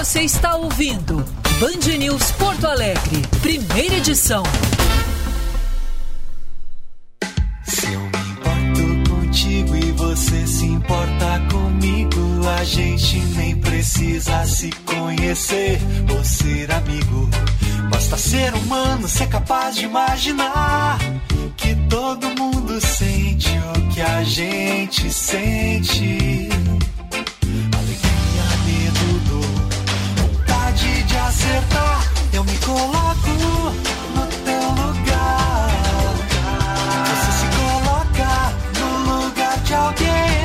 Você 0.00 0.22
está 0.22 0.56
ouvindo 0.56 1.22
Band 1.60 1.98
News 1.98 2.32
Porto 2.32 2.66
Alegre, 2.66 3.20
primeira 3.42 3.96
edição. 3.96 4.42
Se 7.64 7.92
eu 7.92 8.00
me 8.00 8.30
importo 8.30 9.10
contigo 9.10 9.76
e 9.76 9.92
você 9.92 10.46
se 10.46 10.64
importa 10.64 11.42
comigo, 11.52 12.48
a 12.58 12.64
gente 12.64 13.18
nem 13.36 13.54
precisa 13.60 14.46
se 14.46 14.70
conhecer 14.86 15.78
ou 16.10 16.24
ser 16.24 16.72
amigo. 16.72 17.28
Basta 17.90 18.16
ser 18.16 18.54
humano, 18.54 19.06
ser 19.06 19.28
capaz 19.28 19.76
de 19.76 19.84
imaginar 19.84 20.98
que 21.58 21.74
todo 21.90 22.26
mundo 22.38 22.80
sente 22.80 23.50
o 23.76 23.88
que 23.90 24.00
a 24.00 24.24
gente 24.24 25.12
sente. 25.12 26.48
Acertar. 31.30 32.02
Eu 32.32 32.44
me 32.44 32.56
coloco 32.58 33.30
no 34.14 34.26
teu 34.44 34.64
lugar. 34.82 35.70
Você 37.06 37.30
se 37.38 37.46
coloca 37.56 38.30
no 38.78 39.26
lugar 39.26 39.58
de 39.60 39.74
alguém. 39.74 40.39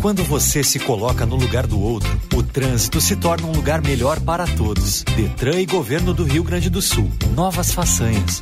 Quando 0.00 0.22
você 0.22 0.62
se 0.62 0.78
coloca 0.78 1.26
no 1.26 1.34
lugar 1.34 1.66
do 1.66 1.80
outro, 1.80 2.08
o 2.32 2.40
trânsito 2.40 3.00
se 3.00 3.16
torna 3.16 3.48
um 3.48 3.52
lugar 3.52 3.82
melhor 3.82 4.20
para 4.20 4.46
todos. 4.46 5.02
Detran 5.02 5.60
e 5.60 5.66
Governo 5.66 6.14
do 6.14 6.22
Rio 6.22 6.44
Grande 6.44 6.70
do 6.70 6.80
Sul. 6.80 7.10
Novas 7.34 7.72
façanhas. 7.72 8.40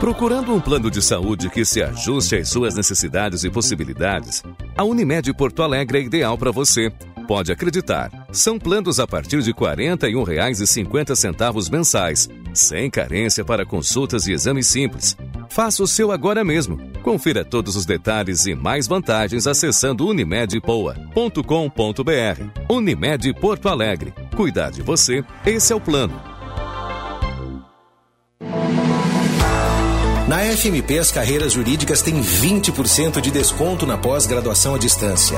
Procurando 0.00 0.54
um 0.54 0.60
plano 0.60 0.90
de 0.90 1.02
saúde 1.02 1.50
que 1.50 1.62
se 1.62 1.82
ajuste 1.82 2.36
às 2.36 2.48
suas 2.48 2.74
necessidades 2.74 3.44
e 3.44 3.50
possibilidades, 3.50 4.42
a 4.74 4.82
Unimed 4.82 5.34
Porto 5.34 5.62
Alegre 5.62 5.98
é 5.98 6.02
ideal 6.02 6.38
para 6.38 6.50
você 6.50 6.90
pode 7.30 7.52
acreditar. 7.52 8.10
São 8.32 8.58
planos 8.58 8.98
a 8.98 9.06
partir 9.06 9.40
de 9.40 9.52
R$ 9.52 9.56
41,50 9.56 11.70
mensais, 11.70 12.28
sem 12.52 12.90
carência 12.90 13.44
para 13.44 13.64
consultas 13.64 14.26
e 14.26 14.32
exames 14.32 14.66
simples. 14.66 15.16
Faça 15.50 15.82
o 15.82 15.86
seu 15.86 16.12
agora 16.12 16.44
mesmo. 16.44 16.78
Confira 17.02 17.44
todos 17.44 17.74
os 17.74 17.84
detalhes 17.84 18.46
e 18.46 18.54
mais 18.54 18.86
vantagens 18.86 19.46
acessando 19.46 20.06
unimedpoa.com.br. 20.06 22.62
Unimed 22.68 23.34
Porto 23.34 23.68
Alegre. 23.68 24.14
Cuidar 24.36 24.70
de 24.70 24.80
você, 24.80 25.24
esse 25.44 25.72
é 25.72 25.76
o 25.76 25.80
plano. 25.80 26.29
Na 30.30 30.38
FMP, 30.44 30.96
as 30.96 31.10
carreiras 31.10 31.54
jurídicas 31.54 32.02
têm 32.02 32.22
20% 32.22 33.20
de 33.20 33.32
desconto 33.32 33.84
na 33.84 33.98
pós-graduação 33.98 34.76
à 34.76 34.78
distância. 34.78 35.36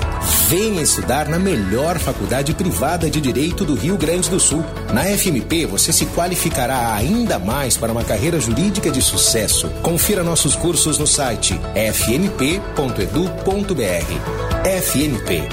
Venha 0.51 0.82
estudar 0.82 1.31
na 1.31 1.39
melhor 1.39 1.98
faculdade 1.98 2.52
privada 2.52 3.09
de 3.09 3.19
direito 3.19 3.64
do 3.64 3.74
Rio 3.74 3.97
Grande 3.97 4.28
do 4.28 4.39
Sul. 4.39 4.62
Na 4.93 5.05
FMP, 5.05 5.64
você 5.64 5.94
se 5.94 6.05
qualificará 6.05 6.93
ainda 6.93 7.39
mais 7.39 7.74
para 7.74 7.90
uma 7.90 8.05
carreira 8.05 8.39
jurídica 8.39 8.90
de 8.90 9.01
sucesso. 9.01 9.70
Confira 9.81 10.23
nossos 10.23 10.55
cursos 10.55 10.98
no 10.98 11.06
site 11.06 11.59
fmp.edu.br. 11.74 12.52
FMP 14.82 15.48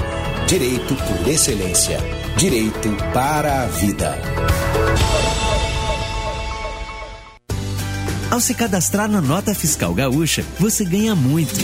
Direito 0.46 0.94
por 0.94 1.28
Excelência. 1.28 1.98
Direito 2.36 2.90
para 3.14 3.62
a 3.62 3.66
Vida. 3.68 4.18
Ao 8.30 8.40
se 8.40 8.54
cadastrar 8.54 9.10
na 9.10 9.20
Nota 9.20 9.52
Fiscal 9.52 9.92
Gaúcha, 9.92 10.44
você 10.58 10.84
ganha 10.84 11.16
muito. 11.16 11.58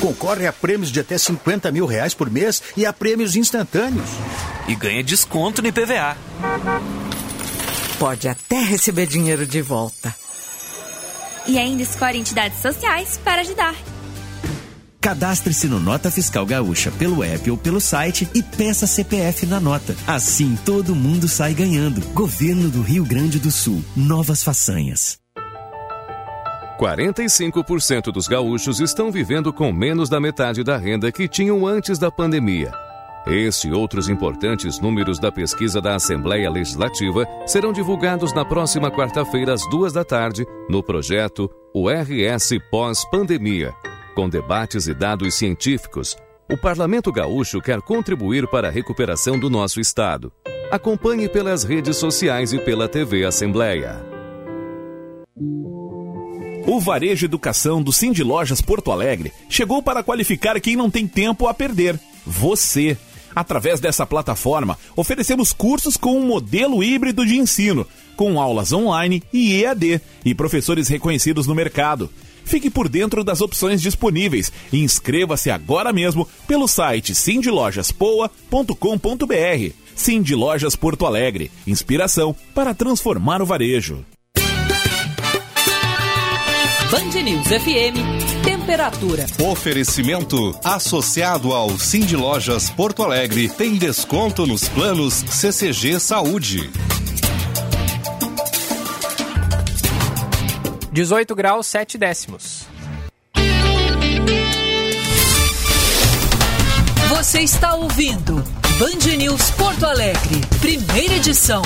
Concorre 0.00 0.46
a 0.46 0.52
prêmios 0.52 0.92
de 0.92 1.00
até 1.00 1.16
50 1.16 1.72
mil 1.72 1.86
reais 1.86 2.12
por 2.12 2.28
mês 2.28 2.62
e 2.76 2.84
a 2.84 2.92
prêmios 2.92 3.36
instantâneos. 3.36 4.10
E 4.68 4.74
ganha 4.74 5.02
desconto 5.02 5.62
no 5.62 5.68
IPVA. 5.68 6.14
Pode 7.98 8.28
até 8.28 8.60
receber 8.60 9.06
dinheiro 9.06 9.46
de 9.46 9.62
volta. 9.62 10.14
E 11.46 11.58
ainda 11.58 11.82
escolhe 11.82 12.18
entidades 12.18 12.60
sociais 12.60 13.18
para 13.24 13.40
ajudar. 13.40 13.74
Cadastre-se 15.00 15.66
no 15.68 15.80
Nota 15.80 16.10
Fiscal 16.10 16.44
Gaúcha 16.44 16.90
pelo 16.90 17.24
app 17.24 17.50
ou 17.50 17.56
pelo 17.56 17.80
site 17.80 18.28
e 18.34 18.42
peça 18.42 18.86
CPF 18.86 19.46
na 19.46 19.60
nota. 19.60 19.96
Assim 20.06 20.58
todo 20.66 20.94
mundo 20.94 21.28
sai 21.28 21.54
ganhando. 21.54 22.02
Governo 22.12 22.68
do 22.68 22.82
Rio 22.82 23.04
Grande 23.04 23.38
do 23.38 23.50
Sul. 23.50 23.82
Novas 23.96 24.42
façanhas. 24.42 25.23
45% 26.84 28.12
dos 28.12 28.28
gaúchos 28.28 28.78
estão 28.78 29.10
vivendo 29.10 29.50
com 29.54 29.72
menos 29.72 30.10
da 30.10 30.20
metade 30.20 30.62
da 30.62 30.76
renda 30.76 31.10
que 31.10 31.26
tinham 31.26 31.66
antes 31.66 31.98
da 31.98 32.10
pandemia. 32.10 32.70
Este 33.26 33.68
e 33.68 33.72
outros 33.72 34.06
importantes 34.10 34.78
números 34.78 35.18
da 35.18 35.32
pesquisa 35.32 35.80
da 35.80 35.94
Assembleia 35.94 36.50
Legislativa 36.50 37.26
serão 37.46 37.72
divulgados 37.72 38.34
na 38.34 38.44
próxima 38.44 38.90
quarta-feira, 38.90 39.54
às 39.54 39.66
duas 39.70 39.94
da 39.94 40.04
tarde, 40.04 40.44
no 40.68 40.82
projeto 40.82 41.50
O 41.74 41.88
RS 41.88 42.50
Pós-Pandemia. 42.70 43.72
Com 44.14 44.28
debates 44.28 44.86
e 44.86 44.92
dados 44.92 45.34
científicos, 45.36 46.18
o 46.52 46.56
Parlamento 46.58 47.10
Gaúcho 47.10 47.62
quer 47.62 47.80
contribuir 47.80 48.46
para 48.46 48.68
a 48.68 48.70
recuperação 48.70 49.38
do 49.38 49.48
nosso 49.48 49.80
Estado. 49.80 50.30
Acompanhe 50.70 51.30
pelas 51.30 51.64
redes 51.64 51.96
sociais 51.96 52.52
e 52.52 52.58
pela 52.58 52.86
TV 52.86 53.24
Assembleia. 53.24 54.04
O 56.66 56.80
Varejo 56.80 57.26
Educação 57.26 57.82
do 57.82 57.92
Cindy 57.92 58.22
Lojas 58.22 58.62
Porto 58.62 58.90
Alegre 58.90 59.30
chegou 59.50 59.82
para 59.82 60.02
qualificar 60.02 60.58
quem 60.60 60.74
não 60.74 60.90
tem 60.90 61.06
tempo 61.06 61.46
a 61.46 61.52
perder. 61.52 62.00
Você. 62.26 62.96
Através 63.36 63.80
dessa 63.80 64.06
plataforma, 64.06 64.78
oferecemos 64.96 65.52
cursos 65.52 65.94
com 65.96 66.16
um 66.16 66.26
modelo 66.26 66.82
híbrido 66.82 67.26
de 67.26 67.36
ensino, 67.36 67.86
com 68.16 68.40
aulas 68.40 68.72
online 68.72 69.22
e 69.32 69.62
EAD 69.62 70.00
e 70.24 70.34
professores 70.34 70.88
reconhecidos 70.88 71.46
no 71.46 71.54
mercado. 71.54 72.08
Fique 72.44 72.70
por 72.70 72.88
dentro 72.88 73.22
das 73.22 73.42
opções 73.42 73.82
disponíveis 73.82 74.50
e 74.72 74.82
inscreva-se 74.82 75.50
agora 75.50 75.92
mesmo 75.92 76.26
pelo 76.46 76.66
site 76.66 77.14
sindlojaspoa.com.br. 77.14 79.74
Cindy 79.94 80.34
Lojas 80.34 80.76
Porto 80.76 81.04
Alegre, 81.04 81.50
inspiração 81.66 82.34
para 82.54 82.74
transformar 82.74 83.42
o 83.42 83.46
varejo. 83.46 84.02
Band 86.90 87.22
News 87.22 87.46
FM, 87.48 88.44
temperatura. 88.44 89.26
Oferecimento 89.40 90.56
associado 90.62 91.52
ao 91.52 91.70
Cindy 91.78 92.14
Lojas 92.16 92.70
Porto 92.70 93.02
Alegre 93.02 93.48
tem 93.48 93.76
desconto 93.76 94.46
nos 94.46 94.68
planos 94.68 95.14
CCG 95.14 95.98
Saúde. 95.98 96.70
18 100.92 101.34
graus 101.34 101.66
7 101.66 101.98
décimos. 101.98 102.66
Você 107.08 107.40
está 107.40 107.74
ouvindo 107.74 108.44
Band 108.78 109.16
News 109.16 109.50
Porto 109.52 109.86
Alegre, 109.86 110.40
primeira 110.60 111.14
edição. 111.14 111.62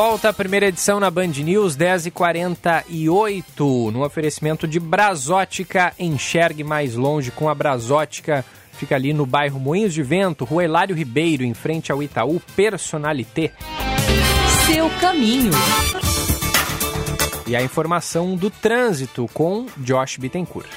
Volta 0.00 0.28
à 0.28 0.32
primeira 0.32 0.66
edição 0.66 1.00
na 1.00 1.10
Band 1.10 1.26
News, 1.26 1.76
10h48, 1.76 3.90
no 3.90 4.04
oferecimento 4.04 4.68
de 4.68 4.78
Brasótica. 4.78 5.92
Enxergue 5.98 6.62
mais 6.62 6.94
longe 6.94 7.32
com 7.32 7.48
a 7.48 7.54
Brasótica. 7.54 8.44
Fica 8.74 8.94
ali 8.94 9.12
no 9.12 9.26
bairro 9.26 9.58
Moinhos 9.58 9.92
de 9.92 10.04
Vento, 10.04 10.44
Rua 10.44 10.62
Hilário 10.62 10.94
Ribeiro, 10.94 11.42
em 11.42 11.52
frente 11.52 11.90
ao 11.90 12.00
Itaú 12.00 12.40
Personalité. 12.54 13.50
Seu 14.66 14.88
caminho. 15.00 15.50
E 17.48 17.56
a 17.56 17.60
informação 17.60 18.36
do 18.36 18.50
trânsito 18.50 19.28
com 19.34 19.66
Josh 19.78 20.16
Bittencourt. 20.16 20.70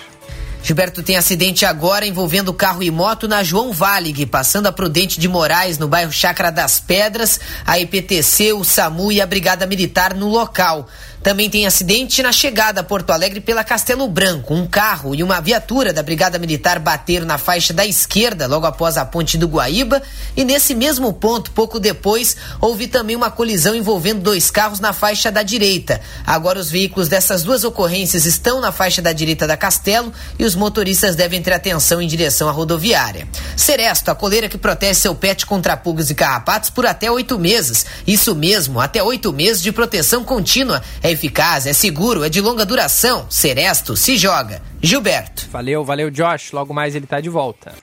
Gilberto 0.64 1.02
tem 1.02 1.18
acidente 1.18 1.66
agora 1.66 2.06
envolvendo 2.06 2.54
carro 2.54 2.84
e 2.84 2.92
moto 2.92 3.28
na 3.28 3.44
João 3.44 3.74
Valig, 3.74 4.26
passando 4.28 4.68
a 4.68 4.72
Prudente 4.72 5.20
de 5.20 5.28
Moraes, 5.28 5.80
no 5.80 5.88
bairro 5.88 6.12
Chácara 6.12 6.52
das 6.52 6.80
Pedras, 6.80 7.40
a 7.66 7.80
IPTC, 7.80 8.54
o 8.54 8.64
SAMU 8.64 9.12
e 9.12 9.20
a 9.20 9.26
Brigada 9.26 9.66
Militar 9.66 10.14
no 10.14 10.28
local. 10.28 10.88
Também 11.24 11.52
tem 11.52 11.68
acidente 11.68 12.24
na 12.24 12.32
chegada 12.32 12.82
a 12.82 12.84
Porto 12.84 13.12
Alegre 13.12 13.40
pela 13.40 13.64
Castelo 13.64 14.08
Branco. 14.08 14.56
Um 14.56 14.66
carro 14.66 15.14
e 15.14 15.22
uma 15.22 15.40
viatura 15.40 15.94
da 15.94 16.02
Brigada 16.02 16.40
Militar 16.40 16.80
bateram 16.80 17.28
na 17.28 17.38
faixa 17.38 17.72
da 17.72 17.86
esquerda, 17.86 18.48
logo 18.48 18.66
após 18.66 18.98
a 18.98 19.06
ponte 19.06 19.38
do 19.38 19.48
Guaíba. 19.48 20.02
E 20.36 20.44
nesse 20.44 20.74
mesmo 20.74 21.14
ponto, 21.14 21.52
pouco 21.52 21.80
depois, 21.80 22.36
houve 22.60 22.88
também 22.88 23.16
uma 23.16 23.30
colisão 23.30 23.76
envolvendo 23.76 24.22
dois 24.22 24.50
carros 24.50 24.80
na 24.80 24.94
faixa 24.94 25.32
da 25.32 25.44
direita. 25.44 26.02
Agora, 26.26 26.58
os 26.58 26.72
veículos 26.72 27.08
dessas 27.08 27.44
duas 27.44 27.64
ocorrências 27.64 28.26
estão 28.26 28.60
na 28.60 28.72
faixa 28.72 29.00
da 29.00 29.14
direita 29.14 29.46
da 29.46 29.56
Castelo 29.56 30.12
e 30.40 30.44
os 30.44 30.56
motoristas 30.56 31.16
devem 31.16 31.42
ter 31.42 31.54
atenção 31.54 32.02
em 32.02 32.08
direção 32.08 32.50
à 32.50 32.52
rodoviária. 32.52 33.28
Seresto, 33.56 34.10
a 34.10 34.16
coleira 34.16 34.50
que 34.50 34.58
protege 34.58 34.96
seu 34.96 35.14
pet 35.14 35.46
contra 35.46 35.78
pulgas 35.78 36.10
e 36.10 36.16
carrapatos 36.16 36.72
por 36.72 36.88
até 36.88 37.12
oito 37.12 37.38
meses. 37.38 37.86
Isso 38.08 38.34
mesmo, 38.34 38.80
até 38.80 39.04
oito 39.04 39.32
meses 39.32 39.62
de 39.62 39.72
proteção 39.72 40.24
contínua. 40.24 40.82
É 41.04 41.11
eficaz, 41.12 41.68
é 41.68 41.74
seguro, 41.74 42.24
é 42.24 42.30
de 42.30 42.42
longa 42.42 42.66
duração. 42.66 43.28
Seresto, 43.30 43.96
se 43.96 44.18
joga. 44.18 44.62
Gilberto. 44.82 45.48
Valeu, 45.52 45.84
valeu, 45.84 46.10
Josh. 46.10 46.52
Logo 46.52 46.74
mais 46.74 46.96
ele 46.96 47.06
tá 47.06 47.20
de 47.20 47.30
volta. 47.30 47.74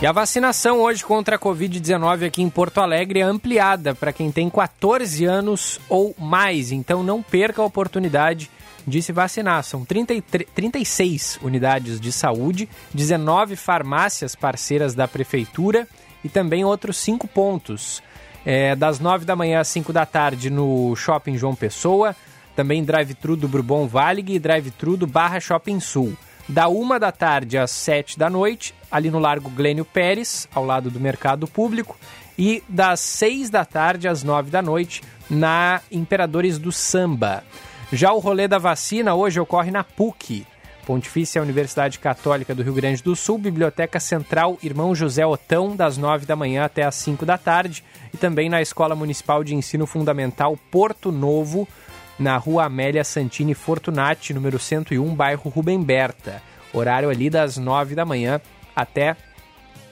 E 0.00 0.06
a 0.06 0.12
vacinação 0.12 0.80
hoje 0.80 1.02
contra 1.02 1.36
a 1.36 1.38
Covid-19 1.38 2.26
aqui 2.26 2.42
em 2.42 2.50
Porto 2.50 2.82
Alegre 2.82 3.20
é 3.20 3.22
ampliada 3.22 3.94
para 3.94 4.12
quem 4.12 4.30
tem 4.30 4.50
14 4.50 5.24
anos 5.24 5.80
ou 5.88 6.14
mais. 6.18 6.70
Então 6.70 7.02
não 7.02 7.22
perca 7.22 7.62
a 7.62 7.64
oportunidade 7.64 8.50
de 8.86 9.00
se 9.00 9.10
vacinar. 9.10 9.64
São 9.64 9.84
33, 9.84 10.48
36 10.54 11.38
unidades 11.42 11.98
de 11.98 12.12
saúde, 12.12 12.68
19 12.92 13.56
farmácias 13.56 14.34
parceiras 14.34 14.94
da 14.94 15.08
Prefeitura 15.08 15.88
e 16.22 16.28
também 16.28 16.62
outros 16.64 16.98
cinco 16.98 17.26
pontos. 17.26 18.02
É, 18.48 18.76
das 18.76 19.00
9 19.00 19.24
da 19.24 19.34
manhã 19.34 19.58
às 19.58 19.66
5 19.66 19.92
da 19.92 20.06
tarde 20.06 20.50
no 20.50 20.94
Shopping 20.94 21.36
João 21.36 21.56
Pessoa, 21.56 22.14
também 22.54 22.84
drive-thru 22.84 23.34
do 23.34 23.48
Bourbon 23.48 23.88
Valig 23.88 24.32
e 24.32 24.38
drive-thru 24.38 24.96
do 24.96 25.04
Barra 25.04 25.40
Shopping 25.40 25.80
Sul. 25.80 26.16
Da 26.48 26.68
1 26.68 27.00
da 27.00 27.10
tarde 27.10 27.58
às 27.58 27.72
7 27.72 28.16
da 28.16 28.30
noite, 28.30 28.72
ali 28.88 29.10
no 29.10 29.18
Largo 29.18 29.50
Glênio 29.50 29.84
Pérez, 29.84 30.48
ao 30.54 30.64
lado 30.64 30.92
do 30.92 31.00
Mercado 31.00 31.48
Público, 31.48 31.98
e 32.38 32.62
das 32.68 33.00
6 33.00 33.50
da 33.50 33.64
tarde 33.64 34.06
às 34.06 34.22
9 34.22 34.48
da 34.48 34.62
noite, 34.62 35.02
na 35.28 35.80
Imperadores 35.90 36.56
do 36.56 36.70
Samba. 36.70 37.42
Já 37.92 38.12
o 38.12 38.20
rolê 38.20 38.46
da 38.46 38.58
vacina 38.58 39.16
hoje 39.16 39.40
ocorre 39.40 39.72
na 39.72 39.82
PUC, 39.82 40.46
Pontifícia 40.86 41.42
Universidade 41.42 41.98
Católica 41.98 42.54
do 42.54 42.62
Rio 42.62 42.72
Grande 42.72 43.02
do 43.02 43.16
Sul, 43.16 43.36
Biblioteca 43.36 43.98
Central 43.98 44.56
Irmão 44.62 44.94
José 44.94 45.26
Otão, 45.26 45.74
das 45.74 45.98
9 45.98 46.24
da 46.24 46.36
manhã 46.36 46.64
até 46.64 46.84
as 46.84 46.94
5 46.94 47.26
da 47.26 47.36
tarde, 47.36 47.82
e 48.14 48.16
também 48.16 48.48
na 48.48 48.62
Escola 48.62 48.94
Municipal 48.94 49.42
de 49.42 49.52
Ensino 49.52 49.84
Fundamental 49.84 50.56
Porto 50.70 51.10
Novo, 51.10 51.66
na 52.16 52.36
Rua 52.36 52.66
Amélia 52.66 53.02
Santini 53.02 53.52
Fortunati, 53.52 54.32
número 54.32 54.60
101, 54.60 55.12
bairro 55.12 55.50
Rubem 55.50 55.82
Berta. 55.82 56.40
Horário 56.72 57.10
ali 57.10 57.28
das 57.28 57.56
9 57.56 57.96
da 57.96 58.04
manhã 58.04 58.40
até 58.74 59.16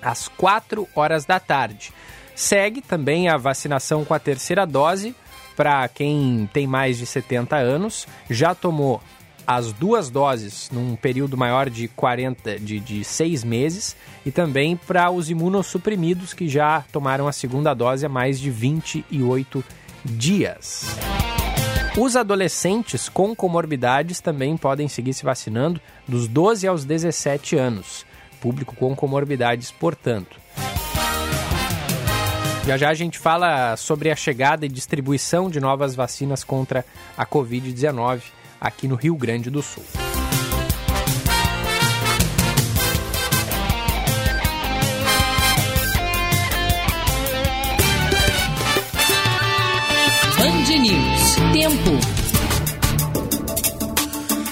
às 0.00 0.28
4 0.28 0.86
horas 0.94 1.24
da 1.24 1.40
tarde. 1.40 1.92
Segue 2.36 2.80
também 2.80 3.28
a 3.28 3.36
vacinação 3.36 4.04
com 4.04 4.14
a 4.14 4.18
terceira 4.20 4.64
dose 4.64 5.14
para 5.56 5.86
quem 5.88 6.48
tem 6.52 6.66
mais 6.66 6.98
de 6.98 7.06
70 7.06 7.56
anos, 7.56 8.06
já 8.28 8.54
tomou 8.54 9.00
as 9.46 9.72
duas 9.72 10.10
doses 10.10 10.70
num 10.72 10.96
período 10.96 11.36
maior 11.36 11.68
de 11.68 11.88
40 11.88 12.58
de, 12.58 12.80
de 12.80 13.04
seis 13.04 13.44
meses 13.44 13.96
e 14.24 14.30
também 14.30 14.76
para 14.76 15.10
os 15.10 15.30
imunossuprimidos 15.30 16.32
que 16.32 16.48
já 16.48 16.84
tomaram 16.92 17.28
a 17.28 17.32
segunda 17.32 17.74
dose 17.74 18.06
há 18.06 18.08
mais 18.08 18.40
de 18.40 18.50
28 18.50 19.64
dias. 20.04 20.86
Os 21.96 22.16
adolescentes 22.16 23.08
com 23.08 23.36
comorbidades 23.36 24.20
também 24.20 24.56
podem 24.56 24.88
seguir 24.88 25.12
se 25.12 25.24
vacinando 25.24 25.80
dos 26.08 26.26
12 26.26 26.66
aos 26.66 26.84
17 26.84 27.56
anos. 27.56 28.04
Público 28.40 28.74
com 28.74 28.96
comorbidades, 28.96 29.70
portanto. 29.70 30.40
Já 32.66 32.76
já 32.76 32.88
a 32.88 32.94
gente 32.94 33.18
fala 33.18 33.76
sobre 33.76 34.10
a 34.10 34.16
chegada 34.16 34.66
e 34.66 34.68
distribuição 34.68 35.48
de 35.48 35.60
novas 35.60 35.94
vacinas 35.94 36.42
contra 36.42 36.84
a 37.16 37.24
Covid-19 37.24 38.22
aqui 38.64 38.88
no 38.88 38.94
Rio 38.94 39.14
Grande 39.14 39.50
do 39.50 39.60
Sul. 39.60 39.84
Band 50.38 50.78
News. 50.80 51.34
Tempo. 51.52 52.14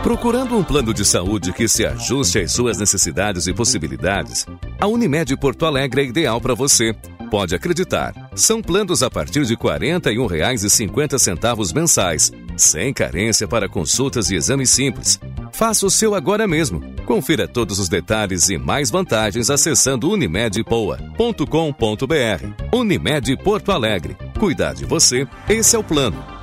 Procurando 0.03 0.57
um 0.57 0.63
plano 0.63 0.93
de 0.93 1.03
saúde 1.03 1.51
que 1.51 1.67
se 1.67 1.85
ajuste 1.85 2.39
às 2.39 2.53
suas 2.53 2.77
necessidades 2.77 3.45
e 3.47 3.53
possibilidades, 3.53 4.45
a 4.79 4.87
Unimed 4.87 5.35
Porto 5.37 5.65
Alegre 5.65 6.03
é 6.03 6.05
ideal 6.05 6.39
para 6.39 6.53
você. 6.53 6.95
Pode 7.29 7.53
acreditar, 7.53 8.13
são 8.35 8.61
planos 8.61 9.03
a 9.03 9.09
partir 9.09 9.45
de 9.45 9.53
R$ 9.53 9.59
41,50 9.59 11.75
mensais, 11.75 12.31
sem 12.55 12.93
carência 12.93 13.45
para 13.47 13.67
consultas 13.67 14.29
e 14.29 14.35
exames 14.35 14.69
simples. 14.69 15.19
Faça 15.51 15.85
o 15.85 15.89
seu 15.89 16.15
agora 16.15 16.47
mesmo. 16.47 16.81
Confira 17.05 17.47
todos 17.47 17.79
os 17.79 17.89
detalhes 17.89 18.49
e 18.49 18.57
mais 18.57 18.89
vantagens 18.89 19.49
acessando 19.49 20.09
unimedpoa.com.br. 20.09 22.65
Unimed 22.71 23.37
Porto 23.43 23.71
Alegre. 23.71 24.15
Cuidar 24.39 24.73
de 24.73 24.85
você, 24.85 25.27
esse 25.49 25.75
é 25.75 25.79
o 25.79 25.83
plano. 25.83 26.36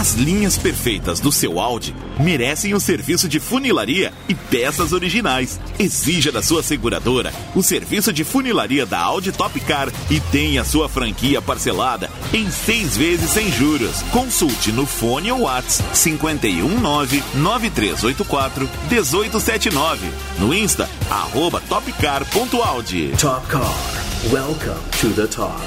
As 0.00 0.14
linhas 0.14 0.56
perfeitas 0.56 1.20
do 1.20 1.30
seu 1.30 1.60
Audi 1.60 1.94
merecem 2.18 2.74
um 2.74 2.80
serviço 2.80 3.28
de 3.28 3.38
funilaria 3.38 4.14
e 4.30 4.34
peças 4.34 4.94
originais. 4.94 5.60
Exija 5.78 6.32
da 6.32 6.42
sua 6.42 6.62
seguradora 6.62 7.30
o 7.54 7.62
serviço 7.62 8.10
de 8.10 8.24
funilaria 8.24 8.86
da 8.86 8.98
Audi 8.98 9.30
Top 9.30 9.60
Car 9.60 9.92
e 10.10 10.18
tenha 10.18 10.64
sua 10.64 10.88
franquia 10.88 11.42
parcelada 11.42 12.08
em 12.32 12.50
seis 12.50 12.96
vezes 12.96 13.28
sem 13.28 13.52
juros. 13.52 14.00
Consulte 14.10 14.72
no 14.72 14.86
fone 14.86 15.30
ou 15.32 15.42
WhatsApp 15.42 15.90
5199384 15.92 18.66
1879. 18.90 20.10
No 20.38 20.54
Insta, 20.54 20.88
arroba 21.10 21.60
topcar.audi. 21.68 23.12
Top 23.20 23.46
Car. 23.48 23.60
Welcome 24.32 24.80
to 24.98 25.10
the 25.10 25.26
top. 25.26 25.60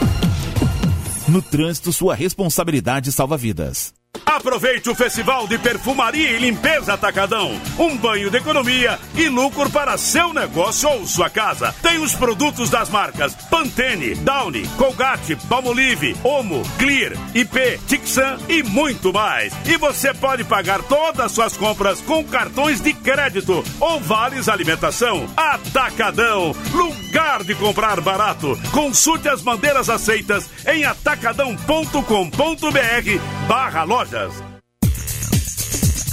No 1.27 1.39
trânsito, 1.39 1.93
sua 1.93 2.15
responsabilidade 2.15 3.11
salva 3.11 3.37
vidas. 3.37 3.93
Aproveite 4.35 4.89
o 4.89 4.95
Festival 4.95 5.47
de 5.47 5.57
Perfumaria 5.59 6.31
e 6.31 6.39
Limpeza 6.39 6.93
Atacadão. 6.93 7.59
Um 7.77 7.95
banho 7.95 8.31
de 8.31 8.37
economia 8.37 8.99
e 9.15 9.29
lucro 9.29 9.69
para 9.69 9.97
seu 9.97 10.33
negócio 10.33 10.89
ou 10.89 11.05
sua 11.05 11.29
casa. 11.29 11.73
Tem 11.81 11.99
os 11.99 12.15
produtos 12.15 12.69
das 12.69 12.89
marcas 12.89 13.35
Pantene, 13.49 14.15
Downy, 14.15 14.67
Colgate, 14.69 15.35
Palmolive, 15.47 16.17
Omo, 16.23 16.63
Clear, 16.79 17.13
IP, 17.35 17.79
Tixan 17.87 18.37
e 18.49 18.63
muito 18.63 19.13
mais. 19.13 19.53
E 19.65 19.77
você 19.77 20.13
pode 20.13 20.43
pagar 20.43 20.81
todas 20.83 21.25
as 21.25 21.31
suas 21.31 21.55
compras 21.55 22.01
com 22.01 22.23
cartões 22.23 22.81
de 22.81 22.91
crédito 22.91 23.63
ou 23.79 23.99
vales 23.99 24.49
alimentação. 24.49 25.27
Atacadão, 25.37 26.55
lugar 26.73 27.43
de 27.43 27.53
comprar 27.55 28.01
barato. 28.01 28.59
Consulte 28.71 29.29
as 29.29 29.41
bandeiras 29.41 29.89
aceitas 29.89 30.49
em 30.65 30.83
atacadão.com.br 30.83 33.47
barra 33.47 33.83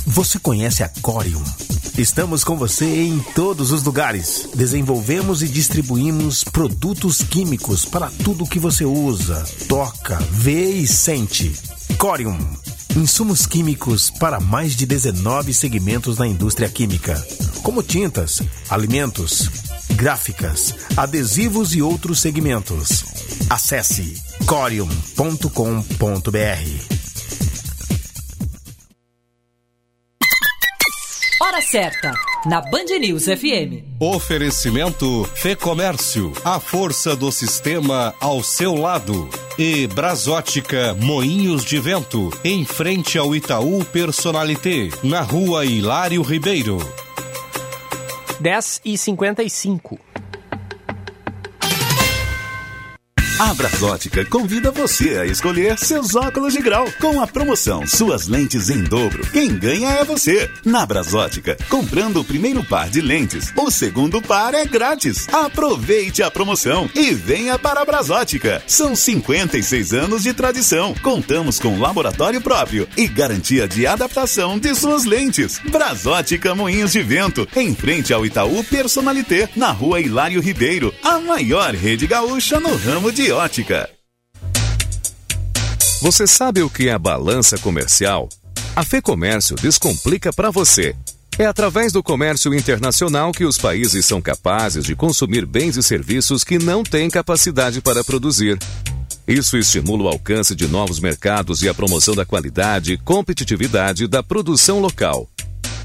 Você 0.07 0.39
conhece 0.39 0.83
a 0.83 0.89
Corium? 1.01 1.43
Estamos 1.97 2.45
com 2.45 2.57
você 2.57 2.85
em 2.85 3.19
todos 3.35 3.71
os 3.71 3.83
lugares. 3.83 4.49
Desenvolvemos 4.55 5.43
e 5.43 5.49
distribuímos 5.49 6.45
produtos 6.45 7.23
químicos 7.23 7.85
para 7.85 8.11
tudo 8.25 8.47
que 8.47 8.59
você 8.59 8.85
usa, 8.85 9.45
toca, 9.69 10.17
vê 10.31 10.71
e 10.71 10.87
sente. 10.87 11.53
Corium. 11.99 12.39
Insumos 12.97 13.47
químicos 13.47 14.11
para 14.11 14.41
mais 14.41 14.75
de 14.75 14.85
19 14.85 15.55
segmentos 15.55 16.19
na 16.19 16.27
indústria 16.27 16.69
química, 16.69 17.25
como 17.63 17.83
tintas, 17.83 18.43
alimentos, 18.69 19.49
gráficas, 19.91 20.75
adesivos 20.97 21.75
e 21.75 21.83
outros 21.83 22.21
segmentos. 22.21 23.05
Acesse 23.49 24.21
corium.com.br. 24.47 27.00
Hora 31.51 31.63
certa, 31.63 32.13
na 32.47 32.61
Band 32.61 32.97
News 33.01 33.25
FM. 33.25 33.83
Oferecimento 33.99 35.29
Fê 35.35 35.57
Comércio, 35.57 36.33
a 36.45 36.61
força 36.61 37.17
do 37.17 37.33
sistema 37.33 38.15
ao 38.21 38.41
seu 38.41 38.77
lado. 38.77 39.29
E 39.59 39.89
Brasótica 39.89 40.95
Moinhos 40.95 41.65
de 41.65 41.81
Vento, 41.81 42.31
em 42.45 42.65
frente 42.65 43.19
ao 43.19 43.35
Itaú 43.35 43.85
Personalité, 43.85 44.91
na 45.03 45.23
rua 45.23 45.67
Hilário 45.67 46.23
Ribeiro. 46.23 46.79
10 48.39 48.83
e 48.85 48.97
55. 48.97 49.99
A 53.41 53.55
Brasótica 53.55 54.23
convida 54.27 54.71
você 54.71 55.17
a 55.17 55.25
escolher 55.25 55.79
seus 55.79 56.15
óculos 56.15 56.53
de 56.53 56.61
grau 56.61 56.87
com 57.01 57.23
a 57.23 57.27
promoção 57.27 57.87
Suas 57.87 58.29
Lentes 58.29 58.69
em 58.69 58.85
Dobro. 58.85 59.27
Quem 59.33 59.57
ganha 59.57 59.89
é 59.89 60.05
você. 60.05 60.51
Na 60.63 60.85
Brasótica, 60.85 61.57
comprando 61.71 62.21
o 62.21 62.25
primeiro 62.25 62.63
par 62.63 62.91
de 62.91 63.01
lentes, 63.01 63.51
o 63.57 63.71
segundo 63.71 64.21
par 64.21 64.53
é 64.53 64.67
grátis. 64.67 65.27
Aproveite 65.33 66.23
a 66.23 66.31
promoção 66.31 66.91
e 66.95 67.15
venha 67.15 67.59
para 67.59 67.81
a 67.81 67.85
Brasótica. 67.87 68.63
São 68.67 68.95
56 68.95 69.95
anos 69.95 70.23
de 70.25 70.35
tradição. 70.35 70.95
Contamos 71.03 71.59
com 71.59 71.81
laboratório 71.81 72.43
próprio 72.43 72.87
e 72.95 73.09
garantia 73.09 73.67
de 73.67 73.87
adaptação 73.87 74.59
de 74.59 74.75
suas 74.75 75.07
lentes. 75.07 75.59
Brasótica 75.71 76.55
Moinhos 76.55 76.93
de 76.93 77.03
Vento, 77.03 77.49
em 77.57 77.75
frente 77.75 78.13
ao 78.13 78.27
Itaú 78.27 78.63
Personalité, 78.65 79.49
na 79.57 79.71
rua 79.71 79.99
Hilário 79.99 80.43
Ribeiro, 80.43 80.95
a 81.03 81.19
maior 81.19 81.75
rede 81.75 82.07
gaúcha 82.07 82.61
no 82.61 82.77
ramo 82.77 83.11
de 83.11 83.30
ótica. 83.33 83.89
Você 86.03 86.27
sabe 86.27 86.63
o 86.63 86.71
que 86.71 86.89
é 86.89 86.99
balança 86.99 87.59
comercial? 87.59 88.29
A 88.75 88.85
Fê 88.85 89.03
Comércio 89.03 89.57
descomplica 89.57 90.33
para 90.33 90.51
você. 90.51 90.97
É 91.39 91.47
através 91.47 91.93
do 91.93 92.03
comércio 92.03 92.55
internacional 92.55 93.33
que 93.33 93.45
os 93.45 93.59
países 93.59 94.07
são 94.07 94.21
capazes 94.21 94.85
de 94.85 94.95
consumir 94.95 95.47
bens 95.47 95.77
e 95.77 95.83
serviços 95.83 96.45
que 96.45 96.59
não 96.59 96.83
têm 96.83 97.09
capacidade 97.09 97.81
para 97.81 98.05
produzir. 98.05 98.59
Isso 99.27 99.57
estimula 99.57 100.05
o 100.05 100.09
alcance 100.09 100.55
de 100.55 100.67
novos 100.67 100.99
mercados 100.99 101.63
e 101.63 101.69
a 101.69 101.75
promoção 101.75 102.15
da 102.15 102.25
qualidade 102.25 102.95
e 102.95 102.99
competitividade 102.99 104.07
da 104.07 104.23
produção 104.23 104.81
local. 104.81 105.29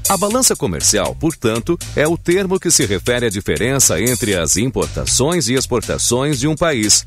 A 0.08 0.16
balança 0.16 0.54
comercial, 0.54 1.16
portanto, 1.16 1.78
é 1.96 2.06
o 2.06 2.16
termo 2.16 2.60
que 2.60 2.70
se 2.70 2.86
refere 2.86 3.26
à 3.26 3.28
diferença 3.28 4.00
entre 4.00 4.36
as 4.36 4.56
importações 4.56 5.48
e 5.48 5.54
exportações 5.54 6.38
de 6.38 6.46
um 6.46 6.54
país. 6.54 7.04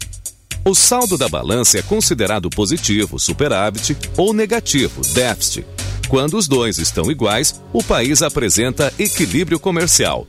O 0.65 0.76
saldo 0.76 1.18
da 1.18 1.30
balança 1.30 1.80
é 1.80 1.81
considerado 1.81 2.49
positivo, 2.49 3.18
superávit, 3.18 3.98
ou 4.18 4.34
negativo, 4.34 5.02
déficit. 5.14 5.65
Quando 6.07 6.38
os 6.38 6.48
dois 6.48 6.77
estão 6.77 7.10
iguais, 7.10 7.61
o 7.72 7.84
país 7.84 8.22
apresenta 8.22 8.94
equilíbrio 8.99 9.60
comercial. 9.60 10.27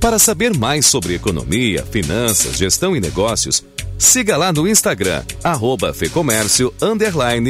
Para 0.00 0.18
saber 0.18 0.56
mais 0.56 0.86
sobre 0.86 1.14
economia, 1.14 1.84
finanças, 1.84 2.56
gestão 2.56 2.96
e 2.96 3.00
negócios, 3.00 3.64
siga 3.98 4.36
lá 4.36 4.52
no 4.52 4.66
Instagram, 4.66 5.22
arroba 5.42 5.92
Fecomércio, 5.92 6.72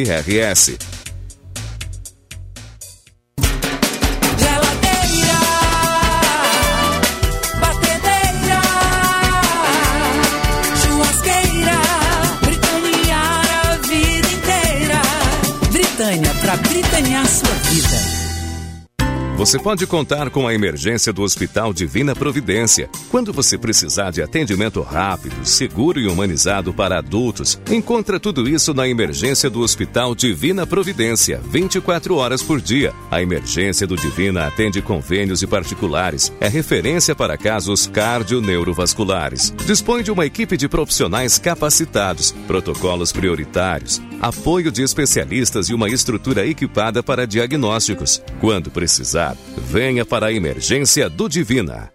RS. 0.04 0.99
Britânia, 17.20 17.22
para 17.22 17.24
Britânia 17.24 17.26
sua 17.26 17.48
vida. 17.48 17.59
Você 19.40 19.58
pode 19.58 19.86
contar 19.86 20.28
com 20.28 20.46
a 20.46 20.52
emergência 20.52 21.14
do 21.14 21.22
Hospital 21.22 21.72
Divina 21.72 22.14
Providência. 22.14 22.90
Quando 23.10 23.32
você 23.32 23.56
precisar 23.56 24.10
de 24.10 24.20
atendimento 24.20 24.82
rápido, 24.82 25.46
seguro 25.46 25.98
e 25.98 26.06
humanizado 26.06 26.74
para 26.74 26.98
adultos, 26.98 27.58
encontra 27.70 28.20
tudo 28.20 28.46
isso 28.46 28.74
na 28.74 28.86
emergência 28.86 29.48
do 29.48 29.60
Hospital 29.60 30.14
Divina 30.14 30.66
Providência, 30.66 31.40
24 31.42 32.16
horas 32.16 32.42
por 32.42 32.60
dia. 32.60 32.92
A 33.10 33.22
emergência 33.22 33.86
do 33.86 33.96
Divina 33.96 34.46
atende 34.46 34.82
convênios 34.82 35.40
e 35.40 35.46
particulares. 35.46 36.30
É 36.38 36.46
referência 36.46 37.16
para 37.16 37.38
casos 37.38 37.86
cardio-neurovasculares. 37.86 39.54
Dispõe 39.64 40.02
de 40.02 40.10
uma 40.10 40.26
equipe 40.26 40.54
de 40.54 40.68
profissionais 40.68 41.38
capacitados, 41.38 42.32
protocolos 42.46 43.10
prioritários, 43.10 44.02
apoio 44.20 44.70
de 44.70 44.82
especialistas 44.82 45.70
e 45.70 45.74
uma 45.74 45.88
estrutura 45.88 46.46
equipada 46.46 47.02
para 47.02 47.26
diagnósticos. 47.26 48.22
Quando 48.38 48.70
precisar, 48.70 49.29
venha 49.56 50.04
para 50.04 50.26
a 50.26 50.32
emergência 50.32 51.08
do 51.08 51.28
Divina. 51.28 51.90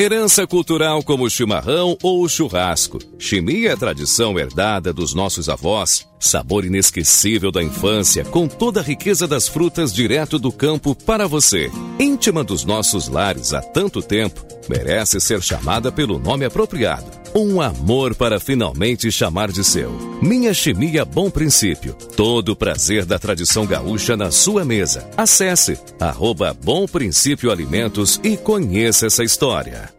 Herança 0.00 0.46
cultural 0.46 1.02
como 1.02 1.24
o 1.24 1.30
chimarrão 1.30 1.98
ou 2.02 2.22
o 2.22 2.28
churrasco. 2.28 3.00
Chimia 3.18 3.72
é 3.72 3.76
tradição 3.76 4.38
herdada 4.38 4.92
dos 4.92 5.12
nossos 5.12 5.48
avós. 5.48 6.06
Sabor 6.20 6.64
inesquecível 6.64 7.50
da 7.50 7.62
infância, 7.62 8.24
com 8.24 8.46
toda 8.46 8.78
a 8.78 8.82
riqueza 8.82 9.26
das 9.26 9.48
frutas 9.48 9.92
direto 9.92 10.38
do 10.38 10.52
campo 10.52 10.94
para 10.94 11.26
você. 11.26 11.68
Íntima 11.98 12.44
dos 12.44 12.64
nossos 12.64 13.08
lares 13.08 13.52
há 13.52 13.60
tanto 13.60 14.00
tempo, 14.00 14.46
merece 14.68 15.20
ser 15.20 15.42
chamada 15.42 15.90
pelo 15.90 16.18
nome 16.18 16.44
apropriado. 16.44 17.10
Um 17.40 17.60
amor 17.60 18.16
para 18.16 18.40
finalmente 18.40 19.12
chamar 19.12 19.52
de 19.52 19.62
seu. 19.62 19.92
Minha 20.20 20.52
Chimia 20.52 21.04
Bom 21.04 21.30
Princípio. 21.30 21.94
Todo 22.16 22.48
o 22.48 22.56
prazer 22.56 23.04
da 23.04 23.16
tradição 23.16 23.64
gaúcha 23.64 24.16
na 24.16 24.32
sua 24.32 24.64
mesa. 24.64 25.08
Acesse 25.16 25.78
arroba 26.00 26.52
Bom 26.52 26.84
Princípio 26.88 27.52
Alimentos 27.52 28.18
e 28.24 28.36
conheça 28.36 29.06
essa 29.06 29.22
história. 29.22 29.97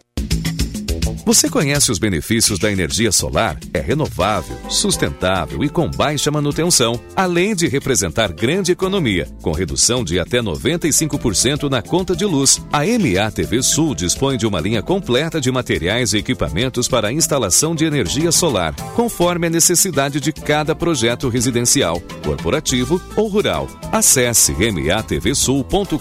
Você 1.30 1.47
conhece 1.47 1.91
os 1.91 1.99
benefícios 1.99 2.57
da 2.57 2.72
energia 2.72 3.11
solar? 3.11 3.56
É 3.72 3.80
renovável, 3.80 4.57
sustentável 4.68 5.64
e 5.64 5.69
com 5.69 5.88
baixa 5.88 6.31
manutenção, 6.31 6.99
além 7.15 7.53
de 7.53 7.68
representar 7.68 8.34
grande 8.34 8.72
economia, 8.72 9.27
com 9.39 9.51
redução 9.51 10.03
de 10.03 10.19
até 10.19 10.41
95% 10.41 11.69
na 11.69 11.84
conta 11.84 12.15
de 12.15 12.26
luz. 12.26 12.60
A 12.73 12.80
MATV 12.80 13.61
Sul 13.61 13.93
dispõe 13.93 14.39
de 14.39 14.47
uma 14.47 14.60
linha 14.60 14.81
completa 14.81 15.39
de 15.39 15.51
materiais 15.51 16.14
e 16.14 16.18
equipamentos 16.18 16.88
para 16.88 17.10
a 17.10 17.14
instalação 17.14 17.76
de 17.76 17.85
energia 17.85 18.31
solar, 18.31 18.73
conforme 18.95 19.45
a 19.45 19.51
necessidade 19.51 20.19
de 20.19 20.34
cada 20.34 20.73
projeto 20.73 21.30
residencial, 21.30 22.01
corporativo 22.26 22.99
ou 23.15 23.27
rural. 23.27 23.68
Acesse 23.91 24.53
matvsul.com.br 24.53 25.93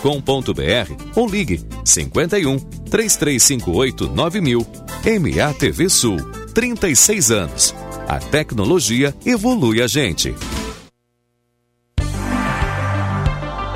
ou 1.15 1.29
ligue 1.29 1.61
51 1.85 2.59
3358 2.59 4.09
9000. 4.09 4.89
MATV 5.19 5.91
Sul, 5.91 6.19
36 6.55 7.31
anos. 7.31 7.75
A 8.07 8.19
tecnologia 8.19 9.15
evolui 9.27 9.83
a 9.83 9.87
gente. 9.87 10.35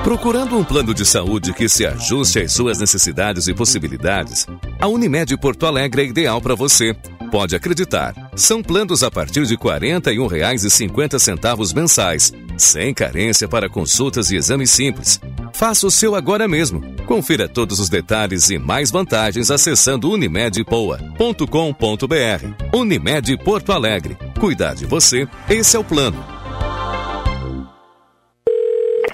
Procurando 0.05 0.59
um 0.59 0.65
plano 0.65 0.93
de 0.93 1.07
saúde 1.07 1.53
que 1.53 1.69
se 1.69 1.87
ajuste 1.87 2.41
às 2.41 2.53
suas 2.53 2.79
necessidades 2.79 3.47
e 3.47 3.55
possibilidades, 3.55 4.47
a 4.81 4.89
Unimed 4.89 5.37
Porto 5.37 5.65
Alegre 5.65 6.03
é 6.03 6.07
ideal 6.07 6.41
para 6.41 6.57
você. 6.57 6.97
Pode 7.33 7.57
acreditar. 7.57 8.15
São 8.37 8.63
planos 8.63 9.03
a 9.03 9.11
partir 9.11 9.47
de 9.47 9.55
R$ 9.55 9.61
41,50 9.63 11.75
mensais, 11.75 12.31
sem 12.59 12.93
carência 12.93 13.49
para 13.49 13.71
consultas 13.71 14.31
e 14.31 14.37
exames 14.37 14.71
simples. 14.71 15.19
Faça 15.55 15.87
o 15.87 15.91
seu 15.91 16.15
agora 16.15 16.47
mesmo. 16.47 16.83
Confira 17.07 17.49
todos 17.49 17.81
os 17.81 17.89
detalhes 17.89 18.51
e 18.51 18.59
mais 18.59 18.91
vantagens 18.91 19.51
acessando 19.51 20.11
unimedpoa.com.br. 20.11 22.77
Unimed 22.77 23.39
Porto 23.39 23.73
Alegre. 23.73 24.15
Cuidar 24.39 24.75
de 24.75 24.85
você, 24.85 25.27
esse 25.49 25.75
é 25.75 25.81
o 25.81 25.85
plano. 25.85 26.32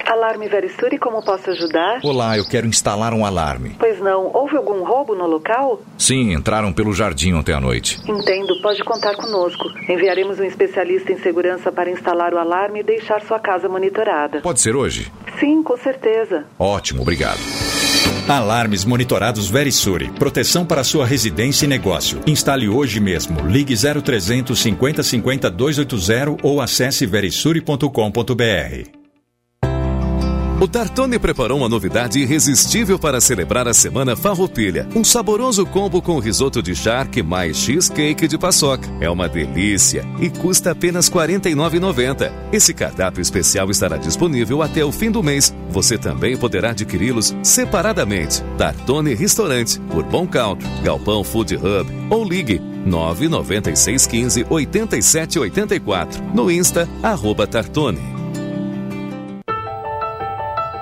Alarme 0.08 0.48
Verisuri, 0.48 0.96
como 0.96 1.22
posso 1.22 1.50
ajudar? 1.50 2.00
Olá, 2.02 2.38
eu 2.38 2.48
quero 2.48 2.66
instalar 2.66 3.12
um 3.12 3.26
alarme. 3.26 3.76
Pois 3.78 4.00
não, 4.00 4.30
houve 4.34 4.56
algum 4.56 4.82
roubo 4.82 5.14
no 5.14 5.26
local? 5.26 5.82
Sim, 5.98 6.32
entraram 6.32 6.72
pelo 6.72 6.94
jardim 6.94 7.34
ontem 7.34 7.52
à 7.52 7.60
noite. 7.60 8.00
Entendo, 8.08 8.58
pode 8.62 8.82
contar 8.84 9.14
conosco. 9.16 9.64
Enviaremos 9.86 10.40
um 10.40 10.44
especialista 10.44 11.12
em 11.12 11.18
segurança 11.18 11.70
para 11.70 11.90
instalar 11.90 12.32
o 12.32 12.38
alarme 12.38 12.80
e 12.80 12.82
deixar 12.82 13.20
sua 13.20 13.38
casa 13.38 13.68
monitorada. 13.68 14.40
Pode 14.40 14.62
ser 14.62 14.74
hoje? 14.74 15.12
Sim, 15.38 15.62
com 15.62 15.76
certeza. 15.76 16.46
Ótimo, 16.58 17.02
obrigado. 17.02 17.40
Alarmes 18.26 18.86
monitorados 18.86 19.50
Verisuri. 19.50 20.10
Proteção 20.18 20.64
para 20.64 20.84
sua 20.84 21.04
residência 21.04 21.66
e 21.66 21.68
negócio. 21.68 22.18
Instale 22.26 22.66
hoje 22.66 22.98
mesmo. 22.98 23.46
Ligue 23.46 23.74
0300 23.74 24.58
50 24.58 25.02
50 25.02 25.50
280 25.50 26.36
ou 26.42 26.62
acesse 26.62 27.04
verisuri.com.br. 27.04 28.97
O 30.60 30.66
Tartone 30.66 31.20
preparou 31.20 31.58
uma 31.58 31.68
novidade 31.68 32.18
irresistível 32.18 32.98
para 32.98 33.20
celebrar 33.20 33.68
a 33.68 33.72
Semana 33.72 34.16
Farroupilha. 34.16 34.88
Um 34.92 35.04
saboroso 35.04 35.64
combo 35.64 36.02
com 36.02 36.18
risoto 36.18 36.60
de 36.60 36.74
charque 36.74 37.22
mais 37.22 37.56
cheesecake 37.56 38.26
de 38.26 38.36
paçoca. 38.36 38.88
É 39.00 39.08
uma 39.08 39.28
delícia 39.28 40.04
e 40.20 40.28
custa 40.28 40.72
apenas 40.72 41.06
R$ 41.06 41.14
49,90. 41.14 42.32
Esse 42.52 42.74
cardápio 42.74 43.22
especial 43.22 43.70
estará 43.70 43.96
disponível 43.96 44.60
até 44.60 44.84
o 44.84 44.90
fim 44.90 45.12
do 45.12 45.22
mês. 45.22 45.54
Você 45.70 45.96
também 45.96 46.36
poderá 46.36 46.70
adquiri-los 46.70 47.36
separadamente. 47.40 48.42
Tartone 48.56 49.14
Restaurante, 49.14 49.78
por 49.92 50.02
Bom 50.02 50.26
Country, 50.26 50.68
Galpão 50.82 51.22
Food 51.22 51.54
Hub 51.54 51.88
ou 52.10 52.24
ligue 52.24 52.60
99615 52.84 54.44
8784 54.50 56.20
no 56.34 56.50
Insta, 56.50 56.88
arroba 57.00 57.46
Tartone. 57.46 58.17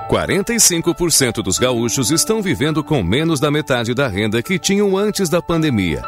45% 0.09 1.43
dos 1.43 1.57
gaúchos 1.57 2.11
estão 2.11 2.41
vivendo 2.41 2.81
com 2.83 3.03
menos 3.03 3.39
da 3.39 3.51
metade 3.51 3.93
da 3.93 4.07
renda 4.07 4.41
que 4.41 4.57
tinham 4.57 4.97
antes 4.97 5.27
da 5.27 5.41
pandemia. 5.41 6.01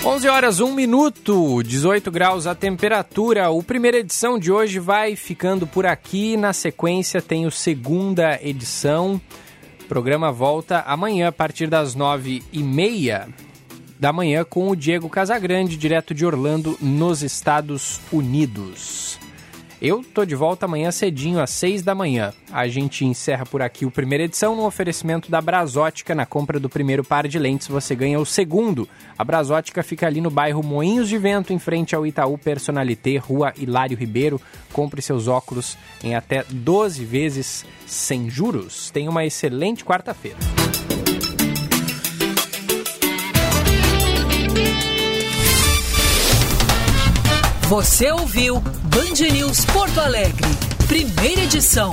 11 0.05 0.27
horas, 0.29 0.59
1 0.61 0.73
minuto, 0.73 1.61
18 1.63 2.09
graus 2.09 2.47
a 2.47 2.55
temperatura. 2.55 3.49
O 3.49 3.61
primeira 3.61 3.97
edição 3.97 4.39
de 4.39 4.49
hoje 4.51 4.79
vai 4.79 5.17
ficando 5.17 5.67
por 5.67 5.85
aqui. 5.85 6.37
Na 6.37 6.53
sequência 6.53 7.21
tem 7.21 7.45
o 7.45 7.51
segunda 7.51 8.39
edição. 8.41 9.19
O 9.87 9.95
programa 9.97 10.33
volta 10.33 10.81
amanhã 10.81 11.29
a 11.29 11.31
partir 11.31 11.67
das 11.67 11.95
9 11.95 12.43
e 12.51 12.61
meia 12.61 13.29
da 13.97 14.11
manhã 14.11 14.43
com 14.43 14.67
o 14.67 14.75
Diego 14.75 15.07
Casagrande, 15.07 15.77
direto 15.77 16.13
de 16.13 16.25
Orlando, 16.25 16.77
nos 16.81 17.23
Estados 17.23 18.01
Unidos. 18.11 19.17
Eu 19.79 20.03
tô 20.03 20.25
de 20.25 20.33
volta 20.33 20.65
amanhã 20.65 20.89
cedinho, 20.89 21.39
às 21.39 21.51
6 21.51 21.83
da 21.83 21.93
manhã. 21.93 22.33
A 22.51 22.67
gente 22.67 23.05
encerra 23.05 23.45
por 23.45 23.61
aqui 23.61 23.85
o 23.85 23.91
primeira 23.91 24.23
edição 24.23 24.55
no 24.55 24.65
oferecimento 24.65 25.29
da 25.29 25.39
Brasótica. 25.39 26.15
Na 26.15 26.25
compra 26.25 26.59
do 26.59 26.67
primeiro 26.67 27.03
par 27.03 27.27
de 27.27 27.37
lentes, 27.37 27.67
você 27.67 27.93
ganha 27.93 28.19
o 28.19 28.25
segundo. 28.25 28.89
A 29.15 29.23
Brasótica 29.23 29.83
fica 29.83 30.07
ali 30.07 30.19
no 30.19 30.31
bairro 30.31 30.63
Moinhos 30.63 31.07
de 31.07 31.17
Vento, 31.19 31.53
em 31.53 31.59
frente 31.59 31.95
ao 31.95 32.07
Itaú 32.07 32.39
Personalité, 32.39 33.17
Rua 33.17 33.53
Hilário 33.55 33.95
Ribeiro. 33.95 34.41
Compre 34.73 34.99
seus 34.99 35.27
óculos 35.27 35.77
em 36.03 36.15
até 36.15 36.43
12 36.49 37.05
vezes 37.05 37.63
sem 37.85 38.31
juros. 38.31 38.89
Tenha 38.89 39.11
uma 39.11 39.25
excelente 39.25 39.85
quarta-feira. 39.85 40.37
Você 47.67 48.09
ouviu 48.13 48.61
Band 48.61 49.29
News 49.29 49.65
Porto 49.65 49.99
Alegre, 49.99 50.47
primeira 50.87 51.41
edição. 51.41 51.89